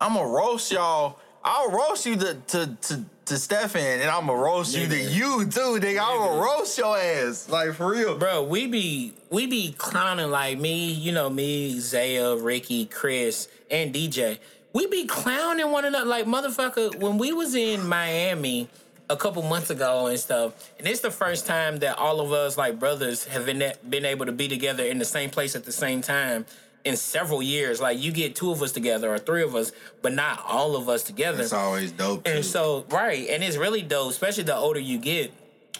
I'm 0.00 0.14
gonna 0.14 0.28
roast 0.28 0.70
y'all. 0.72 1.18
I'll 1.42 1.70
roast 1.70 2.04
you 2.04 2.16
to 2.16 2.34
to 2.48 2.76
to, 2.82 3.04
to 3.30 3.38
Stefan, 3.38 3.80
and 3.80 4.10
I'm 4.10 4.26
gonna 4.26 4.42
roast 4.42 4.76
you 4.76 4.88
to 4.88 5.00
you 5.00 5.46
too, 5.46 5.78
nigga. 5.78 6.00
I'm 6.00 6.18
gonna 6.18 6.42
roast 6.42 6.76
your 6.76 6.98
ass, 6.98 7.48
like 7.48 7.74
for 7.74 7.92
real. 7.92 8.18
Bro, 8.18 8.42
we 8.42 8.66
be 8.66 9.12
we 9.30 9.46
be 9.46 9.72
clowning 9.78 10.32
like 10.32 10.58
me, 10.58 10.90
you 10.90 11.12
know 11.12 11.30
me, 11.30 11.78
Zaya, 11.78 12.34
Ricky, 12.34 12.86
Chris, 12.86 13.46
and 13.70 13.94
DJ. 13.94 14.40
We 14.72 14.88
be 14.88 15.06
clowning 15.06 15.70
one 15.70 15.84
another 15.84 16.06
like 16.06 16.26
motherfucker. 16.26 16.96
When 16.96 17.18
we 17.18 17.32
was 17.32 17.54
in 17.54 17.86
Miami 17.86 18.68
a 19.08 19.16
couple 19.16 19.42
months 19.44 19.70
ago 19.70 20.08
and 20.08 20.18
stuff, 20.18 20.72
and 20.80 20.88
it's 20.88 21.00
the 21.00 21.12
first 21.12 21.46
time 21.46 21.76
that 21.78 21.98
all 21.98 22.20
of 22.20 22.32
us 22.32 22.58
like 22.58 22.80
brothers 22.80 23.26
have 23.26 23.46
been 23.46 23.62
been 23.88 24.04
able 24.06 24.26
to 24.26 24.32
be 24.32 24.48
together 24.48 24.82
in 24.82 24.98
the 24.98 25.04
same 25.04 25.30
place 25.30 25.54
at 25.54 25.64
the 25.64 25.72
same 25.72 26.02
time 26.02 26.46
in 26.84 26.96
several 26.96 27.42
years. 27.42 27.80
Like 27.80 27.98
you 27.98 28.12
get 28.12 28.34
two 28.34 28.50
of 28.50 28.62
us 28.62 28.72
together 28.72 29.12
or 29.12 29.18
three 29.18 29.42
of 29.42 29.54
us, 29.54 29.72
but 30.02 30.12
not 30.12 30.42
all 30.46 30.76
of 30.76 30.88
us 30.88 31.02
together. 31.02 31.42
It's 31.42 31.52
always 31.52 31.92
dope. 31.92 32.26
And 32.26 32.38
too. 32.38 32.42
so, 32.42 32.84
right, 32.90 33.28
and 33.28 33.42
it's 33.42 33.56
really 33.56 33.82
dope, 33.82 34.10
especially 34.10 34.44
the 34.44 34.56
older 34.56 34.80
you 34.80 34.98
get. 34.98 35.32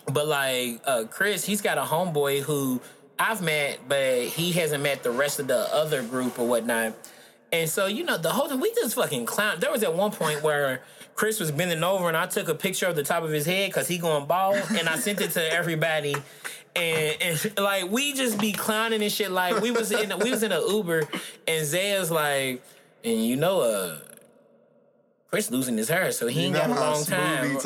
But 0.07 0.27
like 0.27 0.81
uh, 0.85 1.05
Chris, 1.11 1.45
he's 1.45 1.61
got 1.61 1.79
a 1.79 1.83
homeboy 1.83 2.43
who 2.43 2.81
I've 3.19 3.43
met, 3.43 3.81
but 3.87 4.23
he 4.23 4.53
hasn't 4.53 4.83
met 4.83 5.03
the 5.03 5.11
rest 5.11 5.41
of 5.41 5.47
the 5.47 5.73
other 5.75 6.03
group 6.03 6.39
or 6.39 6.47
whatnot. 6.47 6.95
And 7.53 7.69
so, 7.69 7.87
you 7.87 8.05
know, 8.05 8.17
the 8.17 8.31
whole 8.31 8.49
thing, 8.49 8.61
we 8.61 8.73
just 8.75 8.95
fucking 8.95 9.27
clown. 9.27 9.59
There 9.61 9.73
was 9.73 9.83
at 9.83 9.95
one 9.95 10.13
point 10.13 10.43
where 10.43 10.83
Chris 11.15 11.41
was 11.41 11.51
bending 11.51 11.83
over 11.83 12.09
and 12.09 12.17
I 12.17 12.27
took 12.27 12.49
a 12.49 12.55
picture 12.55 12.87
of 12.87 12.97
the 12.97 13.03
top 13.03 13.23
of 13.23 13.31
his 13.31 13.45
head 13.45 13.71
because 13.71 13.89
he 13.89 13.99
going 13.99 14.27
bald 14.27 14.57
and 14.71 14.89
I 14.89 14.97
sent 14.99 15.21
it 15.21 15.33
to 15.33 15.53
everybody. 15.53 16.15
And, 16.77 17.16
and 17.23 17.59
like 17.59 17.91
we 17.91 18.12
just 18.14 18.39
be 18.39 18.53
clowning 18.53 19.03
and 19.03 19.11
shit. 19.12 19.31
Like 19.31 19.61
we 19.61 19.71
was 19.71 19.91
in 19.93 20.16
we 20.18 20.31
was 20.31 20.43
in 20.43 20.53
an 20.53 20.62
Uber 20.68 21.01
and 21.49 21.66
Zaya's 21.66 22.11
like, 22.11 22.62
and 23.05 23.25
you 23.25 23.37
know, 23.37 23.61
uh, 23.61 23.99
Chris 25.31 25.49
losing 25.49 25.77
his 25.77 25.89
hair, 25.89 26.11
so 26.11 26.27
he 26.27 26.41
You 26.41 26.47
ain't 26.47 26.55
know 26.55 26.61
got 26.61 26.71
a 26.71 26.81
long 26.81 27.05
time. 27.05 27.51
he 27.51 27.57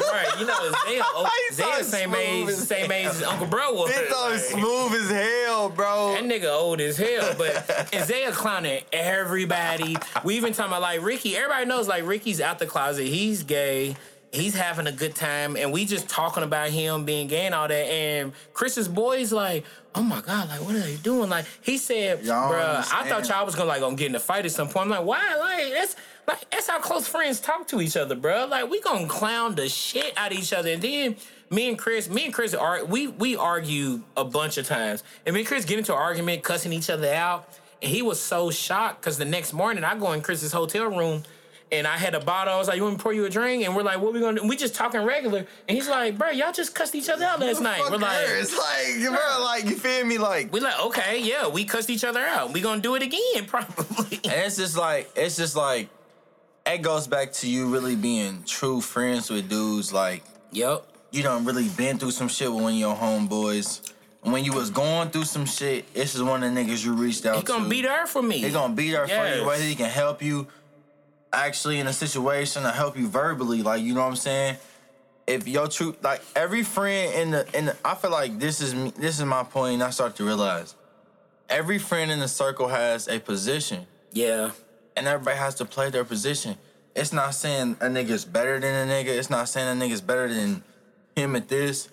Right. 0.00 0.40
You 0.40 0.46
know, 0.46 0.54
Zaya, 0.86 1.02
oh, 1.04 1.30
Zaya 1.52 1.84
same 1.84 2.14
age, 2.14 2.48
same 2.50 2.90
age 2.90 3.06
as 3.08 3.22
Uncle 3.22 3.46
Bro 3.46 3.74
was. 3.74 3.90
It's 3.90 4.08
so 4.10 4.28
Like, 4.30 4.38
smooth 4.40 4.92
as 5.02 5.10
hell, 5.10 5.68
bro. 5.68 6.14
that 6.14 6.24
nigga 6.24 6.50
old 6.50 6.80
as 6.80 6.96
hell, 6.96 7.34
but 7.36 7.90
Isaiah 7.94 8.32
clowning 8.32 8.82
everybody. 8.90 9.96
We 10.24 10.36
even 10.36 10.54
talking 10.54 10.70
about 10.70 10.80
like 10.80 11.02
Ricky. 11.02 11.36
Everybody 11.36 11.66
knows 11.66 11.86
like 11.88 12.06
Ricky's 12.06 12.40
out 12.40 12.58
the 12.58 12.66
closet. 12.66 13.04
He's 13.06 13.42
gay. 13.42 13.96
He's 14.32 14.54
having 14.54 14.86
a 14.86 14.92
good 14.92 15.16
time, 15.16 15.56
and 15.56 15.72
we 15.72 15.84
just 15.84 16.08
talking 16.08 16.44
about 16.44 16.70
him 16.70 17.04
being 17.04 17.26
gay 17.26 17.46
and 17.46 17.54
all 17.54 17.66
that. 17.66 17.74
And 17.74 18.32
Chris's 18.52 18.86
boys 18.86 19.32
like, 19.32 19.64
oh 19.96 20.02
my 20.04 20.20
god, 20.20 20.48
like 20.48 20.60
what 20.60 20.74
are 20.76 20.80
they 20.80 20.96
doing? 20.96 21.28
Like 21.28 21.46
he 21.62 21.78
said, 21.78 22.24
bruh, 22.52 22.84
I 22.92 23.08
thought 23.08 23.28
y'all 23.28 23.44
was 23.44 23.56
gonna 23.56 23.68
like 23.68 23.80
gonna 23.80 23.96
get 23.96 24.06
in 24.08 24.14
a 24.14 24.20
fight 24.20 24.44
at 24.44 24.52
some 24.52 24.68
point. 24.68 24.84
I'm 24.84 24.90
like, 24.90 25.04
why? 25.04 25.36
Like 25.36 25.72
that's 25.72 25.96
like 26.28 26.48
that's 26.50 26.68
how 26.68 26.78
close 26.78 27.08
friends 27.08 27.40
talk 27.40 27.66
to 27.68 27.80
each 27.80 27.96
other, 27.96 28.14
bruh. 28.14 28.48
Like 28.48 28.70
we 28.70 28.80
gonna 28.80 29.08
clown 29.08 29.56
the 29.56 29.68
shit 29.68 30.12
out 30.16 30.30
of 30.32 30.38
each 30.38 30.52
other, 30.52 30.70
and 30.70 30.80
then 30.80 31.16
me 31.50 31.68
and 31.68 31.76
Chris, 31.76 32.08
me 32.08 32.26
and 32.26 32.32
Chris 32.32 32.54
are 32.54 32.84
we 32.84 33.08
we 33.08 33.34
argue 33.34 34.02
a 34.16 34.24
bunch 34.24 34.58
of 34.58 34.66
times, 34.66 35.02
and 35.26 35.34
me 35.34 35.40
and 35.40 35.48
Chris 35.48 35.64
get 35.64 35.78
into 35.78 35.92
an 35.92 35.98
argument, 35.98 36.44
cussing 36.44 36.72
each 36.72 36.88
other 36.88 37.12
out, 37.12 37.48
and 37.82 37.90
he 37.90 38.00
was 38.00 38.20
so 38.20 38.52
shocked 38.52 39.00
because 39.00 39.18
the 39.18 39.24
next 39.24 39.52
morning 39.52 39.82
I 39.82 39.96
go 39.98 40.12
in 40.12 40.20
Chris's 40.22 40.52
hotel 40.52 40.86
room. 40.86 41.24
And 41.72 41.86
I 41.86 41.96
had 41.96 42.14
a 42.14 42.20
bottle. 42.20 42.52
I 42.52 42.58
was 42.58 42.68
like, 42.68 42.76
"You 42.76 42.82
want 42.82 42.94
me 42.94 42.98
to 42.98 43.02
pour 43.02 43.12
you 43.12 43.24
a 43.24 43.30
drink?" 43.30 43.64
And 43.64 43.76
we're 43.76 43.82
like, 43.82 44.00
"What 44.00 44.12
we 44.12 44.20
gonna 44.20 44.36
do?" 44.36 44.40
And 44.40 44.50
we 44.50 44.56
just 44.56 44.74
talking 44.74 45.02
regular, 45.02 45.46
and 45.68 45.76
he's 45.76 45.88
like, 45.88 46.18
"Bro, 46.18 46.30
y'all 46.30 46.52
just 46.52 46.74
cussed 46.74 46.94
each 46.94 47.08
other 47.08 47.24
out 47.24 47.40
last 47.40 47.60
night." 47.60 47.80
We're 47.90 47.98
like, 47.98 48.26
her. 48.26 48.36
it's 48.36 48.56
like, 48.56 49.08
bro, 49.08 49.40
like 49.44 49.64
you 49.64 49.76
feel 49.76 50.04
me, 50.04 50.18
like. 50.18 50.52
we're 50.52 50.62
like, 50.62 50.80
okay, 50.86 51.20
yeah, 51.22 51.48
we 51.48 51.64
cussed 51.64 51.90
each 51.90 52.04
other 52.04 52.20
out. 52.20 52.52
We 52.52 52.60
gonna 52.60 52.80
do 52.80 52.94
it 52.96 53.02
again, 53.02 53.44
probably." 53.46 54.20
And 54.24 54.32
it's 54.46 54.56
just 54.56 54.76
like 54.76 55.10
it's 55.16 55.36
just 55.36 55.56
like 55.56 55.88
it 56.66 56.82
goes 56.82 57.06
back 57.06 57.32
to 57.34 57.48
you 57.48 57.68
really 57.68 57.96
being 57.96 58.42
true 58.44 58.80
friends 58.80 59.30
with 59.30 59.48
dudes. 59.48 59.92
Like 59.92 60.22
yep. 60.52 60.84
you 61.10 61.22
done 61.22 61.44
really 61.44 61.68
been 61.68 61.98
through 61.98 62.12
some 62.12 62.28
shit 62.28 62.52
with 62.52 62.62
one 62.62 62.72
of 62.74 62.78
your 62.78 62.94
homeboys. 62.96 63.92
And 64.22 64.34
when 64.34 64.44
you 64.44 64.52
was 64.52 64.68
going 64.68 65.08
through 65.08 65.24
some 65.24 65.46
shit, 65.46 65.94
this 65.94 66.14
is 66.14 66.22
one 66.22 66.42
of 66.42 66.54
the 66.54 66.60
niggas 66.60 66.84
you 66.84 66.92
reached 66.92 67.24
out 67.24 67.32
to. 67.34 67.38
He 67.38 67.44
gonna 67.44 67.64
to. 67.64 67.70
be 67.70 67.80
there 67.80 68.06
for 68.06 68.20
me. 68.22 68.38
He 68.38 68.50
gonna 68.50 68.74
be 68.74 68.90
there 68.90 69.06
for 69.06 69.14
Yes. 69.14 69.38
you, 69.38 69.46
whether 69.46 69.62
he 69.62 69.74
can 69.74 69.88
help 69.88 70.20
you 70.20 70.46
actually 71.32 71.78
in 71.78 71.86
a 71.86 71.92
situation 71.92 72.64
or 72.64 72.70
help 72.70 72.96
you 72.98 73.08
verbally. 73.08 73.62
Like 73.62 73.82
you 73.82 73.94
know 73.94 74.00
what 74.00 74.08
I'm 74.08 74.16
saying. 74.16 74.56
If 75.26 75.46
your 75.46 75.68
true 75.68 75.94
like 76.02 76.22
every 76.34 76.62
friend 76.64 77.14
in 77.14 77.30
the 77.30 77.56
in 77.56 77.66
the, 77.66 77.76
I 77.84 77.94
feel 77.94 78.10
like 78.10 78.38
this 78.38 78.60
is 78.60 78.74
me, 78.74 78.92
this 78.96 79.18
is 79.18 79.24
my 79.24 79.44
point. 79.44 79.74
And 79.74 79.82
I 79.82 79.90
start 79.90 80.16
to 80.16 80.24
realize 80.24 80.74
every 81.48 81.78
friend 81.78 82.10
in 82.10 82.18
the 82.20 82.28
circle 82.28 82.68
has 82.68 83.08
a 83.08 83.18
position 83.20 83.86
Yeah. 84.12 84.50
and 84.96 85.06
everybody 85.06 85.36
has 85.36 85.54
to 85.56 85.64
play 85.64 85.90
their 85.90 86.04
position. 86.04 86.56
It's 86.96 87.12
not 87.12 87.34
saying 87.34 87.76
a 87.80 87.86
nigga's 87.86 88.24
better 88.24 88.58
than 88.58 88.88
a 88.88 88.92
nigga. 88.92 89.08
It's 89.08 89.30
not 89.30 89.48
saying 89.48 89.68
a 89.68 89.84
nigga's 89.84 90.00
better 90.00 90.32
than 90.32 90.64
him 91.14 91.36
at 91.36 91.48
this. 91.48 91.88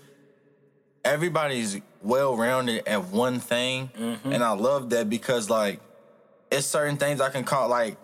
Everybody's 1.05 1.79
well 2.01 2.35
rounded 2.35 2.87
at 2.87 3.05
one 3.05 3.39
thing, 3.39 3.89
mm-hmm. 3.97 4.31
and 4.31 4.43
I 4.43 4.51
love 4.51 4.89
that 4.89 5.09
because 5.09 5.49
like 5.49 5.79
it's 6.51 6.65
certain 6.65 6.97
things 6.97 7.21
I 7.21 7.29
can 7.29 7.43
call 7.43 7.69
like. 7.69 7.97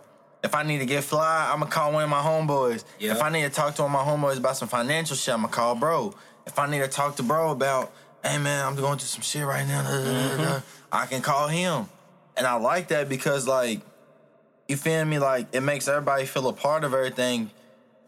If 0.43 0.55
I 0.55 0.63
need 0.63 0.79
to 0.79 0.85
get 0.85 1.03
fly, 1.03 1.49
I'm 1.51 1.59
gonna 1.59 1.71
call 1.71 1.93
one 1.93 2.03
of 2.03 2.09
my 2.09 2.21
homeboys. 2.21 2.83
Yeah. 2.99 3.13
If 3.13 3.21
I 3.21 3.29
need 3.29 3.43
to 3.43 3.49
talk 3.49 3.75
to 3.75 3.83
one 3.83 3.95
of 3.95 4.05
my 4.05 4.11
homeboys 4.11 4.37
about 4.37 4.57
some 4.57 4.67
financial 4.67 5.15
shit, 5.15 5.33
I'm 5.33 5.41
gonna 5.41 5.53
call 5.53 5.75
bro. 5.75 6.13
If 6.45 6.59
I 6.59 6.69
need 6.69 6.79
to 6.79 6.87
talk 6.89 7.15
to 7.15 7.23
bro 7.23 7.51
about, 7.51 7.93
hey 8.23 8.37
man, 8.37 8.65
I'm 8.65 8.75
going 8.75 8.97
through 8.97 9.07
some 9.07 9.21
shit 9.21 9.45
right 9.45 9.65
now, 9.65 9.83
da," 9.83 9.89
mm-hmm. 9.89 10.59
I 10.91 11.05
can 11.05 11.21
call 11.21 11.47
him. 11.47 11.87
And 12.35 12.45
I 12.45 12.55
like 12.55 12.89
that 12.89 13.07
because 13.07 13.47
like 13.47 13.81
you 14.67 14.77
feel 14.77 15.05
me? 15.05 15.19
Like 15.19 15.47
it 15.53 15.61
makes 15.61 15.87
everybody 15.87 16.25
feel 16.25 16.47
a 16.47 16.53
part 16.53 16.83
of 16.83 16.93
everything. 16.93 17.51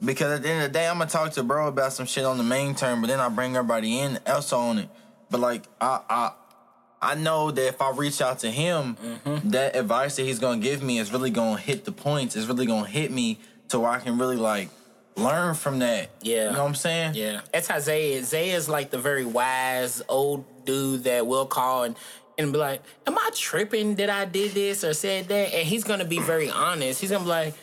Because 0.03 0.33
at 0.33 0.43
the 0.43 0.49
end 0.49 0.63
of 0.65 0.73
the 0.73 0.79
day, 0.79 0.87
I'm 0.87 0.97
gonna 0.97 1.09
talk 1.09 1.31
to 1.33 1.43
bro 1.43 1.67
about 1.67 1.93
some 1.93 2.05
shit 2.05 2.25
on 2.25 2.37
the 2.37 2.43
main 2.43 2.75
term, 2.75 3.01
but 3.01 3.07
then 3.07 3.19
I 3.19 3.29
bring 3.29 3.55
everybody 3.55 3.99
in 3.99 4.19
else 4.25 4.51
on 4.51 4.79
it. 4.79 4.89
But 5.29 5.39
like 5.39 5.63
I 5.79 6.01
I 6.09 6.31
I 7.05 7.15
know 7.15 7.51
that 7.51 7.67
if 7.67 7.81
I 7.81 7.91
reach 7.91 8.21
out 8.21 8.39
to 8.39 8.51
him, 8.51 8.95
Mm-hmm. 8.95 9.49
that 9.51 9.75
advice 9.75 10.15
that 10.17 10.23
he's 10.23 10.39
gonna 10.39 10.61
give 10.61 10.81
me 10.83 10.97
is 10.99 11.11
really 11.13 11.29
gonna 11.29 11.57
hit 11.59 11.85
the 11.85 11.91
points. 11.91 12.35
It's 12.35 12.47
really 12.47 12.65
gonna 12.65 12.87
hit 12.87 13.11
me 13.11 13.39
to 13.69 13.79
where 13.79 13.91
I 13.91 13.99
can 13.99 14.17
really 14.17 14.35
like 14.37 14.69
learn 15.15 15.55
from 15.55 15.79
that. 15.79 16.09
Yeah. 16.21 16.47
You 16.49 16.51
know 16.53 16.63
what 16.63 16.69
I'm 16.69 16.75
saying? 16.75 17.13
Yeah, 17.15 17.41
that's 17.53 17.67
how 17.67 17.79
Zay 17.79 18.13
is. 18.13 18.29
Zay 18.29 18.49
is 18.51 18.67
like 18.67 18.89
the 18.91 18.97
very 18.97 19.25
wise 19.25 20.01
old 20.09 20.43
dude 20.65 21.03
that 21.05 21.25
will 21.27 21.45
call 21.45 21.83
and 21.83 21.95
and 22.37 22.51
be 22.51 22.57
like, 22.59 22.81
"Am 23.07 23.17
I 23.17 23.29
tripping? 23.33 23.95
that 23.95 24.09
I 24.09 24.25
did 24.25 24.51
this 24.51 24.83
or 24.83 24.93
said 24.93 25.27
that?" 25.29 25.53
And 25.53 25.65
he's 25.67 25.83
gonna 25.85 26.05
be 26.05 26.19
very 26.19 26.49
honest. 26.49 26.99
He's 26.99 27.11
gonna 27.11 27.23
be 27.23 27.29
like, 27.29 27.53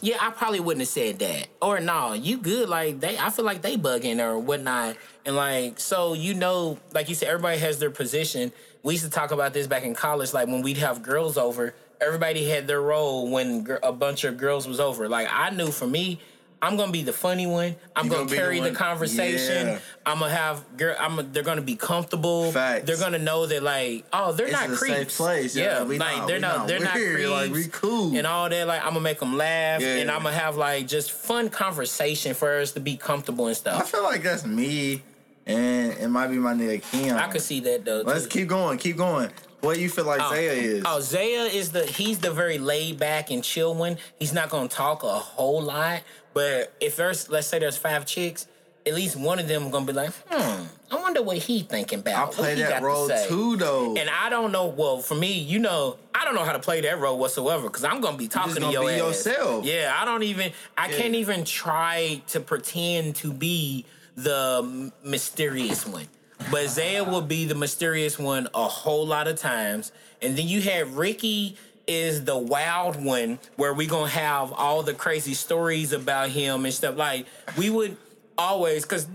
"Yeah, 0.00 0.18
I 0.20 0.30
probably 0.30 0.60
wouldn't 0.60 0.82
have 0.82 0.88
said 0.88 1.18
that," 1.18 1.48
or 1.60 1.80
"No, 1.80 2.12
you 2.12 2.38
good? 2.38 2.68
Like 2.68 3.00
they, 3.00 3.18
I 3.18 3.30
feel 3.30 3.44
like 3.44 3.62
they 3.62 3.76
bugging 3.76 4.20
or 4.24 4.38
whatnot." 4.38 4.96
And 5.26 5.34
like, 5.34 5.80
so 5.80 6.14
you 6.14 6.34
know, 6.34 6.78
like 6.94 7.08
you 7.08 7.14
said, 7.16 7.28
everybody 7.28 7.58
has 7.58 7.78
their 7.80 7.90
position. 7.90 8.52
We 8.82 8.94
used 8.94 9.04
to 9.04 9.10
talk 9.10 9.30
about 9.30 9.52
this 9.52 9.66
back 9.66 9.82
in 9.84 9.94
college, 9.94 10.32
like 10.32 10.46
when 10.48 10.62
we'd 10.62 10.78
have 10.78 11.02
girls 11.02 11.36
over. 11.36 11.74
Everybody 12.00 12.48
had 12.48 12.66
their 12.66 12.80
role 12.80 13.28
when 13.30 13.62
gr- 13.64 13.76
a 13.82 13.92
bunch 13.92 14.24
of 14.24 14.38
girls 14.38 14.66
was 14.66 14.80
over. 14.80 15.08
Like 15.08 15.28
I 15.30 15.50
knew 15.50 15.70
for 15.70 15.86
me, 15.86 16.18
I'm 16.62 16.76
gonna 16.78 16.92
be 16.92 17.02
the 17.02 17.12
funny 17.12 17.46
one. 17.46 17.76
I'm 17.94 18.08
gonna, 18.08 18.20
gonna 18.20 18.24
be 18.24 18.30
the 18.30 18.36
carry 18.36 18.60
the, 18.60 18.70
conversation. 18.72 19.66
Yeah. 19.66 19.78
I'm 20.06 20.18
gonna 20.20 20.30
have 20.34 20.76
girl. 20.78 20.96
I'm. 20.98 21.30
They're 21.32 21.42
gonna 21.42 21.60
be 21.60 21.76
comfortable. 21.76 22.52
Facts. 22.52 22.86
They're 22.86 22.96
gonna 22.98 23.18
know 23.18 23.44
that 23.46 23.62
like, 23.62 24.06
oh, 24.14 24.32
they're 24.32 24.46
It's 24.46 24.54
not 24.54 24.70
a 24.70 24.76
creeps. 24.76 25.16
place. 25.18 25.54
Yeah, 25.54 25.78
Yeah, 25.78 25.78
like 25.82 25.98
not- 25.98 26.28
they're 26.28 26.40
not. 26.40 26.56
not 26.58 26.68
they're 26.68 26.80
not 26.80 26.92
creeps. 26.94 27.28
Like, 27.30 27.52
we 27.52 27.66
cool. 27.68 28.16
and 28.16 28.26
all 28.26 28.48
that. 28.48 28.66
Like 28.66 28.80
I'm 28.82 28.88
gonna 28.94 29.00
make 29.00 29.20
them 29.20 29.36
laugh, 29.36 29.82
Yeah. 29.82 29.96
and 29.96 30.10
I'm 30.10 30.22
gonna 30.22 30.34
have 30.36 30.56
like 30.56 30.86
just 30.86 31.12
fun 31.12 31.50
conversation 31.50 32.32
for 32.34 32.58
us 32.58 32.72
to 32.72 32.80
be 32.80 32.96
comfortable 32.96 33.46
and 33.46 33.56
stuff. 33.56 33.80
I 33.80 33.84
feel 33.84 34.02
like 34.02 34.22
that's 34.22 34.44
me, 34.46 35.02
and 35.46 35.92
it 35.92 36.08
might 36.08 36.28
be 36.28 36.36
my 36.36 36.54
nigga 36.54 36.82
Keon. 36.90 37.16
I 37.16 37.28
could 37.28 37.42
see 37.42 37.60
that 37.60 37.84
though. 37.84 38.02
Let's 38.02 38.24
too. 38.24 38.40
keep 38.40 38.48
going. 38.48 38.78
Keep 38.78 38.96
going. 38.96 39.30
What 39.60 39.78
you 39.78 39.90
feel 39.90 40.06
like 40.06 40.20
Oh. 40.22 40.30
Zaya 40.30 40.52
is? 40.52 40.82
Oh, 40.86 41.00
Zaya 41.00 41.44
is 41.44 41.72
the 41.72 41.84
he's 41.84 42.18
the 42.18 42.30
very 42.30 42.58
laid 42.58 42.98
back 42.98 43.30
and 43.30 43.44
chill 43.44 43.74
one. 43.74 43.98
He's 44.18 44.32
not 44.32 44.48
gonna 44.50 44.68
talk 44.68 45.02
a 45.02 45.08
whole 45.08 45.62
lot, 45.62 46.02
but 46.32 46.72
if 46.80 46.96
there's 46.96 47.28
let's 47.28 47.46
say 47.46 47.58
there's 47.58 47.76
five 47.76 48.06
chicks, 48.06 48.46
at 48.86 48.94
least 48.94 49.16
one 49.16 49.38
of 49.38 49.48
them 49.48 49.70
gonna 49.70 49.84
be 49.84 49.92
like, 49.92 50.12
hmm, 50.30 50.62
I 50.90 50.96
wonder 50.96 51.22
what 51.22 51.36
he 51.36 51.60
thinking 51.60 51.98
about. 52.00 52.28
I 52.28 52.32
play 52.32 52.54
that 52.54 52.82
role 52.82 53.08
say." 53.08 53.26
too, 53.28 53.56
though. 53.56 53.96
And 53.96 54.08
I 54.08 54.30
don't 54.30 54.52
know. 54.52 54.66
Well, 54.66 55.00
for 55.00 55.14
me, 55.14 55.32
you 55.38 55.58
know, 55.58 55.98
I 56.14 56.24
don't 56.24 56.34
know 56.34 56.44
how 56.44 56.52
to 56.52 56.58
play 56.58 56.80
that 56.80 56.98
role 56.98 57.18
whatsoever 57.18 57.64
because 57.64 57.84
I'm 57.84 58.00
gonna 58.00 58.16
be 58.16 58.28
talking 58.28 58.54
to 58.54 58.60
gonna 58.60 58.72
your 58.72 58.90
yourself. 58.90 59.66
Yeah, 59.66 59.94
I 59.94 60.06
don't 60.06 60.22
even. 60.22 60.52
I 60.78 60.88
can't 60.88 61.14
even 61.14 61.44
try 61.44 62.22
to 62.28 62.40
pretend 62.40 63.16
to 63.16 63.32
be 63.32 63.84
the 64.16 64.92
mysterious 65.04 65.86
one. 65.86 66.06
But 66.50 66.68
Zaya 66.68 67.04
will 67.04 67.22
be 67.22 67.44
the 67.44 67.54
mysterious 67.54 68.18
one 68.18 68.48
a 68.54 68.66
whole 68.66 69.06
lot 69.06 69.28
of 69.28 69.36
times. 69.36 69.92
And 70.22 70.36
then 70.36 70.48
you 70.48 70.62
have 70.62 70.96
Ricky 70.96 71.56
is 71.86 72.24
the 72.24 72.38
wild 72.38 73.02
one 73.02 73.38
where 73.56 73.74
we 73.74 73.86
gonna 73.86 74.08
have 74.08 74.52
all 74.52 74.82
the 74.82 74.94
crazy 74.94 75.34
stories 75.34 75.92
about 75.92 76.30
him 76.30 76.64
and 76.64 76.72
stuff. 76.72 76.96
Like 76.96 77.26
we 77.56 77.68
would 77.68 77.96
always, 78.38 78.84
cause 78.84 79.06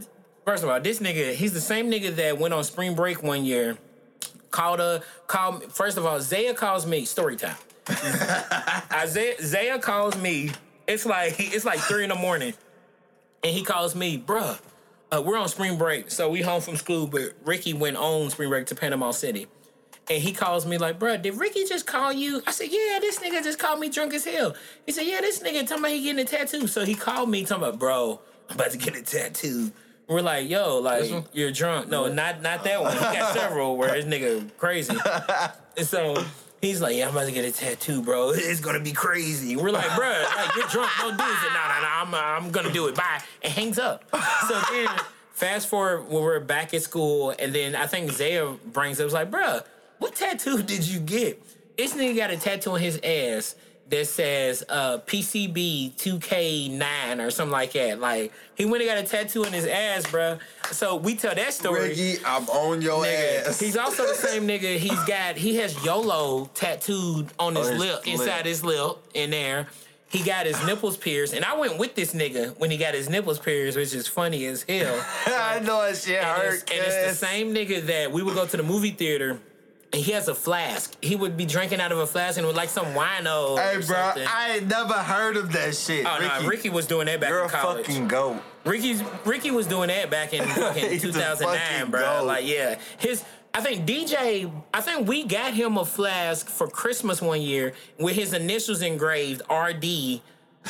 first 0.45 0.63
of 0.63 0.69
all, 0.69 0.79
this 0.79 0.99
nigga, 0.99 1.33
he's 1.33 1.53
the 1.53 1.61
same 1.61 1.89
nigga 1.89 2.15
that 2.15 2.37
went 2.37 2.53
on 2.53 2.63
spring 2.63 2.95
break 2.95 3.23
one 3.23 3.45
year. 3.45 3.77
Called 4.51 4.79
a 4.79 5.03
called. 5.27 5.63
First 5.73 5.97
of 5.97 6.05
all, 6.05 6.21
Zaya 6.21 6.53
calls 6.53 6.85
me 6.85 7.03
story 7.03 7.35
time. 7.35 7.57
Isaiah 8.93 9.35
Zaya 9.41 9.79
calls 9.79 10.15
me. 10.17 10.51
It's 10.87 11.05
like 11.05 11.35
it's 11.39 11.65
like 11.65 11.79
three 11.79 12.03
in 12.03 12.09
the 12.09 12.15
morning, 12.15 12.53
and 13.43 13.53
he 13.53 13.63
calls 13.63 13.95
me, 13.95 14.17
bruh. 14.17 14.57
Uh, 15.15 15.21
we're 15.21 15.37
on 15.37 15.47
spring 15.47 15.77
break, 15.77 16.11
so 16.11 16.29
we 16.29 16.41
home 16.41 16.61
from 16.61 16.75
school. 16.75 17.07
But 17.07 17.33
Ricky 17.45 17.73
went 17.73 17.97
on 17.97 18.29
spring 18.29 18.49
break 18.49 18.65
to 18.67 18.75
Panama 18.75 19.11
City, 19.11 19.47
and 20.09 20.21
he 20.21 20.33
calls 20.33 20.65
me 20.65 20.77
like, 20.77 20.99
bruh, 20.99 21.21
did 21.21 21.35
Ricky 21.35 21.65
just 21.65 21.85
call 21.85 22.11
you? 22.11 22.41
I 22.45 22.51
said, 22.51 22.67
yeah, 22.69 22.99
this 22.99 23.19
nigga 23.19 23.43
just 23.43 23.59
called 23.59 23.79
me 23.79 23.89
drunk 23.89 24.13
as 24.13 24.25
hell. 24.25 24.55
He 24.85 24.91
said, 24.91 25.05
yeah, 25.05 25.21
this 25.21 25.39
nigga 25.39 25.61
talking 25.61 25.79
about 25.79 25.91
he 25.91 26.03
getting 26.03 26.21
a 26.21 26.25
tattoo. 26.25 26.67
So 26.67 26.85
he 26.85 26.95
called 26.95 27.29
me 27.29 27.45
talking 27.45 27.63
about, 27.63 27.79
bro, 27.79 28.19
I'm 28.49 28.55
about 28.55 28.71
to 28.71 28.77
get 28.77 28.95
a 28.95 29.01
tattoo. 29.01 29.71
We're 30.07 30.21
like, 30.21 30.49
yo, 30.49 30.79
like 30.79 31.09
you're 31.33 31.51
drunk. 31.51 31.87
No, 31.87 32.07
not 32.07 32.41
not 32.41 32.63
that 32.63 32.81
one. 32.81 32.93
He 32.93 32.99
got 32.99 33.33
several 33.33 33.77
where 33.77 33.91
this 33.93 34.05
nigga 34.05 34.49
crazy. 34.57 34.95
And 35.77 35.85
so 35.85 36.23
he's 36.65 36.81
like, 36.81 36.95
yeah, 36.95 37.07
I'm 37.07 37.11
about 37.11 37.25
to 37.25 37.31
get 37.31 37.45
a 37.45 37.51
tattoo, 37.51 38.01
bro. 38.01 38.31
It's 38.35 38.59
gonna 38.59 38.79
be 38.79 38.91
crazy. 38.91 39.55
We're 39.55 39.71
like, 39.71 39.95
bro, 39.95 40.25
like 40.35 40.55
you're 40.55 40.67
drunk. 40.67 40.91
Don't 40.99 41.17
do 41.17 41.23
it. 41.23 41.37
Said, 41.41 41.53
no, 41.53 41.61
no, 41.67 41.81
no, 41.81 41.87
I'm, 41.91 42.13
uh, 42.13 42.17
I'm 42.17 42.51
gonna 42.51 42.71
do 42.71 42.87
it. 42.87 42.95
Bye. 42.95 43.21
And 43.41 43.53
hangs 43.53 43.79
up. 43.79 44.03
So 44.47 44.59
then 44.71 44.87
fast 45.31 45.67
forward 45.67 46.09
when 46.09 46.23
we're 46.23 46.39
back 46.39 46.73
at 46.73 46.81
school, 46.81 47.33
and 47.37 47.53
then 47.53 47.75
I 47.75 47.87
think 47.87 48.11
Zaya 48.11 48.55
brings 48.65 48.99
up, 48.99 49.05
was 49.05 49.13
like, 49.13 49.31
bro, 49.31 49.59
what 49.99 50.15
tattoo 50.15 50.63
did 50.73 50.87
you 50.87 50.99
get? 50.99 51.41
This 51.77 51.93
nigga 51.93 52.15
got 52.15 52.31
a 52.31 52.37
tattoo 52.37 52.71
on 52.71 52.79
his 52.79 52.99
ass 53.03 53.55
that 53.89 54.07
says 54.07 54.63
uh, 54.67 54.97
PCB 54.99 55.93
2K9 55.93 57.25
or 57.25 57.29
something 57.31 57.51
like 57.51 57.73
that. 57.73 57.99
Like 57.99 58.31
he 58.55 58.65
went 58.65 58.83
and 58.83 58.89
got 58.89 58.97
a 58.97 59.03
tattoo 59.03 59.45
on 59.45 59.53
his 59.53 59.65
ass, 59.65 60.09
bro. 60.09 60.37
So 60.71 60.95
we 60.95 61.15
tell 61.15 61.35
that 61.35 61.53
story. 61.53 61.89
Ricky, 61.89 62.17
I'm 62.25 62.47
on 62.49 62.81
your 62.81 63.03
Nigga, 63.05 63.47
ass. 63.47 63.59
He's 63.59 63.77
also 63.77 64.07
the 64.07 64.15
same 64.15 64.47
nigga. 64.47 64.77
He's 64.77 65.03
got 65.05 65.35
he 65.35 65.55
has 65.57 65.83
YOLO 65.85 66.49
tattooed 66.55 67.27
on 67.37 67.55
his, 67.55 67.69
his 67.69 67.79
lip, 67.79 67.95
lip. 68.05 68.07
inside 68.07 68.45
his 68.45 68.63
lip, 68.63 68.97
in 69.13 69.29
there. 69.31 69.67
He 70.07 70.23
got 70.23 70.45
his 70.45 70.63
nipples 70.65 70.95
pierced, 70.95 71.33
and 71.33 71.43
I 71.43 71.57
went 71.57 71.77
with 71.77 71.95
this 71.95 72.13
nigga 72.13 72.57
when 72.57 72.71
he 72.71 72.77
got 72.77 72.93
his 72.93 73.09
nipples 73.09 73.37
pierced, 73.39 73.75
which 73.75 73.93
is 73.93 74.07
funny 74.07 74.45
as 74.45 74.63
hell. 74.63 75.03
I 75.25 75.59
know 75.59 75.81
that 75.85 75.97
shit 75.97 76.23
And 76.23 76.25
hurt. 76.41 76.53
it's, 76.53 76.71
and 76.71 76.79
it's 76.79 77.19
the 77.19 77.25
same 77.27 77.53
nigga 77.53 77.85
that 77.87 78.11
we 78.11 78.23
would 78.23 78.35
go 78.35 78.45
to 78.45 78.55
the 78.55 78.63
movie 78.63 78.91
theater, 78.91 79.39
and 79.95 80.03
he 80.03 80.11
has 80.11 80.27
a 80.27 80.35
flask. 80.35 80.93
He 81.01 81.15
would 81.15 81.37
be 81.37 81.45
drinking 81.45 81.79
out 81.79 81.93
of 81.93 81.99
a 81.99 82.05
flask 82.05 82.37
and 82.37 82.45
with 82.45 82.57
like 82.57 82.67
some 82.67 82.87
wino. 82.87 83.57
Hey, 83.57 83.77
or 83.77 83.81
bro, 83.81 83.95
something. 83.95 84.27
I 84.27 84.57
ain't 84.57 84.67
never 84.67 84.93
heard 84.93 85.37
of 85.37 85.53
that 85.53 85.73
shit. 85.73 86.05
Oh 86.05 86.19
Ricky, 86.19 86.43
no, 86.43 86.49
Ricky 86.49 86.69
was 86.69 86.85
doing 86.85 87.05
that 87.05 87.21
back 87.21 87.29
you're 87.29 87.39
in 87.39 87.45
a 87.45 87.49
fucking 87.49 88.09
goat. 88.09 88.41
Ricky's 88.65 89.01
Ricky 89.23 89.51
was 89.51 89.67
doing 89.67 89.87
that 89.87 90.09
back 90.09 90.33
in 90.33 90.43
He's 90.75 91.01
2009, 91.01 91.91
bro. 91.91 92.01
goat. 92.01 92.25
Like, 92.25 92.45
yeah, 92.45 92.77
his. 92.97 93.23
I 93.53 93.61
think 93.61 93.87
DJ. 93.87 94.51
I 94.73 94.81
think 94.81 95.07
we 95.07 95.23
got 95.23 95.53
him 95.53 95.77
a 95.77 95.85
flask 95.85 96.49
for 96.49 96.67
Christmas 96.67 97.21
one 97.21 97.41
year 97.41 97.71
with 97.97 98.15
his 98.15 98.33
initials 98.33 98.81
engraved 98.81 99.43
RD 99.49 100.19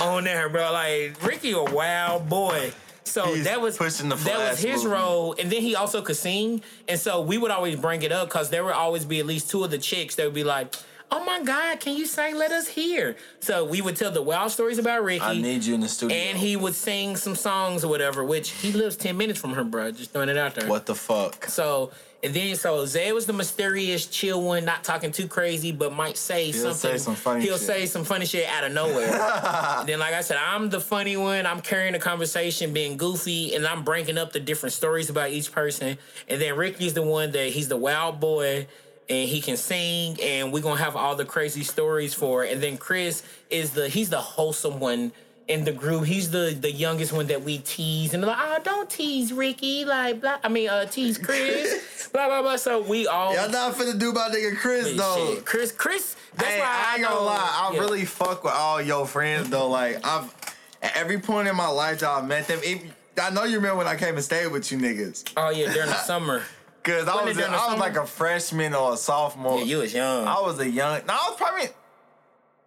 on 0.01 0.25
there, 0.25 0.49
bro. 0.49 0.71
Like 0.71 1.23
Ricky, 1.25 1.53
a 1.53 1.63
wild 1.63 2.29
boy. 2.29 2.71
So 3.05 3.33
He's 3.33 3.45
that 3.45 3.61
was 3.61 3.77
pushing 3.77 4.09
the 4.09 4.15
that 4.15 4.49
was 4.49 4.59
his 4.61 4.85
role, 4.85 5.35
and 5.39 5.51
then 5.51 5.61
he 5.61 5.75
also 5.75 6.01
could 6.01 6.17
sing, 6.17 6.61
and 6.87 6.99
so 6.99 7.21
we 7.21 7.37
would 7.37 7.51
always 7.51 7.75
bring 7.75 8.01
it 8.01 8.11
up 8.11 8.27
because 8.29 8.49
there 8.49 8.63
would 8.65 8.73
always 8.73 9.05
be 9.05 9.19
at 9.19 9.25
least 9.25 9.49
two 9.49 9.63
of 9.63 9.71
the 9.71 9.77
chicks 9.77 10.15
that 10.15 10.25
would 10.25 10.33
be 10.33 10.43
like, 10.43 10.75
"Oh 11.11 11.23
my 11.23 11.41
God, 11.43 11.79
can 11.79 11.95
you 11.95 12.07
sing? 12.07 12.35
Let 12.35 12.51
us 12.51 12.67
hear." 12.67 13.15
So 13.39 13.63
we 13.63 13.79
would 13.81 13.95
tell 13.95 14.11
the 14.11 14.23
wild 14.23 14.51
stories 14.51 14.79
about 14.79 15.03
Ricky. 15.03 15.23
I 15.23 15.35
need 15.39 15.63
you 15.63 15.75
in 15.75 15.81
the 15.81 15.87
studio. 15.87 16.17
and 16.17 16.37
he 16.37 16.55
would 16.55 16.73
sing 16.75 17.15
some 17.15 17.35
songs 17.35 17.83
or 17.85 17.89
whatever, 17.89 18.23
which 18.23 18.49
he 18.49 18.71
lives 18.71 18.95
10 18.97 19.15
minutes 19.15 19.39
from 19.39 19.53
her, 19.53 19.63
bro. 19.63 19.91
Just 19.91 20.11
throwing 20.11 20.29
it 20.29 20.37
out 20.37 20.55
there. 20.55 20.67
What 20.67 20.87
the 20.87 20.95
fuck? 20.95 21.45
So, 21.45 21.91
and 22.25 22.33
then, 22.33 22.55
so 22.55 22.85
Zay 22.85 23.11
was 23.11 23.25
the 23.25 23.33
mysterious, 23.33 24.05
chill 24.07 24.41
one, 24.41 24.65
not 24.65 24.83
talking 24.83 25.11
too 25.11 25.27
crazy, 25.27 25.71
but 25.71 25.93
might 25.93 26.17
say 26.17 26.45
He'll 26.51 26.73
something. 26.73 26.91
say 26.91 26.97
some 26.97 27.15
funny 27.15 27.41
He'll 27.45 27.57
shit. 27.57 27.67
say 27.67 27.85
some 27.85 28.03
funny 28.03 28.25
shit 28.25 28.47
out 28.49 28.63
of 28.63 28.71
nowhere. 28.73 29.11
then, 29.85 29.99
like 29.99 30.13
I 30.13 30.21
said, 30.21 30.37
I'm 30.37 30.69
the 30.69 30.79
funny 30.79 31.15
one. 31.17 31.45
I'm 31.45 31.61
carrying 31.61 31.93
the 31.93 31.99
conversation, 31.99 32.73
being 32.73 32.97
goofy, 32.97 33.53
and 33.55 33.65
I'm 33.65 33.83
breaking 33.83 34.17
up 34.17 34.33
the 34.33 34.39
different 34.39 34.73
stories 34.73 35.09
about 35.09 35.29
each 35.29 35.51
person. 35.51 35.97
And 36.27 36.41
then 36.41 36.55
Ricky's 36.57 36.93
the 36.93 37.03
one 37.03 37.31
that 37.31 37.47
he's 37.49 37.67
the 37.69 37.77
wild 37.77 38.19
boy. 38.19 38.67
And 39.07 39.29
he 39.29 39.39
can 39.39 39.55
sing, 39.55 40.17
and 40.19 40.51
we're 40.51 40.63
gonna 40.63 40.81
have 40.81 40.95
all 40.95 41.15
the 41.15 41.25
crazy 41.25 41.63
stories 41.63 42.15
for. 42.15 42.43
it. 42.43 42.51
And 42.53 42.63
then 42.63 42.75
Chris 42.75 43.21
is 43.51 43.69
the 43.69 43.87
he's 43.87 44.09
the 44.09 44.19
wholesome 44.19 44.79
one 44.79 45.11
in 45.47 45.63
the 45.63 45.71
group. 45.71 46.05
He's 46.05 46.31
the 46.31 46.57
the 46.59 46.71
youngest 46.71 47.13
one 47.13 47.27
that 47.27 47.43
we 47.43 47.59
tease, 47.59 48.13
and 48.13 48.23
they're 48.23 48.29
like, 48.29 48.39
oh, 48.41 48.59
don't 48.63 48.89
tease 48.89 49.31
Ricky, 49.31 49.85
like 49.85 50.21
blah. 50.21 50.37
I 50.43 50.49
mean, 50.49 50.69
uh, 50.69 50.85
tease 50.85 51.17
Chris, 51.17 52.09
blah 52.13 52.27
blah 52.27 52.41
blah. 52.41 52.55
So 52.57 52.81
we 52.81 53.07
all 53.07 53.33
Y'all 53.33 53.49
not 53.49 53.75
finna 53.75 53.97
do 53.97 54.11
my 54.11 54.29
nigga 54.29 54.57
Chris 54.57 54.87
Shit, 54.87 54.97
though. 54.97 55.37
Chris, 55.45 55.71
Chris. 55.71 56.15
That's 56.35 56.49
hey, 56.49 56.59
why 56.59 56.65
I 56.65 56.91
I, 56.91 56.95
ain't 56.95 57.03
gonna 57.03 57.19
lie. 57.21 57.69
I 57.69 57.71
yeah. 57.73 57.79
really 57.79 58.05
fuck 58.05 58.43
with 58.43 58.53
all 58.53 58.81
your 58.81 59.05
friends 59.05 59.49
though. 59.49 59.69
Like 59.69 60.05
I've 60.05 60.33
at 60.81 60.95
every 60.95 61.19
point 61.19 61.47
in 61.47 61.55
my 61.55 61.67
life 61.67 61.99
that 61.99 62.09
I've 62.09 62.27
met 62.27 62.47
them. 62.47 62.59
If, 62.63 62.83
I 63.21 63.29
know 63.29 63.45
you 63.45 63.55
remember 63.55 63.77
when 63.77 63.87
I 63.87 63.95
came 63.95 64.15
and 64.15 64.23
stayed 64.23 64.47
with 64.47 64.71
you 64.71 64.77
niggas. 64.77 65.31
Oh 65.37 65.49
yeah, 65.49 65.71
during 65.71 65.89
the 65.89 65.95
summer. 66.03 66.43
Cause 66.83 67.07
I 67.07 67.15
was 67.15 67.35
they 67.35 67.41
during 67.41 67.51
the 67.51 67.57
I 67.57 67.71
was 67.71 67.79
like 67.79 67.95
a 67.95 68.05
freshman 68.05 68.75
or 68.75 68.93
a 68.93 68.97
sophomore. 68.97 69.57
Yeah, 69.59 69.63
you 69.63 69.77
was 69.79 69.93
young. 69.93 70.27
I 70.27 70.39
was 70.41 70.59
a 70.59 70.69
young. 70.69 71.01
No, 71.07 71.13
I 71.13 71.29
was 71.29 71.35
probably 71.35 71.69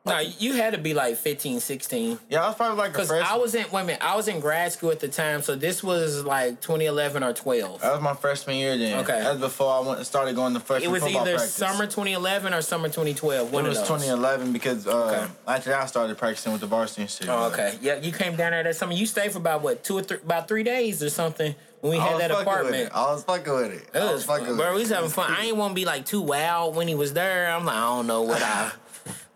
no, 0.09 0.19
you 0.21 0.55
had 0.55 0.73
to 0.73 0.79
be 0.79 0.95
like 0.95 1.17
15, 1.17 1.61
16. 1.61 2.19
yeah. 2.29 2.43
I 2.45 2.47
was 2.49 2.57
probably 2.57 2.77
like 2.79 2.89
a 2.91 2.93
Because. 2.93 3.11
I 3.11 3.37
was 3.37 3.55
in, 3.55 3.67
wait 3.71 3.83
a 3.83 3.85
minute, 3.85 4.03
I 4.05 4.17
was 4.17 4.29
in 4.29 4.41
grad 4.41 4.73
school 4.73 4.91
at 4.91 5.01
the 5.01 5.09
time, 5.09 5.43
so 5.43 5.55
this 5.55 5.83
was 5.83 6.25
like 6.25 6.61
2011 6.61 7.23
or 7.23 7.33
12. 7.33 7.81
that 7.81 7.93
was 7.93 8.01
my 8.01 8.15
freshman 8.15 8.57
year 8.57 8.77
then. 8.79 8.99
Okay. 9.01 9.21
That's 9.21 9.39
before 9.41 9.73
I 9.73 9.81
went 9.87 9.99
and 9.99 10.07
started 10.07 10.35
going 10.37 10.55
to 10.55 10.61
freshman 10.61 10.89
It 10.91 10.93
was 10.93 11.03
either 11.05 11.35
practice. 11.37 11.53
summer 11.55 11.85
2011 11.87 12.55
or 12.55 12.63
summer 12.63 12.89
2012. 12.89 13.53
One 13.53 13.67
It 13.67 13.69
was 13.69 13.79
2011 13.79 14.53
because 14.53 14.87
uh, 14.87 14.97
Okay. 15.09 15.33
after 15.47 15.71
that 15.71 15.83
I 15.83 15.87
started 15.87 16.17
practicing 16.19 16.53
with 16.53 16.61
the 16.61 16.67
varsity 16.67 17.03
and 17.03 17.11
shit. 17.11 17.29
Oh, 17.29 17.45
okay. 17.53 17.79
Yeah, 17.81 18.01
you 18.01 18.13
came 18.13 18.37
down 18.37 18.53
there 18.53 18.63
that 18.63 18.77
summer. 18.77 18.93
You 18.93 19.07
stayed 19.07 19.33
for 19.33 19.39
about 19.39 19.63
what, 19.63 19.85
two 19.85 19.99
or 19.99 20.03
three, 20.03 20.19
about 20.19 20.49
three 20.49 20.63
days 20.63 21.03
or 21.03 21.11
something 21.11 21.55
when 21.81 21.93
we 21.93 21.99
I 21.99 22.07
had 22.09 22.21
that 22.21 22.31
apartment. 22.33 22.91
I 22.95 23.13
was 23.13 23.23
fucking 23.25 23.53
with 23.53 23.73
it. 23.73 23.89
It 23.95 23.99
I 24.01 24.05
was 24.07 24.15
was 24.15 24.25
fucking 24.25 24.57
bro. 24.57 24.75
We 24.75 24.81
was 24.81 24.91
having 24.91 25.11
fun. 25.11 25.31
I 25.31 25.45
ain't 25.47 25.57
want 25.57 25.71
to 25.73 25.75
be 25.75 25.85
like 25.85 26.05
too 26.05 26.21
wild 26.23 26.75
when 26.75 26.89
he 26.89 26.95
was 26.95 27.13
there. 27.13 27.51
I'm 27.51 27.65
like, 27.65 27.77
I 27.77 27.81
don't 27.83 28.07
know 28.09 28.23
what 28.23 28.43
I, 28.43 28.73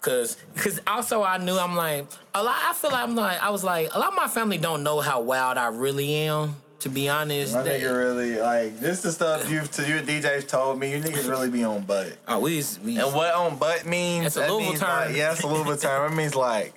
cause, 0.02 0.36
cause 0.56 0.80
also 0.86 1.22
I 1.22 1.38
knew 1.38 1.56
I'm 1.56 1.74
like 1.76 2.06
a 2.34 2.42
lot. 2.42 2.56
I 2.68 2.74
feel 2.74 2.90
like 2.90 3.02
I'm 3.02 3.16
like 3.16 3.42
I 3.42 3.48
was 3.50 3.64
like 3.64 3.94
a 3.94 3.98
lot 3.98 4.08
of 4.10 4.14
my 4.16 4.28
family 4.28 4.58
don't 4.58 4.82
know 4.82 5.00
how 5.00 5.22
wild 5.22 5.56
I 5.56 5.68
really 5.68 6.12
am. 6.14 6.56
To 6.80 6.88
be 6.88 7.08
honest, 7.08 7.54
My 7.54 7.62
They- 7.62 7.80
nigga 7.80 7.96
really 7.96 8.40
like 8.40 8.80
this. 8.80 9.02
The 9.02 9.12
stuff 9.12 9.48
you 9.48 9.60
to 9.62 9.88
your 9.88 10.00
DJs 10.00 10.48
told 10.48 10.80
me. 10.80 10.90
You 10.90 11.00
niggas 11.00 11.30
really 11.30 11.48
be 11.48 11.62
on 11.62 11.82
butt. 11.82 12.16
oh, 12.26 12.40
we, 12.40 12.56
was- 12.56 12.80
we 12.80 12.98
And 12.98 13.14
what 13.14 13.32
on 13.34 13.56
butt 13.56 13.86
means? 13.86 14.24
That's 14.24 14.36
a 14.36 14.40
that 14.40 14.50
Louisville 14.50 14.68
means 14.70 14.80
term. 14.80 14.88
Like, 15.06 15.16
yeah, 15.16 15.28
that's 15.28 15.42
a 15.44 15.46
Louisville 15.46 15.76
term. 15.76 16.12
It 16.12 16.16
means 16.16 16.34
like 16.34 16.74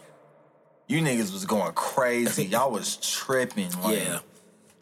you 0.88 1.02
niggas 1.02 1.34
was 1.34 1.46
going 1.46 1.74
crazy. 1.74 2.46
Y'all 2.54 2.70
was 2.72 2.98
tripping. 2.98 3.72
Like, 3.82 3.98
Yeah. 3.98 4.20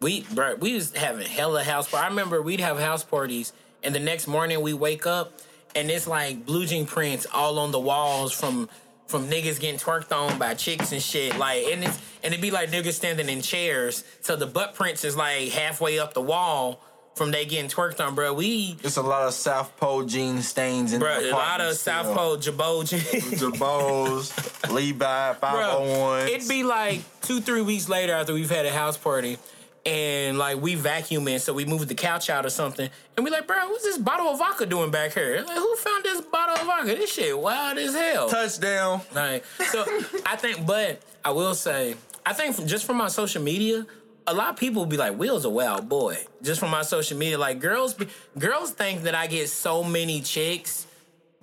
We 0.01 0.25
bro, 0.33 0.55
we 0.55 0.73
was 0.73 0.93
having 0.93 1.25
hella 1.25 1.63
house 1.63 1.89
parties. 1.89 2.03
I 2.05 2.09
remember 2.09 2.41
we'd 2.41 2.59
have 2.59 2.77
house 2.77 3.05
parties 3.05 3.53
and 3.81 3.95
the 3.95 4.01
next 4.01 4.27
morning 4.27 4.59
we 4.61 4.73
wake 4.73 5.07
up 5.07 5.31
and 5.75 5.89
it's 5.89 6.07
like 6.07 6.45
blue 6.45 6.65
jean 6.65 6.85
prints 6.85 7.25
all 7.33 7.59
on 7.59 7.71
the 7.71 7.79
walls 7.79 8.31
from 8.31 8.69
from 9.07 9.27
niggas 9.27 9.59
getting 9.59 9.79
twerked 9.79 10.11
on 10.11 10.39
by 10.39 10.53
chicks 10.53 10.91
and 10.91 11.01
shit. 11.01 11.37
Like 11.37 11.65
and 11.65 11.83
it's 11.83 11.97
and 12.23 12.33
it'd 12.33 12.41
be 12.41 12.51
like 12.51 12.71
niggas 12.71 12.93
standing 12.93 13.29
in 13.29 13.41
chairs. 13.41 14.03
So 14.21 14.35
the 14.35 14.47
butt 14.47 14.75
prints 14.75 15.03
is 15.03 15.15
like 15.15 15.49
halfway 15.49 15.99
up 15.99 16.13
the 16.13 16.21
wall 16.21 16.81
from 17.15 17.31
they 17.31 17.45
getting 17.45 17.69
twerked 17.69 17.99
on, 18.05 18.15
bro. 18.15 18.33
We 18.33 18.75
It's 18.83 18.97
a 18.97 19.01
lot 19.01 19.27
of 19.27 19.33
South 19.33 19.75
Pole 19.77 20.03
jean 20.03 20.41
stains 20.41 20.93
in 20.93 20.99
bro, 20.99 21.19
a 21.19 21.31
lot 21.31 21.61
of 21.61 21.75
South. 21.75 22.15
Pole 22.15 22.37
Jabot 22.37 22.87
jeans. 22.87 23.41
Jabos, 23.41 24.71
Levi, 24.73 25.33
501. 25.33 26.27
it'd 26.27 26.49
be 26.49 26.63
like 26.63 26.99
oh 26.99 27.17
two, 27.21 27.41
three 27.41 27.61
weeks 27.61 27.87
later 27.87 28.13
after 28.13 28.33
we've 28.33 28.49
had 28.49 28.65
a 28.65 28.71
house 28.71 28.97
party, 28.97 29.37
and 29.85 30.37
like 30.37 30.61
we 30.61 30.75
vacuuming, 30.75 31.39
so 31.39 31.53
we 31.53 31.65
moved 31.65 31.87
the 31.87 31.95
couch 31.95 32.29
out 32.29 32.45
or 32.45 32.49
something, 32.49 32.89
and 33.17 33.23
we 33.23 33.31
like, 33.31 33.47
bro, 33.47 33.67
what's 33.67 33.83
this 33.83 33.97
bottle 33.97 34.27
of 34.27 34.39
vodka 34.39 34.65
doing 34.65 34.91
back 34.91 35.13
here? 35.13 35.43
Like, 35.45 35.57
who 35.57 35.75
found 35.75 36.03
this 36.03 36.21
bottle 36.21 36.55
of 36.55 36.65
vodka? 36.65 36.95
This 36.95 37.13
shit 37.13 37.37
wild 37.37 37.77
as 37.77 37.93
hell. 37.93 38.29
touchdown. 38.29 39.01
Like, 39.13 39.43
so 39.71 39.83
I 40.25 40.35
think, 40.35 40.65
but 40.65 41.01
I 41.23 41.31
will 41.31 41.55
say, 41.55 41.95
I 42.25 42.33
think 42.33 42.55
from, 42.55 42.67
just 42.67 42.85
from 42.85 42.97
my 42.97 43.09
social 43.09 43.43
media, 43.43 43.85
a 44.25 44.33
lot 44.33 44.49
of 44.51 44.55
people 44.55 44.85
be 44.85 44.95
like, 44.95 45.17
"Will's 45.17 45.43
a 45.43 45.49
wild 45.49 45.89
boy." 45.89 46.17
Just 46.41 46.59
from 46.59 46.71
my 46.71 46.81
social 46.83 47.17
media, 47.17 47.37
like 47.37 47.59
girls, 47.59 47.93
be, 47.93 48.07
girls 48.37 48.71
think 48.71 49.03
that 49.03 49.15
I 49.15 49.27
get 49.27 49.49
so 49.49 49.83
many 49.83 50.21
chicks 50.21 50.87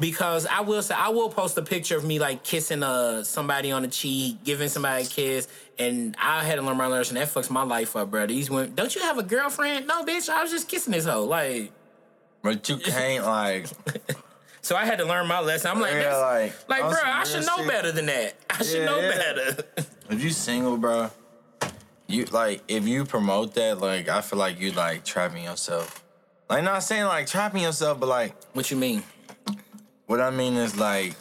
because 0.01 0.47
I 0.47 0.61
will 0.61 0.83
say 0.83 0.95
I 0.97 1.11
will 1.11 1.29
post 1.29 1.57
a 1.59 1.63
picture 1.63 1.97
of 1.97 2.05
me 2.05 2.19
like 2.19 2.43
kissing 2.43 2.83
uh 2.83 3.23
somebody 3.23 3.71
on 3.71 3.83
the 3.83 3.89
cheek, 3.89 4.43
giving 4.43 4.69
somebody 4.69 5.05
a 5.05 5.07
kiss, 5.07 5.47
and 5.79 6.17
I 6.19 6.43
had 6.43 6.57
to 6.57 6.63
learn 6.63 6.79
my 6.79 6.87
lesson. 6.87 7.17
That 7.17 7.29
fucks 7.29 7.51
my 7.51 7.63
life 7.63 7.95
up, 7.95 8.11
bro. 8.11 8.27
These 8.27 8.51
women, 8.51 8.75
don't 8.75 8.93
you 8.95 9.03
have 9.03 9.19
a 9.19 9.23
girlfriend? 9.23 9.87
No, 9.87 10.05
bitch. 10.05 10.29
I 10.29 10.43
was 10.43 10.51
just 10.51 10.69
kissing 10.69 10.93
this 10.93 11.05
hoe, 11.05 11.25
like. 11.25 11.71
But 12.43 12.69
you 12.69 12.79
can't 12.79 13.25
like. 13.25 13.67
So 14.63 14.77
I 14.77 14.85
had 14.85 14.99
to 14.99 15.05
learn 15.07 15.27
my 15.27 15.41
lesson. 15.41 15.71
I'm 15.71 15.81
like, 15.81 15.95
Yeah, 15.95 16.17
like, 16.19 16.69
like, 16.69 16.81
bro, 16.81 16.99
I 17.03 17.25
should 17.25 17.47
know 17.47 17.57
shit. 17.57 17.69
better 17.69 17.93
than 17.93 18.07
that. 18.07 18.35
I 18.51 18.63
should 18.63 18.85
know 18.85 19.01
yeah. 19.01 19.11
better. 19.11 19.65
If 20.11 20.23
you 20.23 20.31
single, 20.31 20.77
bro, 20.77 21.11
you 22.07 22.25
like 22.27 22.63
if 22.69 22.87
you 22.87 23.05
promote 23.05 23.55
that, 23.55 23.81
like 23.81 24.09
I 24.09 24.21
feel 24.21 24.39
like 24.39 24.61
you 24.61 24.73
like 24.73 25.05
trapping 25.05 25.45
yourself. 25.45 26.05
Like 26.49 26.65
not 26.65 26.83
saying 26.83 27.05
like 27.05 27.27
trapping 27.27 27.63
yourself, 27.63 28.01
but 28.01 28.09
like 28.09 28.35
what 28.53 28.71
you 28.71 28.77
mean? 28.77 29.03
What 30.11 30.21
I 30.21 30.31
mean 30.31 30.55
is 30.57 30.77
like 30.77 31.15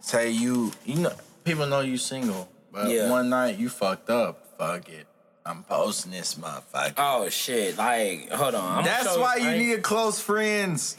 say 0.00 0.30
you 0.30 0.72
you 0.86 0.94
know 0.96 1.12
people 1.44 1.66
know 1.66 1.80
you 1.80 1.98
single, 1.98 2.48
but 2.72 2.88
Yeah. 2.88 3.10
one 3.10 3.28
night 3.28 3.58
you 3.58 3.68
fucked 3.68 4.08
up. 4.08 4.46
Fuck 4.58 4.88
it. 4.88 5.06
I'm 5.44 5.62
posting 5.64 6.12
this 6.12 6.36
motherfucker. 6.36 6.94
Oh 6.96 7.28
shit! 7.28 7.76
Like, 7.76 8.30
hold 8.30 8.54
on. 8.54 8.78
I'm 8.78 8.84
That's 8.84 9.12
so- 9.12 9.20
why 9.20 9.36
you 9.36 9.48
I- 9.50 9.58
need 9.58 9.82
close 9.82 10.18
friends. 10.20 10.96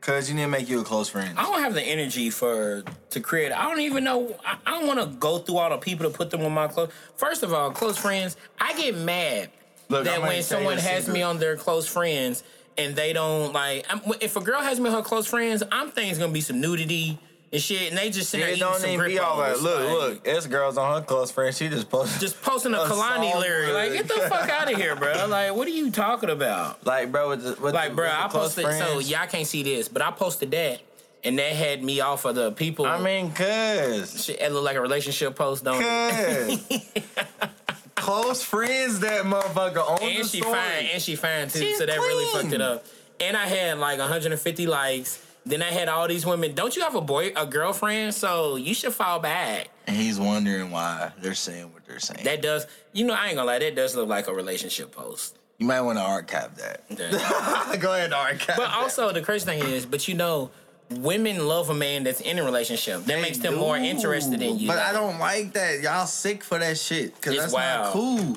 Cause 0.00 0.28
you 0.28 0.34
need 0.34 0.42
to 0.42 0.48
make 0.48 0.68
you 0.68 0.80
a 0.80 0.84
close 0.84 1.08
friend. 1.08 1.38
I 1.38 1.44
don't 1.44 1.62
have 1.62 1.72
the 1.72 1.80
energy 1.82 2.28
for 2.28 2.84
to 3.10 3.20
create. 3.20 3.52
I 3.52 3.62
don't 3.70 3.80
even 3.80 4.04
know. 4.04 4.36
I, 4.44 4.56
I 4.66 4.70
don't 4.72 4.86
want 4.86 5.00
to 5.00 5.06
go 5.16 5.38
through 5.38 5.56
all 5.56 5.70
the 5.70 5.78
people 5.78 6.04
to 6.10 6.14
put 6.14 6.28
them 6.30 6.42
on 6.44 6.52
my 6.52 6.68
close. 6.68 6.90
First 7.16 7.42
of 7.42 7.54
all, 7.54 7.70
close 7.70 7.96
friends. 7.96 8.36
I 8.60 8.74
get 8.74 8.98
mad 8.98 9.48
Look, 9.88 10.04
that 10.04 10.20
when 10.20 10.42
someone 10.42 10.76
has 10.76 11.08
me 11.08 11.22
on 11.22 11.38
their 11.38 11.56
close 11.56 11.86
friends 11.88 12.44
and 12.78 12.94
they 12.96 13.12
don't 13.12 13.52
like. 13.52 13.86
I'm, 13.88 14.00
if 14.20 14.36
a 14.36 14.40
girl 14.40 14.60
has 14.60 14.80
me 14.80 14.90
her 14.90 15.02
close 15.02 15.26
friends, 15.26 15.62
I'm 15.70 15.90
thinking 15.90 16.10
it's 16.10 16.18
gonna 16.18 16.32
be 16.32 16.40
some 16.40 16.60
nudity 16.60 17.18
and 17.52 17.62
shit, 17.62 17.88
and 17.90 17.96
they 17.96 18.10
just 18.10 18.30
sit 18.30 18.38
there 18.38 18.48
It 18.48 18.52
eating 18.52 18.60
don't 18.68 18.80
some 18.80 18.90
even 18.90 19.06
be 19.06 19.18
all 19.18 19.38
that. 19.38 19.56
Grippos, 19.56 19.62
Look, 19.62 19.80
like, 19.80 19.90
look, 19.92 20.24
this 20.24 20.46
girl's 20.46 20.76
on 20.76 21.00
her 21.00 21.06
close 21.06 21.30
friend. 21.30 21.54
She 21.54 21.68
just 21.68 21.88
posted. 21.88 22.20
Just 22.20 22.42
posting 22.42 22.74
a, 22.74 22.78
A 22.82 22.88
Kehlani 22.88 23.38
lyric, 23.38 23.72
like 23.72 23.92
get 23.92 24.08
the 24.08 24.28
fuck 24.28 24.48
out 24.50 24.70
of 24.72 24.76
here, 24.78 24.96
bro. 24.96 25.26
Like, 25.28 25.54
what 25.54 25.66
are 25.68 25.70
you 25.72 25.90
talking 25.90 26.30
about? 26.30 26.84
like, 26.84 27.10
bro, 27.12 27.30
with 27.30 27.44
the, 27.44 27.62
with 27.62 27.74
Like, 27.74 27.90
the, 27.90 27.96
bro, 27.96 28.08
I 28.10 28.28
posted. 28.28 28.64
So 28.64 28.70
friends. 28.70 29.10
y'all 29.10 29.26
can't 29.26 29.46
see 29.46 29.62
this, 29.62 29.88
but 29.88 30.02
I 30.02 30.10
posted 30.10 30.50
that, 30.50 30.80
and 31.22 31.38
that 31.38 31.52
had 31.52 31.82
me 31.82 32.00
off 32.00 32.24
of 32.24 32.34
the 32.34 32.50
people. 32.52 32.86
I 32.86 33.00
mean, 33.00 33.32
cuz. 33.32 34.24
shit, 34.24 34.40
it 34.40 34.52
looked 34.52 34.64
like 34.64 34.76
a 34.76 34.80
relationship 34.80 35.36
post, 35.36 35.62
don't 35.64 35.80
it? 35.80 36.60
Cuz. 36.68 37.12
close 37.96 38.42
friends, 38.42 39.00
that 39.00 39.24
motherfucker 39.24 39.78
on 39.88 40.02
And 40.02 40.24
the 40.24 40.28
she 40.28 40.40
story. 40.40 40.54
fine, 40.54 40.86
and 40.92 41.02
she 41.02 41.16
fine 41.16 41.48
too. 41.48 41.58
She's 41.60 41.78
so 41.78 41.86
that 41.86 41.96
really 41.98 42.32
fucked 42.32 42.52
it 42.54 42.60
up. 42.60 42.84
And 43.20 43.36
I 43.36 43.46
had 43.46 43.78
like 43.78 43.98
150 43.98 44.66
likes. 44.66 45.20
Then 45.46 45.60
I 45.62 45.66
had 45.66 45.88
all 45.90 46.08
these 46.08 46.24
women. 46.24 46.54
Don't 46.54 46.74
you 46.74 46.82
have 46.82 46.94
a 46.94 47.00
boy, 47.02 47.32
a 47.36 47.44
girlfriend? 47.46 48.14
So 48.14 48.56
you 48.56 48.72
should 48.74 48.94
fall 48.94 49.18
back. 49.20 49.68
And 49.86 49.94
he's 49.94 50.18
wondering 50.18 50.70
why 50.70 51.12
they're 51.20 51.34
saying 51.34 51.70
what 51.72 51.84
they're 51.84 52.00
saying. 52.00 52.24
That 52.24 52.40
does, 52.40 52.66
you 52.94 53.04
know, 53.04 53.12
I 53.14 53.26
ain't 53.26 53.36
gonna 53.36 53.46
lie. 53.46 53.58
That 53.58 53.74
does 53.76 53.94
look 53.94 54.08
like 54.08 54.26
a 54.26 54.32
relationship 54.34 54.90
post. 54.92 55.36
you 55.58 55.66
might 55.66 55.82
want 55.82 55.98
to 55.98 56.02
archive 56.02 56.56
that. 56.56 56.84
Yeah. 56.88 57.76
Go 57.80 57.92
ahead 57.92 58.12
archive 58.14 58.56
But 58.56 58.68
that. 58.68 58.74
also, 58.78 59.12
the 59.12 59.20
crazy 59.20 59.44
thing 59.44 59.62
is, 59.62 59.84
but 59.84 60.08
you 60.08 60.14
know, 60.14 60.50
women 60.90 61.46
love 61.46 61.70
a 61.70 61.74
man 61.74 62.04
that's 62.04 62.20
in 62.20 62.38
a 62.38 62.44
relationship. 62.44 63.00
That 63.00 63.06
They 63.06 63.22
makes 63.22 63.38
them 63.38 63.54
more 63.56 63.76
interested 63.76 64.40
in 64.42 64.58
you. 64.58 64.68
But 64.68 64.78
I 64.78 64.92
don't 64.92 65.18
like 65.18 65.52
that. 65.54 65.80
Y'all 65.80 66.06
sick 66.06 66.42
for 66.44 66.58
that 66.58 66.78
shit. 66.78 67.20
Cause 67.20 67.34
It's 67.34 67.42
that's 67.42 67.52
wild. 67.52 67.84
not 67.84 67.92
cool. 67.92 68.36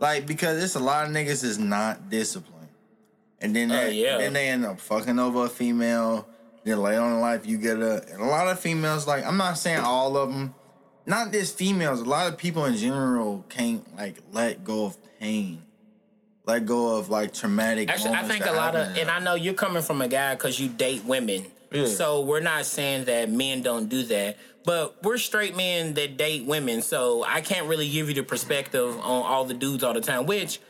Like 0.00 0.26
because 0.26 0.62
it's 0.62 0.74
a 0.74 0.80
lot 0.80 1.06
of 1.06 1.12
niggas 1.12 1.44
is 1.44 1.58
not 1.58 2.10
disciplined. 2.10 2.68
And 3.40 3.54
then 3.54 3.70
Oh, 3.70 3.76
they, 3.76 3.92
yeah. 3.94 4.18
then 4.18 4.32
they 4.32 4.48
end 4.48 4.64
up 4.64 4.80
fucking 4.80 5.18
over 5.18 5.44
a 5.44 5.48
female. 5.48 6.26
Then 6.64 6.80
later 6.80 7.00
on 7.00 7.12
in 7.14 7.20
life 7.20 7.46
you 7.46 7.58
get 7.58 7.78
a 7.78 8.02
and 8.12 8.20
a 8.20 8.26
lot 8.26 8.48
of 8.48 8.58
females 8.58 9.06
like 9.06 9.24
I'm 9.24 9.36
not 9.36 9.58
saying 9.58 9.80
all 9.80 10.16
of 10.16 10.30
them. 10.32 10.54
Not 11.06 11.32
just 11.32 11.58
females, 11.58 12.00
a 12.00 12.04
lot 12.04 12.32
of 12.32 12.38
people 12.38 12.64
in 12.64 12.76
general 12.76 13.44
can't 13.50 13.84
like 13.96 14.16
let 14.32 14.64
go 14.64 14.86
of 14.86 14.96
pain. 15.20 15.62
Let 16.46 16.66
go 16.66 16.96
of 16.96 17.08
like 17.10 17.32
traumatic 17.32 17.88
Actually, 17.90 18.14
I 18.14 18.22
think 18.24 18.44
a 18.46 18.52
lot 18.52 18.74
of, 18.76 18.96
and. 18.96 19.10
I 19.10 19.18
know 19.18 19.34
you're 19.34 19.54
coming 19.54 19.82
from 19.82 20.02
a 20.02 20.08
guy 20.08 20.34
because 20.34 20.58
you 20.60 20.68
date 20.68 21.04
women. 21.04 21.44
So 21.86 22.20
we're 22.20 22.40
not 22.40 22.66
saying 22.66 23.04
that 23.06 23.30
men 23.30 23.62
don't 23.62 23.88
do 23.88 24.04
that, 24.04 24.36
but 24.64 25.02
we're 25.02 25.18
straight 25.18 25.56
men 25.56 25.94
that 25.94 26.16
date 26.16 26.46
women. 26.46 26.82
So 26.82 27.24
I 27.24 27.40
can't 27.40 27.66
really 27.66 27.90
give 27.90 28.08
you 28.08 28.14
the 28.14 28.22
perspective 28.22 28.96
on 28.98 29.22
all 29.22 29.44
the 29.44 29.54
dudes 29.54 29.82
all 29.82 29.92
the 29.94 30.00
time. 30.00 30.26
Which 30.26 30.60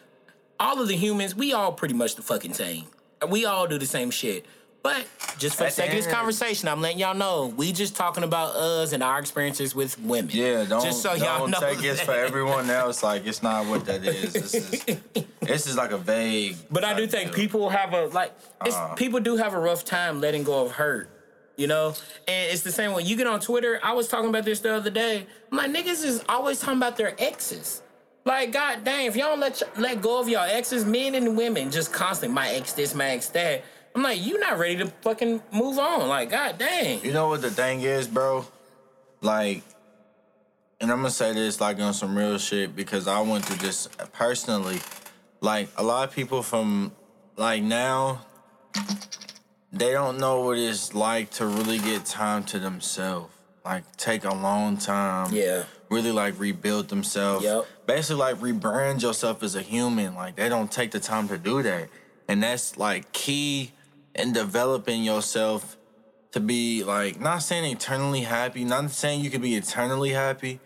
all 0.59 0.81
of 0.81 0.89
the 0.89 0.97
humans, 0.97 1.35
we 1.35 1.53
all 1.53 1.73
pretty 1.73 1.95
much 1.95 2.17
the 2.17 2.23
fucking 2.23 2.55
same. 2.55 2.87
We 3.29 3.45
all 3.45 3.67
do 3.67 3.79
the 3.79 3.87
same 3.87 4.11
shit. 4.11 4.47
But 4.85 5.07
just 5.39 5.57
for 5.57 5.65
the 5.65 5.71
sake 5.71 5.89
of 5.89 5.97
this 5.97 6.07
conversation, 6.07 6.69
I'm 6.69 6.83
letting 6.83 6.99
y'all 6.99 7.15
know 7.15 7.47
we 7.47 7.73
just 7.73 7.97
talking 7.97 8.23
about 8.23 8.55
us 8.55 8.93
and 8.93 9.03
our 9.03 9.19
experiences 9.19 9.75
with 9.75 9.99
women. 9.99 10.31
Yeah, 10.31 10.67
don't 10.67 10.85
just 10.85 11.01
so 11.01 11.15
y'all 11.15 11.39
don't 11.39 11.53
know 11.53 11.59
take 11.61 11.79
this 11.79 12.03
for 12.03 12.13
everyone 12.13 12.69
else. 12.69 13.03
Like 13.03 13.27
it's 13.27 13.43
not 13.43 13.65
what 13.67 13.87
that 13.87 14.05
is. 14.05 14.35
This 14.35 14.55
is 14.55 14.85
this 15.41 15.67
is 15.67 15.77
like 15.79 15.93
a 15.93 15.97
vague. 15.97 16.57
But 16.71 16.85
I 16.85 16.93
do 16.93 17.07
think 17.07 17.31
idea. 17.31 17.35
people 17.35 17.71
have 17.71 17.95
a 17.95 18.09
like 18.09 18.33
it's 18.67 18.77
Uh. 18.77 18.93
people 18.95 19.21
do 19.21 19.37
have 19.39 19.55
a 19.55 19.59
rough 19.59 19.87
time 19.87 20.21
letting 20.21 20.45
go 20.45 20.67
of 20.67 20.73
hurt. 20.73 21.09
You 21.57 21.67
know? 21.67 21.95
And 22.29 22.53
it's 22.53 22.61
the 22.63 22.73
same 22.73 22.93
when 22.93 23.07
you 23.07 23.17
get 23.17 23.27
on 23.27 23.41
Twitter, 23.41 23.81
I 23.83 23.95
was 23.95 24.07
talking 24.09 24.29
about 24.29 24.45
this 24.45 24.61
the 24.61 24.75
other 24.75 24.91
day. 24.91 25.27
I'm 25.51 25.73
niggas 25.73 26.05
is 26.05 26.23
always 26.29 26.61
talking 26.61 26.77
about 26.77 26.99
their 26.99 27.15
exes. 27.19 27.81
Like, 28.27 28.53
god 28.53 28.85
dang, 28.85 29.07
if 29.07 29.17
y'all 29.17 29.29
don't 29.31 29.41
let 29.41 29.63
y- 29.75 29.81
let 29.81 30.03
go 30.03 30.21
of 30.21 30.29
y'all 30.29 30.43
exes, 30.45 30.85
men 30.85 31.15
and 31.15 31.39
women 31.39 31.71
just 31.71 31.91
constantly, 31.91 32.35
my 32.35 32.51
ex 32.51 32.75
this, 32.75 32.95
my 32.95 33.07
ex 33.07 33.29
that. 33.31 33.65
I'm 33.95 34.03
like, 34.03 34.21
you 34.25 34.39
not 34.39 34.59
ready 34.59 34.77
to 34.79 34.87
fucking 34.87 35.41
move 35.53 35.79
on. 35.79 36.09
Like, 36.09 36.31
god 36.31 36.59
dang. 36.59 37.05
You 37.05 37.13
know 37.13 37.29
what 37.29 37.43
the 37.43 37.51
thing 37.51 37.83
is, 37.83 38.09
bro? 38.09 38.45
Like, 39.21 39.63
and 40.81 40.91
I'm 40.91 40.99
gonna 40.99 41.11
say 41.11 41.33
this 41.33 41.61
like 41.61 41.79
on 41.81 41.95
some 41.95 42.17
real 42.17 42.39
shit 42.39 42.75
because 42.75 43.07
I 43.07 43.21
went 43.21 43.45
through 43.45 43.67
this 43.67 43.89
personally. 44.13 44.81
Like 45.41 45.69
a 45.77 45.83
lot 45.83 46.09
of 46.09 46.15
people 46.15 46.43
from 46.43 46.93
like 47.37 47.63
now, 47.63 48.21
they 49.73 49.93
don't 49.93 50.19
know 50.19 50.41
what 50.41 50.59
it's 50.59 50.95
like 50.95 51.31
to 51.33 51.47
really 51.47 51.79
get 51.79 52.05
time 52.05 52.45
to 52.45 52.59
themselves. 52.59 53.33
Like 53.65 53.97
take 53.97 54.25
a 54.25 54.35
long 54.35 54.77
time. 54.77 55.33
Yeah. 55.33 55.65
Really 55.89 56.13
like 56.13 56.39
rebuild 56.39 56.89
themselves. 56.89 57.45
Yep. 57.45 57.67
Basically 57.87 58.17
like 58.17 58.37
rebrand 58.37 59.01
yourself 59.01 59.43
as 59.43 59.55
a 59.55 59.63
human. 59.63 60.15
Like 60.15 60.37
they 60.37 60.49
don't 60.49 60.71
take 60.71 60.91
the 60.91 61.01
time 61.01 61.29
to 61.29 61.39
do 61.39 61.63
that. 61.63 61.89
And 62.29 62.43
that's 62.43 62.77
like 62.77 63.13
key 63.13 63.73
in 64.15 64.33
developing 64.33 65.03
yourself 65.05 65.77
to 66.33 66.41
be 66.41 66.83
like 66.85 67.21
not 67.21 67.39
saying 67.39 67.65
eternally 67.71 68.21
happy, 68.23 68.65
not 68.65 68.91
saying 68.91 69.21
you 69.21 69.31
could 69.31 69.43
be 69.43 69.55
eternally 69.55 70.11
happy, 70.11 70.61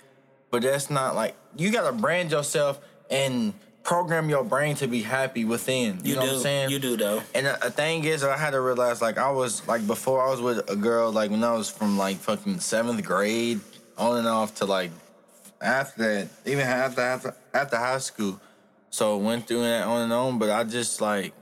but 0.51 0.63
that's 0.63 0.91
not 0.91 1.15
like 1.15 1.37
you 1.57 1.71
gotta 1.71 1.93
brand 1.93 2.31
yourself 2.31 2.81
and 3.11 3.53
program 3.83 4.29
your 4.29 4.45
brain 4.45 4.77
to 4.77 4.87
be 4.87 5.01
happy 5.03 5.45
within. 5.47 5.99
You, 6.05 6.11
You 6.11 6.15
know 6.17 6.21
do. 6.21 6.27
what 6.27 6.37
I'm 6.37 6.43
saying? 6.43 6.71
You 6.71 6.79
do 6.79 6.97
though. 6.97 7.23
And 7.35 7.47
a, 7.47 7.67
a 7.67 7.71
thing 7.71 8.05
is, 8.05 8.23
I 8.23 8.37
had 8.37 8.51
to 8.51 8.61
realize, 8.61 9.01
like, 9.01 9.17
I 9.17 9.31
was 9.31 9.67
like 9.67 9.87
before 9.87 10.23
I 10.23 10.31
was 10.31 10.41
with 10.43 10.69
a 10.71 10.77
girl, 10.77 11.11
like 11.11 11.31
when 11.31 11.43
I 11.43 11.53
was 11.53 11.71
from 11.71 11.97
like 11.97 12.17
fucking 12.19 12.61
seventh 12.61 13.03
grade 13.03 13.61
on 13.97 14.19
and 14.19 14.29
off 14.29 14.57
to 14.57 14.67
like 14.67 14.91
after 15.61 16.03
that, 16.03 16.29
even 16.45 16.67
after 16.67 17.01
after 17.01 17.35
after 17.55 17.77
high 17.77 17.99
school. 17.99 18.41
So 18.91 19.17
went 19.19 19.47
through 19.47 19.63
that 19.63 19.87
on 19.87 20.03
and 20.03 20.13
on, 20.13 20.39
but 20.39 20.51
I 20.51 20.65
just 20.65 21.01
like 21.01 21.33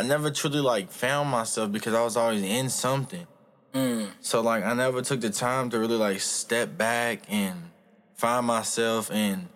I 0.00 0.02
never 0.02 0.30
truly 0.30 0.60
like 0.60 0.90
found 0.90 1.28
myself 1.28 1.70
because 1.70 1.92
I 1.92 2.02
was 2.02 2.16
always 2.16 2.42
in 2.42 2.70
something. 2.70 3.26
Mm. 3.74 4.08
So 4.20 4.40
like 4.40 4.64
I 4.64 4.72
never 4.72 5.02
took 5.02 5.20
the 5.20 5.28
time 5.28 5.68
to 5.70 5.78
really 5.78 5.98
like 5.98 6.20
step 6.20 6.78
back 6.78 7.20
and 7.28 7.70
find 8.14 8.46
myself 8.46 9.10
and 9.10 9.48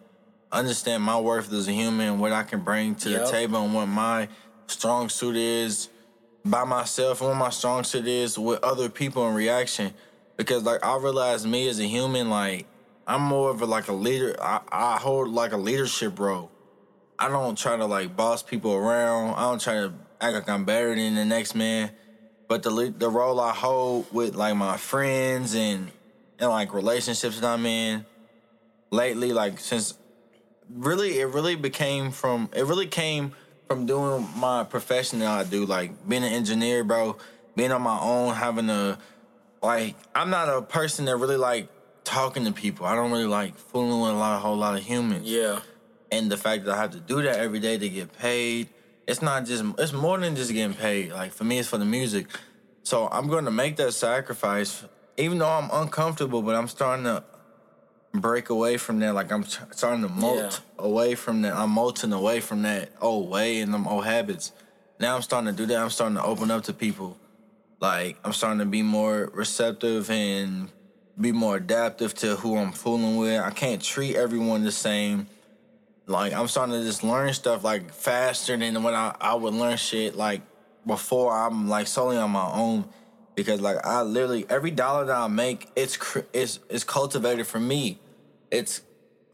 understand 0.53 1.03
my 1.03 1.19
worth 1.19 1.51
as 1.51 1.67
a 1.67 1.73
human 1.73 2.19
what 2.19 2.33
I 2.33 2.43
can 2.43 2.61
bring 2.61 2.95
to 2.97 3.09
Yep. 3.09 3.25
the 3.25 3.31
table 3.31 3.65
and 3.65 3.73
what 3.73 3.87
my 3.87 4.29
strong 4.67 5.09
suit 5.09 5.37
is 5.37 5.89
by 6.45 6.65
myself 6.65 7.23
and 7.23 7.31
what 7.31 7.39
my 7.39 7.49
strong 7.51 7.83
suit 7.83 8.07
is 8.07 8.39
with 8.39 8.63
other 8.63 8.91
people 8.91 9.27
in 9.27 9.35
reaction. 9.35 9.95
Because 10.37 10.63
like 10.63 10.85
I 10.85 10.99
realized 10.99 11.47
me 11.47 11.71
as 11.71 11.81
a 11.81 11.87
human, 11.87 12.29
like 12.29 12.67
I'm 13.07 13.23
more 13.23 13.49
of 13.49 13.63
a 13.63 13.67
like 13.67 13.89
a 13.89 13.95
leader. 13.95 14.37
I, 14.43 14.61
I 14.71 14.99
hold 14.99 15.31
like 15.31 15.53
a 15.53 15.57
leadership 15.57 16.19
role. 16.19 16.51
I 17.19 17.31
don't 17.31 17.57
try 17.57 17.79
to 17.79 17.87
like 17.87 18.15
boss 18.15 18.43
people 18.43 18.75
around. 18.75 19.37
I 19.37 19.43
don't 19.49 19.61
try 19.61 19.75
to 19.75 19.95
act 20.21 20.35
like 20.35 20.49
I'm 20.49 20.65
better 20.65 20.95
than 20.95 21.15
the 21.15 21.25
next 21.25 21.55
man. 21.55 21.91
But 22.49 22.63
the 22.63 22.95
the 22.97 23.09
role 23.09 23.41
I 23.41 23.53
hold 23.53 24.07
with 24.13 24.35
like 24.35 24.55
my 24.57 24.77
friends 24.77 25.55
and 25.55 25.91
and 26.39 26.51
like 26.51 26.75
relationships 26.75 27.41
that 27.41 27.47
I'm 27.47 27.65
in 27.67 28.05
lately, 28.91 29.33
like 29.33 29.59
since 29.61 29.95
really 30.71 31.19
it 31.21 31.27
really 31.27 31.57
became 31.57 32.11
from 32.11 32.49
it 32.55 32.65
really 32.65 32.87
came 32.87 33.33
from 33.67 33.87
doing 33.87 34.29
my 34.37 34.65
profession 34.65 35.21
that 35.21 35.29
I 35.29 35.45
do, 35.45 35.65
like 35.65 36.07
being 36.09 36.23
an 36.25 36.33
engineer, 36.33 36.85
bro, 36.85 37.17
being 37.57 37.73
on 37.73 37.83
my 37.83 37.99
own, 37.99 38.35
having 38.35 38.69
a 38.69 38.99
like 39.63 39.97
I'm 40.15 40.31
not 40.31 40.49
a 40.49 40.61
person 40.63 41.07
that 41.07 41.17
really 41.17 41.39
like 41.39 41.69
talking 42.05 42.45
to 42.45 42.53
people. 42.53 42.85
I 42.85 42.95
don't 42.95 43.11
really 43.11 43.25
like 43.27 43.57
fooling 43.57 44.01
with 44.03 44.11
a 44.11 44.15
lot, 44.15 44.37
a 44.37 44.39
whole 44.41 44.57
lot 44.57 44.77
of 44.77 44.83
humans 44.83 45.27
Yeah. 45.27 45.61
and 46.13 46.31
the 46.31 46.37
fact 46.37 46.67
that 46.67 46.75
I 46.75 46.77
have 46.83 46.91
to 46.91 47.01
do 47.01 47.23
that 47.23 47.37
every 47.39 47.61
day 47.61 47.79
to 47.79 47.89
get 47.89 48.13
paid, 48.19 48.69
it's 49.07 49.23
not 49.23 49.45
just 49.47 49.65
it's 49.79 49.93
more 49.93 50.19
than 50.19 50.37
just 50.37 50.53
getting 50.53 50.77
paid. 50.77 51.13
Like 51.13 51.33
for 51.33 51.45
me, 51.45 51.59
it's 51.59 51.69
for 51.69 51.79
the 51.79 51.85
music. 51.85 52.27
So 52.83 53.09
I'm 53.11 53.29
going 53.29 53.47
to 53.47 53.51
make 53.51 53.77
that 53.77 53.93
sacrifice, 53.93 54.85
even 55.17 55.39
though 55.39 55.49
I'm 55.49 55.71
uncomfortable. 55.73 56.43
But 56.43 56.55
I'm 56.55 56.69
starting 56.69 57.05
to 57.05 57.25
break 58.13 58.51
away 58.51 58.77
from 58.77 59.01
that. 59.01 59.15
Like 59.15 59.33
I'm 59.33 59.45
starting 59.45 60.03
to 60.03 60.09
molt 60.09 60.61
away 60.79 61.15
from 61.15 61.43
that. 61.43 61.55
I'm 61.55 61.71
molting 61.71 62.13
away 62.13 62.41
from 62.41 62.63
that 62.63 62.91
old 63.01 63.31
way 63.31 63.61
and 63.61 63.73
them 63.73 63.87
old 63.87 64.05
habits. 64.05 64.53
Now 65.01 65.17
I'm 65.17 65.23
starting 65.23 65.55
to 65.55 65.57
do 65.57 65.67
that. 65.67 65.79
I'm 65.79 65.91
starting 65.91 66.17
to 66.17 66.25
open 66.25 66.51
up 66.51 66.65
to 66.65 66.73
people. 66.73 67.17
Like 67.81 68.19
I'm 68.25 68.33
starting 68.33 68.61
to 68.61 68.67
be 68.67 68.83
more 68.83 69.31
receptive 69.35 70.11
and 70.11 70.71
be 71.21 71.33
more 71.33 71.57
adaptive 71.57 72.15
to 72.15 72.37
who 72.37 72.57
I'm 72.57 72.73
fooling 72.73 73.17
with. 73.17 73.41
I 73.41 73.51
can't 73.51 73.83
treat 73.83 74.17
everyone 74.17 74.65
the 74.65 74.73
same 74.73 75.27
like 76.07 76.33
I'm 76.33 76.49
starting 76.49 76.75
to 76.75 76.83
just 76.83 77.03
learn 77.03 77.33
stuff 77.33 77.65
like 77.65 77.93
faster 77.93 78.57
than 78.57 78.83
when 78.83 78.95
I, 78.95 79.15
I 79.21 79.35
would 79.35 79.55
learn 79.55 79.77
shit 79.77 80.15
like 80.17 80.43
before 80.87 81.35
I'm 81.35 81.69
like 81.69 81.87
solely 81.87 82.17
on 82.17 82.31
my 82.31 82.51
own 82.53 82.87
because 83.35 83.61
like 83.61 83.85
I 83.85 84.03
literally 84.03 84.47
every 84.51 84.71
dollar 84.71 85.07
that 85.07 85.17
I 85.17 85.29
make 85.29 85.69
it's 85.77 85.99
it's 86.33 86.61
it's 86.69 86.85
cultivated 86.85 87.47
for 87.47 87.61
me. 87.61 87.99
It's 88.51 88.83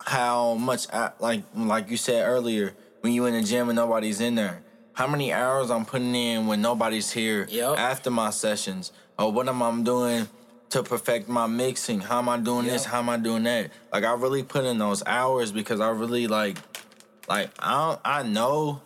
how 0.02 0.54
much 0.54 0.86
I, 0.92 1.10
like 1.18 1.42
like 1.54 1.90
you 1.90 1.96
said 1.96 2.26
earlier 2.26 2.74
when 3.00 3.12
you 3.12 3.26
in 3.26 3.34
the 3.34 3.42
gym 3.42 3.68
and 3.68 3.76
nobody's 3.76 4.20
in 4.20 4.34
there. 4.36 4.62
How 4.92 5.06
many 5.06 5.32
hours 5.32 5.70
I'm 5.70 5.84
putting 5.86 6.14
in 6.14 6.46
when 6.46 6.60
nobody's 6.60 7.10
here 7.10 7.46
Yep. 7.48 7.78
after 7.78 8.10
my 8.10 8.30
sessions 8.30 8.92
or 9.18 9.32
what 9.32 9.48
am 9.48 9.62
I 9.62 9.82
doing 9.82 10.28
to 10.70 10.82
perfect 10.82 11.28
my 11.28 11.46
mixing? 11.46 12.00
How 12.00 12.18
am 12.18 12.28
I 12.28 12.38
doing 12.38 12.66
this? 12.66 12.84
How 12.84 12.98
am 12.98 13.08
I 13.08 13.16
doing 13.16 13.42
that? 13.44 13.70
Like 13.92 14.04
I 14.04 14.12
really 14.14 14.42
put 14.42 14.64
in 14.64 14.78
those 14.78 15.02
hours 15.04 15.52
because 15.52 15.80
I 15.80 15.90
really 15.90 16.26
like 16.26 16.58
like 17.28 17.50
I 17.58 17.72
don't, 17.72 18.00
I 18.04 18.22
know 18.22 18.80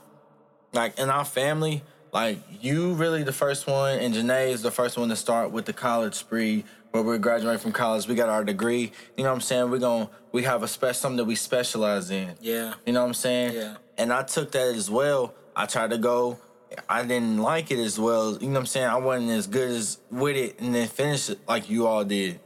like 0.72 0.98
in 0.98 1.10
our 1.10 1.24
family, 1.24 1.82
like 2.12 2.38
you 2.60 2.94
really 2.94 3.22
the 3.22 3.32
first 3.32 3.66
one 3.66 3.98
and 3.98 4.14
Janae 4.14 4.48
is 4.48 4.62
the 4.62 4.70
first 4.70 4.96
one 4.96 5.08
to 5.10 5.16
start 5.16 5.50
with 5.50 5.66
the 5.66 5.72
college 5.72 6.14
spree 6.14 6.64
where 6.90 7.02
we're 7.02 7.18
graduating 7.18 7.58
from 7.58 7.72
college. 7.72 8.06
We 8.06 8.14
got 8.14 8.28
our 8.28 8.44
degree. 8.44 8.92
You 9.16 9.24
know 9.24 9.30
what 9.30 9.36
I'm 9.36 9.40
saying? 9.40 9.70
We're 9.70 9.78
going 9.78 10.08
we 10.32 10.44
have 10.44 10.62
a 10.62 10.68
special 10.68 10.94
something 10.94 11.18
that 11.18 11.24
we 11.24 11.36
specialize 11.36 12.10
in. 12.10 12.34
Yeah. 12.40 12.74
You 12.86 12.92
know 12.92 13.02
what 13.02 13.08
I'm 13.08 13.14
saying? 13.14 13.54
Yeah. 13.54 13.76
And 13.98 14.12
I 14.12 14.22
took 14.22 14.52
that 14.52 14.74
as 14.74 14.90
well. 14.90 15.34
I 15.54 15.66
tried 15.66 15.90
to 15.90 15.98
go. 15.98 16.38
I 16.88 17.02
didn't 17.04 17.38
like 17.38 17.70
it 17.70 17.78
as 17.78 17.98
well. 17.98 18.32
You 18.38 18.46
know 18.48 18.54
what 18.54 18.60
I'm 18.60 18.66
saying? 18.66 18.86
I 18.86 18.96
wasn't 18.96 19.30
as 19.30 19.46
good 19.46 19.70
as 19.70 19.98
with 20.10 20.36
it 20.36 20.58
and 20.60 20.74
then 20.74 20.88
finish 20.88 21.30
it 21.30 21.38
like 21.48 21.68
you 21.70 21.86
all 21.86 22.04
did. 22.04 22.40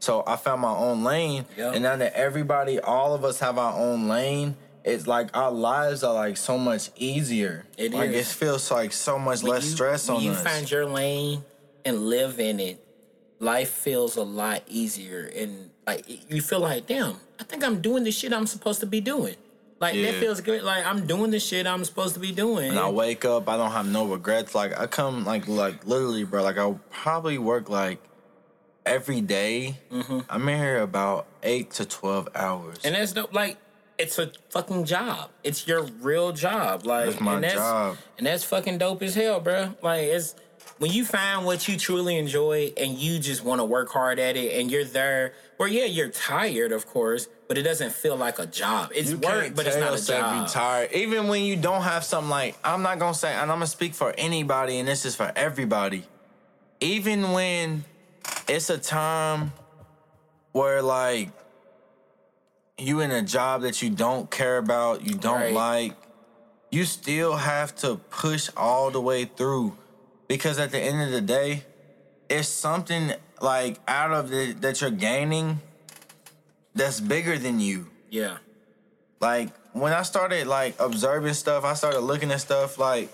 So 0.00 0.22
I 0.26 0.36
found 0.36 0.62
my 0.62 0.72
own 0.74 1.02
lane. 1.04 1.44
Yep. 1.56 1.74
And 1.74 1.82
now 1.82 1.96
that 1.96 2.14
everybody, 2.14 2.78
all 2.80 3.14
of 3.14 3.24
us 3.24 3.40
have 3.40 3.58
our 3.58 3.78
own 3.78 4.08
lane, 4.08 4.56
it's 4.84 5.06
like 5.06 5.36
our 5.36 5.50
lives 5.50 6.02
are 6.02 6.14
like 6.14 6.36
so 6.36 6.56
much 6.56 6.90
easier. 6.96 7.66
It 7.76 7.92
like 7.92 8.10
is. 8.10 8.30
it 8.30 8.34
feels 8.34 8.70
like 8.70 8.92
so 8.92 9.18
much 9.18 9.42
When 9.42 9.52
less 9.52 9.64
you- 9.66 9.70
stress 9.72 10.08
on 10.08 10.22
you 10.22 10.30
us. 10.32 10.38
You 10.38 10.44
find 10.44 10.70
your 10.70 10.86
lane 10.86 11.44
and 11.84 12.06
live 12.06 12.40
in 12.40 12.60
it, 12.60 12.82
life 13.38 13.70
feels 13.70 14.16
a 14.16 14.22
lot 14.22 14.62
easier, 14.68 15.30
and 15.34 15.70
like 15.86 16.04
you 16.30 16.40
feel 16.42 16.60
like, 16.60 16.86
damn, 16.86 17.16
I 17.38 17.44
think 17.44 17.64
I'm 17.64 17.80
doing 17.80 18.04
the 18.04 18.10
shit 18.10 18.32
I'm 18.32 18.46
supposed 18.46 18.80
to 18.80 18.86
be 18.86 19.00
doing. 19.00 19.36
Like 19.80 19.94
that 19.94 20.14
feels 20.14 20.40
good. 20.42 20.62
Like 20.62 20.84
I'm 20.84 21.06
doing 21.06 21.30
the 21.30 21.40
shit 21.40 21.66
I'm 21.66 21.84
supposed 21.84 22.14
to 22.14 22.20
be 22.20 22.32
doing. 22.32 22.70
and 22.70 22.78
I 22.78 22.90
wake 22.90 23.24
up, 23.24 23.48
I 23.48 23.56
don't 23.56 23.72
have 23.72 23.88
no 23.88 24.06
regrets. 24.06 24.54
Like 24.54 24.78
I 24.78 24.86
come 24.86 25.24
like 25.24 25.48
like 25.48 25.86
literally, 25.86 26.24
bro. 26.24 26.42
Like 26.42 26.58
I 26.58 26.74
probably 26.90 27.38
work 27.38 27.70
like 27.70 27.98
every 28.84 29.20
day. 29.20 29.78
I'm 30.28 30.48
in 30.48 30.58
here 30.58 30.82
about 30.82 31.26
eight 31.42 31.70
to 31.72 31.84
twelve 31.86 32.28
hours. 32.34 32.78
Mm-hmm. 32.78 32.86
and 32.88 32.96
that's 32.96 33.14
no 33.14 33.28
Like 33.32 33.56
it's 33.98 34.18
a 34.18 34.30
fucking 34.50 34.84
job. 34.84 35.30
It's 35.44 35.66
your 35.66 35.82
real 35.82 36.32
job. 36.32 36.84
Like 36.86 37.06
That's 37.06 37.20
my 37.20 37.34
and 37.34 37.44
that's, 37.44 37.54
job. 37.54 37.96
and 38.18 38.26
that's 38.26 38.44
fucking 38.44 38.78
dope 38.78 39.02
as 39.02 39.14
hell, 39.14 39.40
bro. 39.40 39.74
Like 39.82 40.02
it's 40.04 40.34
when 40.78 40.90
you 40.90 41.04
find 41.04 41.44
what 41.46 41.68
you 41.68 41.76
truly 41.76 42.16
enjoy 42.16 42.72
and 42.76 42.98
you 42.98 43.18
just 43.18 43.44
want 43.44 43.60
to 43.60 43.64
work 43.64 43.90
hard 43.90 44.18
at 44.18 44.36
it, 44.36 44.58
and 44.60 44.70
you're 44.70 44.84
there. 44.84 45.32
Where 45.60 45.68
yeah, 45.68 45.84
you're 45.84 46.08
tired, 46.08 46.72
of 46.72 46.86
course, 46.86 47.28
but 47.46 47.58
it 47.58 47.64
doesn't 47.64 47.92
feel 47.92 48.16
like 48.16 48.38
a 48.38 48.46
job. 48.46 48.92
It's 48.94 49.12
work, 49.12 49.54
but 49.54 49.66
it's 49.66 49.76
not 49.76 49.92
a 49.92 50.02
job. 50.02 50.48
You 50.48 50.50
tired, 50.50 50.90
even 50.92 51.28
when 51.28 51.44
you 51.44 51.54
don't 51.54 51.82
have 51.82 52.02
something 52.02 52.30
like. 52.30 52.56
I'm 52.64 52.80
not 52.80 52.98
gonna 52.98 53.12
say, 53.12 53.30
and 53.30 53.42
I'm 53.52 53.56
gonna 53.56 53.66
speak 53.66 53.92
for 53.92 54.14
anybody, 54.16 54.78
and 54.78 54.88
this 54.88 55.04
is 55.04 55.14
for 55.14 55.30
everybody. 55.36 56.04
even 56.80 57.32
when 57.32 57.84
it's 58.48 58.70
a 58.70 58.78
time 58.78 59.52
where 60.52 60.80
like 60.80 61.28
you 62.78 63.00
in 63.00 63.10
a 63.10 63.20
job 63.20 63.60
that 63.60 63.82
you 63.82 63.90
don't 63.90 64.30
care 64.30 64.56
about, 64.56 65.06
you 65.06 65.14
don't 65.14 65.42
Right. 65.42 65.52
like, 65.52 65.92
you 66.70 66.86
still 66.86 67.36
have 67.36 67.76
to 67.76 67.96
push 68.08 68.48
all 68.56 68.90
the 68.90 69.00
way 69.02 69.26
through 69.26 69.76
because 70.26 70.58
at 70.58 70.70
the 70.70 70.80
end 70.80 71.02
of 71.02 71.10
the 71.10 71.20
day, 71.20 71.64
it's 72.30 72.48
something 72.48 73.12
like 73.40 73.78
out 73.88 74.12
of 74.12 74.30
the 74.30 74.52
that 74.60 74.80
you're 74.80 74.90
gaining 74.90 75.60
that's 76.74 77.00
bigger 77.00 77.38
than 77.38 77.60
you. 77.60 77.88
Yeah. 78.10 78.38
Like 79.20 79.50
when 79.72 79.92
I 79.92 80.02
started 80.02 80.46
like 80.46 80.74
observing 80.78 81.34
stuff, 81.34 81.64
I 81.64 81.74
started 81.74 82.00
looking 82.00 82.30
at 82.30 82.40
stuff 82.40 82.78
like, 82.78 83.10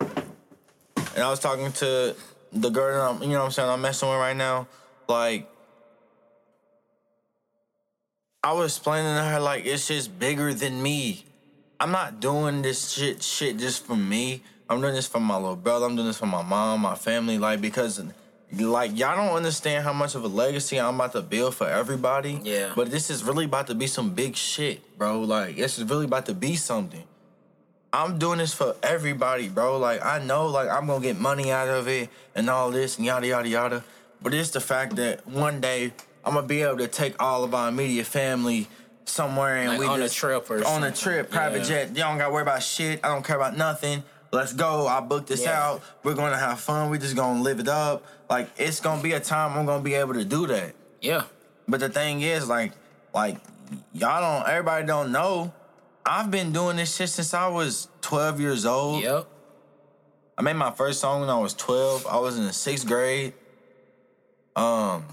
and 0.00 1.18
I 1.18 1.28
was 1.28 1.40
talking 1.40 1.72
to 1.72 2.14
the 2.52 2.70
girl 2.70 3.16
that 3.16 3.16
I'm, 3.16 3.22
you 3.22 3.34
know 3.34 3.40
what 3.40 3.46
I'm 3.46 3.50
saying, 3.52 3.68
I'm 3.68 3.80
messing 3.80 4.08
with 4.08 4.18
right 4.18 4.36
now. 4.36 4.66
Like, 5.08 5.48
I 8.42 8.52
was 8.52 8.76
explaining 8.76 9.14
to 9.16 9.22
her 9.22 9.40
like 9.40 9.66
it's 9.66 9.88
just 9.88 10.18
bigger 10.18 10.54
than 10.54 10.82
me. 10.82 11.24
I'm 11.78 11.90
not 11.90 12.20
doing 12.20 12.62
this 12.62 12.90
shit 12.90 13.22
shit 13.22 13.58
just 13.58 13.84
for 13.84 13.96
me. 13.96 14.42
I'm 14.68 14.80
doing 14.80 14.94
this 14.94 15.06
for 15.06 15.20
my 15.20 15.36
little 15.36 15.56
brother. 15.56 15.86
I'm 15.86 15.96
doing 15.96 16.06
this 16.06 16.18
for 16.18 16.26
my 16.26 16.42
mom, 16.42 16.80
my 16.80 16.94
family, 16.94 17.38
like 17.38 17.60
because 17.60 18.00
like 18.58 18.98
y'all 18.98 19.16
don't 19.16 19.36
understand 19.36 19.84
how 19.84 19.92
much 19.92 20.14
of 20.14 20.24
a 20.24 20.28
legacy 20.28 20.78
I'm 20.80 20.96
about 20.96 21.12
to 21.12 21.22
build 21.22 21.54
for 21.54 21.68
everybody. 21.68 22.40
Yeah. 22.42 22.72
But 22.74 22.90
this 22.90 23.10
is 23.10 23.22
really 23.22 23.44
about 23.44 23.68
to 23.68 23.74
be 23.74 23.86
some 23.86 24.10
big 24.10 24.36
shit, 24.36 24.98
bro. 24.98 25.20
Like 25.20 25.56
this 25.56 25.78
is 25.78 25.84
really 25.88 26.06
about 26.06 26.26
to 26.26 26.34
be 26.34 26.56
something. 26.56 27.04
I'm 27.92 28.18
doing 28.18 28.38
this 28.38 28.54
for 28.54 28.76
everybody, 28.82 29.48
bro. 29.48 29.78
Like 29.78 30.04
I 30.04 30.18
know 30.20 30.46
like 30.46 30.68
I'm 30.68 30.86
gonna 30.86 31.00
get 31.02 31.18
money 31.18 31.50
out 31.50 31.68
of 31.68 31.88
it 31.88 32.08
and 32.34 32.48
all 32.50 32.70
this 32.70 32.96
and 32.98 33.06
yada 33.06 33.26
yada 33.26 33.48
yada. 33.48 33.84
But 34.22 34.34
it's 34.34 34.50
the 34.50 34.60
fact 34.60 34.96
that 34.96 35.26
one 35.26 35.60
day 35.60 35.92
I'm 36.24 36.34
gonna 36.34 36.46
be 36.46 36.62
able 36.62 36.78
to 36.78 36.88
take 36.88 37.20
all 37.22 37.44
of 37.44 37.54
our 37.54 37.68
immediate 37.68 38.06
family 38.06 38.68
somewhere 39.06 39.56
and 39.56 39.70
Like 39.70 39.80
we 39.80 39.86
on 39.86 40.00
a 40.00 40.04
just 40.04 40.16
trip 40.16 40.48
or 40.50 40.64
on 40.66 40.84
a 40.84 40.92
trip, 40.92 41.30
private 41.30 41.60
Yeah. 41.62 41.84
jet. 41.84 41.96
Y'all 41.96 42.10
don't 42.10 42.18
gotta 42.18 42.32
worry 42.32 42.42
about 42.42 42.62
shit. 42.62 43.00
I 43.04 43.08
don't 43.08 43.24
care 43.24 43.36
about 43.36 43.56
nothing. 43.56 44.02
Let's 44.32 44.52
go. 44.52 44.86
I 44.86 45.00
booked 45.00 45.26
this 45.28 45.42
Yeah. 45.42 45.60
out. 45.60 45.82
We're 46.02 46.14
gonna 46.14 46.36
have 46.36 46.60
fun. 46.60 46.90
We're 46.90 46.98
just 46.98 47.16
gonna 47.16 47.42
live 47.42 47.58
it 47.58 47.68
up. 47.68 48.04
Like 48.28 48.48
it's 48.56 48.80
gonna 48.80 49.02
be 49.02 49.12
a 49.12 49.20
time 49.20 49.58
I'm 49.58 49.66
gonna 49.66 49.82
be 49.82 49.94
able 49.94 50.14
to 50.14 50.24
do 50.24 50.46
that. 50.48 50.74
Yeah. 51.00 51.22
But 51.66 51.80
the 51.80 51.88
thing 51.88 52.22
is, 52.22 52.48
like, 52.48 52.72
like 53.12 53.36
y'all 53.92 54.20
don't. 54.20 54.48
Everybody 54.48 54.86
don't 54.86 55.10
know. 55.12 55.52
I've 56.06 56.30
been 56.30 56.52
doing 56.52 56.76
this 56.76 56.94
shit 56.96 57.08
since 57.08 57.34
I 57.34 57.48
was 57.48 57.88
12 58.02 58.40
years 58.40 58.64
old. 58.66 59.02
Yep. 59.02 59.26
I 60.38 60.42
made 60.42 60.54
my 60.56 60.70
first 60.70 61.00
song 61.00 61.20
when 61.20 61.30
I 61.30 61.38
was 61.38 61.52
12. 61.54 62.06
I 62.06 62.18
was 62.18 62.38
in 62.38 62.44
the 62.44 62.52
sixth 62.52 62.86
grade. 62.86 63.34
Um. 64.56 65.04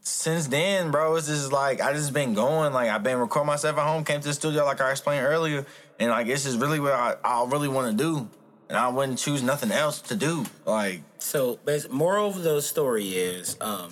Since 0.00 0.46
then, 0.46 0.90
bro, 0.90 1.14
it's 1.16 1.26
just 1.26 1.52
like 1.52 1.80
I 1.82 1.92
just 1.92 2.12
been 2.14 2.32
going. 2.32 2.72
Like 2.72 2.88
I've 2.88 3.02
been 3.02 3.18
recording 3.18 3.48
myself 3.48 3.76
at 3.76 3.86
home. 3.86 4.02
Came 4.04 4.20
to 4.20 4.28
the 4.28 4.32
studio, 4.32 4.64
like 4.64 4.80
I 4.80 4.90
explained 4.90 5.26
earlier, 5.26 5.66
and 5.98 6.10
like 6.10 6.26
this 6.26 6.46
is 6.46 6.56
really 6.56 6.80
what 6.80 6.92
I, 6.92 7.16
I 7.24 7.44
really 7.46 7.68
want 7.68 7.96
to 7.96 8.02
do, 8.04 8.28
and 8.68 8.76
I 8.78 8.88
wouldn't 8.88 9.18
choose 9.18 9.42
nothing 9.42 9.70
else 9.72 10.00
to 10.02 10.16
do. 10.16 10.44
Like 10.66 11.02
So, 11.18 11.58
moral 11.90 12.28
of 12.28 12.42
the 12.42 12.60
story 12.62 13.08
is, 13.10 13.56
um, 13.60 13.90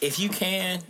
if 0.00 0.18
you 0.18 0.28
can, 0.28 0.80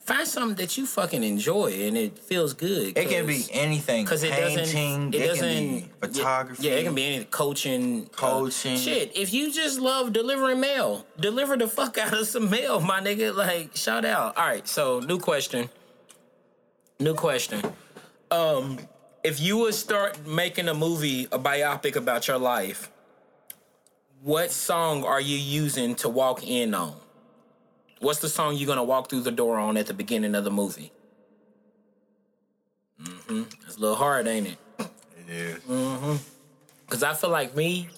find 0.00 0.26
something 0.26 0.56
that 0.56 0.76
you 0.76 0.86
fucking 0.86 1.22
enjoy 1.22 1.70
and 1.86 1.96
it 1.96 2.18
feels 2.18 2.52
good. 2.52 2.98
it 2.98 3.08
can 3.08 3.26
be 3.26 3.46
anything. 3.52 4.04
because 4.04 4.24
it 4.24 4.32
Painting, 4.32 5.10
doesn't. 5.10 5.14
It, 5.14 5.20
it 5.22 5.26
doesn't. 5.28 5.54
can 5.54 5.80
be 5.80 5.88
photography. 6.00 6.66
Yeah, 6.66 6.72
it 6.74 6.84
can 6.84 6.94
be 6.96 7.04
any 7.04 7.24
coaching. 7.26 8.06
uh, 8.14 8.16
Coaching. 8.16 8.76
shit, 8.76 9.16
if 9.16 9.32
you 9.32 9.52
just 9.52 9.78
love 9.78 10.12
delivering 10.12 10.58
mail, 10.60 11.06
deliver 11.20 11.56
the 11.56 11.68
fuck 11.68 11.96
out 11.98 12.12
of 12.12 12.26
some 12.26 12.50
mail, 12.50 12.80
my 12.80 13.00
nigga. 13.00 13.32
Like, 13.36 13.76
shout 13.76 14.04
out. 14.04 14.36
All 14.36 14.44
right, 14.46 14.66
so 14.66 14.98
new 15.00 15.18
question. 15.20 15.68
New 16.98 17.14
question. 17.14 17.62
Um, 18.32 18.78
if 19.22 19.40
you 19.40 19.58
would 19.58 19.74
start 19.74 20.26
making 20.26 20.68
a 20.68 20.74
movie, 20.74 21.24
a 21.32 21.38
biopic 21.38 21.96
about 21.96 22.28
your 22.28 22.38
life, 22.38 22.90
what 24.22 24.50
song 24.50 25.04
are 25.04 25.20
you 25.20 25.36
using 25.36 25.94
to 25.96 26.08
walk 26.08 26.46
in 26.46 26.74
on? 26.74 26.94
What's 28.00 28.20
the 28.20 28.28
song 28.28 28.56
you're 28.56 28.66
gonna 28.66 28.84
walk 28.84 29.10
through 29.10 29.22
the 29.22 29.30
door 29.30 29.58
on 29.58 29.76
at 29.76 29.86
the 29.86 29.94
beginning 29.94 30.34
of 30.34 30.44
the 30.44 30.50
movie? 30.50 30.92
Mm-hmm. 33.02 33.42
It's 33.66 33.76
a 33.76 33.80
little 33.80 33.96
hard, 33.96 34.26
ain't 34.26 34.46
it? 34.48 34.58
It 34.78 35.30
is. 35.30 35.58
Mm-hmm. 35.64 36.16
Cause 36.88 37.02
I 37.02 37.14
feel 37.14 37.30
like 37.30 37.54
me, 37.54 37.88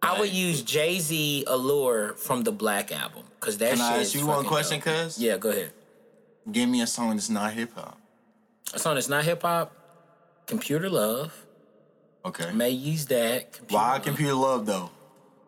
I 0.00 0.18
would 0.18 0.32
use 0.32 0.62
Jay 0.62 0.98
Z 0.98 1.44
"Allure" 1.46 2.14
from 2.14 2.42
the 2.42 2.52
Black 2.52 2.92
album. 2.92 3.24
Cause 3.40 3.58
that 3.58 3.70
Can 3.70 3.78
shit 3.78 3.86
I 3.86 4.00
ask 4.00 4.14
you 4.14 4.26
one 4.26 4.44
question, 4.46 4.78
dope. 4.80 4.84
cuz? 4.84 5.18
Yeah, 5.18 5.36
go 5.36 5.50
ahead. 5.50 5.72
Give 6.50 6.68
me 6.68 6.80
a 6.82 6.86
song 6.86 7.10
that's 7.10 7.28
not 7.30 7.52
hip 7.52 7.74
hop. 7.74 7.98
A 8.72 8.78
song 8.78 8.94
that's 8.94 9.08
not 9.08 9.24
hip 9.24 9.42
hop. 9.42 9.72
Computer 10.46 10.90
Love. 10.90 11.46
Okay. 12.24 12.52
May 12.52 12.70
use 12.70 13.06
that. 13.06 13.52
Computer 13.52 13.74
Why 13.74 13.92
Love. 13.94 14.02
computer 14.02 14.34
love 14.34 14.66
though? 14.66 14.90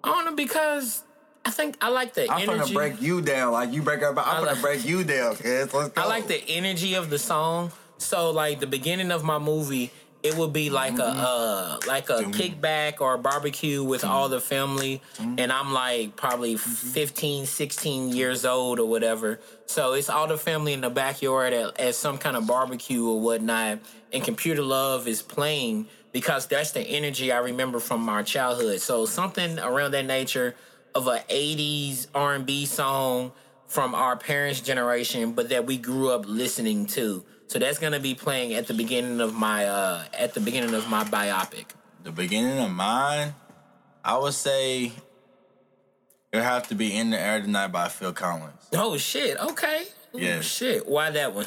I 0.05 0.09
don't 0.11 0.25
know 0.27 0.35
because 0.35 1.03
I 1.45 1.51
think 1.51 1.77
I 1.81 1.89
like 1.89 2.15
the 2.15 2.23
energy. 2.23 2.33
I'm 2.45 2.51
energy. 2.51 2.75
gonna 2.75 2.89
break 2.89 3.03
you 3.03 3.23
down 3.23 3.53
like 3.53 3.73
you 3.73 3.83
break 3.83 4.03
up. 4.03 4.17
I'm 4.19 4.43
I 4.43 4.47
gonna 4.47 4.61
break 4.61 4.85
you 4.85 5.05
down, 5.05 5.37
kids. 5.37 5.73
Let's 5.73 5.93
go. 5.95 6.03
I 6.03 6.07
like 6.07 6.27
the 6.27 6.43
energy 6.49 6.95
of 6.95 7.09
the 7.11 7.19
song. 7.19 7.73
So 7.99 8.31
like 8.31 8.61
the 8.61 8.67
beginning 8.67 9.11
of 9.11 9.25
my 9.25 9.39
movie, 9.39 9.91
it 10.23 10.37
would 10.37 10.53
be 10.53 10.71
like 10.71 10.95
a 10.95 11.03
mm-hmm. 11.03 11.21
uh 11.21 11.79
like 11.87 12.09
a 12.11 12.23
kickback 12.25 13.01
or 13.01 13.15
a 13.15 13.19
barbecue 13.19 13.83
with 13.83 14.05
all 14.05 14.29
the 14.29 14.41
family 14.41 15.01
mm-hmm. 15.17 15.37
and 15.39 15.53
I'm 15.53 15.73
like 15.73 16.17
probably 16.17 16.55
mm-hmm. 16.55 16.89
15, 16.89 17.47
16 17.47 18.09
years 18.11 18.45
old 18.45 18.79
or 18.79 18.89
whatever. 18.89 19.41
So 19.67 19.93
it's 19.93 20.09
all 20.09 20.27
the 20.27 20.39
family 20.39 20.73
in 20.73 20.81
the 20.81 20.91
backyard 20.91 21.53
at, 21.53 21.79
at 21.79 21.95
some 21.95 22.19
kind 22.19 22.37
of 22.37 22.47
barbecue 22.47 23.07
or 23.07 23.21
whatnot 23.21 23.79
and 24.13 24.25
Computer 24.25 24.63
Love 24.63 25.07
is 25.07 25.23
playing 25.23 25.87
because 26.13 26.47
that's 26.47 26.73
the 26.73 26.81
energy 26.81 27.31
I 27.31 27.39
remember 27.39 27.79
from 27.79 28.09
our 28.09 28.23
childhood. 28.23 28.81
So 28.81 29.05
something 29.05 29.59
around 29.59 29.91
that 29.91 30.07
nature 30.07 30.55
of 30.95 31.07
a 31.09 31.19
80s 31.29 32.07
R&B 32.15 32.65
song 32.65 33.33
from 33.67 33.95
our 33.95 34.17
parents' 34.17 34.61
generation, 34.61 35.33
but 35.33 35.51
that 35.51 35.67
we 35.67 35.77
grew 35.77 36.11
up 36.11 36.25
listening 36.27 36.87
to. 36.87 37.25
So 37.49 37.59
that's 37.59 37.79
gonna 37.79 38.01
be 38.01 38.15
playing 38.15 38.55
at 38.55 38.67
the 38.67 38.75
beginning 38.75 39.21
of 39.21 39.35
my 39.35 39.67
uh 39.67 40.05
at 40.19 40.35
the 40.35 40.41
beginning 40.41 40.75
of 40.75 40.89
my 40.89 41.05
biopic. 41.05 41.67
the 42.03 42.11
beginning 42.13 42.59
of 42.59 42.71
mine. 42.71 43.35
I 44.05 44.19
would 44.19 44.35
say 44.35 44.93
it 46.33 46.43
have 46.43 46.69
to 46.69 46.75
be 46.75 46.97
"In 46.97 47.11
the 47.11 47.19
Air 47.21 47.41
Tonight" 47.41 47.69
by 47.69 47.89
Phil 47.89 48.13
Collins. 48.13 48.69
Oh 48.75 48.97
shit, 48.97 49.39
okay. 49.39 49.85
Yeah. 50.13 50.41
Shit. 50.41 50.87
Why 50.89 51.11
that 51.11 51.35
one? 51.35 51.47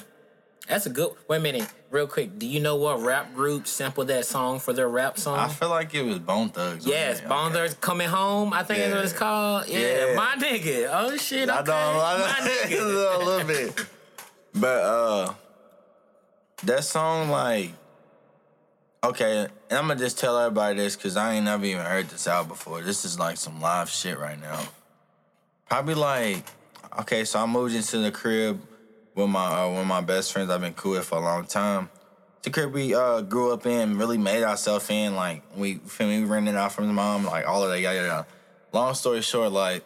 That's 0.67 0.85
a 0.85 0.89
good 0.89 1.11
wait 1.27 1.37
a 1.37 1.39
minute, 1.39 1.67
real 1.89 2.05
quick. 2.07 2.37
Do 2.37 2.45
you 2.47 2.59
know 2.59 2.75
what 2.75 3.01
rap 3.01 3.33
group 3.33 3.65
sampled 3.67 4.07
that 4.09 4.25
song 4.25 4.59
for 4.59 4.71
their 4.71 4.87
rap 4.87 5.17
song? 5.17 5.37
I 5.39 5.47
feel 5.47 5.69
like 5.69 5.93
it 5.95 6.03
was 6.03 6.19
Bone 6.19 6.49
Thugs. 6.49 6.85
Yes. 6.85 7.21
Bone 7.21 7.51
Thugs 7.51 7.73
coming 7.75 8.07
home. 8.07 8.53
I 8.53 8.63
think 8.63 8.79
that's 8.79 8.93
what 8.95 9.03
it's 9.03 9.13
called. 9.13 9.67
Yeah, 9.67 9.79
Yeah. 10.09 10.15
my 10.15 10.35
nigga. 10.37 10.89
Oh 10.93 11.17
shit. 11.17 11.49
Okay. 11.49 11.57
I 11.59 11.63
know, 11.63 11.73
I 11.73 12.17
know, 12.17 12.25
My 12.25 12.49
nigga. 12.49 13.15
a 13.21 13.25
little 13.25 13.47
bit. 13.47 13.85
But 14.53 14.83
uh, 14.83 15.33
that 16.63 16.83
song, 16.83 17.29
like, 17.29 17.71
okay, 19.03 19.47
and 19.69 19.79
I'm 19.79 19.87
gonna 19.87 19.99
just 19.99 20.19
tell 20.19 20.37
everybody 20.37 20.77
this 20.77 20.95
because 20.95 21.17
I 21.17 21.35
ain't 21.35 21.45
never 21.45 21.65
even 21.65 21.85
heard 21.85 22.09
this 22.09 22.27
out 22.27 22.47
before. 22.47 22.81
This 22.81 23.05
is 23.05 23.19
like 23.19 23.37
some 23.37 23.61
live 23.61 23.89
shit 23.89 24.19
right 24.19 24.39
now. 24.39 24.61
Probably 25.69 25.95
like, 25.95 26.43
okay, 26.99 27.23
so 27.23 27.39
I 27.39 27.45
moved 27.45 27.75
into 27.75 27.99
the 27.99 28.11
crib 28.11 28.61
with 29.15 29.29
my 29.29 29.63
uh, 29.63 29.69
one 29.69 29.81
of 29.81 29.87
my 29.87 30.01
best 30.01 30.33
friends 30.33 30.49
I've 30.49 30.61
been 30.61 30.73
cool 30.73 30.91
with 30.91 31.05
for 31.05 31.17
a 31.17 31.21
long 31.21 31.45
time. 31.45 31.89
The 32.41 32.49
crib 32.49 32.71
we 32.73 32.95
uh, 32.95 33.21
grew 33.21 33.51
up 33.51 33.65
in, 33.65 33.97
really 33.97 34.17
made 34.17 34.43
ourselves 34.43 34.89
in. 34.89 35.15
Like 35.15 35.43
we, 35.55 35.75
feel 35.75 36.07
me, 36.07 36.19
we 36.19 36.25
rented 36.25 36.55
out 36.55 36.71
from 36.71 36.87
the 36.87 36.93
mom, 36.93 37.25
like 37.25 37.47
all 37.47 37.63
of 37.63 37.69
that, 37.69 37.79
yada 37.79 37.97
yada. 37.97 38.27
Long 38.71 38.93
story 38.93 39.21
short, 39.21 39.51
like 39.51 39.83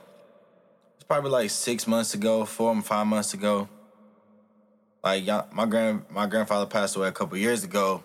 it's 0.95 1.04
probably 1.04 1.32
like 1.32 1.50
six 1.50 1.88
months 1.88 2.14
ago, 2.14 2.45
four 2.45 2.74
or 2.76 2.82
five 2.82 3.08
months 3.08 3.34
ago. 3.34 3.68
Like 5.04 5.26
my 5.54 5.66
grand 5.66 6.06
my 6.10 6.26
grandfather 6.28 6.66
passed 6.66 6.96
away 6.96 7.10
a 7.10 7.12
couple 7.12 7.38
years 7.38 7.64
ago, 7.66 8.04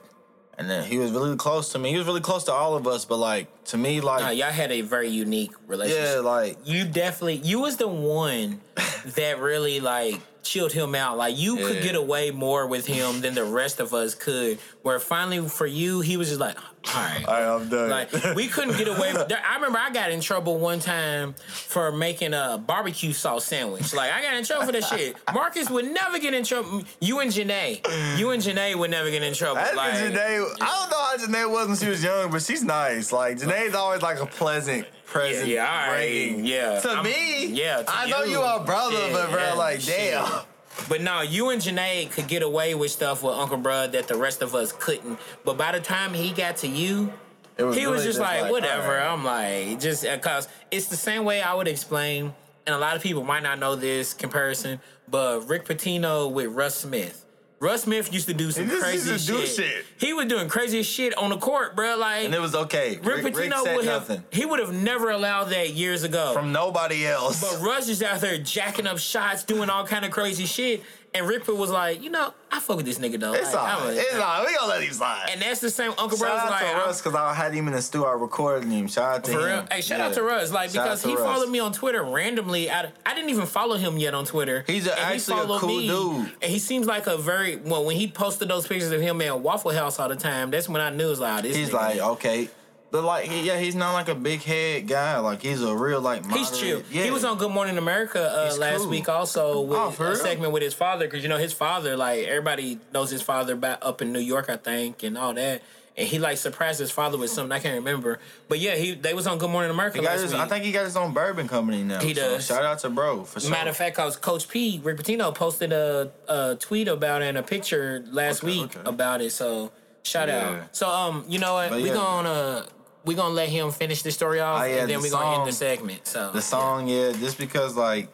and 0.59 0.69
then 0.69 0.85
he 0.85 0.99
was 0.99 1.12
really 1.12 1.37
close 1.37 1.70
to 1.73 1.79
me. 1.79 1.91
He 1.93 1.97
was 1.99 2.07
really 2.07 2.20
close 2.20 2.43
to 2.45 2.53
all 2.53 2.75
of 2.75 2.89
us, 2.89 3.05
but 3.05 3.19
like 3.19 3.65
to 3.66 3.77
me, 3.79 4.01
like 4.01 4.20
Nah, 4.20 4.31
y'all 4.31 4.51
had 4.51 4.73
a 4.73 4.81
very 4.81 5.09
unique 5.09 5.53
relationship. 5.69 6.15
yeah, 6.16 6.20
like 6.20 6.59
you 6.65 6.85
definitely 6.85 7.37
you 7.37 7.61
was 7.61 7.77
the 7.77 7.87
one 7.87 8.61
that 9.15 9.39
really 9.39 9.79
like 9.79 10.20
chilled 10.49 10.73
him 10.73 10.95
out. 10.95 11.16
Like 11.19 11.37
you 11.37 11.57
could 11.57 11.83
get 11.83 11.95
away 11.95 12.31
more 12.31 12.66
with 12.66 12.87
him 12.87 13.20
than 13.20 13.35
the 13.35 13.45
rest 13.45 13.81
of 13.81 13.93
us 13.93 14.15
could. 14.15 14.59
Where 14.83 14.99
finally 14.99 15.47
for 15.49 15.66
you, 15.66 16.01
he 16.01 16.16
was 16.16 16.29
just 16.29 16.41
like, 16.41 16.57
all 16.95 17.03
right. 17.03 17.25
all 17.27 17.35
right, 17.35 17.62
I'm 17.62 17.69
done. 17.69 17.91
Like 17.91 18.12
we 18.35 18.49
couldn't 18.49 18.79
get 18.79 18.89
away. 18.89 19.12
With, 19.12 19.31
I 19.33 19.55
remember 19.57 19.79
I 19.79 19.91
got 19.91 20.11
in 20.11 20.20
trouble 20.20 20.59
one 20.59 20.81
time 20.81 21.35
for 21.49 21.93
making 21.93 22.33
a 22.33 22.62
barbecue 22.65 23.12
sauce 23.12 23.45
sandwich. 23.45 23.93
Like 23.95 24.12
I 24.12 24.23
got 24.23 24.35
in 24.35 24.45
trouble 24.45 24.66
for 24.66 24.73
that 24.73 24.85
shit. 24.85 25.16
Marcus 25.33 25.69
would 25.70 25.85
never 25.85 26.19
get 26.19 26.33
in 26.35 26.45
trouble. 26.45 26.83
You 27.01 27.20
and 27.20 27.31
Janae, 27.31 28.19
you 28.19 28.31
and 28.31 28.43
Janae 28.43 28.75
would 28.75 28.91
never 28.91 29.11
get 29.11 29.23
in 29.23 29.35
trouble. 29.35 29.61
Like, 29.77 29.95
Janae, 29.95 30.47
I 30.61 30.89
don't 30.89 30.91
know 30.91 30.97
how 30.97 31.16
Janae 31.19 31.51
was 31.51 31.69
when 31.69 31.77
she 31.77 31.89
was 31.89 32.03
young, 32.03 32.31
but 32.31 32.43
she's 32.43 32.65
nice. 32.65 33.12
Like 33.12 33.39
Janae's 33.39 33.75
always 33.75 34.03
like 34.03 34.20
a 34.20 34.27
pleasant 34.27 34.87
present. 35.09 35.48
Yeah, 35.48 35.55
yeah, 35.64 35.86
all 35.86 35.93
right. 35.93 36.39
Yeah. 36.39 36.80
To 36.80 36.89
I'm- 36.90 37.05
me, 37.05 37.47
yeah, 37.47 37.82
to 37.82 37.90
I 37.90 38.09
know 38.09 38.22
you. 38.24 38.32
you 38.32 38.40
are 38.40 38.64
brother, 38.64 38.97
Shit, 38.97 39.12
but 39.12 39.30
bro, 39.30 39.40
yeah, 39.43 39.52
like 39.55 39.80
shit. 39.80 40.12
damn. 40.12 40.43
But 40.89 41.01
no, 41.02 41.22
you 41.22 41.51
and 41.51 41.60
Janae 41.60 42.10
could 42.10 42.28
get 42.28 42.43
away 42.43 42.74
with 42.74 42.90
stuff 42.93 43.22
with 43.24 43.35
Uncle 43.35 43.59
Bruh 43.59 43.90
that 43.93 44.06
the 44.06 44.16
rest 44.16 44.43
of 44.43 44.55
us 44.55 44.72
couldn't. 44.72 45.18
But 45.44 45.56
by 45.59 45.72
the 45.72 45.80
time 45.80 46.14
he 46.14 46.30
got 46.30 46.59
to 46.59 46.68
you, 46.68 47.12
It 47.56 47.62
he 47.62 47.66
was 47.66 47.76
really 47.78 48.05
just 48.05 48.20
like, 48.20 48.48
whatever. 48.51 48.82
alright. 49.01 49.06
I'm 49.10 49.24
like, 49.24 49.80
just 49.80 50.06
uh, 50.06 50.14
because 50.16 50.47
it's 50.70 50.86
the 50.86 50.97
same 50.97 51.24
way 51.24 51.43
I 51.43 51.52
would 51.55 51.66
explain, 51.66 52.32
and 52.66 52.74
a 52.76 52.78
lot 52.78 52.94
of 52.94 53.02
people 53.02 53.24
might 53.24 53.43
not 53.43 53.59
know 53.59 53.74
this 53.74 54.14
comparison, 54.14 54.80
but 55.10 55.48
Rick 55.48 55.66
Pitino 55.66 56.30
with 56.30 56.47
Russ 56.52 56.76
Smith. 56.76 57.24
Russ 57.60 57.82
Smith 57.82 58.12
used 58.12 58.28
to 58.28 58.35
do 58.35 58.52
some 58.52 58.68
crazy 58.68 59.10
used 59.10 59.26
to 59.26 59.32
do 59.32 59.40
shit. 59.40 59.48
shit. 59.48 59.85
He 59.98 60.12
was 60.12 60.26
doing 60.26 60.48
crazy 60.48 60.82
shit 60.85 61.16
on 61.18 61.30
the 61.30 61.39
court, 61.39 61.74
bro. 61.74 61.97
Like 61.97 62.24
and 62.24 62.35
it 62.35 62.40
was 62.40 62.55
okay. 62.55 62.98
Rick, 63.02 63.24
Rick, 63.24 63.36
Rick 63.36 63.51
Pitino 63.51 63.64
said 63.64 63.76
would 63.76 63.85
have 63.85 64.09
nothing 64.09 64.24
he 64.30 64.47
would 64.47 64.60
have 64.60 64.72
never 64.72 65.10
allowed 65.10 65.47
that 65.47 65.70
years 65.70 66.05
ago. 66.05 66.32
from 66.32 66.52
nobody 66.52 67.06
else. 67.06 67.40
But 67.40 67.60
Russ 67.60 67.89
is 67.89 68.02
out 68.02 68.20
there 68.20 68.39
jacking 68.39 68.86
up 68.86 68.98
shots, 68.98 69.43
doing 69.43 69.70
all 69.70 69.85
kind 69.86 70.05
of 70.05 70.12
crazy 70.12 70.47
shit. 70.47 70.82
And 71.14 71.26
Rick 71.26 71.48
was 71.48 71.70
like, 71.70 72.02
you 72.02 72.10
know, 72.10 72.35
I 72.52 72.60
fuck 72.60 72.76
with 72.76 72.86
this 72.86 72.98
nigga 72.98 73.18
though. 73.18 73.32
it's 73.32 73.55
Like, 73.55 73.78
alright. 73.80 73.97
a- 73.97 74.01
It's 74.01 74.14
alright. 74.14 74.47
We 74.47 74.55
gonna 74.55 74.68
let 74.68 74.82
him 74.82 74.93
slide. 74.93 75.28
And 75.32 75.40
that's 75.40 75.60
the 75.60 75.70
same 75.70 75.90
Uncle 75.98 76.18
like. 76.18 76.18
Shout 76.18 76.39
out 76.39 76.51
like, 76.51 76.70
to 76.70 76.76
Russ 76.76 77.01
because 77.01 77.14
I 77.14 77.32
had 77.35 77.55
him 77.55 77.66
in 77.66 77.72
the 77.72 77.80
studio. 77.82 78.09
I 78.09 78.12
recorded 78.12 78.68
him. 78.68 78.86
Shout 78.89 79.14
out 79.16 79.24
to 79.24 79.32
for 79.32 79.39
him. 79.39 79.44
real. 79.47 79.66
Hey, 79.70 79.80
shout 79.80 80.01
out 80.01 80.12
to 80.14 80.22
Russ, 80.22 80.52
like 80.52 80.70
Shout 80.70 80.85
because 80.85 81.02
he 81.02 81.14
Russ. 81.14 81.22
followed 81.22 81.48
me 81.51 81.59
on 81.60 81.72
Twitter 81.72 82.05
randomly. 82.05 82.70
I, 82.70 82.93
I 83.06 83.14
didn't 83.14 83.30
even 83.30 83.47
follow 83.47 83.76
him 83.76 83.97
yet 83.97 84.12
on 84.14 84.26
Twitter. 84.26 84.64
He's 84.66 84.86
a- 84.86 84.90
And 84.98 85.09
he 85.09 85.14
actually 85.14 85.55
a 85.55 85.59
cool 85.59 85.68
me, 85.68 85.89
dude. 85.89 86.32
And 86.43 86.51
he 86.52 86.59
seems 86.59 86.86
like 86.86 87.06
a 87.06 87.16
very 87.16 87.56
well 87.56 87.85
when 87.86 87.97
he 87.97 88.09
posted 88.09 88.48
those 88.48 88.66
pictures 88.66 88.93
of 88.93 89.01
him 89.01 89.20
at 89.22 89.40
Waffle 89.40 89.72
House 89.72 89.98
all 89.98 90.09
the 90.10 90.16
time. 90.16 90.51
That's 90.51 90.68
when 90.68 90.80
I 90.82 90.90
knew 90.90 91.06
it 91.06 91.10
was 91.10 91.20
like, 91.20 91.39
oh, 91.39 91.43
this. 91.48 91.56
He's 91.56 91.70
nigga- 91.70 91.72
like, 91.72 91.98
okay. 92.01 92.48
But 92.90 93.05
like, 93.05 93.27
he, 93.27 93.47
yeah, 93.47 93.59
he's 93.59 93.74
not 93.74 93.93
like 93.93 94.09
a 94.09 94.15
big 94.15 94.43
head 94.43 94.89
guy. 94.89 95.19
Like, 95.19 95.43
he's 95.43 95.62
a 95.62 95.74
real 95.77 96.01
like. 96.01 96.24
He's 96.24 96.51
Moderate. 96.51 96.55
chill. 96.60 96.82
Yeah. 96.90 97.05
He 97.05 97.10
was 97.10 97.23
on 97.24 97.36
Good 97.36 97.51
Morning 97.51 97.77
America 97.77 98.20
uh, 98.20 98.56
last 98.56 98.81
cool. 98.82 98.89
week 98.89 99.09
also 99.09 99.60
with 99.60 99.78
Oh, 99.78 100.05
a 100.05 100.16
segment 100.16 100.52
with 100.52 100.62
his 100.62 100.73
father 100.74 101.06
because 101.06 101.23
you 101.23 101.28
know 101.28 101.36
his 101.36 101.52
father 101.52 101.97
like 101.97 102.27
everybody 102.27 102.78
knows 102.94 103.10
his 103.10 103.20
father 103.20 103.56
back 103.56 103.78
up 103.82 104.01
in 104.01 104.12
New 104.12 104.19
York 104.20 104.48
I 104.48 104.56
think 104.56 105.02
and 105.02 105.19
all 105.19 105.35
that 105.35 105.62
and 105.97 106.09
he 106.09 106.19
like 106.19 106.36
surprised 106.39 106.78
his 106.81 106.90
father 106.90 107.19
with 107.19 107.28
something 107.31 107.52
I 107.52 107.59
can't 107.59 107.74
remember 107.74 108.20
but 108.48 108.59
yeah 108.60 108.77
he 108.77 108.94
they 108.94 109.12
was 109.15 109.27
on 109.27 109.36
Good 109.39 109.51
Morning 109.51 109.70
America 109.70 110.01
last 110.01 110.23
his, 110.23 110.32
week. 110.32 110.40
I 110.40 110.47
think 110.48 110.65
he 110.65 110.73
got 110.73 110.85
his 110.85 110.97
own 110.97 111.12
bourbon 111.12 111.47
company 111.48 111.82
now. 111.82 112.01
He 112.01 112.15
so 112.15 112.20
does. 112.36 112.47
shout 112.47 112.65
out 112.65 112.78
to 112.81 112.89
bro 112.90 113.24
for 113.24 113.40
sure. 113.40 113.51
Matter 113.51 113.70
of 113.70 113.77
fact, 113.77 113.97
cause 113.97 114.16
Coach 114.16 114.48
P, 114.48 114.81
Rick 114.82 114.97
Pitino 114.98 115.35
posted 115.35 115.73
a, 115.73 116.10
a 116.28 116.56
tweet 116.59 116.89
about 116.89 117.20
it 117.23 117.27
and 117.27 117.36
a 117.39 117.43
picture 117.43 118.02
last 118.10 118.43
Okay, 118.44 118.60
week 118.60 118.77
okay. 118.77 118.89
about 118.89 119.20
it. 119.20 119.31
So 119.32 119.73
shout 120.02 120.28
Yeah. 120.28 120.48
out. 120.62 120.77
So 120.77 120.89
um, 120.89 121.24
you 121.28 121.39
know 121.39 121.55
what? 121.55 121.70
But 121.70 121.82
we 121.82 121.89
yeah. 121.89 121.94
gonna 121.94 122.66
we 123.09 123.14
gonna 123.14 123.35
let 123.35 123.48
him 123.48 123.70
finish 123.70 124.02
the 124.02 124.12
story 124.12 124.39
off, 124.39 124.60
Oh, 124.60 124.64
yeah, 124.64 124.82
and 124.82 124.90
then 124.90 124.98
the 124.98 125.02
we 125.02 125.10
gonna 125.10 125.39
end 125.39 125.47
the 125.48 125.52
segment. 125.52 126.06
So 126.06 126.30
the 126.30 126.43
song, 126.43 126.89
yeah, 126.89 127.12
just 127.12 127.39
because 127.39 127.74
like, 127.74 128.09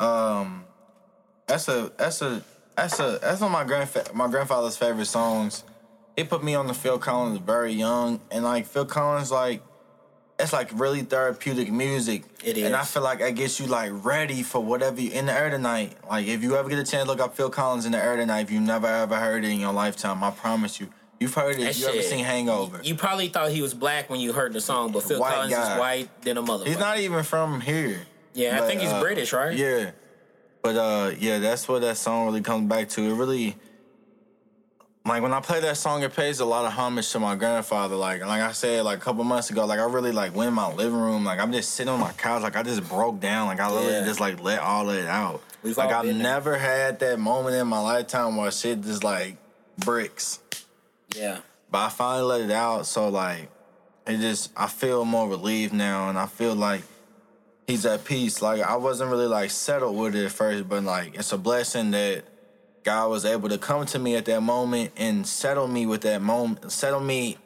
um, 0.00 0.64
that's 1.46 1.68
a 1.68 1.92
that's 1.96 2.20
a 2.22 2.42
that's 2.76 2.98
a 2.98 3.20
that's 3.22 3.40
one 3.40 3.48
of 3.48 3.52
my 3.52 3.64
grandfa- 3.64 4.12
my 4.12 4.28
grandfather's 4.28 4.76
favorite 4.76 5.06
songs. 5.06 5.62
He 6.16 6.24
put 6.24 6.42
me 6.42 6.56
on 6.56 6.66
the 6.66 6.74
Phil 6.74 6.98
Collins 6.98 7.38
very 7.38 7.72
young, 7.72 8.20
and 8.32 8.42
like 8.42 8.66
Phil 8.66 8.84
Collins, 8.84 9.30
like 9.30 9.62
it's 10.40 10.52
like 10.52 10.70
really 10.72 11.02
therapeutic 11.02 11.70
music. 11.70 12.24
It 12.44 12.58
and 12.58 12.74
I 12.74 12.82
feel 12.82 13.04
like 13.04 13.20
it 13.20 13.36
gets 13.36 13.60
you 13.60 13.66
like 13.66 13.92
ready 13.92 14.42
for 14.42 14.60
whatever 14.60 15.00
you 15.00 15.12
in 15.12 15.26
the 15.26 15.32
air 15.32 15.50
tonight. 15.50 15.96
Like 16.10 16.26
if 16.26 16.42
you 16.42 16.56
ever 16.56 16.68
get 16.68 16.80
a 16.80 16.84
chance, 16.84 17.04
to 17.04 17.08
look 17.08 17.20
up 17.20 17.36
Phil 17.36 17.48
Collins 17.48 17.86
in 17.86 17.92
the 17.92 18.02
air 18.02 18.16
tonight. 18.16 18.40
If 18.40 18.50
you 18.50 18.60
never 18.60 18.88
ever 18.88 19.20
heard 19.20 19.44
it 19.44 19.50
in 19.50 19.60
your 19.60 19.72
lifetime, 19.72 20.24
I 20.24 20.32
promise 20.32 20.80
you, 20.80 20.88
you've 21.22 21.34
heard 21.34 21.56
it. 21.58 21.64
That 21.64 21.78
you 21.78 21.86
ever 21.86 22.02
seen 22.02 22.24
Hangover? 22.24 22.80
You 22.82 22.94
probably 22.94 23.28
thought 23.28 23.50
he 23.50 23.62
was 23.62 23.72
black 23.74 24.10
when 24.10 24.20
you 24.20 24.32
heard 24.32 24.52
the 24.52 24.60
song, 24.60 24.92
but 24.92 25.02
Phil 25.04 25.18
White 25.20 25.34
Collins 25.34 25.54
guy. 25.54 25.72
is 25.74 25.78
white 25.80 26.22
than 26.22 26.36
a 26.36 26.42
motherfucker. 26.42 26.66
He's 26.66 26.78
not 26.78 26.98
even 26.98 27.22
from 27.24 27.60
here. 27.60 28.00
Yeah, 28.34 28.62
I 28.62 28.66
think 28.66 28.80
he's 28.80 28.90
uh, 28.90 29.00
British, 29.00 29.32
right? 29.32 29.56
Yeah. 29.56 29.90
But 30.62 30.76
uh 30.76 31.12
yeah, 31.18 31.38
that's 31.38 31.66
what 31.68 31.80
that 31.82 31.96
song 31.96 32.26
really 32.26 32.40
comes 32.40 32.68
back 32.68 32.88
to. 32.90 33.02
It 33.02 33.14
really 33.14 33.56
like 35.04 35.20
when 35.22 35.32
I 35.32 35.40
play 35.40 35.58
that 35.60 35.76
song, 35.76 36.04
it 36.04 36.14
pays 36.14 36.38
a 36.38 36.44
lot 36.44 36.64
of 36.64 36.72
homage 36.72 37.10
to 37.10 37.18
my 37.18 37.34
grandfather. 37.34 37.96
Like 37.96 38.20
like 38.20 38.40
I 38.40 38.52
said, 38.52 38.84
like 38.84 38.98
a 38.98 39.00
couple 39.00 39.24
months 39.24 39.50
ago, 39.50 39.66
like 39.66 39.80
I 39.80 39.84
really 39.84 40.12
like 40.12 40.34
went 40.36 40.48
in 40.48 40.54
my 40.54 40.72
living 40.72 40.98
room, 40.98 41.24
like 41.24 41.40
I'm 41.40 41.52
just 41.52 41.72
sitting 41.72 41.92
on 41.92 41.98
my 41.98 42.12
couch, 42.12 42.42
like 42.42 42.54
I 42.56 42.62
just 42.62 42.88
broke 42.88 43.18
down, 43.20 43.48
like 43.48 43.58
I 43.60 43.68
literally 43.70 43.92
Yeah. 43.98 44.04
just 44.04 44.20
like 44.20 44.40
let 44.40 44.60
all 44.60 44.88
of 44.88 44.96
it 44.96 45.06
out. 45.08 45.42
We've 45.64 45.76
like 45.76 45.90
I've 45.90 46.04
been 46.04 46.18
there. 46.18 46.22
never 46.34 46.56
had 46.56 47.00
that 47.00 47.18
moment 47.18 47.56
in 47.56 47.66
my 47.66 47.80
lifetime 47.80 48.36
where 48.36 48.50
shit 48.52 48.82
just 48.82 49.02
like 49.02 49.36
bricks. 49.78 50.38
Yeah. 51.16 51.38
But 51.70 51.78
I 51.78 51.88
finally 51.88 52.24
let 52.24 52.40
it 52.42 52.50
out, 52.50 52.86
so 52.86 53.08
like 53.08 53.48
it 54.06 54.18
just 54.18 54.52
I 54.56 54.66
feel 54.66 55.04
more 55.04 55.28
relieved 55.28 55.72
now, 55.72 56.08
and 56.08 56.18
I 56.18 56.26
feel 56.26 56.54
like 56.54 56.82
he's 57.66 57.86
at 57.86 58.04
peace. 58.04 58.42
Like 58.42 58.60
I 58.62 58.76
wasn't 58.76 59.10
really 59.10 59.26
like 59.26 59.50
settled 59.50 59.96
with 59.96 60.14
it 60.14 60.26
at 60.26 60.32
first, 60.32 60.68
but 60.68 60.84
like 60.84 61.14
it's 61.14 61.32
a 61.32 61.38
blessing 61.38 61.92
that 61.92 62.24
God 62.84 63.10
was 63.10 63.24
able 63.24 63.48
to 63.48 63.58
come 63.58 63.86
to 63.86 63.98
me 63.98 64.16
at 64.16 64.24
that 64.26 64.40
moment 64.40 64.92
and 64.96 65.26
settle 65.26 65.68
me 65.68 65.86
with 65.86 66.02
that 66.02 66.20
moment, 66.20 66.70
settle 66.72 67.00
me. 67.00 67.38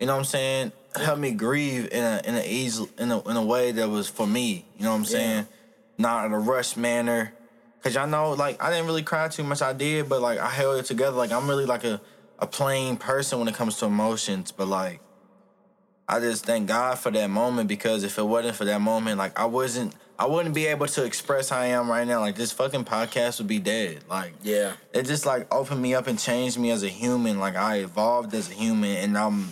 You 0.00 0.06
know 0.06 0.14
what 0.14 0.20
I'm 0.20 0.24
saying? 0.24 0.72
Help 0.96 1.18
me 1.18 1.32
grieve 1.32 1.88
in 1.90 2.02
a 2.02 2.20
in 2.24 2.34
a 2.34 2.44
easy 2.46 2.86
in 2.98 3.10
a 3.10 3.20
in 3.28 3.36
a 3.36 3.44
way 3.44 3.72
that 3.72 3.88
was 3.88 4.08
for 4.08 4.26
me. 4.26 4.64
You 4.76 4.84
know 4.84 4.90
what 4.90 4.98
I'm 4.98 5.04
saying? 5.04 5.46
Not 5.98 6.26
in 6.26 6.32
a 6.32 6.38
rush 6.38 6.76
manner. 6.76 7.32
Cause 7.82 7.94
y'all 7.94 8.06
know, 8.06 8.32
like 8.32 8.62
I 8.62 8.70
didn't 8.70 8.86
really 8.86 9.02
cry 9.02 9.28
too 9.28 9.44
much. 9.44 9.60
I 9.60 9.74
did, 9.74 10.08
but 10.08 10.22
like 10.22 10.38
I 10.38 10.48
held 10.48 10.78
it 10.78 10.86
together. 10.86 11.16
Like 11.16 11.32
I'm 11.32 11.48
really 11.48 11.66
like 11.66 11.84
a 11.84 12.00
a 12.38 12.46
plain 12.46 12.96
person 12.96 13.38
when 13.38 13.48
it 13.48 13.54
comes 13.54 13.76
to 13.78 13.86
emotions. 13.86 14.52
But 14.52 14.68
like 14.68 15.00
I 16.08 16.20
just 16.20 16.44
thank 16.44 16.68
God 16.68 16.98
for 16.98 17.10
that 17.10 17.28
moment 17.30 17.68
because 17.68 18.04
if 18.04 18.18
it 18.18 18.22
wasn't 18.24 18.56
for 18.56 18.64
that 18.66 18.80
moment, 18.80 19.18
like 19.18 19.38
I 19.38 19.46
wasn't, 19.46 19.94
I 20.18 20.26
wouldn't 20.26 20.54
be 20.54 20.66
able 20.66 20.86
to 20.86 21.04
express 21.04 21.48
how 21.48 21.58
I 21.58 21.66
am 21.66 21.90
right 21.90 22.06
now. 22.06 22.20
Like 22.20 22.36
this 22.36 22.52
fucking 22.52 22.84
podcast 22.84 23.38
would 23.38 23.48
be 23.48 23.58
dead. 23.58 24.04
Like 24.08 24.34
Yeah. 24.42 24.72
it 24.92 25.04
just 25.04 25.24
like 25.26 25.52
opened 25.52 25.80
me 25.80 25.94
up 25.94 26.06
and 26.06 26.18
changed 26.18 26.58
me 26.58 26.70
as 26.70 26.82
a 26.82 26.88
human. 26.88 27.38
Like 27.40 27.56
I 27.56 27.76
evolved 27.78 28.34
as 28.34 28.50
a 28.50 28.52
human, 28.52 28.96
and 28.98 29.16
I'm 29.16 29.48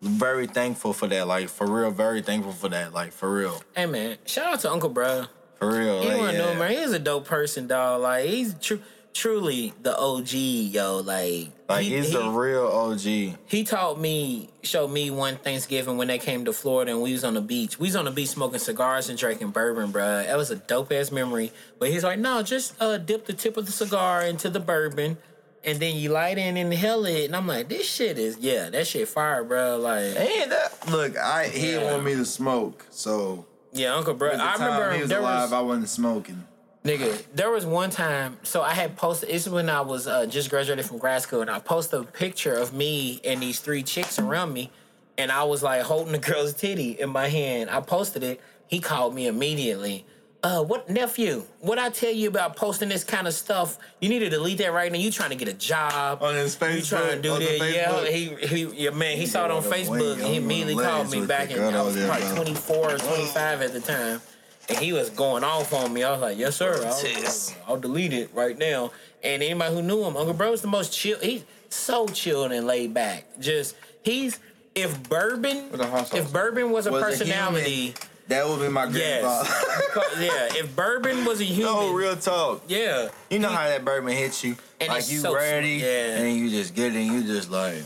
very 0.00 0.46
thankful 0.46 0.92
for 0.94 1.06
that. 1.08 1.26
Like 1.28 1.48
for 1.48 1.66
real, 1.66 1.90
very 1.90 2.22
thankful 2.22 2.52
for 2.52 2.68
that. 2.70 2.92
Like 2.94 3.12
for 3.12 3.32
real, 3.32 3.62
Hey 3.76 3.86
man, 3.86 4.16
shout 4.24 4.54
out 4.54 4.60
to 4.60 4.70
Uncle 4.72 4.88
Bro. 4.88 5.26
for 5.58 5.68
real. 5.78 6.00
He 6.02 6.08
like, 6.08 6.18
want 6.18 6.32
to 6.32 6.38
know, 6.38 6.52
yeah. 6.52 6.58
man. 6.58 6.70
He's 6.72 6.92
a 6.92 6.98
dope 6.98 7.26
person, 7.26 7.66
dog. 7.66 8.00
Like 8.00 8.24
he's 8.24 8.54
tru- 8.54 8.80
truly 9.14 9.72
the 9.82 9.96
OG, 9.96 10.32
yo. 10.32 10.98
Like, 10.98 11.48
Like 11.68 11.84
he, 11.84 11.96
he's 11.96 12.08
he, 12.08 12.14
the 12.14 12.28
real 12.30 12.66
OG. 12.66 13.00
he 13.46 13.64
taught 13.64 14.00
me, 14.00 14.48
showed 14.62 14.88
me 14.88 15.10
one 15.10 15.36
Thanksgiving 15.36 15.96
when 15.96 16.08
they 16.08 16.18
came 16.18 16.44
to 16.46 16.52
Florida 16.52 16.92
and 16.92 17.02
we 17.02 17.12
was 17.12 17.24
on 17.24 17.34
the 17.34 17.40
beach. 17.40 17.78
We 17.78 17.88
was 17.88 17.96
on 17.96 18.04
the 18.06 18.10
beach 18.10 18.28
smoking 18.30 18.58
cigars 18.58 19.08
and 19.08 19.18
drinking 19.18 19.50
bourbon, 19.50 19.92
bruh. 19.92 20.26
That 20.26 20.36
was 20.36 20.50
a 20.50 20.56
dope 20.56 20.92
ass 20.92 21.10
memory. 21.12 21.52
But 21.78 21.90
he's 21.90 22.04
like, 22.04 22.18
no, 22.18 22.42
just 22.42 22.74
uh, 22.80 22.98
dip 22.98 23.26
the 23.26 23.32
tip 23.32 23.56
of 23.56 23.66
the 23.66 23.72
cigar 23.72 24.22
into 24.22 24.48
the 24.50 24.60
bourbon. 24.60 25.18
And 25.64 25.78
then 25.78 25.94
you 25.96 26.08
light 26.10 26.38
it 26.38 26.42
and 26.42 26.58
inhale 26.58 27.04
it, 27.04 27.26
and 27.26 27.36
I'm 27.36 27.46
like, 27.46 27.68
this 27.68 27.88
shit 27.88 28.18
is 28.18 28.36
yeah, 28.40 28.68
that 28.70 28.84
shit 28.84 29.06
fire, 29.06 29.44
bro. 29.44 29.78
Like, 29.78 30.06
And 30.16 30.50
that, 30.50 30.88
look, 30.90 31.16
I 31.16 31.46
he 31.46 31.60
didn't 31.60 31.84
Yeah. 31.84 31.92
want 31.92 32.04
me 32.04 32.14
to 32.16 32.24
smoke, 32.24 32.84
so 32.90 33.46
yeah, 33.72 33.94
Uncle 33.94 34.14
Bro. 34.14 34.32
I 34.32 34.54
remember 34.54 34.92
he 34.92 35.00
was 35.02 35.08
there 35.08 35.20
alive, 35.20 35.42
was 35.44 35.52
I 35.52 35.60
wasn't 35.60 35.88
smoking. 35.88 36.42
Nigga, 36.84 37.24
there 37.32 37.50
was 37.50 37.64
one 37.64 37.90
time, 37.90 38.38
so 38.42 38.60
I 38.60 38.74
had 38.74 38.96
posted, 38.96 39.28
this 39.28 39.46
is 39.46 39.52
when 39.52 39.70
I 39.70 39.82
was 39.82 40.08
uh, 40.08 40.26
just 40.26 40.50
graduated 40.50 40.84
from 40.84 40.98
grad 40.98 41.22
school, 41.22 41.40
and 41.40 41.48
I 41.48 41.60
posted 41.60 42.00
a 42.00 42.04
picture 42.04 42.54
of 42.54 42.72
me 42.72 43.20
and 43.24 43.40
these 43.40 43.60
three 43.60 43.84
chicks 43.84 44.18
around 44.18 44.52
me, 44.52 44.72
and 45.16 45.30
I 45.30 45.44
was 45.44 45.62
like 45.62 45.82
holding 45.82 46.12
the 46.12 46.18
girl's 46.18 46.54
titty 46.54 46.98
in 47.00 47.10
my 47.10 47.28
hand. 47.28 47.70
I 47.70 47.80
posted 47.80 48.24
it. 48.24 48.40
He 48.66 48.80
called 48.80 49.14
me 49.14 49.28
immediately. 49.28 50.04
Uh, 50.42 50.64
what 50.64 50.90
nephew? 50.90 51.44
What 51.60 51.78
I 51.78 51.88
tell 51.90 52.10
you 52.10 52.26
about 52.26 52.56
posting 52.56 52.88
this 52.88 53.04
kind 53.04 53.28
of 53.28 53.34
stuff? 53.34 53.78
You 54.00 54.08
need 54.08 54.18
to 54.20 54.28
delete 54.30 54.58
that 54.58 54.72
right 54.72 54.90
now. 54.90 54.98
You 54.98 55.12
trying 55.12 55.30
to 55.30 55.36
get 55.36 55.46
a 55.46 55.52
job? 55.52 56.20
On 56.20 56.34
his 56.34 56.54
You 56.54 56.82
trying 56.82 56.82
to 56.82 56.88
Facebook, 56.88 57.22
do 57.22 57.32
on 57.34 57.38
the 57.38 57.58
that? 57.60 57.72
Yeah, 57.72 57.92
Facebook. 57.92 58.48
he, 58.48 58.64
he, 58.64 58.84
yeah, 58.84 58.90
man. 58.90 59.16
He 59.16 59.26
saw 59.26 59.44
it 59.44 59.52
on 59.52 59.62
Facebook. 59.62 60.16
wing 60.16 60.26
he 60.26 60.36
immediately 60.38 60.82
called 60.82 61.12
me 61.12 61.24
back, 61.24 61.50
the 61.50 61.64
and 61.64 61.76
I 61.76 61.82
was 61.82 61.94
there, 61.94 62.08
probably 62.08 62.34
24 62.34 62.76
or 62.76 62.98
25 62.98 63.62
at 63.62 63.72
the 63.72 63.80
time. 63.80 64.20
And 64.68 64.78
he 64.78 64.92
was 64.92 65.10
going 65.10 65.44
off 65.44 65.72
on 65.72 65.92
me. 65.92 66.02
I 66.04 66.12
was 66.12 66.20
like, 66.20 66.38
yes, 66.38 66.56
sir. 66.56 66.84
I'll, 66.84 66.98
Tis. 66.98 67.54
I'll 67.66 67.78
delete 67.78 68.12
it 68.12 68.30
right 68.34 68.56
now. 68.56 68.92
And 69.22 69.42
anybody 69.42 69.74
who 69.74 69.82
knew 69.82 70.02
him, 70.04 70.16
Uncle 70.16 70.34
Bro's 70.34 70.62
the 70.62 70.68
most 70.68 70.92
chill. 70.92 71.18
He's 71.18 71.44
so 71.68 72.06
chilled 72.08 72.52
and 72.52 72.66
laid 72.66 72.94
back. 72.94 73.24
Just, 73.40 73.76
he's, 74.02 74.38
if 74.74 75.08
bourbon, 75.08 75.70
With 75.70 75.80
a 75.80 75.86
hot 75.86 76.08
sauce. 76.08 76.18
if 76.20 76.32
bourbon 76.32 76.70
was 76.70 76.86
a 76.86 76.92
Was 76.92 77.02
a 77.02 77.04
personality, 77.06 77.70
human, 77.70 77.94
that 78.28 78.48
would 78.48 78.60
be 78.60 78.68
my 78.68 78.86
grandfather. 78.86 79.48
yes. 80.18 80.52
yeah, 80.54 80.60
if 80.60 80.74
bourbon 80.74 81.24
was 81.24 81.40
a 81.40 81.44
oh, 81.44 81.46
human, 81.46 81.72
No, 81.72 81.92
real 81.92 82.16
talk. 82.16 82.62
yeah. 82.68 83.08
You 83.30 83.38
know 83.40 83.48
how 83.48 83.66
that 83.66 83.84
bourbon 83.84 84.12
hits 84.16 84.42
you. 84.44 84.56
And 84.80 84.88
like 84.88 85.00
it's 85.00 85.12
you 85.12 85.18
so 85.18 85.34
ready, 85.34 85.80
sweet, 85.80 85.86
yeah. 85.86 86.14
and 86.16 86.24
then 86.24 86.36
you 86.36 86.50
just 86.50 86.74
get 86.74 86.94
it, 86.94 86.98
and 86.98 87.06
you 87.06 87.22
just 87.24 87.50
like. 87.50 87.82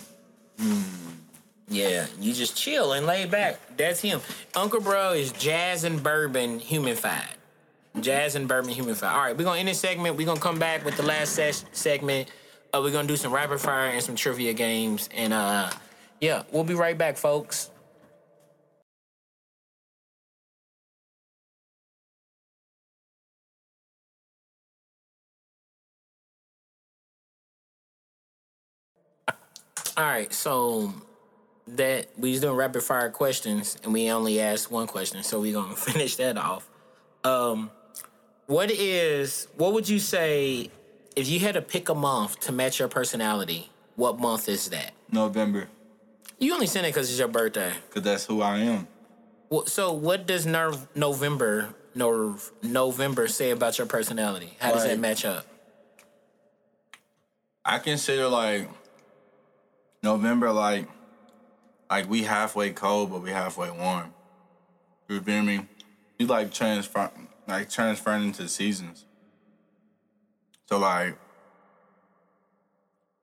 Hmm. 0.58 1.05
Yeah, 1.68 2.06
you 2.20 2.32
just 2.32 2.56
chill 2.56 2.92
and 2.92 3.06
lay 3.06 3.26
back. 3.26 3.58
That's 3.76 4.00
him. 4.00 4.20
Uncle 4.54 4.80
Bro 4.80 5.12
is 5.12 5.32
jazz 5.32 5.84
and 5.84 6.02
bourbon 6.02 6.60
humified. 6.60 7.36
Jazz 8.00 8.36
and 8.36 8.46
bourbon 8.48 8.70
humified. 8.72 9.12
All 9.12 9.20
right, 9.20 9.36
we're 9.36 9.44
gonna 9.44 9.58
end 9.60 9.68
this 9.68 9.80
segment. 9.80 10.16
We're 10.16 10.26
gonna 10.26 10.40
come 10.40 10.58
back 10.58 10.84
with 10.84 10.96
the 10.96 11.02
last 11.02 11.32
ses- 11.34 11.64
segment. 11.72 12.30
Uh, 12.72 12.80
we're 12.82 12.92
gonna 12.92 13.08
do 13.08 13.16
some 13.16 13.32
rapid 13.32 13.60
fire 13.60 13.90
and 13.90 14.02
some 14.02 14.16
trivia 14.16 14.52
games, 14.52 15.08
and 15.14 15.32
uh, 15.32 15.70
Yeah, 16.20 16.44
we'll 16.52 16.64
be 16.64 16.74
right 16.74 16.96
back, 16.96 17.16
folks. 17.16 17.70
All 29.96 30.04
right, 30.04 30.32
so 30.32 30.92
that 31.68 32.08
we 32.16 32.30
was 32.30 32.40
doing 32.40 32.54
rapid 32.56 32.82
fire 32.82 33.10
questions 33.10 33.76
and 33.82 33.92
we 33.92 34.10
only 34.10 34.40
asked 34.40 34.70
one 34.70 34.86
question, 34.86 35.22
so 35.22 35.40
we're 35.40 35.52
gonna 35.52 35.74
finish 35.76 36.16
that 36.16 36.36
off. 36.38 36.68
Um, 37.24 37.70
what 38.46 38.70
is 38.70 39.48
what 39.56 39.72
would 39.72 39.88
you 39.88 39.98
say 39.98 40.70
if 41.16 41.28
you 41.28 41.40
had 41.40 41.54
to 41.54 41.62
pick 41.62 41.88
a 41.88 41.94
month 41.94 42.40
to 42.40 42.52
match 42.52 42.78
your 42.78 42.88
personality? 42.88 43.70
What 43.96 44.18
month 44.20 44.48
is 44.48 44.68
that? 44.70 44.92
November, 45.10 45.68
You 46.38 46.52
only 46.52 46.66
sent 46.66 46.86
it 46.86 46.90
because 46.94 47.08
it's 47.08 47.18
your 47.18 47.28
birthday. 47.28 47.72
cause 47.90 48.02
that's 48.02 48.26
who 48.26 48.42
I 48.42 48.58
am. 48.58 48.86
Well, 49.48 49.64
so 49.66 49.92
what 49.92 50.26
does 50.26 50.44
nerve 50.46 50.86
November 50.94 51.74
nerve 51.94 52.52
November 52.62 53.26
say 53.26 53.50
about 53.50 53.78
your 53.78 53.86
personality? 53.86 54.54
How 54.60 54.72
does 54.72 54.84
that 54.84 54.98
match 54.98 55.24
up? 55.24 55.46
I 57.64 57.78
consider 57.78 58.28
like 58.28 58.68
November 60.02 60.52
like 60.52 60.86
like 61.90 62.08
we 62.08 62.22
halfway 62.22 62.70
cold 62.70 63.10
but 63.10 63.22
we 63.22 63.30
halfway 63.30 63.70
warm. 63.70 64.12
You 65.08 65.20
feel 65.20 65.42
me? 65.42 65.66
You 66.18 66.26
like 66.26 66.52
transfer 66.52 67.10
like 67.46 67.70
transferring 67.70 68.24
into 68.24 68.48
seasons. 68.48 69.04
So 70.66 70.78
like 70.78 71.16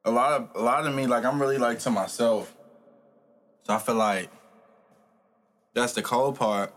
a 0.05 0.11
lot 0.11 0.33
of 0.33 0.49
a 0.55 0.63
lot 0.63 0.85
of 0.85 0.93
me 0.93 1.07
like 1.07 1.25
I'm 1.25 1.41
really 1.41 1.57
like 1.57 1.79
to 1.79 1.89
myself. 1.89 2.53
So 3.63 3.73
I 3.73 3.79
feel 3.79 3.95
like 3.95 4.29
that's 5.73 5.93
the 5.93 6.01
cold 6.01 6.37
part. 6.37 6.73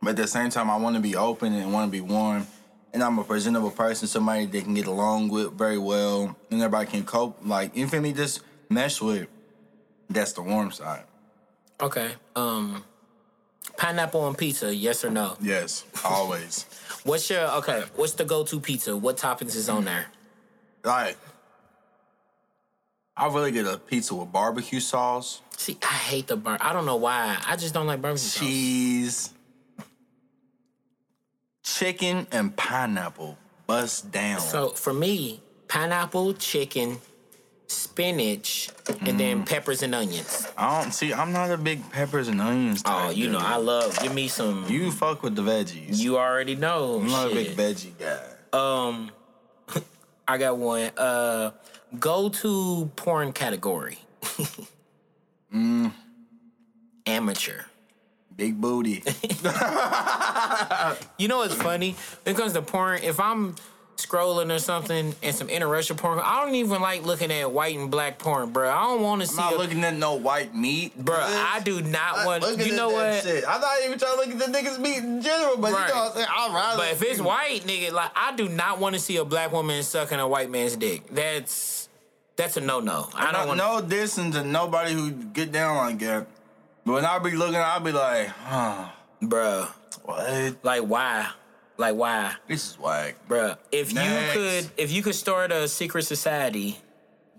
But 0.00 0.10
at 0.10 0.16
the 0.16 0.26
same 0.26 0.50
time 0.50 0.70
I 0.70 0.76
wanna 0.76 1.00
be 1.00 1.16
open 1.16 1.52
and 1.52 1.72
wanna 1.72 1.90
be 1.90 2.00
warm 2.00 2.46
and 2.92 3.02
I'm 3.02 3.18
a 3.18 3.24
presentable 3.24 3.70
person, 3.70 4.06
somebody 4.06 4.46
they 4.46 4.60
can 4.60 4.74
get 4.74 4.86
along 4.86 5.28
with 5.28 5.52
very 5.52 5.78
well, 5.78 6.36
and 6.50 6.60
everybody 6.60 6.90
can 6.90 7.04
cope. 7.04 7.38
Like, 7.44 7.74
me? 7.74 8.12
Just 8.12 8.40
mesh 8.68 9.00
with. 9.00 9.28
That's 10.12 10.32
the 10.32 10.42
warm 10.42 10.70
side. 10.70 11.04
Okay. 11.80 12.12
Um, 12.36 12.84
pineapple 13.76 14.20
on 14.22 14.34
pizza? 14.34 14.74
Yes 14.74 15.04
or 15.04 15.10
no? 15.10 15.36
Yes, 15.40 15.84
always. 16.04 16.66
What's 17.04 17.28
your 17.28 17.40
okay? 17.58 17.84
What's 17.96 18.12
the 18.12 18.24
go-to 18.24 18.60
pizza? 18.60 18.96
What 18.96 19.16
toppings 19.16 19.56
is 19.56 19.68
on 19.68 19.84
there? 19.84 20.06
like, 20.84 21.16
I 23.16 23.26
really 23.26 23.52
get 23.52 23.66
a 23.66 23.78
pizza 23.78 24.14
with 24.14 24.32
barbecue 24.32 24.80
sauce, 24.80 25.42
See, 25.56 25.78
I 25.82 25.86
hate 25.94 26.26
the 26.26 26.36
burn. 26.36 26.58
I 26.60 26.72
don't 26.72 26.86
know 26.86 26.96
why. 26.96 27.36
I 27.46 27.56
just 27.56 27.72
don't 27.74 27.86
like 27.86 28.00
barbecue 28.02 28.26
sauce. 28.26 28.42
cheese, 28.42 29.30
chicken, 31.62 32.26
and 32.32 32.56
pineapple. 32.56 33.38
Bust 33.66 34.10
down. 34.10 34.40
So 34.40 34.70
for 34.70 34.92
me, 34.92 35.40
pineapple, 35.68 36.34
chicken, 36.34 36.98
spinach, 37.72 38.70
and 39.00 39.18
then 39.18 39.44
peppers 39.44 39.82
and 39.82 39.94
onions. 39.94 40.46
I 40.56 40.80
don't 40.82 40.92
see. 40.92 41.12
I'm 41.12 41.32
not 41.32 41.50
a 41.50 41.56
big 41.56 41.90
peppers 41.90 42.28
and 42.28 42.40
onions. 42.40 42.82
Oh, 42.84 42.90
type 43.08 43.16
you 43.16 43.28
know, 43.28 43.38
dude. 43.38 43.46
I 43.46 43.56
love. 43.56 43.98
Give 44.00 44.14
me 44.14 44.28
some. 44.28 44.66
You 44.68 44.90
fuck 44.90 45.22
with 45.22 45.34
the 45.36 45.42
veggies. 45.42 45.98
You 45.98 46.18
already 46.18 46.54
know. 46.56 47.00
I'm 47.00 47.08
not 47.08 47.30
shit. 47.30 47.52
a 47.52 47.56
big 47.56 47.76
veggie 47.76 47.92
guy. 47.98 48.20
Um, 48.58 49.10
I 50.28 50.38
got 50.38 50.58
one. 50.58 50.90
Uh, 50.96 51.50
go 51.98 52.28
to 52.28 52.90
porn 52.96 53.32
category. 53.32 53.98
Mm. 55.54 55.92
Amateur. 57.04 57.64
Big 58.34 58.58
booty. 58.58 59.02
You 61.18 61.28
know 61.28 61.38
what's 61.38 61.54
funny? 61.54 61.94
When 62.24 62.34
it 62.34 62.38
comes 62.38 62.54
to 62.54 62.62
porn, 62.62 63.02
if 63.02 63.20
I'm 63.20 63.54
scrolling 63.96 64.52
or 64.54 64.58
something 64.58 65.14
and 65.22 65.34
some 65.34 65.48
interracial 65.48 65.96
porn, 65.96 66.18
I 66.18 66.44
don't 66.44 66.54
even 66.54 66.80
like 66.82 67.04
looking 67.04 67.30
at 67.30 67.50
white 67.52 67.76
and 67.76 67.90
black 67.90 68.18
porn, 68.18 68.50
bro. 68.50 68.68
I 68.70 68.82
don't 68.82 69.02
want 69.02 69.20
to 69.22 69.26
see. 69.28 69.34
I'm 69.40 69.50
not 69.50 69.54
a- 69.54 69.58
looking 69.58 69.84
at 69.84 69.94
no 69.94 70.14
white 70.14 70.54
meat, 70.54 70.98
Bruh, 71.02 71.20
I 71.22 71.60
do 71.64 71.80
not 71.82 72.26
want. 72.26 72.42
Looking 72.42 72.66
You 72.66 72.76
know 72.76 72.90
what? 72.90 73.22
Shit. 73.22 73.44
I'm 73.46 73.60
not 73.60 73.76
even 73.84 73.98
trying 73.98 74.12
to 74.12 74.16
look 74.18 74.28
at 74.30 74.38
the 74.52 74.58
niggas 74.58 74.78
meat 74.80 74.98
in 74.98 75.22
general, 75.22 75.56
but 75.56 75.72
Right. 75.72 75.88
you 75.88 75.94
know 75.94 76.00
what 76.00 76.10
I'm 76.10 76.14
saying? 76.16 76.26
I'd 76.30 76.54
rather. 76.54 76.76
But 76.78 76.92
if 76.92 77.02
it's 77.02 77.20
white, 77.20 77.62
nigga, 77.64 77.92
like 77.92 78.10
I 78.16 78.34
do 78.34 78.48
not 78.48 78.78
want 78.78 78.94
to 78.94 79.00
see 79.00 79.16
a 79.18 79.24
black 79.24 79.52
woman 79.52 79.82
sucking 79.82 80.18
a 80.18 80.26
white 80.26 80.50
man's 80.50 80.74
dick. 80.76 81.02
That's 81.14 81.88
that's 82.36 82.56
a 82.56 82.60
no 82.60 82.80
no. 82.80 83.08
I 83.14 83.30
don't 83.30 83.46
want. 83.48 83.58
no 83.58 83.80
dissing 83.82 84.32
to 84.32 84.42
nobody 84.44 84.94
who 84.94 85.10
get 85.10 85.52
down 85.52 85.76
like 85.76 85.98
that. 86.00 86.26
But 86.84 86.92
when 86.94 87.04
I 87.04 87.18
be 87.20 87.30
looking, 87.32 87.56
I'll 87.56 87.78
be 87.78 87.92
like, 87.92 88.26
huh, 88.28 88.86
bruh. 89.22 89.68
what? 90.02 90.56
Like 90.64 90.82
why? 90.82 91.28
Like 91.78 91.94
why, 91.96 92.34
This 92.48 92.70
is 92.70 92.78
why, 92.78 93.14
bruh? 93.28 93.56
If 93.72 93.92
Next. 93.94 94.34
you 94.34 94.40
could, 94.40 94.70
if 94.76 94.92
you 94.92 95.02
could 95.02 95.14
start 95.14 95.50
a 95.50 95.66
secret 95.66 96.04
society, 96.04 96.78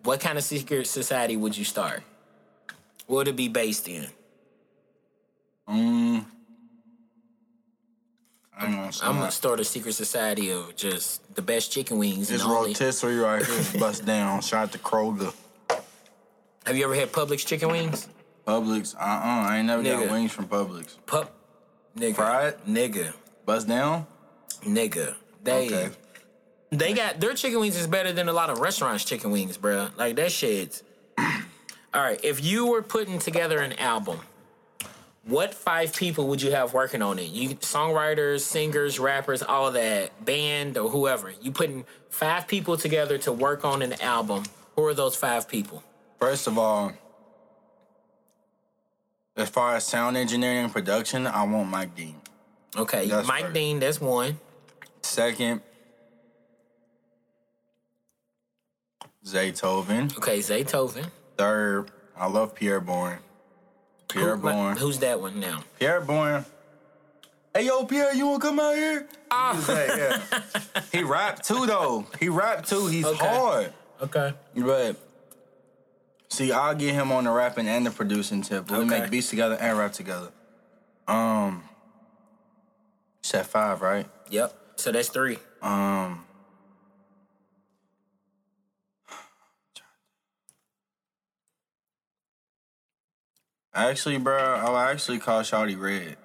what 0.04 0.20
kind 0.20 0.38
of 0.38 0.44
secret 0.44 0.88
society 0.88 1.38
would 1.38 1.56
you 1.58 1.64
start? 1.64 2.02
What 3.08 3.18
would 3.18 3.28
it 3.30 3.36
be 3.36 3.48
based 3.48 3.88
in? 3.88 4.08
Mm. 5.70 6.26
I 8.58 8.62
don't 8.64 8.72
know. 8.76 8.90
I'm 9.02 9.18
gonna 9.20 9.32
start 9.32 9.60
a 9.60 9.64
secret 9.64 9.94
society 9.94 10.52
of 10.52 10.76
just 10.76 11.36
the 11.36 11.42
best 11.42 11.72
chicken 11.72 11.98
wings 11.98 12.30
and 12.30 12.40
This 12.40 12.46
only. 12.46 12.70
rotisserie 12.70 13.18
right 13.18 13.46
here, 13.46 13.64
bust 13.80 14.06
down. 14.06 14.42
Shout 14.42 14.64
out 14.64 14.72
to 14.74 14.78
Kroger. 14.80 15.34
Have 16.66 16.76
you 16.78 16.84
ever 16.86 16.96
had 16.96 17.12
Publix 17.12 17.46
chicken 17.46 17.70
wings? 17.70 18.08
Publix, 18.48 18.96
uh 18.96 19.00
uh 19.00 19.02
I 19.50 19.58
ain't 19.58 19.68
never 19.68 19.84
Nigga. 19.84 20.02
got 20.06 20.12
wings 20.12 20.32
from 20.32 20.48
Publix. 20.48 20.96
Pup, 21.06 21.34
nigga, 21.98 22.16
Fried? 22.16 22.66
nigga, 22.66 23.14
Bust 23.46 23.68
down? 23.68 24.06
Nigga. 24.64 25.15
They 25.44 25.68
Okay. 25.68 25.90
they 26.72 26.94
got 26.94 27.19
their 27.19 27.34
chicken 27.34 27.60
wings 27.60 27.77
is 27.77 27.88
better 27.88 28.11
than 28.11 28.30
a 28.30 28.34
lot 28.34 28.49
of 28.49 28.60
restaurants' 28.60 29.06
chicken 29.06 29.31
wings, 29.31 29.57
bro. 29.57 29.90
Like 29.98 30.15
that 30.15 30.31
shit's. 30.31 30.84
All 31.18 32.02
right, 32.02 32.19
if 32.23 32.44
you 32.44 32.65
were 32.68 32.81
putting 32.81 33.19
together 33.19 33.60
an 33.60 33.73
album, 33.73 34.19
what 35.26 35.53
five 35.53 35.95
people 35.95 36.27
would 36.30 36.41
you 36.41 36.52
have 36.52 36.73
working 36.73 37.02
on 37.03 37.19
it? 37.19 37.30
You 37.30 37.49
songwriters, 37.57 38.40
singers, 38.41 38.99
rappers, 38.99 39.44
all 39.44 39.68
of 39.68 39.76
that, 39.76 40.26
band 40.26 40.77
or 40.77 40.90
whoever. 40.90 41.31
You 41.41 41.52
putting 41.52 41.85
five 42.10 42.48
people 42.48 42.77
together 42.77 43.18
to 43.19 43.31
work 43.31 43.64
on 43.64 43.81
an 43.84 43.94
album. 44.02 44.44
Who 44.76 44.84
are 44.85 44.94
those 44.95 45.15
five 45.15 45.48
people? 45.48 45.84
First 46.19 46.48
of 46.48 46.57
all, 46.57 46.94
as 49.35 49.49
far 49.49 49.76
as 49.76 49.85
sound 49.85 50.18
engineering 50.18 50.65
and 50.65 50.73
production, 50.73 51.27
I 51.27 51.44
want 51.44 51.69
Mike 51.69 51.95
Dean. 51.95 52.15
Okay, 52.76 53.07
That's 53.07 53.27
Mike 53.27 53.44
right. 53.45 53.53
Dean, 53.53 53.80
that's 53.80 54.02
one. 54.02 54.40
Second, 55.04 55.62
Zaytoven. 59.26 60.18
Okay, 60.18 60.40
Zaytoven. 60.40 61.10
Third, 61.38 61.92
I 62.18 62.28
love 62.28 62.56
Pierre 62.56 62.80
Bourne. 62.80 63.20
Pierre 64.08 64.36
Who- 64.38 64.50
Bourne. 64.50 64.78
Who's 64.78 65.00
that 65.00 65.20
one 65.20 65.40
now? 65.40 65.64
Pierre 65.80 66.02
Bourne. 66.02 66.46
Hey 67.54 67.68
yo, 67.68 67.86
Pierre, 67.86 68.14
you 68.16 68.26
wanna 68.28 68.40
come 68.40 68.60
out 68.60 68.76
here? 68.76 69.08
Ah. 69.30 69.64
yeah. 69.70 70.22
he 70.92 71.04
rapped 71.04 71.46
too 71.48 71.66
though. 71.68 72.06
He 72.20 72.30
rapped 72.30 72.68
too. 72.70 72.88
He's 72.88 73.06
Okay. 73.06 73.28
hard. 73.28 73.74
Okay. 74.02 74.34
But 74.56 74.96
see, 76.30 76.52
I'll 76.52 76.74
get 76.74 76.96
him 76.96 77.12
on 77.12 77.26
the 77.26 77.32
rapping 77.32 77.68
and 77.68 77.86
the 77.86 77.92
producing 77.92 78.42
tip. 78.42 78.72
We 78.72 78.78
Okay. 78.78 78.86
make 79.02 79.12
beats 79.12 79.30
together 79.30 79.56
and 79.60 79.78
rap 79.78 79.94
together. 79.94 80.32
Um, 81.08 81.64
set 83.22 83.46
five, 83.46 83.82
right? 83.82 84.08
Yep. 84.30 84.54
So 84.84 84.92
that's 84.92 85.08
three. 85.08 85.38
Um, 85.62 86.26
actually, 93.74 94.18
bro, 94.18 94.38
I'll 94.38 94.76
actually 94.76 95.20
call 95.20 95.40
Shawty 95.40 95.80
Red. 95.80 96.18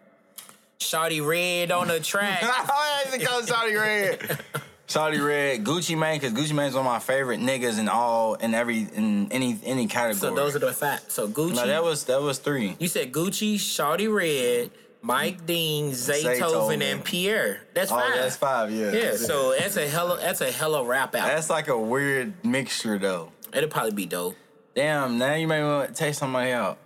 Shawty 0.80 1.24
Red 1.24 1.70
on 1.70 1.86
the 1.86 2.00
track. 2.00 2.40
I 2.42 3.02
actually 3.04 3.24
call 3.24 3.42
Shawty 3.42 3.80
Red. 3.80 4.40
Shawty 4.88 5.24
Red, 5.24 5.62
Gucci 5.64 5.96
Mane, 5.96 6.18
because 6.18 6.32
Gucci 6.32 6.52
Mane's 6.52 6.74
one 6.74 6.84
of 6.84 6.90
my 6.90 6.98
favorite 6.98 7.38
niggas 7.38 7.78
in 7.78 7.88
all 7.88 8.34
in 8.34 8.54
every 8.54 8.88
in 8.92 9.30
any 9.30 9.56
any 9.64 9.86
category. 9.86 10.30
so 10.30 10.34
those 10.34 10.56
are 10.56 10.58
the 10.58 10.72
facts. 10.72 11.14
So 11.14 11.28
Gucci. 11.28 11.54
no, 11.54 11.64
that 11.68 11.84
was 11.84 12.02
that 12.06 12.20
was 12.20 12.40
three. 12.40 12.74
you 12.80 12.88
said 12.88 13.12
Gucci, 13.12 13.54
Shawty 13.54 14.12
Red, 14.12 14.72
Mike 15.00 15.46
Dean, 15.46 15.92
Zaytoven, 15.92 16.82
and 16.82 17.04
Pierre. 17.04 17.60
That's 17.74 17.90
five. 17.90 18.02
Oh, 18.04 18.10
five. 18.10 18.20
that's 18.20 18.36
five. 18.36 18.72
Yeah. 18.72 18.92
Yeah. 18.92 19.16
So 19.16 19.54
that's 19.58 19.76
a 19.76 19.88
hella 19.88 20.18
that's 20.18 20.40
a 20.40 20.50
hella 20.50 20.84
rap 20.84 21.14
out. 21.14 21.28
That's 21.28 21.50
like 21.50 21.68
a 21.68 21.78
weird 21.78 22.44
mixture 22.44 22.98
though. 22.98 23.32
It'll 23.54 23.70
probably 23.70 23.92
be 23.92 24.06
dope. 24.06 24.36
Damn, 24.74 25.18
now 25.18 25.34
you 25.34 25.48
may 25.48 25.62
want 25.62 25.88
to 25.88 25.94
take 25.94 26.14
somebody 26.14 26.52
out. 26.52 26.78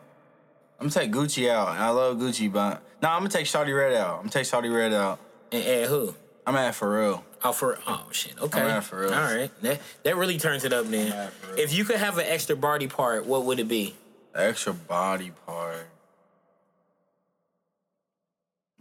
I'm 0.78 0.88
gonna 0.88 1.06
take 1.06 1.12
Gucci 1.12 1.48
out. 1.48 1.68
I 1.68 1.90
love 1.90 2.16
Gucci, 2.16 2.52
but 2.52 2.82
no, 3.02 3.08
I'm 3.08 3.20
gonna 3.20 3.30
take 3.30 3.46
Shawty 3.46 3.76
Red 3.76 3.94
out. 3.94 4.14
I'm 4.14 4.20
gonna 4.22 4.30
take 4.30 4.44
Shawty 4.44 4.74
Red 4.74 4.92
out. 4.92 5.18
And 5.50 5.64
add 5.64 5.88
who? 5.88 6.14
I'm 6.46 6.56
at 6.56 6.74
for 6.74 6.98
real. 6.98 7.24
Oh, 7.44 7.52
for 7.52 7.78
oh 7.86 8.06
shit. 8.10 8.40
Okay. 8.40 8.60
I'm 8.60 8.66
at 8.68 8.84
for 8.84 9.00
real. 9.00 9.12
All 9.12 9.20
right. 9.20 9.50
That 9.62 9.80
that 10.02 10.16
really 10.16 10.38
turns 10.38 10.64
it 10.64 10.72
up 10.72 10.86
then. 10.86 11.12
at 11.12 11.32
for 11.32 11.52
real. 11.52 11.60
If 11.60 11.72
you 11.72 11.84
could 11.84 11.96
have 11.96 12.18
an 12.18 12.26
extra 12.26 12.56
body 12.56 12.88
part, 12.88 13.26
what 13.26 13.44
would 13.44 13.60
it 13.60 13.68
be? 13.68 13.94
The 14.32 14.44
extra 14.44 14.72
body 14.72 15.32
part. 15.46 15.86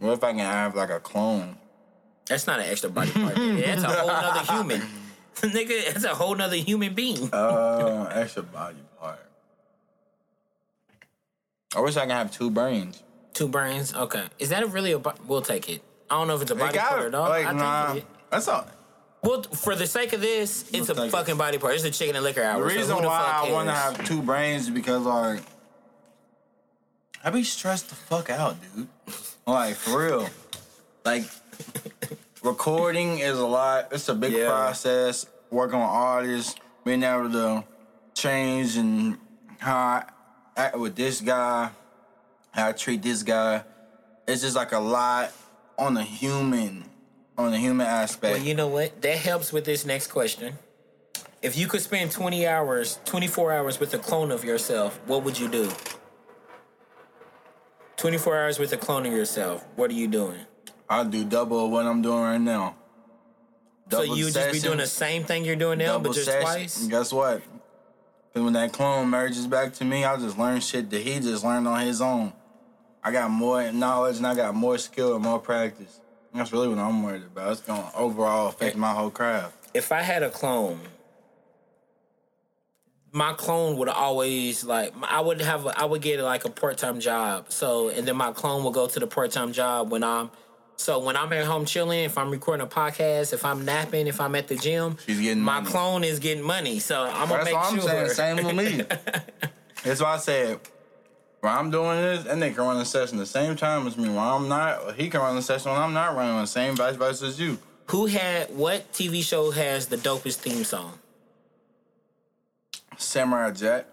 What 0.02 0.14
if 0.14 0.24
I 0.24 0.30
can 0.32 0.40
have 0.40 0.74
like 0.74 0.90
a 0.90 0.98
clone? 0.98 1.56
That's 2.26 2.46
not 2.48 2.58
an 2.58 2.66
extra 2.66 2.90
body 2.90 3.12
part. 3.12 3.36
nigga. 3.36 3.64
That's 3.64 3.84
a 3.84 3.88
whole 3.88 4.08
nother 4.08 4.52
human. 4.52 4.82
nigga, 5.36 5.92
that's 5.92 6.04
a 6.04 6.14
whole 6.14 6.34
nother 6.34 6.56
human 6.56 6.92
being. 6.94 7.32
Uh, 7.32 8.10
extra 8.12 8.42
body 8.42 8.78
part. 9.00 9.20
I 11.76 11.80
wish 11.80 11.96
I 11.96 12.00
can 12.00 12.10
have 12.10 12.32
two 12.32 12.50
brains. 12.50 13.00
Two 13.32 13.46
brains. 13.48 13.94
Okay. 13.94 14.24
Is 14.40 14.48
that 14.50 14.62
a 14.62 14.66
really 14.66 14.90
a? 14.92 14.98
bo- 14.98 15.14
We'll 15.26 15.40
take 15.40 15.68
it. 15.70 15.82
I 16.10 16.16
don't 16.16 16.26
know 16.26 16.34
if 16.34 16.42
it's 16.42 16.50
a 16.50 16.54
body 16.56 16.74
got 16.74 16.88
part 16.90 17.04
or 17.04 17.10
not. 17.10 17.28
like 17.30 17.46
I 17.46 17.52
nah. 17.52 17.92
think 17.92 18.04
it. 18.04 18.10
That's 18.30 18.48
all. 18.48 18.66
Well, 19.22 19.42
for 19.44 19.76
the 19.76 19.86
sake 19.86 20.12
of 20.14 20.20
this, 20.20 20.68
it's 20.72 20.88
a 20.88 21.08
fucking 21.10 21.36
body 21.38 21.58
part. 21.58 21.74
It's 21.74 21.84
the 21.84 21.90
chicken 21.92 22.16
and 22.16 22.24
liquor 22.24 22.40
The 22.40 22.48
hour. 22.48 22.68
so 22.68 22.74
reason 22.76 22.96
who 22.96 23.02
the 23.02 23.08
why 23.08 23.20
fuck 23.20 23.48
I 23.48 23.52
want 23.52 23.68
to 23.68 23.74
cares? 23.74 23.96
have 23.98 24.04
two 24.06 24.20
brains 24.20 24.62
is 24.64 24.70
because 24.70 25.02
like 25.06 25.42
I 27.24 27.30
be 27.30 27.44
stressed 27.44 27.88
the 27.88 27.94
fuck 27.94 28.28
out, 28.30 28.56
dude. 28.74 28.88
Like 29.46 29.74
for 29.74 30.06
real. 30.06 30.28
Like 31.04 31.24
recording 32.42 33.18
is 33.18 33.38
a 33.38 33.46
lot. 33.46 33.88
It's 33.92 34.08
a 34.08 34.14
big 34.14 34.32
Yeah. 34.32 34.48
process. 34.48 35.26
Working 35.50 35.80
with 35.80 35.88
artists, 35.88 36.54
being 36.84 37.02
able 37.02 37.30
to 37.30 37.64
change 38.14 38.76
and 38.76 39.18
how 39.58 39.76
I 39.76 40.04
act 40.56 40.78
with 40.78 40.96
this 40.96 41.20
guy, 41.20 41.70
how 42.52 42.68
I 42.68 42.72
treat 42.72 43.02
this 43.02 43.22
guy. 43.22 43.64
It's 44.26 44.42
just 44.42 44.56
like 44.56 44.72
a 44.72 44.78
lot 44.78 45.32
on 45.78 45.94
the 45.94 46.02
human, 46.02 46.88
on 47.36 47.50
the 47.50 47.58
human 47.58 47.86
aspect. 47.86 48.34
Well, 48.36 48.42
you 48.46 48.54
know 48.54 48.68
what? 48.68 49.02
That 49.02 49.18
helps 49.18 49.52
with 49.52 49.64
this 49.64 49.84
next 49.84 50.06
question. 50.08 50.58
If 51.42 51.56
you 51.58 51.66
could 51.66 51.82
spend 51.82 52.12
20 52.12 52.46
hours, 52.46 53.00
24 53.04 53.52
hours 53.52 53.80
with 53.80 53.92
a 53.94 53.98
clone 53.98 54.30
of 54.30 54.44
yourself, 54.44 55.00
what 55.06 55.24
would 55.24 55.38
you 55.38 55.48
do? 55.48 55.70
24 58.02 58.36
hours 58.36 58.58
with 58.58 58.72
a 58.72 58.76
clone 58.76 59.06
of 59.06 59.12
yourself, 59.12 59.64
what 59.76 59.88
are 59.88 59.94
you 59.94 60.08
doing? 60.08 60.40
I 60.88 61.04
do 61.04 61.24
double 61.24 61.70
what 61.70 61.86
I'm 61.86 62.02
doing 62.02 62.20
right 62.20 62.40
now. 62.40 62.74
so 63.88 64.02
you 64.02 64.28
just 64.28 64.50
be 64.50 64.58
doing 64.58 64.78
the 64.78 64.88
same 64.88 65.22
thing 65.22 65.44
you're 65.44 65.54
doing 65.54 65.78
now, 65.78 66.00
but 66.00 66.12
just 66.12 66.28
twice? 66.28 66.84
Guess 66.86 67.12
what? 67.12 67.42
when 68.32 68.54
that 68.54 68.72
clone 68.72 69.06
merges 69.08 69.46
back 69.46 69.74
to 69.74 69.84
me, 69.84 70.04
I 70.04 70.16
just 70.16 70.36
learn 70.36 70.58
shit 70.58 70.90
that 70.90 71.00
he 71.00 71.20
just 71.20 71.44
learned 71.44 71.68
on 71.68 71.86
his 71.86 72.00
own. 72.00 72.32
I 73.04 73.12
got 73.12 73.30
more 73.30 73.70
knowledge 73.70 74.16
and 74.16 74.26
I 74.26 74.34
got 74.34 74.52
more 74.52 74.78
skill 74.78 75.14
and 75.14 75.22
more 75.22 75.38
practice. 75.38 76.00
That's 76.34 76.52
really 76.52 76.66
what 76.66 76.78
I'm 76.78 77.04
worried 77.04 77.22
about. 77.22 77.52
It's 77.52 77.60
gonna 77.60 77.88
overall 77.94 78.48
affect 78.48 78.76
my 78.76 78.90
whole 78.90 79.10
craft. 79.10 79.54
If 79.74 79.92
I 79.92 80.02
had 80.02 80.24
a 80.24 80.30
clone, 80.30 80.80
my 83.12 83.34
clone 83.34 83.76
would 83.76 83.88
always 83.88 84.64
like 84.64 84.94
I 85.02 85.20
would 85.20 85.40
have 85.42 85.66
I 85.66 85.84
would 85.84 86.00
get 86.02 86.20
like 86.20 86.44
a 86.44 86.50
part 86.50 86.78
time 86.78 86.98
job. 87.00 87.46
So 87.50 87.88
and 87.90 88.06
then 88.08 88.16
my 88.16 88.32
clone 88.32 88.64
will 88.64 88.70
go 88.70 88.86
to 88.86 88.98
the 88.98 89.06
part 89.06 89.30
time 89.30 89.52
job 89.52 89.90
when 89.90 90.02
I'm 90.02 90.30
so 90.76 90.98
when 90.98 91.16
I'm 91.16 91.32
at 91.32 91.44
home 91.44 91.64
chilling, 91.66 92.04
if 92.04 92.16
I'm 92.18 92.30
recording 92.30 92.64
a 92.64 92.68
podcast, 92.68 93.32
if 93.32 93.44
I'm 93.44 93.64
napping, 93.64 94.06
if 94.06 94.20
I'm 94.20 94.34
at 94.34 94.48
the 94.48 94.56
gym, 94.56 94.96
She's 95.06 95.20
getting 95.20 95.42
my 95.42 95.60
money. 95.60 95.66
clone 95.70 96.04
is 96.04 96.18
getting 96.18 96.42
money. 96.42 96.78
So 96.78 97.02
I'm 97.04 97.28
gonna 97.28 97.44
That's 97.44 97.44
make 97.44 97.54
what 97.54 97.72
I'm 97.72 97.80
sure. 97.80 97.88
saying. 98.08 98.36
Same 98.38 98.44
with 98.46 98.56
me. 98.56 98.84
That's 99.84 100.00
why 100.00 100.14
I 100.14 100.16
said 100.18 100.60
when 101.40 101.52
I'm 101.52 101.70
doing 101.70 102.00
this, 102.00 102.26
and 102.26 102.40
they 102.40 102.50
can 102.50 102.62
run 102.64 102.78
the 102.78 102.84
session 102.84 103.18
the 103.18 103.26
same 103.26 103.56
time 103.56 103.86
as 103.86 103.96
me. 103.96 104.08
When 104.08 104.18
I'm 104.18 104.48
not, 104.48 104.94
he 104.96 105.10
can 105.10 105.20
run 105.20 105.36
the 105.36 105.42
session 105.42 105.70
when 105.72 105.80
I'm 105.80 105.92
not 105.92 106.16
running 106.16 106.36
the 106.36 106.46
same 106.46 106.76
vice 106.76 106.96
versa 106.96 107.26
as 107.26 107.38
you. 107.38 107.58
Who 107.86 108.06
had 108.06 108.56
what 108.56 108.90
TV 108.92 109.22
show 109.22 109.50
has 109.50 109.86
the 109.86 109.96
dopest 109.98 110.36
theme 110.36 110.64
song? 110.64 110.98
Samurai 113.02 113.50
Jack. 113.52 113.86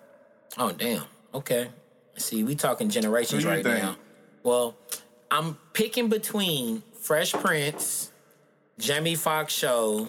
Oh 0.57 0.72
damn. 0.72 1.03
Okay. 1.34 1.69
See, 2.18 2.44
we 2.44 2.56
talking 2.56 2.90
generations 2.90 3.45
right 3.45 3.64
think? 3.64 3.84
now. 3.84 3.95
Well, 4.44 4.76
I'm 5.31 5.57
picking 5.73 6.10
between 6.10 6.81
Fresh 7.02 7.34
Prince, 7.34 8.11
Jamie 8.77 9.15
Foxx 9.15 9.53
show, 9.53 10.07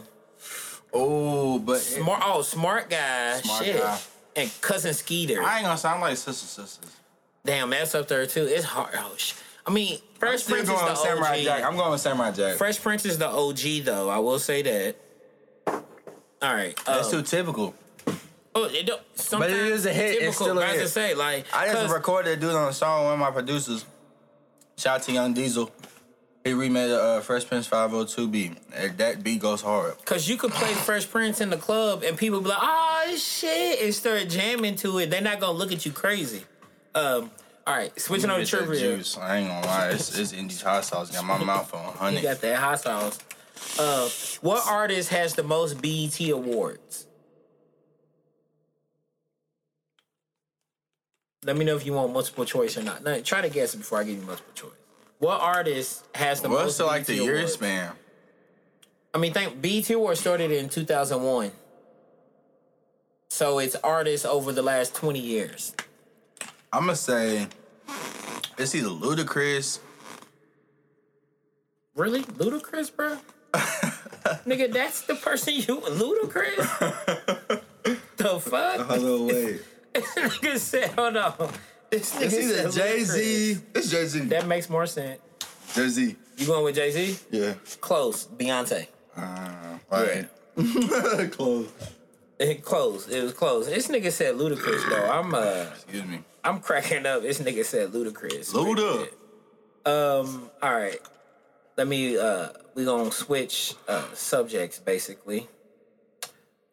Oh, 0.92 1.58
but 1.60 1.76
it- 1.76 1.80
smart 1.84 2.22
oh 2.24 2.42
smart 2.42 2.90
guy, 2.90 3.40
Smart 3.40 3.64
shit, 3.64 3.80
Guy. 3.80 3.98
and 4.36 4.50
cousin 4.60 4.92
Skeeter. 4.94 5.40
I 5.42 5.58
ain't 5.58 5.66
gonna 5.66 5.78
sound 5.78 6.00
like 6.00 6.16
sister 6.16 6.46
sisters. 6.46 6.90
Damn, 7.44 7.70
that's 7.70 7.94
up 7.94 8.08
there 8.08 8.26
too. 8.26 8.44
It's 8.46 8.64
hard. 8.64 8.94
Oh, 8.98 9.14
sh- 9.16 9.34
I 9.66 9.70
mean, 9.70 9.98
Fresh 10.18 10.46
Prince 10.46 10.68
is 10.68 10.80
the 10.80 10.94
Samurai 10.96 11.38
OG. 11.38 11.44
Jack. 11.44 11.64
I'm 11.64 11.76
going 11.76 11.92
with 11.92 12.00
Samurai 12.00 12.30
Jack. 12.32 12.56
Fresh 12.56 12.80
Prince 12.82 13.04
is 13.04 13.18
the 13.18 13.28
OG 13.28 13.84
though. 13.84 14.08
I 14.08 14.18
will 14.18 14.38
say 14.40 14.62
that. 14.62 14.96
All 16.42 16.54
right. 16.54 16.76
That's 16.86 17.08
uh, 17.08 17.10
too 17.10 17.22
typical. 17.22 17.74
Oh, 18.54 18.64
it 18.64 18.86
don't, 18.86 19.00
sometimes 19.14 19.52
is 19.52 19.86
a 19.86 19.92
hit. 19.92 20.10
It's 20.10 20.18
Typical, 20.20 20.32
still 20.46 20.58
a 20.58 20.60
but 20.62 20.70
hit. 20.74 20.80
to 20.82 20.88
say 20.88 21.14
like 21.14 21.46
I 21.54 21.72
just 21.72 21.92
recorded 21.92 22.38
a 22.38 22.40
dude 22.40 22.54
on 22.54 22.68
a 22.68 22.72
song. 22.72 23.00
With 23.00 23.04
one 23.06 23.14
of 23.14 23.18
my 23.20 23.30
producers, 23.30 23.84
shout 24.76 24.96
out 25.00 25.02
to 25.04 25.12
Young 25.12 25.32
Diesel. 25.34 25.70
He 26.42 26.54
remade 26.54 26.90
a 26.90 26.98
uh, 27.02 27.20
Fresh 27.20 27.48
Prince 27.48 27.66
502 27.66 28.26
beat. 28.28 28.56
And 28.74 28.96
That 28.96 29.22
beat 29.22 29.40
goes 29.40 29.60
hard. 29.60 30.02
Cause 30.06 30.26
you 30.26 30.38
could 30.38 30.52
play 30.52 30.72
Fresh 30.72 31.10
Prince 31.10 31.42
in 31.42 31.50
the 31.50 31.58
club 31.58 32.02
and 32.02 32.16
people 32.16 32.40
be 32.40 32.48
like, 32.48 32.58
"Oh 32.60 33.14
shit!" 33.18 33.82
and 33.82 33.94
start 33.94 34.28
jamming 34.30 34.76
to 34.76 34.98
it. 35.00 35.10
They're 35.10 35.20
not 35.20 35.38
gonna 35.38 35.58
look 35.58 35.70
at 35.70 35.84
you 35.84 35.92
crazy. 35.92 36.42
Um, 36.94 37.30
all 37.66 37.76
right, 37.76 38.00
switching 38.00 38.30
on 38.30 38.40
to 38.40 38.46
trivia. 38.46 38.96
juice. 38.96 39.18
I 39.18 39.36
ain't 39.38 39.48
gonna 39.48 39.66
lie. 39.66 39.90
It's, 39.90 40.18
it's 40.18 40.32
Indy's 40.32 40.62
hot 40.62 40.84
sauce. 40.84 41.10
Got 41.10 41.24
my 41.26 41.38
mouth 41.44 41.72
on 41.74 41.84
You 41.84 41.90
honey. 41.98 42.22
got 42.22 42.40
that 42.40 42.56
hot 42.58 42.80
sauce. 42.80 43.18
Uh, 43.78 44.08
what 44.40 44.66
artist 44.66 45.10
has 45.10 45.34
the 45.34 45.42
most 45.42 45.80
BET 45.82 46.18
awards? 46.30 47.06
Let 51.44 51.56
me 51.56 51.64
know 51.64 51.74
if 51.74 51.86
you 51.86 51.94
want 51.94 52.12
multiple 52.12 52.44
choice 52.44 52.76
or 52.76 52.82
not. 52.82 53.02
No, 53.02 53.20
try 53.22 53.40
to 53.40 53.48
guess 53.48 53.74
it 53.74 53.78
before 53.78 53.98
I 53.98 54.04
give 54.04 54.16
you 54.16 54.22
multiple 54.26 54.52
choice. 54.54 54.72
What 55.18 55.40
artist 55.40 56.04
has 56.14 56.40
the 56.42 56.48
What's 56.48 56.64
most 56.64 56.78
the, 56.78 56.84
like 56.86 57.06
the 57.06 57.14
year 57.14 57.36
awards? 57.36 57.54
span? 57.54 57.92
I 59.14 59.18
mean, 59.18 59.32
think 59.32 59.60
BET 59.60 59.90
Awards 59.90 60.20
started 60.20 60.50
in 60.50 60.68
2001. 60.68 61.50
So 63.28 63.58
it's 63.58 63.74
artists 63.76 64.26
over 64.26 64.52
the 64.52 64.62
last 64.62 64.94
20 64.94 65.18
years. 65.18 65.74
I'm 66.72 66.82
gonna 66.82 66.96
say 66.96 67.48
it's 68.58 68.74
either 68.74 68.88
Ludacris. 68.88 69.80
Really? 71.96 72.22
Ludacris, 72.22 72.94
bro? 72.94 73.18
Nigga, 74.46 74.72
that's 74.72 75.02
the 75.02 75.14
person 75.16 75.54
you 75.54 75.80
Ludacris? 75.80 77.62
the 78.16 78.40
fuck? 78.40 78.80
Hold 78.86 79.04
on, 79.04 79.26
wait. 79.26 79.60
This 79.92 80.06
nigga 80.14 80.58
said, 80.58 80.90
hold 80.90 81.16
on. 81.16 81.52
This 81.90 82.14
nigga 82.14 82.22
It's 82.22 82.54
said 82.54 82.72
Jay 82.72 83.04
Z. 83.04 83.58
It's 83.74 83.90
Jay 83.90 84.06
Z. 84.06 84.20
That 84.20 84.46
makes 84.46 84.70
more 84.70 84.86
sense. 84.86 85.20
Jay 85.74 85.88
Z. 85.88 86.16
You 86.36 86.46
going 86.46 86.64
with 86.64 86.74
Jay 86.74 86.90
Z? 86.90 87.18
Yeah. 87.30 87.54
Close. 87.80 88.26
Beyonce. 88.26 88.86
Uh, 89.16 89.78
right. 89.90 90.28
Close. 91.32 91.68
It 92.38 92.64
close. 92.64 93.06
It 93.06 93.22
was 93.22 93.34
close. 93.34 93.66
This 93.66 93.88
nigga 93.88 94.10
said 94.10 94.34
Ludacris, 94.36 94.88
bro. 94.88 95.10
I'm 95.10 95.34
uh 95.34 95.66
Excuse 95.74 96.06
me. 96.06 96.20
I'm 96.42 96.60
cracking 96.60 97.04
up. 97.04 97.20
This 97.20 97.38
nigga 97.38 97.62
said 97.66 97.90
Ludacris. 97.90 98.54
Luda. 98.54 99.08
Um. 99.84 100.48
All 100.62 100.72
right. 100.72 100.98
Let 101.76 101.86
me. 101.86 102.16
Uh. 102.16 102.48
We 102.74 102.86
gonna 102.86 103.12
switch 103.12 103.74
uh, 103.88 104.04
subjects 104.14 104.78
basically. 104.78 105.48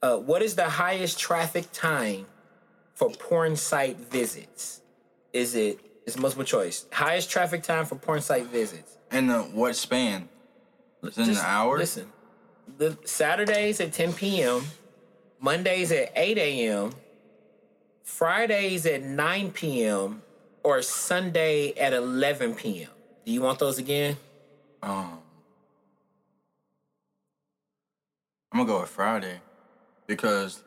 Uh, 0.02 0.16
what 0.16 0.42
is 0.42 0.56
the 0.56 0.70
highest 0.70 1.20
traffic 1.20 1.66
time 1.74 2.28
for 2.98 3.12
porn 3.12 3.56
site 3.56 3.98
visits? 3.98 4.82
Is 5.32 5.54
it? 5.54 5.80
It's 6.08 6.18
multiple 6.18 6.44
choice. 6.44 6.88
Highest 6.92 7.30
traffic 7.30 7.62
time 7.62 7.86
for 7.86 7.96
porn 7.96 8.22
site 8.22 8.48
visits. 8.48 8.98
And 9.12 9.30
the 9.30 9.42
what 9.44 9.76
span? 9.76 10.28
In 11.04 11.30
an 11.30 11.38
hour. 11.38 11.78
Listen. 11.78 12.08
The 12.80 12.98
Saturdays 13.06 13.80
at 13.82 13.94
10 13.94 14.14
p.m. 14.14 14.64
Mondays 15.40 15.92
at 15.92 16.12
8 16.16 16.38
a.m. 16.40 16.92
Fridays 18.04 18.88
at 18.88 19.04
9 19.04 19.52
p.m. 19.52 20.24
or 20.64 20.82
Sunday 20.82 21.74
at 21.74 21.94
11 21.94 22.56
p.m. 22.56 22.90
Do 23.26 23.32
you 23.32 23.42
want 23.42 23.60
those 23.60 23.78
again? 23.78 24.18
Um, 24.82 25.20
I'm 28.52 28.60
gonna 28.60 28.66
go 28.66 28.82
with 28.82 28.90
Friday 28.90 29.40
because 30.08 30.64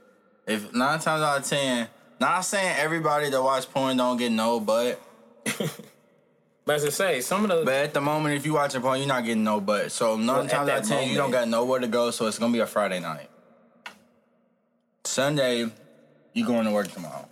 if 0.46 0.72
nine 0.72 1.00
times 1.00 1.22
out 1.22 1.38
of 1.40 1.44
ten, 1.44 1.88
not 2.20 2.44
saying 2.44 2.76
everybody 2.78 3.30
that 3.30 3.42
watch 3.42 3.70
porn 3.70 3.96
don't 3.96 4.16
get 4.16 4.32
no 4.32 4.60
butt, 4.60 5.00
But 6.66 6.76
as 6.76 6.84
I 6.84 6.90
say, 6.90 7.20
some 7.20 7.42
of 7.44 7.50
the 7.50 7.64
but 7.64 7.74
at 7.74 7.94
the 7.94 8.00
moment, 8.00 8.36
if 8.36 8.46
you 8.46 8.54
watching 8.54 8.80
porn, 8.80 8.98
you're 8.98 9.08
not 9.08 9.24
getting 9.24 9.42
no 9.42 9.60
butt. 9.60 9.90
So 9.90 10.16
nine 10.16 10.46
times 10.46 10.68
out 10.68 10.80
of 10.80 10.86
ten, 10.88 11.08
you 11.08 11.16
don't 11.16 11.30
got 11.32 11.48
nowhere 11.48 11.80
to 11.80 11.88
go. 11.88 12.10
So 12.12 12.26
it's 12.26 12.38
gonna 12.38 12.52
be 12.52 12.60
a 12.60 12.66
Friday 12.66 13.00
night. 13.00 13.28
Sunday, 15.04 15.66
you 16.32 16.46
going 16.46 16.64
to 16.64 16.70
work 16.70 16.88
tomorrow. 16.88 17.28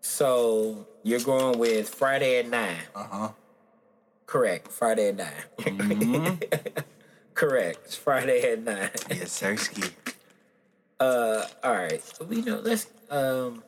So 0.00 0.86
you're 1.02 1.20
going 1.20 1.58
with 1.58 1.88
Friday 1.88 2.38
at 2.38 2.48
9. 2.48 2.76
Uh 2.94 3.04
huh. 3.04 3.28
Correct. 4.26 4.72
Friday 4.72 5.08
at 5.10 5.16
9. 5.16 5.26
Mm-hmm. 5.58 6.80
Correct. 7.34 7.78
It's 7.84 7.94
Friday 7.94 8.52
at 8.52 8.64
9. 8.64 8.90
Yes, 9.10 9.32
sir. 9.32 9.56
Uh, 10.98 11.44
all 11.62 11.74
right. 11.74 12.02
So 12.02 12.24
we 12.24 12.42
know. 12.42 12.60
Let's. 12.60 12.86
Um. 13.10 13.62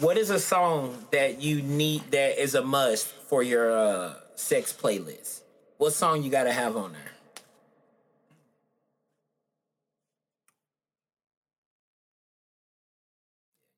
What 0.00 0.18
is 0.18 0.30
a 0.30 0.40
song 0.40 0.96
that 1.12 1.40
you 1.40 1.62
need 1.62 2.10
that 2.10 2.42
is 2.42 2.54
a 2.54 2.62
must 2.62 3.06
for 3.06 3.42
your 3.42 3.70
uh, 3.76 4.14
sex 4.34 4.72
playlist? 4.72 5.40
What 5.78 5.92
song 5.92 6.22
you 6.22 6.30
gotta 6.30 6.52
have 6.52 6.76
on 6.76 6.92
there? 6.92 7.12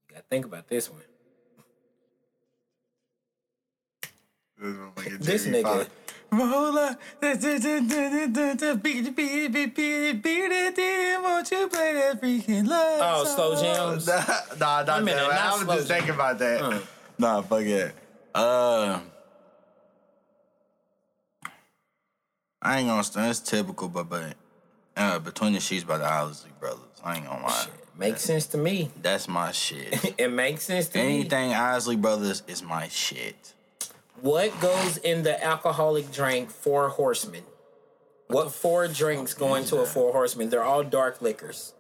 You 0.09 0.15
gotta 0.15 0.25
think 0.31 0.47
about 0.47 0.69
this 0.69 0.91
one. 0.91 1.03
This 5.21 5.47
nigga. 5.47 5.89
Rolla, 6.37 6.99
won't 7.23 7.43
you 11.51 11.69
play 11.69 11.93
that 11.95 12.21
freaking 12.21 12.67
love? 12.69 13.01
Oh, 13.03 13.25
slow 13.25 13.61
jams. 13.61 14.07
Nah, 14.59 14.83
nah, 14.83 14.83
not 14.83 15.05
minute, 15.05 15.21
that. 15.21 15.29
not 15.29 15.41
I 15.41 15.53
was 15.53 15.63
slow 15.63 15.77
just 15.77 15.89
jam. 15.89 15.97
thinking 15.99 16.15
about 16.15 16.39
that. 16.39 16.63
Uh. 16.63 16.81
Nah, 17.19 17.43
fuck 17.43 17.63
it. 17.63 17.95
Uh, 18.35 19.01
I 22.61 22.79
ain't 22.79 22.89
gonna 22.89 23.05
stand. 23.05 23.31
It's 23.31 23.41
typical, 23.41 23.89
but 23.89 24.09
but 24.09 24.35
uh, 24.97 25.19
between 25.19 25.53
the 25.55 25.61
sheets 25.61 25.85
by 25.85 25.99
the 25.99 26.05
Isley 26.05 26.51
brothers. 26.61 26.81
I 27.03 27.17
ain't 27.17 27.27
gonna 27.27 27.43
lie. 27.45 27.67
Makes 27.99 28.23
sense 28.23 28.47
to 28.49 28.59
me. 28.59 28.91
That's 29.01 29.27
my 29.29 29.53
shit. 29.53 30.15
It 30.19 30.31
makes 30.31 30.65
sense 30.65 30.89
to 30.89 30.99
me. 30.99 31.05
Anything 31.21 31.55
Isley 31.55 31.97
brothers 31.97 32.43
is 32.47 32.63
my 32.63 32.89
shit. 32.89 33.55
What 34.27 34.59
goes 34.61 34.97
in 34.97 35.23
the 35.23 35.41
alcoholic 35.41 36.11
drink 36.11 36.51
Four 36.51 36.89
Horsemen? 36.89 37.45
What 38.27 38.51
four 38.51 38.89
drinks 38.89 39.35
go 39.35 39.55
into 39.55 39.77
a 39.77 39.87
Four 39.87 40.11
Horsemen? 40.11 40.51
They're 40.51 40.65
all 40.65 40.83
dark 40.83 41.23
liquors. 41.23 41.75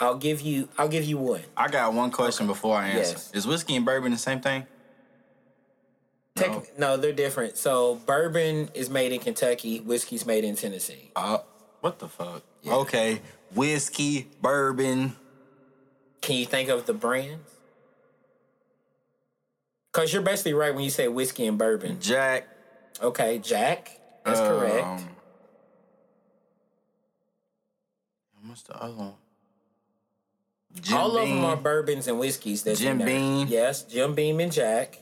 I'll 0.00 0.16
give 0.16 0.40
you. 0.40 0.68
I'll 0.76 0.88
give 0.88 1.04
you 1.04 1.18
one. 1.18 1.44
I 1.56 1.68
got 1.68 1.94
one 1.94 2.10
question 2.10 2.48
before 2.48 2.76
I 2.76 2.88
answer. 2.88 3.12
Yes. 3.12 3.30
Is 3.34 3.46
whiskey 3.46 3.76
and 3.76 3.86
bourbon 3.86 4.10
the 4.10 4.18
same 4.18 4.40
thing? 4.40 4.66
Tec- 6.34 6.76
no, 6.76 6.96
they're 6.96 7.12
different. 7.12 7.56
So 7.56 8.00
bourbon 8.04 8.70
is 8.74 8.90
made 8.90 9.12
in 9.12 9.20
Kentucky. 9.20 9.78
Whiskey's 9.78 10.26
made 10.26 10.42
in 10.42 10.56
Tennessee. 10.56 11.12
Uh, 11.14 11.38
what 11.82 12.00
the 12.00 12.08
fuck? 12.08 12.42
Okay, 12.66 13.20
whiskey, 13.54 14.26
bourbon. 14.42 15.14
Can 16.20 16.34
you 16.34 16.46
think 16.46 16.68
of 16.68 16.86
the 16.86 16.94
brands? 16.94 17.55
Cause 19.96 20.12
you're 20.12 20.20
basically 20.20 20.52
right 20.52 20.74
when 20.74 20.84
you 20.84 20.90
say 20.90 21.08
whiskey 21.08 21.46
and 21.46 21.56
bourbon. 21.56 21.98
Jack. 22.02 22.46
Okay, 23.02 23.38
Jack. 23.38 23.98
That's 24.26 24.40
um, 24.40 24.46
correct. 24.46 25.02
What's 28.44 28.62
the 28.64 28.76
other 28.76 28.92
one? 28.92 29.12
Jim 30.82 30.98
All 30.98 31.16
of 31.16 31.26
them 31.26 31.42
are 31.46 31.56
bourbons 31.56 32.08
and 32.08 32.18
whiskeys. 32.18 32.62
That 32.64 32.76
Jim. 32.76 32.98
Beam. 32.98 33.46
Yes, 33.48 33.84
Jim 33.84 34.14
Beam 34.14 34.38
and 34.38 34.52
Jack. 34.52 34.98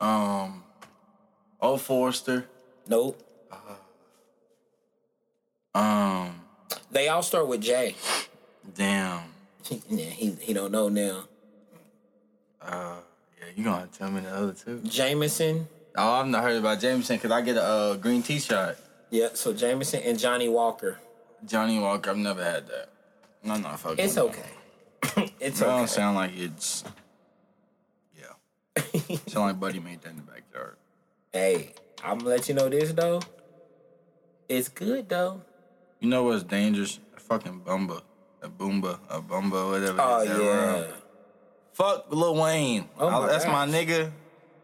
Um, 0.00 0.64
Old 1.60 1.80
Forester. 1.80 2.48
Nope. 2.88 3.22
Um, 5.72 6.40
They 6.90 7.06
all 7.06 7.22
start 7.22 7.46
with 7.46 7.60
J. 7.60 7.94
damn. 8.74 9.20
yeah, 9.88 10.06
he 10.06 10.32
he 10.40 10.52
don't 10.52 10.72
know 10.72 10.88
now. 10.88 11.26
Uh, 12.60 12.96
you 13.54 13.64
gonna 13.64 13.86
tell 13.86 14.10
me 14.10 14.20
the 14.20 14.30
other 14.30 14.52
two? 14.52 14.80
Jameson. 14.84 15.68
Oh, 15.96 16.12
I've 16.12 16.26
not 16.26 16.42
heard 16.42 16.56
about 16.56 16.80
Jameson 16.80 17.16
because 17.16 17.30
I 17.30 17.40
get 17.40 17.56
a 17.56 17.62
uh, 17.62 17.94
green 17.96 18.22
tea 18.22 18.40
shot. 18.40 18.76
Yeah, 19.10 19.28
so 19.34 19.52
Jameson 19.52 20.02
and 20.02 20.18
Johnnie 20.18 20.48
Walker. 20.48 20.98
Johnnie 21.46 21.78
Walker, 21.78 22.10
I've 22.10 22.16
never 22.16 22.42
had 22.42 22.66
that. 22.66 22.88
I'm 23.48 23.62
not 23.62 23.78
fucking. 23.78 24.04
It's 24.04 24.18
okay. 24.18 25.32
it's 25.40 25.60
That 25.60 25.66
don't 25.66 25.88
sound 25.88 26.16
like 26.16 26.36
it's. 26.36 26.82
Yeah. 28.18 29.16
sound 29.26 29.46
like 29.46 29.60
Buddy 29.60 29.78
made 29.78 30.02
that 30.02 30.10
in 30.10 30.16
the 30.16 30.22
backyard. 30.22 30.76
Hey, 31.32 31.74
I'm 32.02 32.18
gonna 32.18 32.30
let 32.30 32.48
you 32.48 32.54
know 32.54 32.68
this 32.68 32.92
though. 32.92 33.20
It's 34.48 34.68
good 34.68 35.08
though. 35.08 35.42
You 36.00 36.08
know 36.08 36.24
what's 36.24 36.42
dangerous? 36.42 36.98
A 37.16 37.20
fucking 37.20 37.60
bumba. 37.60 38.02
A 38.42 38.48
boomba. 38.48 38.98
A 39.08 39.20
bumba, 39.20 39.70
whatever. 39.70 40.00
Oh 40.00 40.20
it 40.20 40.24
is, 40.24 40.36
that 40.36 40.42
yeah. 40.42 40.80
rum. 40.80 40.84
Fuck 41.74 42.06
Lil 42.10 42.34
Wayne. 42.36 42.88
Oh, 42.98 43.08
I- 43.08 43.10
my 43.20 43.26
that's 43.26 43.46
my 43.46 43.66
nigga. 43.66 44.10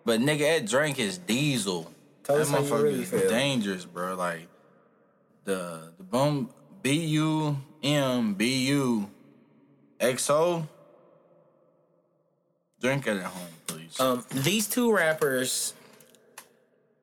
But 0.04 0.20
nigga, 0.20 0.40
that 0.60 0.66
drink 0.66 0.98
is 0.98 1.18
diesel. 1.18 1.92
Tell 2.24 2.36
that 2.36 2.42
us 2.42 2.50
how 2.50 2.58
you 2.60 2.64
motherfucker 2.64 2.82
really 2.82 3.02
is 3.02 3.10
feel. 3.10 3.28
dangerous, 3.28 3.84
bro. 3.84 4.14
Like 4.16 4.48
the 5.44 5.92
the 5.98 6.04
bum 6.04 6.50
B 6.82 6.92
U 7.06 7.58
M 7.82 8.34
B 8.34 8.66
U 8.68 9.10
X 10.00 10.30
O. 10.30 10.66
Drink 12.80 13.06
it 13.06 13.16
at 13.18 13.24
home, 13.24 13.46
please. 13.66 14.00
Um, 14.00 14.24
these 14.32 14.66
two 14.66 14.90
rappers 14.94 15.74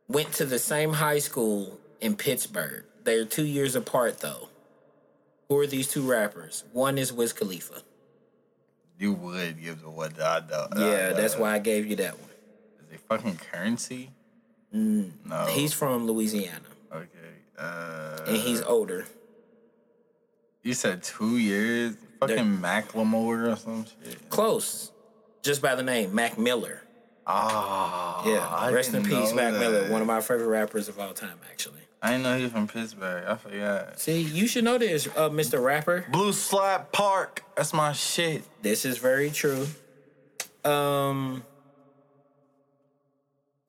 went 0.07 0.31
to 0.33 0.45
the 0.45 0.57
same 0.57 0.93
high 0.93 1.19
school 1.19 1.79
in 2.01 2.15
Pittsburgh. 2.15 2.83
They're 3.03 3.25
two 3.25 3.45
years 3.45 3.75
apart 3.75 4.21
though. 4.21 4.49
Who 5.49 5.59
are 5.59 5.67
these 5.67 5.87
two 5.87 6.01
rappers? 6.01 6.63
One 6.73 6.97
is 6.97 7.13
Wiz 7.13 7.31
Khalifa. 7.31 7.83
You 8.99 9.13
would 9.13 9.61
give 9.61 9.81
the 9.81 9.89
what 9.89 10.19
I 10.21 10.41
know. 10.49 10.67
Yeah, 10.75 11.13
that's 11.13 11.37
why 11.37 11.53
I 11.53 11.59
gave 11.59 11.85
you 11.85 11.95
that 11.97 12.19
one. 12.19 12.29
Is 12.85 12.93
it 12.93 12.99
fucking 13.07 13.39
Curren$y? 13.51 14.09
no. 14.71 15.45
He's 15.47 15.73
from 15.73 16.05
Louisiana 16.07 16.61
okay. 16.91 17.07
Uh, 17.57 18.17
and 18.27 18.37
he's 18.37 18.61
older. 18.61 19.05
you 20.63 20.73
said 20.73 21.03
two 21.03 21.37
years. 21.37 21.95
Fucking 22.19 22.57
Macklemore 22.57 23.53
or 23.53 23.55
some 23.55 23.85
shit. 23.85 24.29
Close. 24.29 24.91
Just 25.43 25.61
by 25.61 25.75
the 25.75 25.83
name, 25.83 26.13
Mac 26.15 26.37
Miller. 26.37 26.81
Ah, 27.27 28.25
Yeah. 28.25 28.47
I 28.47 28.71
Rest 28.71 28.93
in 28.93 29.03
peace, 29.03 29.33
Mac 29.33 29.53
Miller. 29.53 29.91
One 29.91 30.01
of 30.01 30.07
my 30.07 30.21
favorite 30.21 30.47
rappers 30.47 30.87
of 30.89 30.99
all 30.99 31.13
time, 31.13 31.39
actually. 31.51 31.81
I 32.01 32.11
didn't 32.11 32.23
know 32.23 32.37
he 32.37 32.43
was 32.43 32.51
from 32.51 32.67
Pittsburgh. 32.67 33.25
I 33.27 33.35
forgot. 33.35 33.99
See, 33.99 34.21
you 34.21 34.47
should 34.47 34.63
know 34.63 34.77
this, 34.77 35.07
uh, 35.15 35.29
Mr. 35.29 35.63
Rapper. 35.63 36.05
Blue 36.11 36.31
Slide 36.31 36.91
Park. 36.91 37.43
That's 37.55 37.73
my 37.73 37.93
shit. 37.93 38.43
This 38.61 38.85
is 38.85 38.99
very 38.99 39.31
true. 39.31 39.67
Um, 40.63 41.43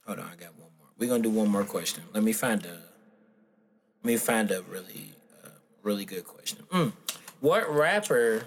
hold 0.07 0.19
on, 0.19 0.27
I 0.27 0.37
got 0.37 0.55
one 0.59 0.71
more. 0.79 0.89
We're 0.99 1.09
gonna 1.09 1.23
do 1.23 1.31
one 1.31 1.49
more 1.49 1.65
question. 1.65 2.05
Let 2.13 2.23
me 2.23 2.33
find 2.33 2.65
a. 2.67 2.79
Let 4.03 4.05
me 4.05 4.17
find 4.17 4.51
a 4.51 4.63
really, 4.63 5.13
uh, 5.45 5.49
really 5.83 6.05
good 6.05 6.25
question. 6.25 6.65
Mm. 6.71 6.93
What 7.41 7.73
rapper 7.75 8.45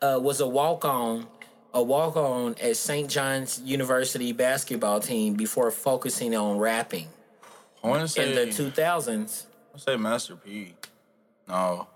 uh, 0.00 0.18
was 0.22 0.40
a 0.40 0.48
walk 0.48 0.84
on, 0.84 1.26
a 1.74 1.82
walk 1.82 2.16
on 2.16 2.54
at 2.62 2.76
St. 2.76 3.10
John's 3.10 3.60
University 3.60 4.32
basketball 4.32 5.00
team 5.00 5.34
before 5.34 5.70
focusing 5.70 6.34
on 6.36 6.58
rapping 6.58 7.08
I 7.82 7.88
want 7.88 8.02
to 8.02 8.08
say. 8.08 8.28
in 8.28 8.48
the 8.48 8.52
two 8.52 8.70
thousands? 8.70 9.46
I 9.50 9.70
wanna 9.72 9.80
say 9.80 9.96
Master 9.96 10.36
P. 10.36 10.74
No, 11.48 11.86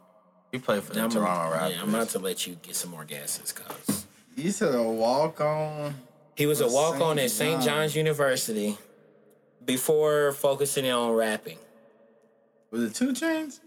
he 0.51 0.59
played 0.59 0.83
for 0.83 0.93
the 0.95 1.03
I'm, 1.03 1.11
Toronto 1.11 1.57
Raptors. 1.57 1.71
yeah, 1.75 1.83
I'm 1.83 1.89
about 1.95 2.09
to 2.11 2.19
let 2.19 2.47
you 2.47 2.57
get 2.63 2.75
some 2.77 2.91
more 2.91 3.05
gases, 3.05 3.53
cause 3.53 4.07
You 4.37 4.51
said 4.51 4.75
a 4.75 4.83
walk 4.83 5.41
on. 5.41 5.95
He 6.37 6.47
was 6.47 6.61
a 6.61 6.69
walk 6.69 7.01
on 7.01 7.19
at 7.19 7.31
St. 7.31 7.55
John's. 7.57 7.65
John's 7.67 7.97
University 7.97 8.79
before 9.67 10.33
focusing 10.33 10.91
on 10.91 11.13
rapping. 11.13 11.59
Was 12.71 12.83
it 12.85 12.95
2 12.95 13.13
Chainz? 13.13 13.61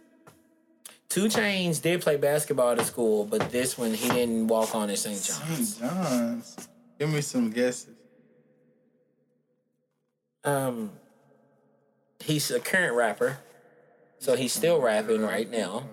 2 1.09 1.25
Chainz 1.25 1.79
did 1.81 2.01
play 2.01 2.17
basketball 2.17 2.71
at 2.71 2.83
school, 2.85 3.23
but 3.25 3.51
this 3.51 3.77
one 3.77 3.93
he 3.93 4.09
didn't 4.09 4.47
walk 4.47 4.73
on 4.73 4.89
at 4.89 4.97
St. 4.97 5.21
John's. 5.23 5.75
St. 5.75 5.79
John's. 5.91 6.67
Give 6.99 7.13
me 7.13 7.21
some 7.21 7.51
guesses. 7.51 7.93
Um, 10.43 10.91
he's 12.25 12.51
a 12.51 12.59
current 12.59 12.95
rapper, 12.95 13.37
so 14.19 14.35
he's 14.35 14.51
still 14.51 14.81
rapping 14.81 15.21
right 15.21 15.49
now. 15.49 15.83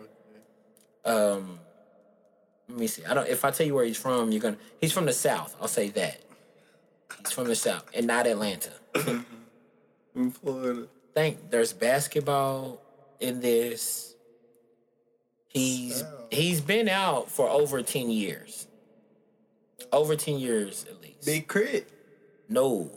Um, 1.05 1.61
let 2.69 2.79
me 2.79 2.87
see. 2.87 3.05
I 3.05 3.15
don't. 3.15 3.29
If 3.29 3.45
I 3.45 3.51
tell 3.51 3.67
you 3.67 3.75
where 3.75 3.85
he's 3.85 3.97
from, 3.97 4.33
you're 4.33 4.41
gonna. 4.41 4.57
He's 4.81 4.93
from 4.93 5.05
the 5.05 5.13
South. 5.13 5.55
I'll 5.61 5.69
say 5.69 5.91
that. 5.91 6.23
He's 7.19 7.33
from 7.33 7.49
the 7.49 7.55
South 7.55 7.89
and 7.95 8.07
not 8.07 8.27
Atlanta. 8.27 8.73
In 10.15 10.31
Florida. 10.31 10.89
think 11.15 11.51
there's 11.51 11.73
basketball 11.73 12.81
in 13.21 13.41
this. 13.41 14.15
He's 15.49 16.05
he's 16.31 16.61
been 16.61 16.89
out 16.89 17.31
for 17.31 17.49
over 17.49 17.83
ten 17.83 18.11
years. 18.11 18.67
Over 19.91 20.17
ten 20.17 20.39
years 20.39 20.85
at 20.91 21.01
least. 21.01 21.25
Big 21.25 21.49
crit. 21.49 21.91
No, 22.53 22.91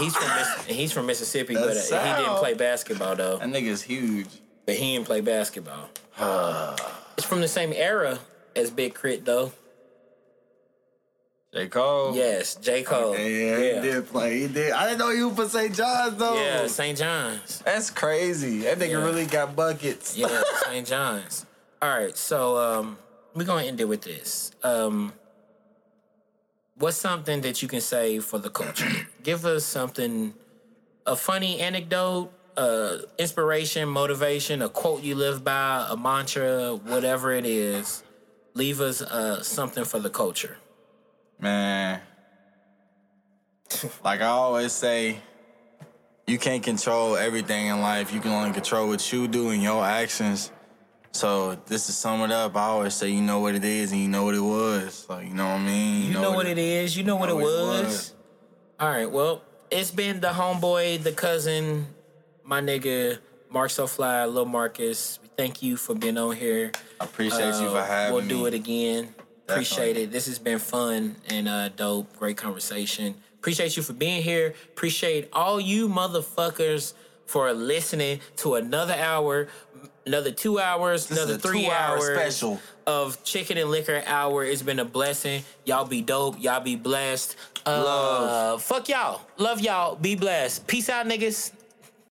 he's 0.00 0.16
from 0.16 0.28
Miss, 0.36 0.64
he's 0.66 0.92
from 0.92 1.06
Mississippi, 1.06 1.54
but 1.54 1.76
uh, 1.76 2.16
he 2.16 2.22
didn't 2.22 2.38
play 2.38 2.54
basketball 2.54 3.14
though. 3.16 3.38
That 3.38 3.48
nigga's 3.48 3.82
huge. 3.82 4.28
But 4.66 4.74
he 4.74 4.94
didn't 4.94 5.06
play 5.06 5.20
basketball. 5.20 5.88
it's 7.16 7.26
from 7.26 7.40
the 7.40 7.48
same 7.48 7.72
era 7.72 8.18
as 8.56 8.70
Big 8.70 8.94
K.R.I.T. 8.94 9.22
though. 9.24 9.52
J. 11.54 11.68
Cole. 11.68 12.14
Yes, 12.14 12.56
J 12.56 12.82
Cole. 12.82 13.12
Yeah, 13.16 13.20
he 13.20 13.88
did 13.88 14.06
play. 14.08 14.40
He 14.40 14.46
did. 14.48 14.72
I 14.72 14.88
didn't 14.88 14.98
know 14.98 15.08
you 15.10 15.30
for 15.30 15.48
St. 15.48 15.74
John's 15.74 16.16
though. 16.16 16.34
Yeah, 16.34 16.66
St. 16.66 16.98
John's. 16.98 17.60
That's 17.64 17.88
crazy. 17.88 18.58
That 18.60 18.78
nigga 18.78 18.90
Yeah. 18.90 19.04
really 19.04 19.24
got 19.24 19.56
buckets. 19.56 20.18
Yeah, 20.18 20.42
St. 20.66 20.86
John's. 20.86 21.46
All 21.82 21.88
right, 21.88 22.14
so 22.16 22.58
um, 22.58 22.98
we're 23.34 23.44
gonna 23.44 23.64
end 23.64 23.80
it 23.80 23.86
with 23.88 24.02
this. 24.02 24.50
Um, 24.62 25.12
what's 26.78 26.96
something 26.96 27.40
that 27.42 27.62
you 27.62 27.68
can 27.68 27.80
say 27.80 28.18
for 28.18 28.38
the 28.38 28.50
culture? 28.50 28.88
Give 29.22 29.44
us 29.44 29.64
something, 29.64 30.34
a 31.06 31.16
funny 31.16 31.60
anecdote, 31.60 32.32
uh, 32.56 32.98
inspiration, 33.18 33.88
motivation, 33.88 34.62
a 34.62 34.68
quote 34.68 35.02
you 35.02 35.14
live 35.14 35.44
by, 35.44 35.86
a 35.90 35.96
mantra, 35.96 36.74
whatever 36.74 37.32
it 37.32 37.46
is. 37.46 38.02
Leave 38.54 38.80
us 38.80 39.02
uh, 39.02 39.42
something 39.42 39.84
for 39.84 39.98
the 39.98 40.10
culture. 40.10 40.56
Man. 41.38 42.00
like 44.04 44.20
I 44.20 44.26
always 44.26 44.72
say, 44.72 45.20
you 46.26 46.38
can't 46.38 46.62
control 46.62 47.16
everything 47.16 47.66
in 47.66 47.80
life. 47.80 48.12
You 48.12 48.20
can 48.20 48.32
only 48.32 48.52
control 48.52 48.88
what 48.88 49.12
you 49.12 49.28
do 49.28 49.50
and 49.50 49.62
your 49.62 49.84
actions. 49.84 50.50
So 51.16 51.56
this 51.66 51.88
is 51.88 51.96
sum 51.96 52.20
it 52.22 52.30
up, 52.30 52.54
I 52.56 52.66
always 52.66 52.94
say 52.94 53.08
you 53.08 53.22
know 53.22 53.40
what 53.40 53.54
it 53.54 53.64
is 53.64 53.90
and 53.90 54.00
you 54.02 54.08
know 54.08 54.24
what 54.24 54.34
it 54.34 54.40
was. 54.40 55.06
Like 55.08 55.26
you 55.26 55.32
know 55.34 55.46
what 55.46 55.60
I 55.60 55.64
mean? 55.64 56.06
You 56.08 56.12
know, 56.12 56.32
what 56.32 56.46
it 56.46 56.58
is. 56.58 56.94
You 56.94 57.04
know 57.04 57.16
what 57.16 57.30
it 57.30 57.32
know 57.32 57.36
what 57.36 57.44
it 57.44 57.84
was. 57.84 57.84
was. 57.86 58.14
All 58.78 58.90
right. 58.90 59.10
Well, 59.10 59.42
it's 59.70 59.90
been 59.90 60.20
the 60.20 60.28
homeboy, 60.28 61.02
the 61.02 61.12
cousin, 61.12 61.86
my 62.44 62.60
nigga, 62.60 63.18
Mark 63.48 63.70
So 63.70 63.86
Fly, 63.86 64.26
Lil 64.26 64.44
Marcus. 64.44 65.18
Thank 65.38 65.62
you 65.62 65.78
for 65.78 65.94
being 65.94 66.18
on 66.18 66.36
here. 66.36 66.72
I 67.00 67.04
appreciate 67.04 67.54
you 67.62 67.70
for 67.70 67.78
Uh, 67.78 67.86
having 67.86 68.12
We'll 68.14 68.22
me. 68.22 68.28
do 68.28 68.44
it 68.46 68.52
again. 68.52 69.14
Appreciate 69.48 69.96
it. 69.96 70.12
This 70.12 70.26
has 70.26 70.38
been 70.38 70.58
fun 70.58 71.16
and 71.30 71.48
uh, 71.48 71.70
dope. 71.70 72.14
Great 72.18 72.36
conversation. 72.36 73.14
Appreciate 73.38 73.74
you 73.76 73.82
for 73.82 73.92
being 73.94 74.22
here. 74.22 74.54
Appreciate 74.74 75.30
all 75.32 75.60
you 75.60 75.88
motherfuckers 75.88 76.92
for 77.26 77.52
listening 77.52 78.20
to 78.36 78.54
another 78.54 78.94
hour, 78.94 79.48
another 80.06 80.30
two 80.30 80.58
hours, 80.58 81.06
This 81.06 81.18
another 81.18 81.36
three 81.38 81.68
hours 81.68 82.04
special. 82.04 82.60
of 82.86 83.22
chicken 83.24 83.58
and 83.58 83.70
liquor 83.70 84.02
hour. 84.06 84.44
It's 84.44 84.62
been 84.62 84.78
a 84.78 84.84
blessing. 84.84 85.42
Y'all 85.64 85.84
be 85.84 86.00
dope. 86.00 86.36
Y'all 86.40 86.60
be 86.60 86.76
blessed. 86.76 87.36
Uh, 87.66 87.82
Love. 87.84 88.62
Fuck 88.62 88.88
y'all. 88.88 89.22
Love 89.38 89.60
y'all. 89.60 89.96
Be 89.96 90.14
blessed. 90.14 90.66
Peace 90.66 90.88
out, 90.88 91.06
niggas. 91.06 91.50